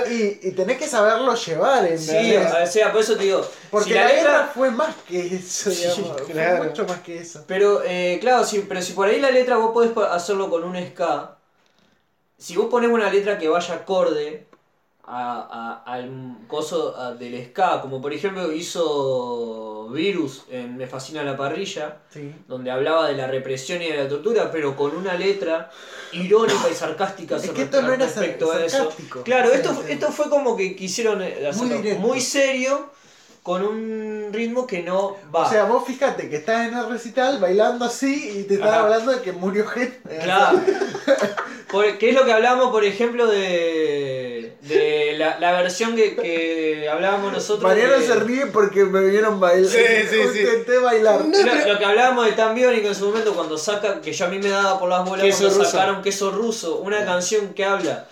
[0.09, 1.87] y, y tenés que saberlo llevar.
[1.99, 2.51] Sí, ¿entendés?
[2.67, 4.51] o sea, por eso te digo, Porque si la, la guerra letra...
[4.55, 6.21] fue más que eso, Sí, digamos.
[6.23, 7.43] Fue mucho más que eso.
[7.47, 10.75] Pero, eh, claro, sí, pero si por ahí la letra vos podés hacerlo con un
[10.87, 11.37] ska,
[12.39, 14.47] si vos ponés una letra que vaya acorde
[15.07, 21.23] a, a- al coso a- del ska, como por ejemplo hizo Virus en Me Fascina
[21.23, 22.33] la Parrilla, Sí.
[22.47, 25.69] donde hablaba de la represión y de la tortura, pero con una letra
[26.11, 28.89] irónica y sarcástica Es sobre- que esto no era respecto a eso.
[29.23, 29.91] Claro, Sí, esto, sí.
[29.93, 32.89] esto fue como que quisieron eh, hacerlo muy serio,
[33.45, 35.41] con un ritmo que no va.
[35.45, 38.79] O sea, vos fíjate que estás en el recital bailando así y te están Ajá.
[38.79, 39.99] hablando de que murió gente.
[40.23, 40.59] Claro.
[41.71, 46.89] Por- ¿Qué es lo que hablábamos, por ejemplo, de, de la, la versión que, que
[46.91, 47.63] hablábamos nosotros?
[47.69, 49.69] Mariano de- se ríe porque me vieron bailar.
[49.71, 50.39] Sí, sí, sí.
[50.39, 51.21] Intenté bailar.
[51.25, 54.29] Lo, lo que hablábamos de Tan Biónico en su momento, cuando saca, que yo a
[54.29, 55.69] mí me daba por las bolas Queso cuando ruso.
[55.71, 58.07] sacaron Queso Ruso, una canción que habla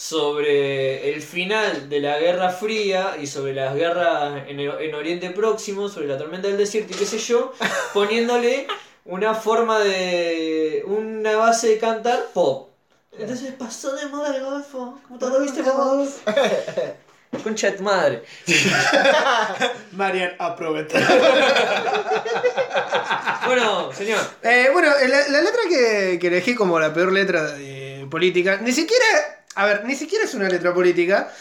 [0.00, 5.28] sobre el final de la Guerra Fría y sobre las guerras en, el- en Oriente
[5.28, 7.52] Próximo, sobre la tormenta del desierto y qué sé yo,
[7.92, 8.66] poniéndole
[9.04, 10.82] una forma de.
[10.86, 12.70] una base de cantar pop.
[13.18, 16.08] Entonces pasó de moda el golfo, como todo lo viste vos.
[17.44, 18.22] Concha de tu madre.
[19.92, 20.98] Marian, aprovecha.
[23.46, 24.18] Bueno, señor.
[24.42, 28.72] Eh, bueno, la, la letra que, que elegí como la peor letra de política, ni
[28.72, 31.32] siquiera, a ver, ni siquiera es una letra política.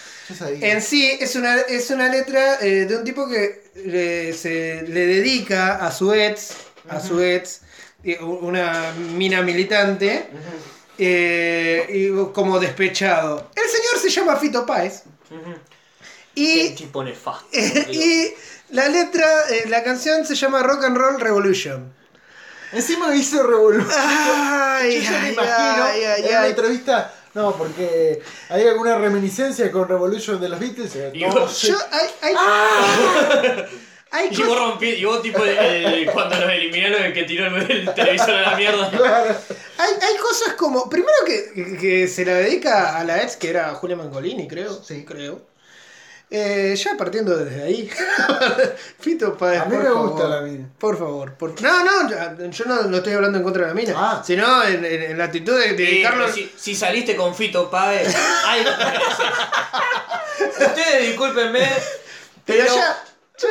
[0.62, 5.08] En sí es una, es una letra eh, de un tipo que le, se, le
[5.08, 6.52] dedica a su ex,
[6.88, 7.62] a su ex,
[8.04, 10.28] eh, una mina militante,
[10.98, 13.50] eh, y como despechado.
[13.56, 15.04] El señor se llama Fito Páez.
[16.36, 17.48] Qué Y, tipo nefasto.
[17.92, 18.32] y
[18.70, 21.92] la letra, eh, la canción se llama Rock and Roll Revolution.
[22.72, 23.90] Encima hizo revolución.
[23.98, 26.50] Ay, Yo ya me imagino ay, en ay.
[26.52, 27.14] entrevista.
[27.34, 30.96] No, porque hay alguna reminiscencia con Revolution de los Beatles.
[30.96, 31.62] eh, Y no vos-.
[31.62, 32.36] Yo, hay, hay,
[34.12, 37.70] hay Y vos rompí, y vos tipo el- cuando nos eliminaron el que tiró el,
[37.72, 38.90] el televisor a la mierda.
[38.98, 39.36] Claro.
[39.78, 40.90] Hay, hay cosas como.
[40.90, 44.74] Primero que, que- que se la dedica a la ex, que era Julia Mangolini, creo.
[44.84, 45.42] Sí, creo.
[46.32, 47.90] Eh, ya partiendo desde ahí.
[49.00, 50.10] Fito Páez, A mí por me favor.
[50.10, 50.70] gusta la mina.
[50.78, 51.34] Por favor.
[51.34, 53.94] por- No, no, ya- yo no, no estoy hablando en contra de la mina.
[53.98, 54.22] Ah.
[54.24, 56.26] Sino en, en- en la actitud de Sí, dedicarlo.
[56.26, 60.68] pero si, si saliste con Fito Páez, algo mereces.
[60.68, 61.68] Ustedes discúlpenme,
[62.46, 63.04] Pero pero ya-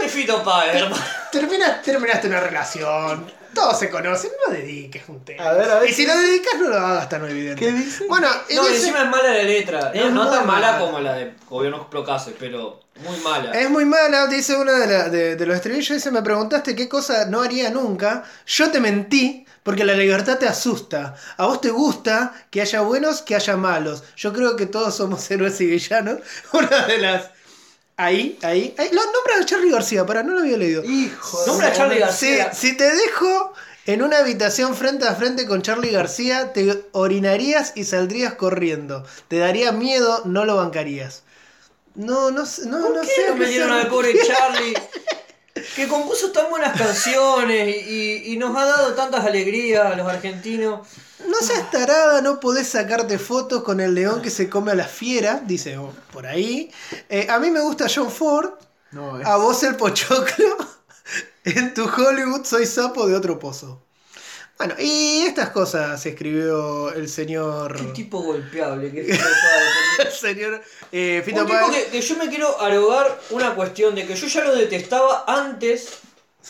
[0.04, 1.02] es Fito Páez, hermano.
[1.32, 3.37] Termina- terminaste una relación.
[3.54, 5.44] Todos se conocen, no dediques un tema.
[5.44, 5.90] A ver, a ver.
[5.90, 7.64] Y si lo dedicas, no lo hagas tan evidente.
[7.64, 8.04] ¿Qué dice?
[8.08, 9.90] Bueno, No, dice- encima es mala la letra.
[9.94, 10.78] Es No, tan mala mala.
[10.78, 13.52] como la de Gobiernos Procaces, pero muy mala.
[13.52, 16.88] Es muy mala, dice una de, la- de- de los estribillos, dice, me preguntaste qué
[16.88, 21.68] cosa no haría nunca, yo te mentí porque la libertad te asusta, a vos te
[21.70, 26.18] gusta que haya buenos, que haya malos, yo creo que todos somos héroes y villanos,
[26.52, 27.30] una de las
[28.00, 28.88] Ahí, ahí, ahí.
[28.92, 30.84] Lo nombra a Charlie García, para, no lo había leído.
[30.84, 32.00] Hijo Nombra a Charlie Si,
[32.36, 32.52] García.
[32.54, 33.52] si te dejo
[33.86, 39.04] en una habitación frente a frente con Charlie García, te orinarías y saldrías corriendo.
[39.28, 41.24] Te daría miedo, no lo bancarías.
[41.96, 43.28] No, no, sé- no, ¿Por no qué sé.
[43.30, 44.14] no me dieron al pobre.
[44.24, 44.74] Charlie?
[45.76, 50.06] Que compuso tan buenas canciones y, y- y nos ha dado tantas alegrías a los
[50.08, 50.86] argentinos.
[51.26, 54.86] No seas tarada, no podés sacarte fotos con el león que se come a la
[54.86, 56.70] fiera, dice oh, por ahí.
[57.08, 58.50] Eh, a mí me gusta John Ford,
[58.92, 60.56] No, es- a vos el pochoclo.
[61.44, 63.82] En tu Hollywood soy sapo de otro pozo.
[64.58, 67.76] Bueno, y estas cosas escribió el señor.
[67.76, 69.20] Qué tipo golpeable, Páez,
[70.00, 74.04] El señor eh, Fito Un tipo que, que yo me quiero arogar una cuestión de
[74.06, 75.90] que yo ya lo detestaba antes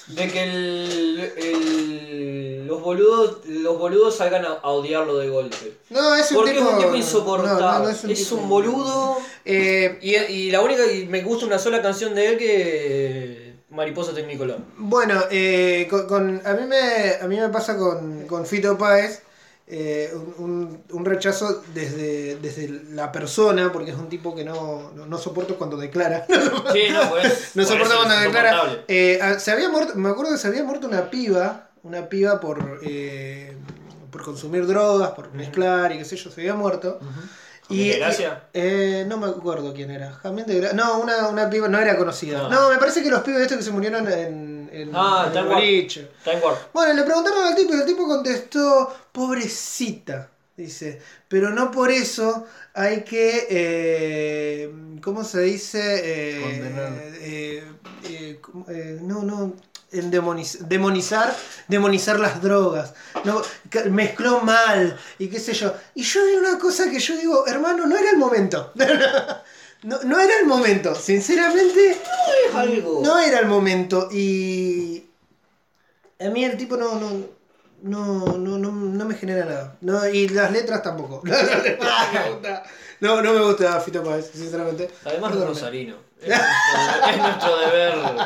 [0.06, 5.72] de que el- el- los, boludos, los boludos salgan a, a odiarlo de golpe.
[5.90, 6.66] No, es un Porque tipo.
[6.68, 7.60] es un tipo insoportable.
[7.60, 9.18] no, no es tipo- un boludo.
[9.44, 13.37] Eh, Y, y la única, y me gusta una sola canción de él que
[13.70, 14.58] Mariposa Tecnicolor.
[14.78, 19.22] Bueno, eh, con, con- a, mí me, a mí me pasa con, con Fito Páez
[19.66, 24.90] eh, un, un- un rechazo desde, desde la persona, porque es un tipo que no,
[24.94, 26.26] no, no soporto cuando declara.
[26.72, 27.50] Sí, no, pues.
[27.54, 28.84] no por soporto eso cuando es declara.
[28.88, 32.40] Eh, ah, se había muerto, me acuerdo que se había muerto una piba, una piba
[32.40, 33.54] por, eh,
[34.10, 36.98] por consumir drogas, por mezclar y qué sé yo, se había muerto.
[37.68, 38.44] ¿Jamín de Gracia?
[38.54, 40.12] eh, no me acuerdo quién era.
[40.14, 40.76] Jamín de Gracia.
[40.76, 42.38] No, una, una piba, no era conocida.
[42.42, 42.48] No.
[42.50, 45.32] No, me parece que los pibes estos que se murieron en, en, Ah, en el
[46.24, 46.58] Time Warp.
[46.72, 52.46] Bueno, le preguntaron al tipo y el tipo contestó, pobrecita, dice, pero no por eso
[52.74, 54.72] hay que, eh,
[55.02, 55.80] ¿cómo se dice?
[56.04, 56.92] Eh, Condenar.
[57.20, 57.64] eh,
[58.04, 58.40] eh.
[58.68, 59.22] Eh, no,
[59.92, 61.34] no, endemoniz- demonizar,
[61.68, 62.94] demonizar las drogas.
[63.24, 63.42] No,
[63.90, 65.74] mezcló mal y qué sé yo.
[65.94, 68.72] Y yo vi una cosa que yo digo, hermano, no era el momento.
[69.84, 71.92] No, no era el momento, sinceramente.
[71.92, 73.00] Es algo.
[73.00, 75.04] No era el momento y
[76.18, 77.12] a mí el tipo no no
[77.82, 79.76] no, no, no, no me genera nada.
[79.80, 81.20] No, y las letras tampoco.
[81.24, 81.78] Las letras
[82.12, 82.64] no me gusta.
[82.98, 84.90] No, no me gusta Fito Páez, sinceramente.
[85.04, 85.46] Además es Perdóname.
[85.54, 85.96] rosarino.
[86.20, 87.94] Es nuestro, es nuestro deber.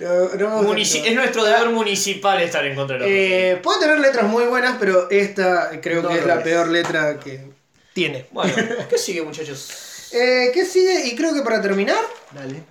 [0.00, 4.24] No, munici- es nuestro deber municipal estar en contra de los Eh, puede tener letras
[4.26, 6.42] muy buenas, pero esta creo No que es la es.
[6.42, 7.50] peor letra que
[7.92, 8.26] tiene.
[8.30, 8.54] Bueno,
[8.88, 9.86] ¿qué sigue, muchachos?
[10.12, 11.06] Eh, ¿Qué sigue?
[11.06, 12.00] Y creo que para terminar,
[12.32, 12.64] Dale.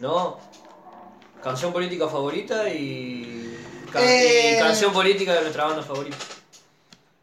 [0.00, 0.38] ¿No?
[1.42, 3.56] Canción política favorita y.
[3.90, 4.56] ca- Eh.
[4.56, 6.16] y canción política de nuestra banda favorita.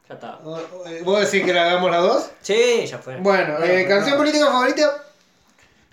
[0.08, 0.40] Ya está.
[1.04, 2.30] ¿vos decís que la hagamos las dos?
[2.42, 3.18] Sí, ya fue.
[3.18, 4.18] Bueno, Bueno, eh, canción no.
[4.18, 5.04] política favorita.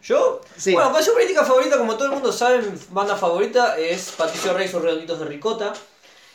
[0.07, 0.41] ¿Yo?
[0.57, 0.73] Sí.
[0.73, 4.67] Bueno, canción política favorita, como todo el mundo sabe, mi banda favorita es Patricio Rey
[4.67, 5.73] y sus redonditos de ricota.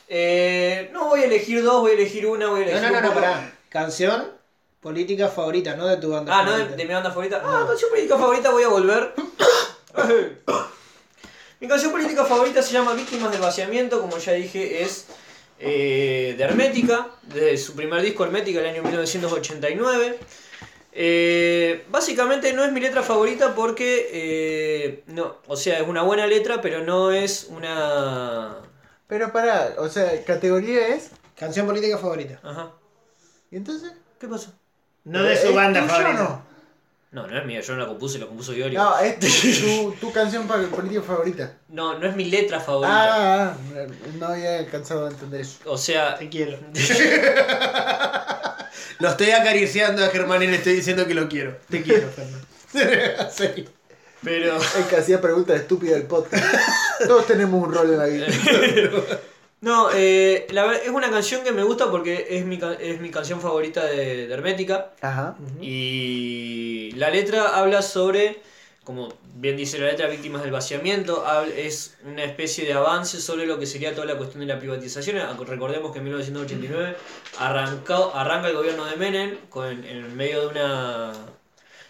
[0.10, 3.02] Eh, no voy a elegir dos, voy a elegir una, voy a No, elegir no,
[3.02, 3.54] no, no, pará.
[3.70, 4.30] Canción
[4.82, 6.38] política favorita, no de tu banda.
[6.38, 6.76] Ah, no, de, favorita.
[6.76, 7.42] de mi banda favorita.
[7.46, 9.14] Ah, canción política favorita, voy a volver.
[11.62, 15.06] mi canción política favorita se llama Víctimas del Vaciamiento, como ya dije, es
[15.60, 20.20] eh, de Hermética, de su primer disco Hermética del año 1989.
[20.94, 26.28] Eh, básicamente no es mi letra favorita porque, eh, no, o sea, es una buena
[26.28, 28.58] letra, pero no es una...
[29.08, 31.12] Pero pará, o sea, categoría es.
[31.36, 32.40] Canción política favorita.
[32.44, 32.72] Ajá.
[33.50, 33.92] ¿Y entonces?
[34.20, 34.54] ¿Qué pasó?
[35.04, 36.14] No de ¿Es su banda favorita.
[36.14, 36.52] no?
[37.12, 38.80] No, no es mía, yo no la compuse, la compuso Iorio.
[38.80, 41.58] No, es tu, tu, tu canción política favorita.
[41.68, 42.94] No, no es mi letra favorita.
[42.94, 43.88] Ah, ah,
[44.18, 45.60] no había alcanzado a entender eso.
[45.66, 46.58] O sea, Te quiero.
[49.02, 51.58] lo estoy acariciando a Germán y le estoy diciendo que lo quiero.
[51.70, 52.48] Te quiero, Fernando.
[53.32, 53.66] Sí.
[54.24, 54.58] pero...
[54.58, 56.46] El que hacía preguntas estúpidas del podcast.
[57.08, 58.28] Todos tenemos un rol en la vida.
[59.62, 63.40] No, eh, la es una canción que me gusta porque es mi, es mi canción
[63.40, 64.94] favorita de, de Hermética.
[65.02, 65.36] Ajá.
[65.62, 68.42] Y la letra habla sobre,
[68.84, 71.24] como bien dice la letra, víctimas del vaciamiento.
[71.56, 75.18] Es una especie de avance sobre lo que sería toda la cuestión de la privatización.
[75.18, 76.98] Ah, Recordemos que en 1989
[77.38, 79.38] arrancó, arranca el gobierno de Menem
[79.86, 81.14] en medio de una,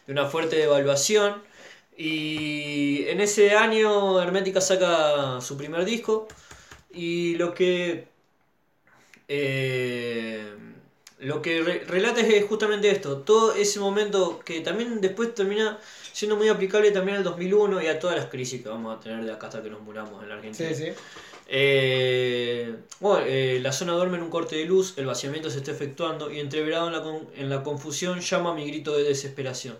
[0.05, 1.41] de una fuerte devaluación.
[1.97, 6.27] Y en ese año Hermética saca su primer disco.
[6.93, 8.07] Y lo que.
[9.27, 10.53] eh,
[11.19, 13.19] lo que re- relata es justamente esto.
[13.19, 15.79] Todo ese momento que también después termina
[16.14, 19.23] siendo muy aplicable también al 2001 y a todas las crisis que vamos a tener
[19.23, 20.69] de acá hasta que nos muramos en la Argentina.
[20.73, 20.91] Sí, sí.
[21.48, 25.72] Eh, bueno, eh, la zona duerme en un corte de luz, el vaciamiento se está
[25.72, 29.77] efectuando y entreverado en la, con- en la confusión llama mi grito de desesperación.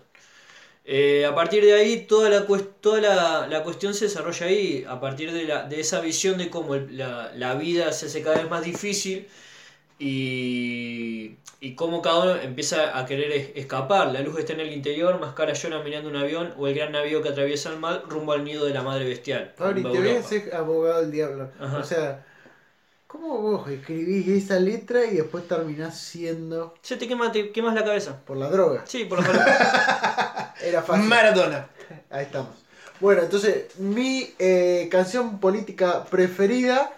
[0.84, 2.46] Eh, a partir de ahí, toda, la,
[2.80, 6.50] toda la, la cuestión se desarrolla ahí, a partir de, la, de esa visión de
[6.50, 9.28] cómo el- la, la vida se hace cada vez más difícil
[10.02, 14.08] y, y y cómo cada uno empieza a querer es- escapar.
[14.12, 17.22] La luz está en el interior, Mascara llora mirando un avión o el gran navío
[17.22, 19.52] que atraviesa el mar rumbo al nido de la madre bestial.
[19.56, 21.50] Fabri, rumbo te ser abogado del diablo.
[21.60, 21.78] Ajá.
[21.78, 22.26] O sea,
[23.06, 27.84] ¿cómo vos escribís esa letra y después terminás siendo Se te quema, te quemas la
[27.84, 28.18] cabeza.
[28.26, 28.82] por la droga?
[28.84, 29.46] Sí, por lo menos.
[30.64, 31.04] Era fácil.
[31.06, 31.68] Maradona.
[32.10, 32.50] Ahí estamos.
[32.98, 36.92] Bueno, entonces, mi eh, canción política preferida.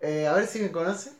[0.00, 1.12] eh, a ver si me conoce.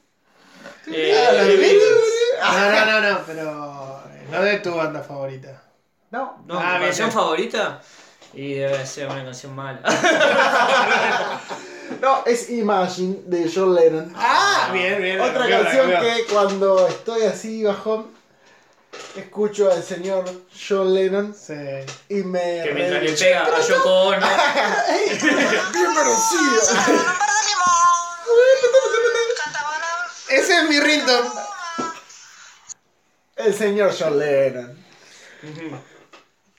[0.92, 2.10] Eh, Ah, la de eh, Beatles.
[2.42, 5.62] No, no, no, no, pero no de tu banda favorita.
[6.10, 6.42] No.
[6.46, 7.80] No, Ah, ¿tu bien, canción favorita?
[8.32, 9.80] Y debe ser una canción mala.
[12.00, 14.12] No, es Imagine de John Lennon.
[14.16, 15.20] Ah, bien, bien.
[15.20, 18.06] Otra canción que cuando estoy así bajón,
[19.16, 20.24] escucho al señor
[20.68, 21.54] John Lennon Sí.
[22.08, 22.62] y me.
[22.64, 24.26] que mientras le pega a Yoko Ono.
[25.22, 26.62] Bien merecido.
[30.34, 31.28] Ese es mi ringtone.
[33.36, 34.84] El señor John Lennon.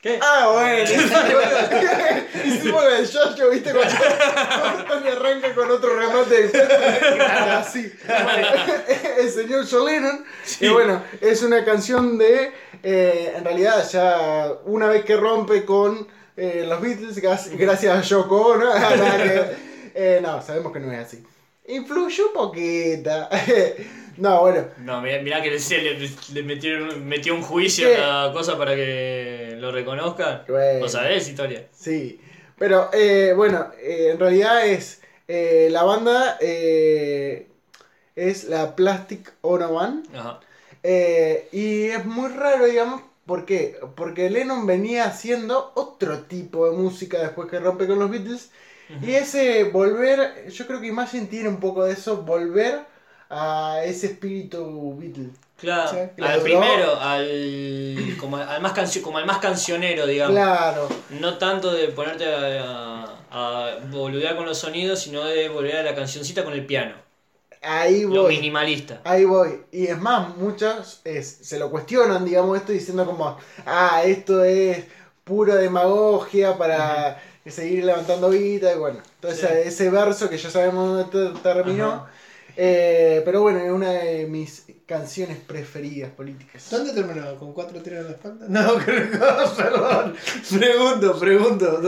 [0.02, 0.20] ¿Qué?
[0.22, 0.84] Ah, bueno.
[2.46, 3.72] Hicimos la de Jojo, ¿viste?
[3.74, 3.96] Cuando,
[4.62, 6.52] cuando Tony arranca con otro remate.
[7.54, 7.92] Así.
[8.06, 8.48] Bueno,
[9.18, 10.26] el señor John Lennon.
[10.60, 12.52] Y bueno, es una canción de.
[12.84, 18.60] eh, en realidad, ya una vez que rompe con eh, los Beatles, gracias a Yoko
[18.60, 19.56] que-
[19.96, 21.26] eh, no, sabemos que no es así.
[21.68, 23.30] Influyó poquita.
[24.18, 24.68] no, bueno.
[24.78, 27.96] No, mirá, mirá que le, le, metieron, metió un juicio ¿Qué?
[27.96, 30.44] a la cosa para que lo reconozcan.
[30.48, 30.82] Bueno.
[30.82, 31.68] ¿Lo sabés, historia?
[31.72, 32.20] Sí,
[32.58, 37.48] pero eh, bueno, eh, en realidad es eh, la banda eh,
[38.16, 40.40] es la Plastic Ono One Ajá.
[41.52, 43.78] y es muy raro, digamos, ¿por qué?
[43.96, 48.52] Porque Lennon venía haciendo otro tipo de música después que rompe con los Beatles
[49.02, 52.86] y ese volver, yo creo que Imagine tiene un poco de eso, volver
[53.30, 55.30] a ese espíritu Beatle.
[55.58, 60.36] Claro, Sí, al primero, al, como, al más cancio, como al más cancionero, digamos.
[60.36, 65.78] Claro, No tanto de ponerte a, a, a boludear con los sonidos, sino de volver
[65.78, 66.96] a la cancioncita con el piano.
[67.62, 68.36] ahí Lo voy.
[68.36, 69.02] minimalista.
[69.04, 69.62] Ahí voy.
[69.72, 74.86] Y es más, muchos es- se lo cuestionan, digamos, esto diciendo como, ah, esto es
[75.24, 78.74] pura demagogia para seguir levantando guita.
[78.74, 79.68] Y bueno, entonces Sí.
[79.68, 82.08] ese verso que ya sabemos dónde te- terminó.
[82.58, 86.64] Eh, pero bueno, es una de mis canciones preferidas políticas.
[86.70, 87.36] ¿Dónde terminó?
[87.38, 88.46] ¿Con cuatro tiros en la espalda?
[88.48, 89.18] No, creo que
[89.58, 90.16] perdón.
[90.60, 91.82] Pregunto, pregunto.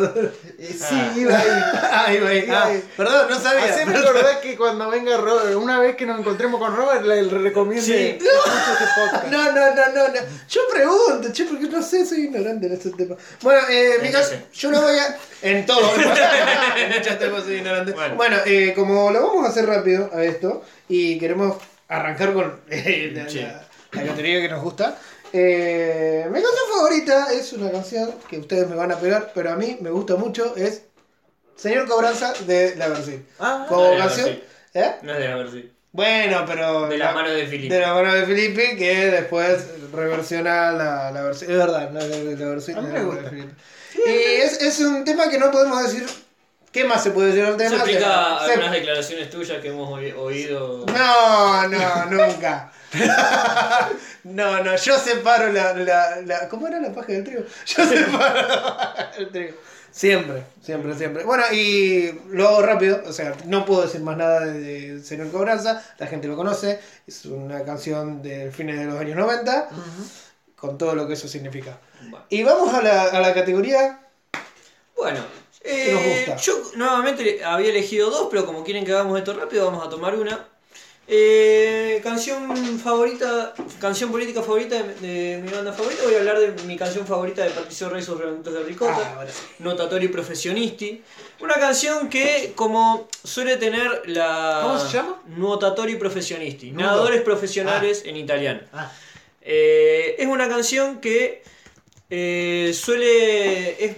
[0.57, 1.47] Eh, sí, iba ahí.
[1.91, 2.43] Ahí va, ahí.
[2.45, 2.83] Iba Ah, ahí.
[2.97, 3.65] perdón, no sabía.
[3.65, 7.37] Haceme acordar que cuando venga Robert, una vez que nos encontremos con Robert, le le
[7.37, 7.93] recomiende Sí.
[7.93, 8.25] este.
[9.29, 10.19] No, no, no, no, no.
[10.49, 13.15] Yo pregunto, che, porque no sé, soy ignorante en este tema.
[13.43, 15.17] Bueno, eh, mi caso, yo no voy a.
[15.43, 16.19] En todo, en muchos-
[16.77, 17.91] en muchos temas soy ignorante.
[17.91, 18.37] Bueno, Bueno.
[18.45, 23.29] eh, como lo vamos a hacer rápido a esto y queremos arrancar con eh, la,
[23.29, 23.39] Sí.
[23.41, 24.97] la- la categoría que nos gusta.
[25.33, 29.55] eh, mi canción favorita es una canción que ustedes me van a pegar, pero a
[29.55, 30.55] mí me gusta mucho.
[30.55, 30.83] Es
[31.55, 33.25] Señor Cobranza de La Versi.
[33.39, 34.25] Ah, Como La canción.
[34.27, 34.43] Versi.
[34.73, 34.91] ¿Eh?
[35.01, 35.71] No es de la versión.
[35.93, 36.87] Bueno, pero.
[36.89, 37.73] De las manos de Filipe.
[37.73, 41.49] De la mano de Felipe, que después reversiona la, la versión.
[41.51, 43.53] Es verdad, la, la- la versión A mí de la de Felipe.
[44.05, 44.09] Y
[44.41, 46.05] es, es un tema que no podemos decir.
[46.77, 47.69] ¿Qué más se puede decir al tema?
[47.69, 50.85] Eso explica Se- algunas declaraciones tuyas que hemos oído.
[50.85, 52.71] No, no, nunca.
[54.23, 57.41] no, no, yo separo la, la, la- ¿Cómo era la paja del trigo?
[57.65, 58.47] Yo separo
[59.17, 59.55] el trigo.
[59.89, 61.23] Siempre, siempre, siempre.
[61.23, 65.83] Bueno, y lo hago rápido, o sea, no puedo decir más nada de, Señor Cobranza,
[65.97, 69.69] la gente lo conoce, es una canción de fines de los años 90,
[70.55, 71.79] con todo lo que eso significa.
[72.01, 72.23] Bueno.
[72.29, 73.99] Y vamos a la, a la categoría
[74.95, 75.21] Bueno,
[75.67, 76.41] ¿Qué nos eh, gusta?
[76.41, 80.15] yo nuevamente había elegido dos, pero como quieren que hagamos esto rápido, vamos a tomar
[80.15, 80.47] una.
[81.09, 86.03] Eh, canción favorita, canción política favorita de, de mi banda favorita.
[86.03, 89.15] Voy a hablar de mi canción favorita de Patricio Rey, sus Reventos de Ricota.
[89.17, 89.41] Ah, sí.
[89.59, 91.01] Notatori Professionisti.
[91.39, 94.59] Una canción que, como suele tener la.
[94.63, 95.21] ¿Cómo se llama?
[95.27, 96.71] Nuotatori Professionisti.
[96.71, 96.83] Nudo.
[96.87, 98.61] Nadadores profesionales en italiano.
[98.73, 98.91] Ah.
[99.41, 101.41] Eh, es una canción que
[102.09, 103.85] eh, suele.
[103.85, 103.95] Es,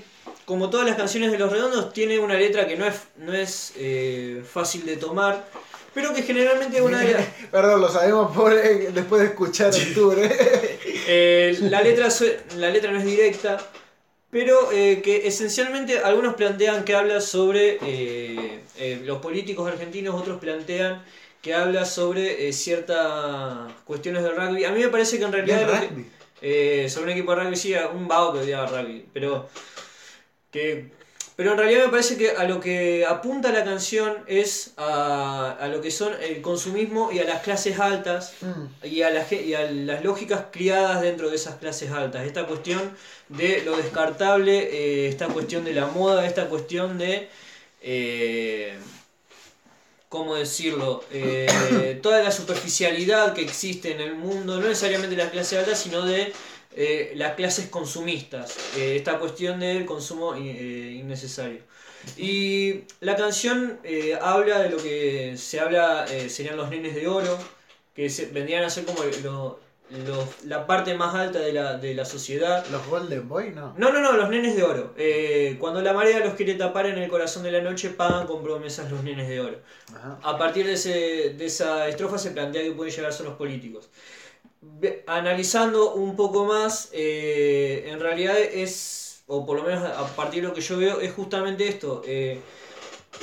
[0.49, 3.73] como todas las canciones de Los Redondos, tiene una letra que no es, no es
[3.77, 5.45] eh, fácil de tomar,
[5.93, 7.25] pero que generalmente es una de las.
[7.51, 10.17] Perdón, lo sabemos por, eh, después de escuchar el tour.
[10.19, 10.79] ¿eh?
[11.11, 13.57] Eh, la, letra, sue- la letra no es directa,
[14.29, 20.39] pero eh, que esencialmente algunos plantean que habla sobre eh, eh, los políticos argentinos, otros
[20.39, 21.03] plantean
[21.41, 24.65] que habla sobre eh, ciertas cuestiones de rugby.
[24.65, 25.79] A mí me parece que en realidad...
[25.81, 29.49] Que- eh, sobre un equipo de rugby, sí, un vago que odiaba rugby, pero
[30.51, 30.97] que
[31.35, 35.67] Pero en realidad me parece que a lo que apunta la canción es a, a
[35.69, 38.85] lo que son el consumismo y a las clases altas Mm.
[38.85, 42.25] y a, la ge- y a las lógicas criadas dentro de esas clases altas.
[42.25, 42.81] Esta cuestión
[43.29, 47.29] de lo descartable, eh, esta cuestión de la moda, esta cuestión de...
[47.81, 48.77] eh,
[50.09, 51.03] ¿Cómo decirlo?
[51.11, 55.79] Eh, toda la superficialidad que existe en el mundo, no necesariamente de las clases altas,
[55.79, 56.33] sino de
[56.75, 58.55] eh, las clases consumistas.
[58.77, 61.61] Eh, esta cuestión del consumo eh, innecesario.
[62.17, 67.37] Y la canción eh, habla de lo que se habla, serían los nenes de oro,
[67.93, 69.59] que se, vendrían a ser como lo-
[70.45, 72.63] la parte más alta de la, de la sociedad.
[72.67, 73.49] ¿Los Golden Boy?
[73.49, 73.73] No.
[73.75, 74.93] No, no, no, los nenes de oro.
[75.59, 78.91] Cuando la marea los quiere tapar en el corazón de la noche, pagan con promesas
[78.91, 79.59] los nenes de oro.
[79.93, 80.19] Ajá.
[80.21, 83.35] A partir de, ese, de esa estrofa se plantea que pueden llegar a ser los
[83.35, 83.89] políticos.
[85.07, 90.49] Analizando un poco más, eh, en realidad es, o por lo menos a partir de
[90.49, 92.01] lo que yo veo, es justamente esto.
[92.05, 92.41] eh,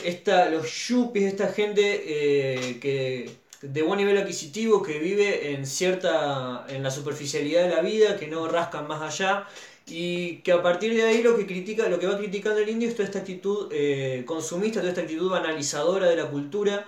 [0.04, 3.30] esta, los yuppies, esta gente eh, que
[3.62, 8.26] de buen nivel adquisitivo, que vive en cierta, en la superficialidad de la vida, que
[8.28, 9.46] no rascan más allá,
[9.88, 12.88] y que a partir de ahí lo que critica, lo que va criticando el indio
[12.88, 16.84] es toda esta actitud eh, consumista, toda esta actitud banalizadora de la cultura.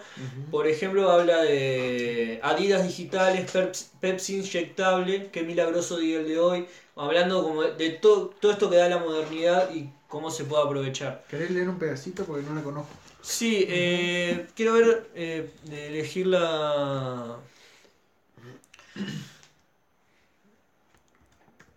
[0.50, 6.66] Por ejemplo, habla de Adidas digitales, Peps- Pepsi inyectable, qué milagroso día el de hoy,
[6.96, 10.64] hablando como de, de todo, todo esto que da la modernidad y cómo se puede
[10.64, 11.24] aprovechar.
[11.30, 12.24] ¿Querés leer un pedacito?
[12.24, 12.90] Porque no la conozco.
[13.20, 17.36] Sí, eh, quiero ver, eh, elegir la...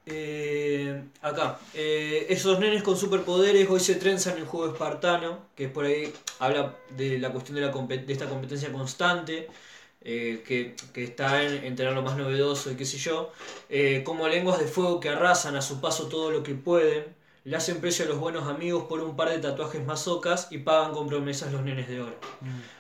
[0.06, 5.86] Eh, acá, eh, esos nenes con superpoderes hoy se trenzan en juego espartano, que por
[5.86, 9.48] ahí habla de la cuestión de, la de esta competencia constante,
[10.04, 13.32] eh, que, que está en, en tener lo más novedoso y qué sé yo,
[13.70, 17.06] eh, como lenguas de fuego que arrasan a su paso todo lo que pueden,
[17.44, 20.92] le hacen precio a los buenos amigos por un par de tatuajes mazocas y pagan
[20.94, 22.16] con promesas los nenes de oro.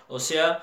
[0.07, 0.59] O sea,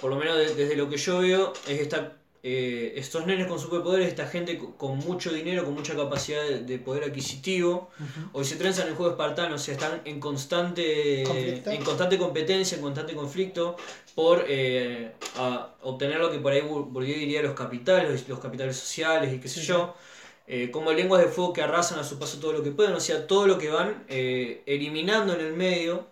[0.00, 3.58] por lo menos de- desde lo que yo veo, es esta, eh, estos nenes con
[3.58, 7.90] superpoderes, esta gente co- con mucho dinero, con mucha capacidad de, de poder adquisitivo,
[8.32, 11.70] hoy se trenzan en el juego espartano, o sea, están en constante, Conflicto.
[11.70, 13.76] en constante competencia, en constante conflicto
[14.14, 19.32] por eh, a- obtener lo que por ahí Bourdieu diría los capitales, los capitales sociales
[19.34, 19.94] y qué sé yo.
[20.50, 23.00] eh, como lenguas de fuego que arrasan a su paso todo lo que pueden, o
[23.00, 26.06] sea, todo lo que van eh, eliminando en el medio,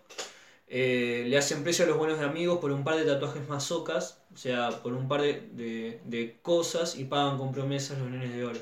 [0.69, 4.37] eh, le hacen precio a los buenos amigos por un par de tatuajes mazocas, o
[4.37, 8.45] sea, por un par de, de- de cosas y pagan con promesas los nenes de
[8.45, 8.59] oro.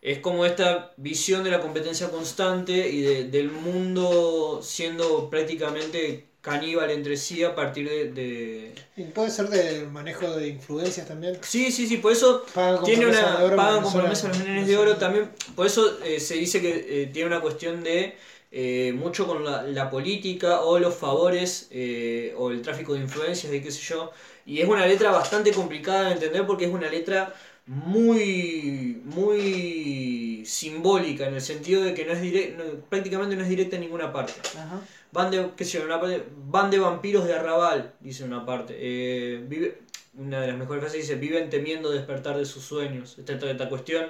[0.00, 6.90] Es como esta visión de la competencia constante y de- del mundo siendo prácticamente caníbal
[6.90, 8.10] entre sí a partir de...
[8.12, 11.38] de- Y puede ser del manejo de influencias también.
[11.42, 15.30] Sí, sí, sí, por eso Pagan con tiene una pagan los nenes de oro también
[15.54, 18.16] por eso eh, se dice que eh, tiene una cuestión de
[18.52, 23.52] eh, mucho con la, la política o los favores eh, o el tráfico de influencias
[23.52, 24.10] y qué sé yo
[24.44, 27.34] y es una letra bastante complicada de entender porque es una letra
[27.66, 33.48] muy muy simbólica en el sentido de que no es direct- no- prácticamente no es
[33.48, 34.80] directa en ninguna parte Ajá.
[35.12, 38.74] Van de, qué sé yo, una parte, van de vampiros de arrabal, dice una parte.
[38.78, 39.78] Eh, vive,
[40.16, 43.18] una de las mejores frases dice, viven temiendo despertar de sus sueños.
[43.18, 44.06] Esta, esta, cuestión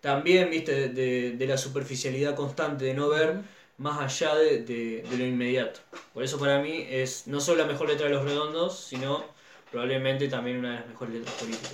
[0.00, 3.40] también, viste, de, de- de la superficialidad constante, de no ver
[3.78, 5.80] más allá de, de- de lo inmediato.
[6.12, 9.24] Por eso para mí es no solo la mejor letra de los redondos, sino
[9.70, 11.72] probablemente también una de las mejores letras políticas.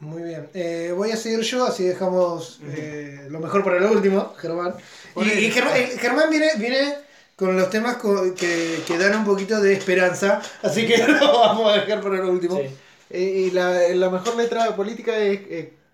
[0.00, 0.48] Muy bien.
[0.54, 4.74] Eh, voy a seguir yo, así dejamos eh, lo mejor para lo último, Germán.
[5.16, 6.94] Y, y Germán, eh, Germán viene, viene
[7.36, 7.96] con los temas
[8.36, 12.30] que, que dan un poquito de esperanza, así que lo vamos a dejar para lo
[12.30, 12.58] último.
[12.58, 12.66] Sí.
[13.10, 15.40] Eh, y la, la mejor letra política es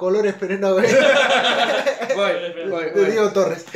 [0.00, 0.82] Colores Perena Voy,
[2.70, 3.10] voy, de voy.
[3.10, 3.66] Diego Torres.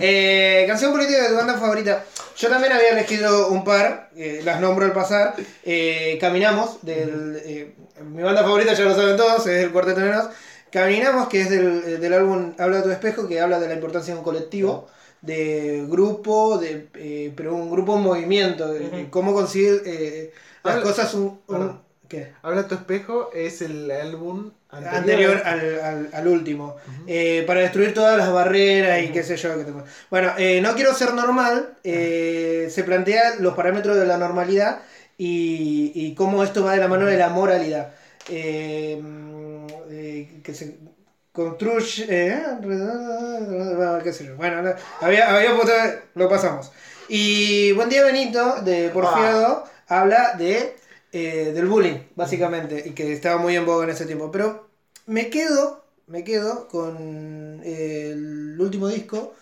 [0.00, 2.04] Eh, canción política de tu banda favorita.
[2.36, 5.34] Yo también había elegido un par, eh, las nombro al pasar.
[5.64, 10.10] Eh, Caminamos, del, eh, mi banda favorita ya lo saben todos, es el Cuarteto de
[10.10, 10.28] Nos.
[10.70, 14.18] Caminamos, que es del, del álbum Habla tu espejo, que habla de la importancia de
[14.18, 14.86] un colectivo,
[15.22, 20.76] de grupo, de, eh, pero un grupo en movimiento, de, de cómo conseguir eh, las
[20.76, 21.40] Habla- cosas un.
[22.08, 22.32] ¿Qué?
[22.42, 26.76] Habla tu espejo es el álbum anterior, anterior al, al- al último.
[27.06, 29.56] Eh, para destruir todas las barreras y qué sé yo.
[29.58, 29.72] qué te-
[30.10, 31.74] Bueno, eh, no quiero ser normal.
[31.84, 34.80] eh, se plantea los parámetros de la normalidad
[35.16, 37.92] y, y cómo esto va de la mano de la moralidad.
[38.30, 39.66] Mm,
[40.42, 40.78] que se
[41.32, 42.06] construye.
[44.02, 44.36] qué sé yo.
[44.36, 45.52] Bueno, no, había, había
[46.14, 46.72] lo pasamos.
[47.08, 50.76] Y Buen Día Benito de Porfiado habla de
[51.12, 54.30] eh, del bullying, básicamente, y que estaba muy en boga en ese tiempo.
[54.30, 54.68] Pero
[55.06, 59.34] me quedo, me quedo con el último disco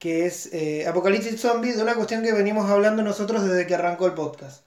[0.00, 4.06] que es eh, Apocalipsis Zombie, de una cuestión que venimos hablando nosotros desde que arrancó
[4.06, 4.64] el podcast,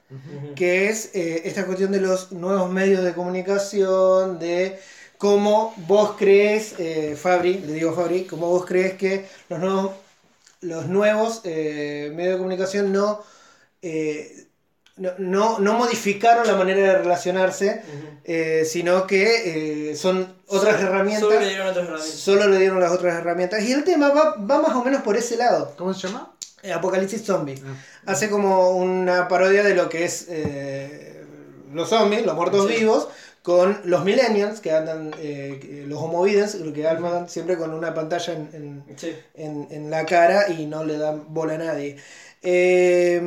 [0.56, 4.77] que es eh, esta cuestión de los nuevos medios de comunicación, de
[5.18, 9.92] cómo vos crees, eh, Fabri, le digo Fabri, cómo vos crees que los nuevos,
[10.61, 13.24] los nuevos eh, medios de comunicación no,
[13.82, 14.48] eh,
[14.97, 17.81] no, no- no modificaron la manera de relacionarse,
[18.25, 21.22] eh, sino que eh, son otras Solo- herramientas.
[21.30, 22.09] Solo le dieron otras herramientas.
[22.19, 23.63] Solo le dieron las otras herramientas.
[23.63, 25.73] Y el tema va, va más o menos por ese lado.
[25.77, 26.31] ¿Cómo se llama?
[26.61, 27.61] Eh, Apocalipsis Zombie.
[27.65, 27.75] Ah.
[28.11, 31.23] Hace como una parodia de lo que es eh,
[31.73, 32.77] los zombies, los muertos Sí.
[32.80, 33.07] vivos,
[33.41, 38.49] con los millennials que andan, eh, los homovidens, que andan siempre con una pantalla en,
[38.88, 39.13] en- Sí.
[39.33, 41.97] en, en la cara y no le dan bola a nadie.
[42.43, 43.22] Eh,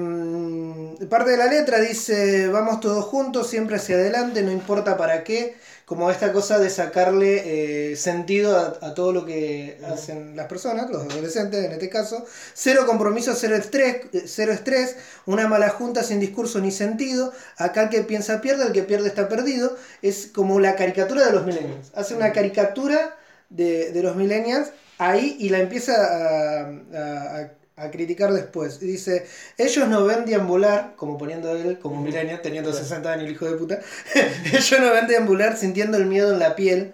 [1.08, 5.56] parte de la letra dice, vamos todos juntos, siempre hacia adelante, no importa para qué,
[5.86, 10.90] como esta cosa de sacarle eh, sentido a, a todo lo que hacen las personas,
[10.90, 14.96] los adolescentes en este caso, cero compromiso, cero estrés, eh, cero estrés,
[15.26, 19.08] una mala junta sin discurso ni sentido, acá el que piensa pierde, el que pierde
[19.08, 23.16] está perdido, es como la caricatura de los millennials, hace una caricatura
[23.48, 26.60] de, de los millennials ahí y la empieza a,
[26.94, 28.80] a- a- a criticar después.
[28.82, 29.26] Y dice,
[29.58, 33.56] ellos no ven deambular, como poniendo él como millennial, teniendo 60 años el hijo de
[33.56, 33.80] puta,
[34.52, 36.92] ellos no ven deambular sintiendo el miedo en la piel,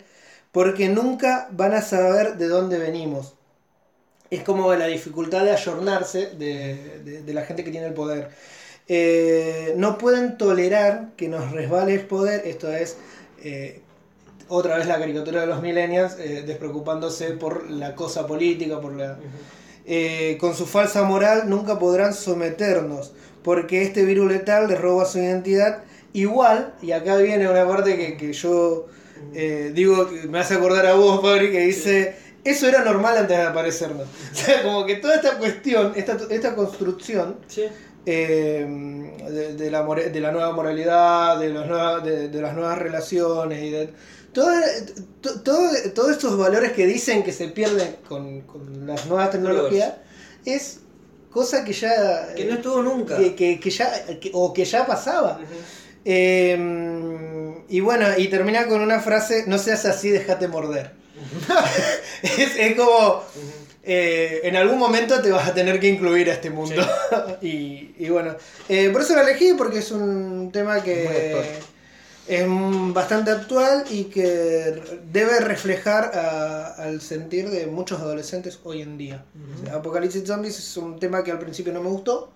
[0.53, 3.35] porque nunca van a saber de dónde venimos.
[4.31, 8.31] Es como la dificultad de ayornarse de, de- de la gente que tiene el poder.
[8.89, 12.99] Eh, no pueden tolerar que nos resbale el poder, esto es...
[13.39, 13.83] eh,
[14.49, 19.25] otra vez la caricatura de los millennials, eh, despreocupándose por la cosa política, por la...
[19.85, 23.13] Eh, con su falsa moral nunca podrán someternos,
[23.43, 25.83] porque este virus letal les roba su identidad.
[26.13, 28.87] Igual, y acá viene una parte que, que yo
[29.35, 33.37] eh, digo, que me hace acordar a vos, Fabri, que dice, eso era normal antes
[33.37, 34.07] de aparecernos.
[34.33, 37.65] O sea, como que toda esta cuestión, esta, esta construcción Sí.
[38.07, 38.67] eh,
[39.31, 43.63] de, de la, de la nueva moralidad, de, los nueva- de, de las nuevas relaciones
[43.63, 43.91] y de
[44.33, 44.51] todo,
[45.21, 49.95] to- todo- todos estos valores que dicen que se pierden con, con las nuevas tecnologías
[50.45, 50.81] es
[51.31, 53.17] cosa que ya Que no estuvo nunca.
[53.17, 53.93] que, que- que ya
[54.33, 55.41] o que ya pasaba.
[56.05, 60.91] Eh, y bueno y termina con una frase no seas así déjate morder
[62.23, 63.23] es, es como
[63.85, 66.85] eh, en algún momento te vas a tener que incluir a este mundo.
[67.43, 68.37] y, y bueno,
[68.69, 71.45] eh, por eso lo elegí, porque es un tema que.
[72.41, 72.47] Es
[72.95, 79.25] bastante actual y que debe reflejar a- al sentir de muchos adolescentes hoy en día.
[79.73, 82.33] Apocalipsis Zombies es un tema que al principio no me gustó.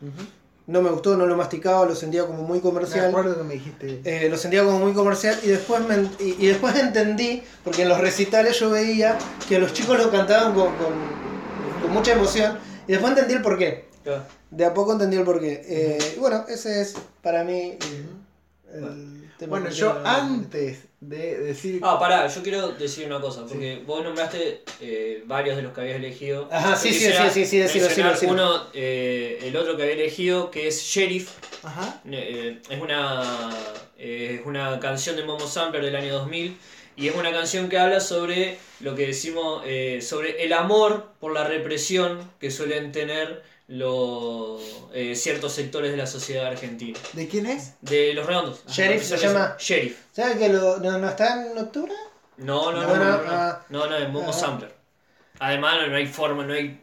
[0.69, 3.07] No me gustó, no lo masticaba, lo sentía como muy Me comercial.
[3.11, 4.01] acuerdo que me dijiste.
[4.05, 7.89] Eh, lo sentía como muy comercial y después, me y, y después entendí, porque en
[7.89, 9.17] los recitales yo veía
[9.49, 12.59] que los chicos lo cantaban con, con- con mucha emoción
[12.89, 13.85] y después entendí el porqué.
[14.51, 15.63] De a poco entendí el porqué.
[15.69, 17.79] Eh, y bueno, ese es para mí
[18.73, 18.97] el tema.
[19.47, 21.81] Bueno, que yo antes de decir.
[21.83, 25.81] Ah, pará, yo quiero decir una cosa, porque vos nombraste eh, varios de los que
[25.83, 26.49] habías elegido.
[26.51, 28.33] Ajá, sí, Yo sí, sí, sí, sí, mencionar decilo, decilo.
[28.33, 31.31] Uno, eh, el otro que había elegido, que es Sheriff.
[31.63, 32.01] Ajá.
[32.11, 33.51] Eh, es, una,
[33.99, 36.57] eh, es una canción de Momo Sampler del año 2000
[36.97, 41.33] y es una canción que habla sobre lo que decimos, eh, sobre el amor por
[41.33, 44.63] la represión que suelen tener los,
[44.95, 46.99] eh, ciertos sectores de la sociedad argentina.
[47.13, 47.75] ¿De quién es?
[47.81, 48.61] De los redondos.
[48.69, 49.57] Sheriff se llama.
[49.59, 49.99] Sheriff.
[50.13, 51.93] ¿Sabes que lo- no, no está en octubre?
[52.39, 53.23] No, no, No, no, no, no,
[53.69, 53.99] no, no, ah.
[53.99, 54.33] es Momo Ah.
[54.33, 54.73] Sampler.
[55.39, 56.81] Además no, hay forma, no hay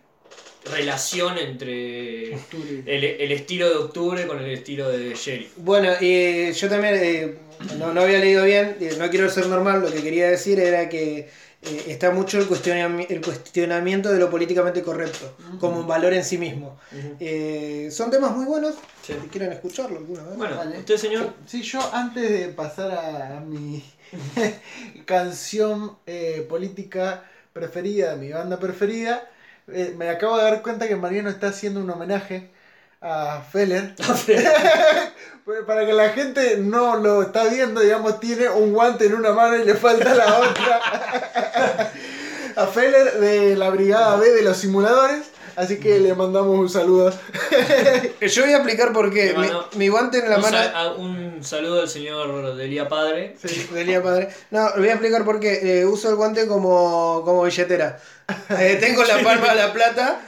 [0.72, 2.84] relación entre Octubre.
[2.86, 5.52] el, el estilo de octubre con el estilo de Sheriff.
[5.58, 7.38] Bueno, y yo también eh,
[7.78, 10.88] no, no había leído bien, eh, no quiero ser normal, lo que quería decir era
[10.90, 11.30] que
[11.66, 16.24] eh, está mucho el, cuestionami- el cuestionamiento de lo políticamente correcto, como un valor en
[16.24, 16.78] sí mismo.
[17.20, 18.76] Eh, son temas muy buenos,
[19.06, 19.14] Sí.
[19.22, 20.38] si quieren escucharlo alguna vez.
[20.38, 20.80] Bueno, Vale.
[20.80, 23.84] usted señor, Sí, yo antes de pasar a mi
[25.06, 29.28] canción eh, política preferida, mi banda preferida,
[29.68, 32.50] eh, me acabo de dar cuenta que Mariano está haciendo un homenaje
[33.04, 33.94] a Feller.
[35.46, 39.34] Pues Para que la gente no lo está viendo, digamos, tiene un guante en una
[39.34, 40.82] mano y le falta la otra.
[42.56, 45.24] a Feller de la Brigada B de los Simuladores.
[45.58, 47.12] Así que le mandamos un saludo.
[48.22, 49.36] Yo voy a explicar por qué.
[49.76, 50.58] Mi, guante en la un, mano...
[50.58, 53.36] sa- a- un saludo al señor Delia Padre.
[53.44, 54.30] Sí, Delia Padre.
[54.50, 55.82] No, voy a explicar por qué.
[55.82, 58.00] Eh, uso el guante como, como billetera.
[58.58, 60.22] Eh, tengo en la palma la plata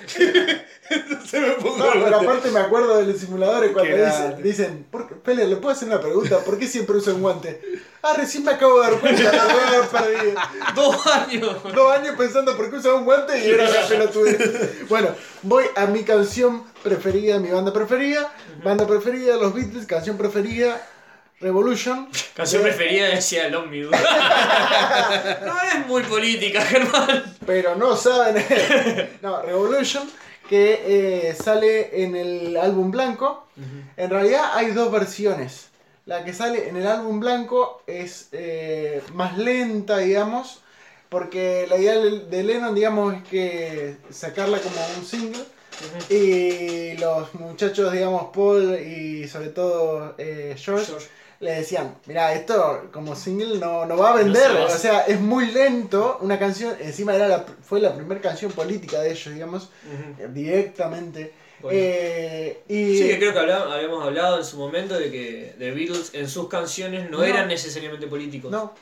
[1.26, 4.88] Se me pongo No, pero aparte me acuerdo de los simuladores cuando Qué dicen, dicen
[4.92, 6.40] ¿por qué, Pele, ¿le puedo hacer una pregunta?
[6.40, 7.60] ¿Por qué siempre usa un guante?
[8.04, 10.42] Ah, recién me acabo de dar cuenta, me voy a haber perdido.
[10.76, 11.64] Dos años.
[11.74, 14.88] Dos años pensando por qué usaba un guante y era una pelotudez.
[14.88, 15.10] Bueno,
[15.42, 18.32] voy a mi canción preferida, mi banda preferida.
[18.64, 20.80] Banda preferida, los Beatles, canción preferida,
[21.42, 22.08] Revolution.
[22.36, 23.92] Canción De- preferida decía el ómnibus.
[25.46, 27.36] no es muy política, Germán.
[27.46, 28.44] Pero no saben.
[29.22, 30.10] no, Revolution,
[30.50, 33.46] que eh, sale en el álbum blanco.
[33.98, 35.70] En realidad hay dos versiones.
[36.06, 40.62] La que sale en el álbum blanco es eh, más lenta, digamos.
[41.10, 45.44] Porque la idea de Lennon, digamos, es que sacarla como un single.
[46.10, 51.08] Y los muchachos, digamos, Paul y sobre todo eh, George, George.
[51.40, 54.80] Le decían, mira, esto como single no, no va a vender, se o hacer".
[54.80, 59.12] sea, es muy lento, una canción, encima era la, fue la primera canción política de
[59.12, 59.70] ellos, digamos,
[60.20, 61.34] eh, directamente.
[61.62, 61.78] Bueno.
[61.82, 66.12] Eh, y Sí, que creo que habíamos hablado en su momento de que The Beatles
[66.14, 67.24] en sus canciones no, No.
[67.24, 68.52] eran necesariamente políticos.
[68.52, 68.74] No.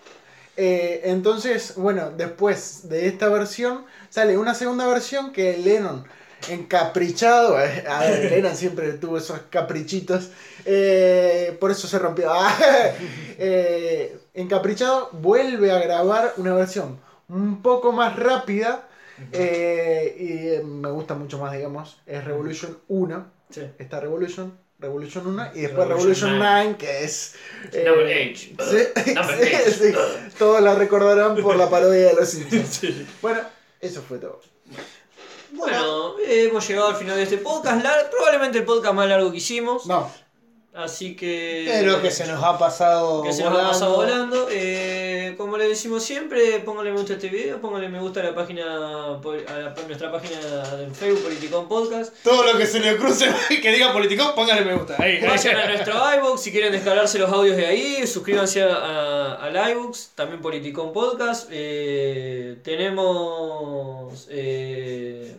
[0.56, 6.06] Eh, entonces, bueno, después de esta versión, sale una segunda versión que Lennon,
[6.50, 10.30] encaprichado, a ver, Lennon siempre tuvo esos caprichitos,
[10.66, 12.32] eh, por eso se rompió.
[13.40, 18.88] Eh, encaprichado, vuelve a grabar una versión un poco más rápida.
[19.32, 23.32] eh, y eh, me gusta mucho más, digamos, es Revolution 1.
[23.50, 23.62] Sí.
[23.80, 27.36] Está Revolution, Revolution 1 y después Revolution Revolution 9, que es...
[27.72, 28.36] eh, Number.
[28.38, 29.94] Sí, sí.
[30.38, 32.82] Todos la recordarán por la parodia de los Simpsons.
[33.22, 33.42] Bueno,
[33.82, 34.42] eso fue todo.
[35.52, 37.86] Bueno, eh, hemos llegado al final de este podcast.
[38.12, 39.86] probablemente el podcast más largo que hicimos.
[39.86, 40.10] No,
[40.76, 41.66] Así que.
[41.70, 43.22] Pero que se nos ha pasado.
[43.22, 44.48] que se nos ha pasado volando.
[44.50, 48.24] Eh, como le decimos siempre, pónganle me gusta a este video, pónganle me gusta a
[48.24, 50.36] la página, a, la- a nuestra página
[50.82, 52.14] en Facebook, Politicón Podcast.
[52.24, 53.28] Todo lo que se le cruce
[53.62, 54.96] que diga politicón, póngale me gusta.
[54.98, 55.28] Ahí, ahí.
[55.28, 59.72] Vayan a nuestro iBooks si quieren descargarse los audios de ahí, suscríbanse a- a- al
[59.74, 61.50] iBooks, también Politicón Podcast.
[61.52, 65.36] Eh, tenemos eh,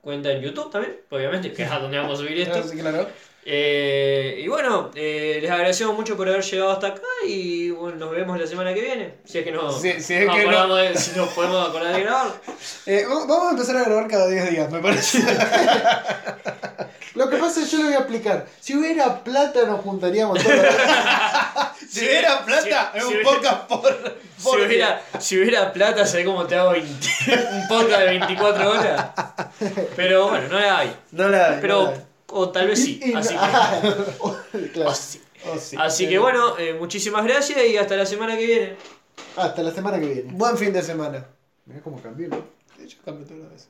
[0.00, 2.62] cuenta en YouTube también, obviamente, que es a donde vamos a subir esto.
[2.62, 3.06] Sí, claro.
[3.46, 8.10] Eh, y bueno, eh, les agradecemos mucho por haber llegado hasta acá y bueno, nos
[8.10, 9.14] vemos la semana que viene.
[9.26, 11.68] Si es que no, Si- si es nos que no- acordamos de- si nos podemos
[11.68, 12.28] acordar de grabar.
[12.86, 15.18] Eh, va- vamos a empezar a grabar cada 10 días, me parece.
[17.14, 18.46] lo que pasa es que yo lo voy a explicar.
[18.60, 20.56] Si hubiera plata, nos juntaríamos todos.
[21.90, 24.14] si hubiera plata, si- es un podcast por.
[24.36, 27.08] Si por hubiera, si hubiera plata, ¿sabés cómo te hago 20
[27.52, 29.06] un podcast de 24 horas?
[29.96, 30.96] Pero bueno, no la hay.
[31.12, 32.00] No la hay, no Pero, la hay.
[32.34, 33.00] O tal vez sí.
[33.14, 34.90] Así que, claro.
[34.90, 35.20] o sí.
[35.46, 35.76] Oh, sí.
[35.78, 38.76] Así que bueno, eh, muchísimas gracias y hasta la semana que viene.
[39.36, 40.32] Hasta la semana que viene.
[40.32, 41.26] Buen fin de semana.
[41.66, 42.36] Mira cómo cambió, ¿no?
[42.84, 43.68] Yo cambio todas las veces.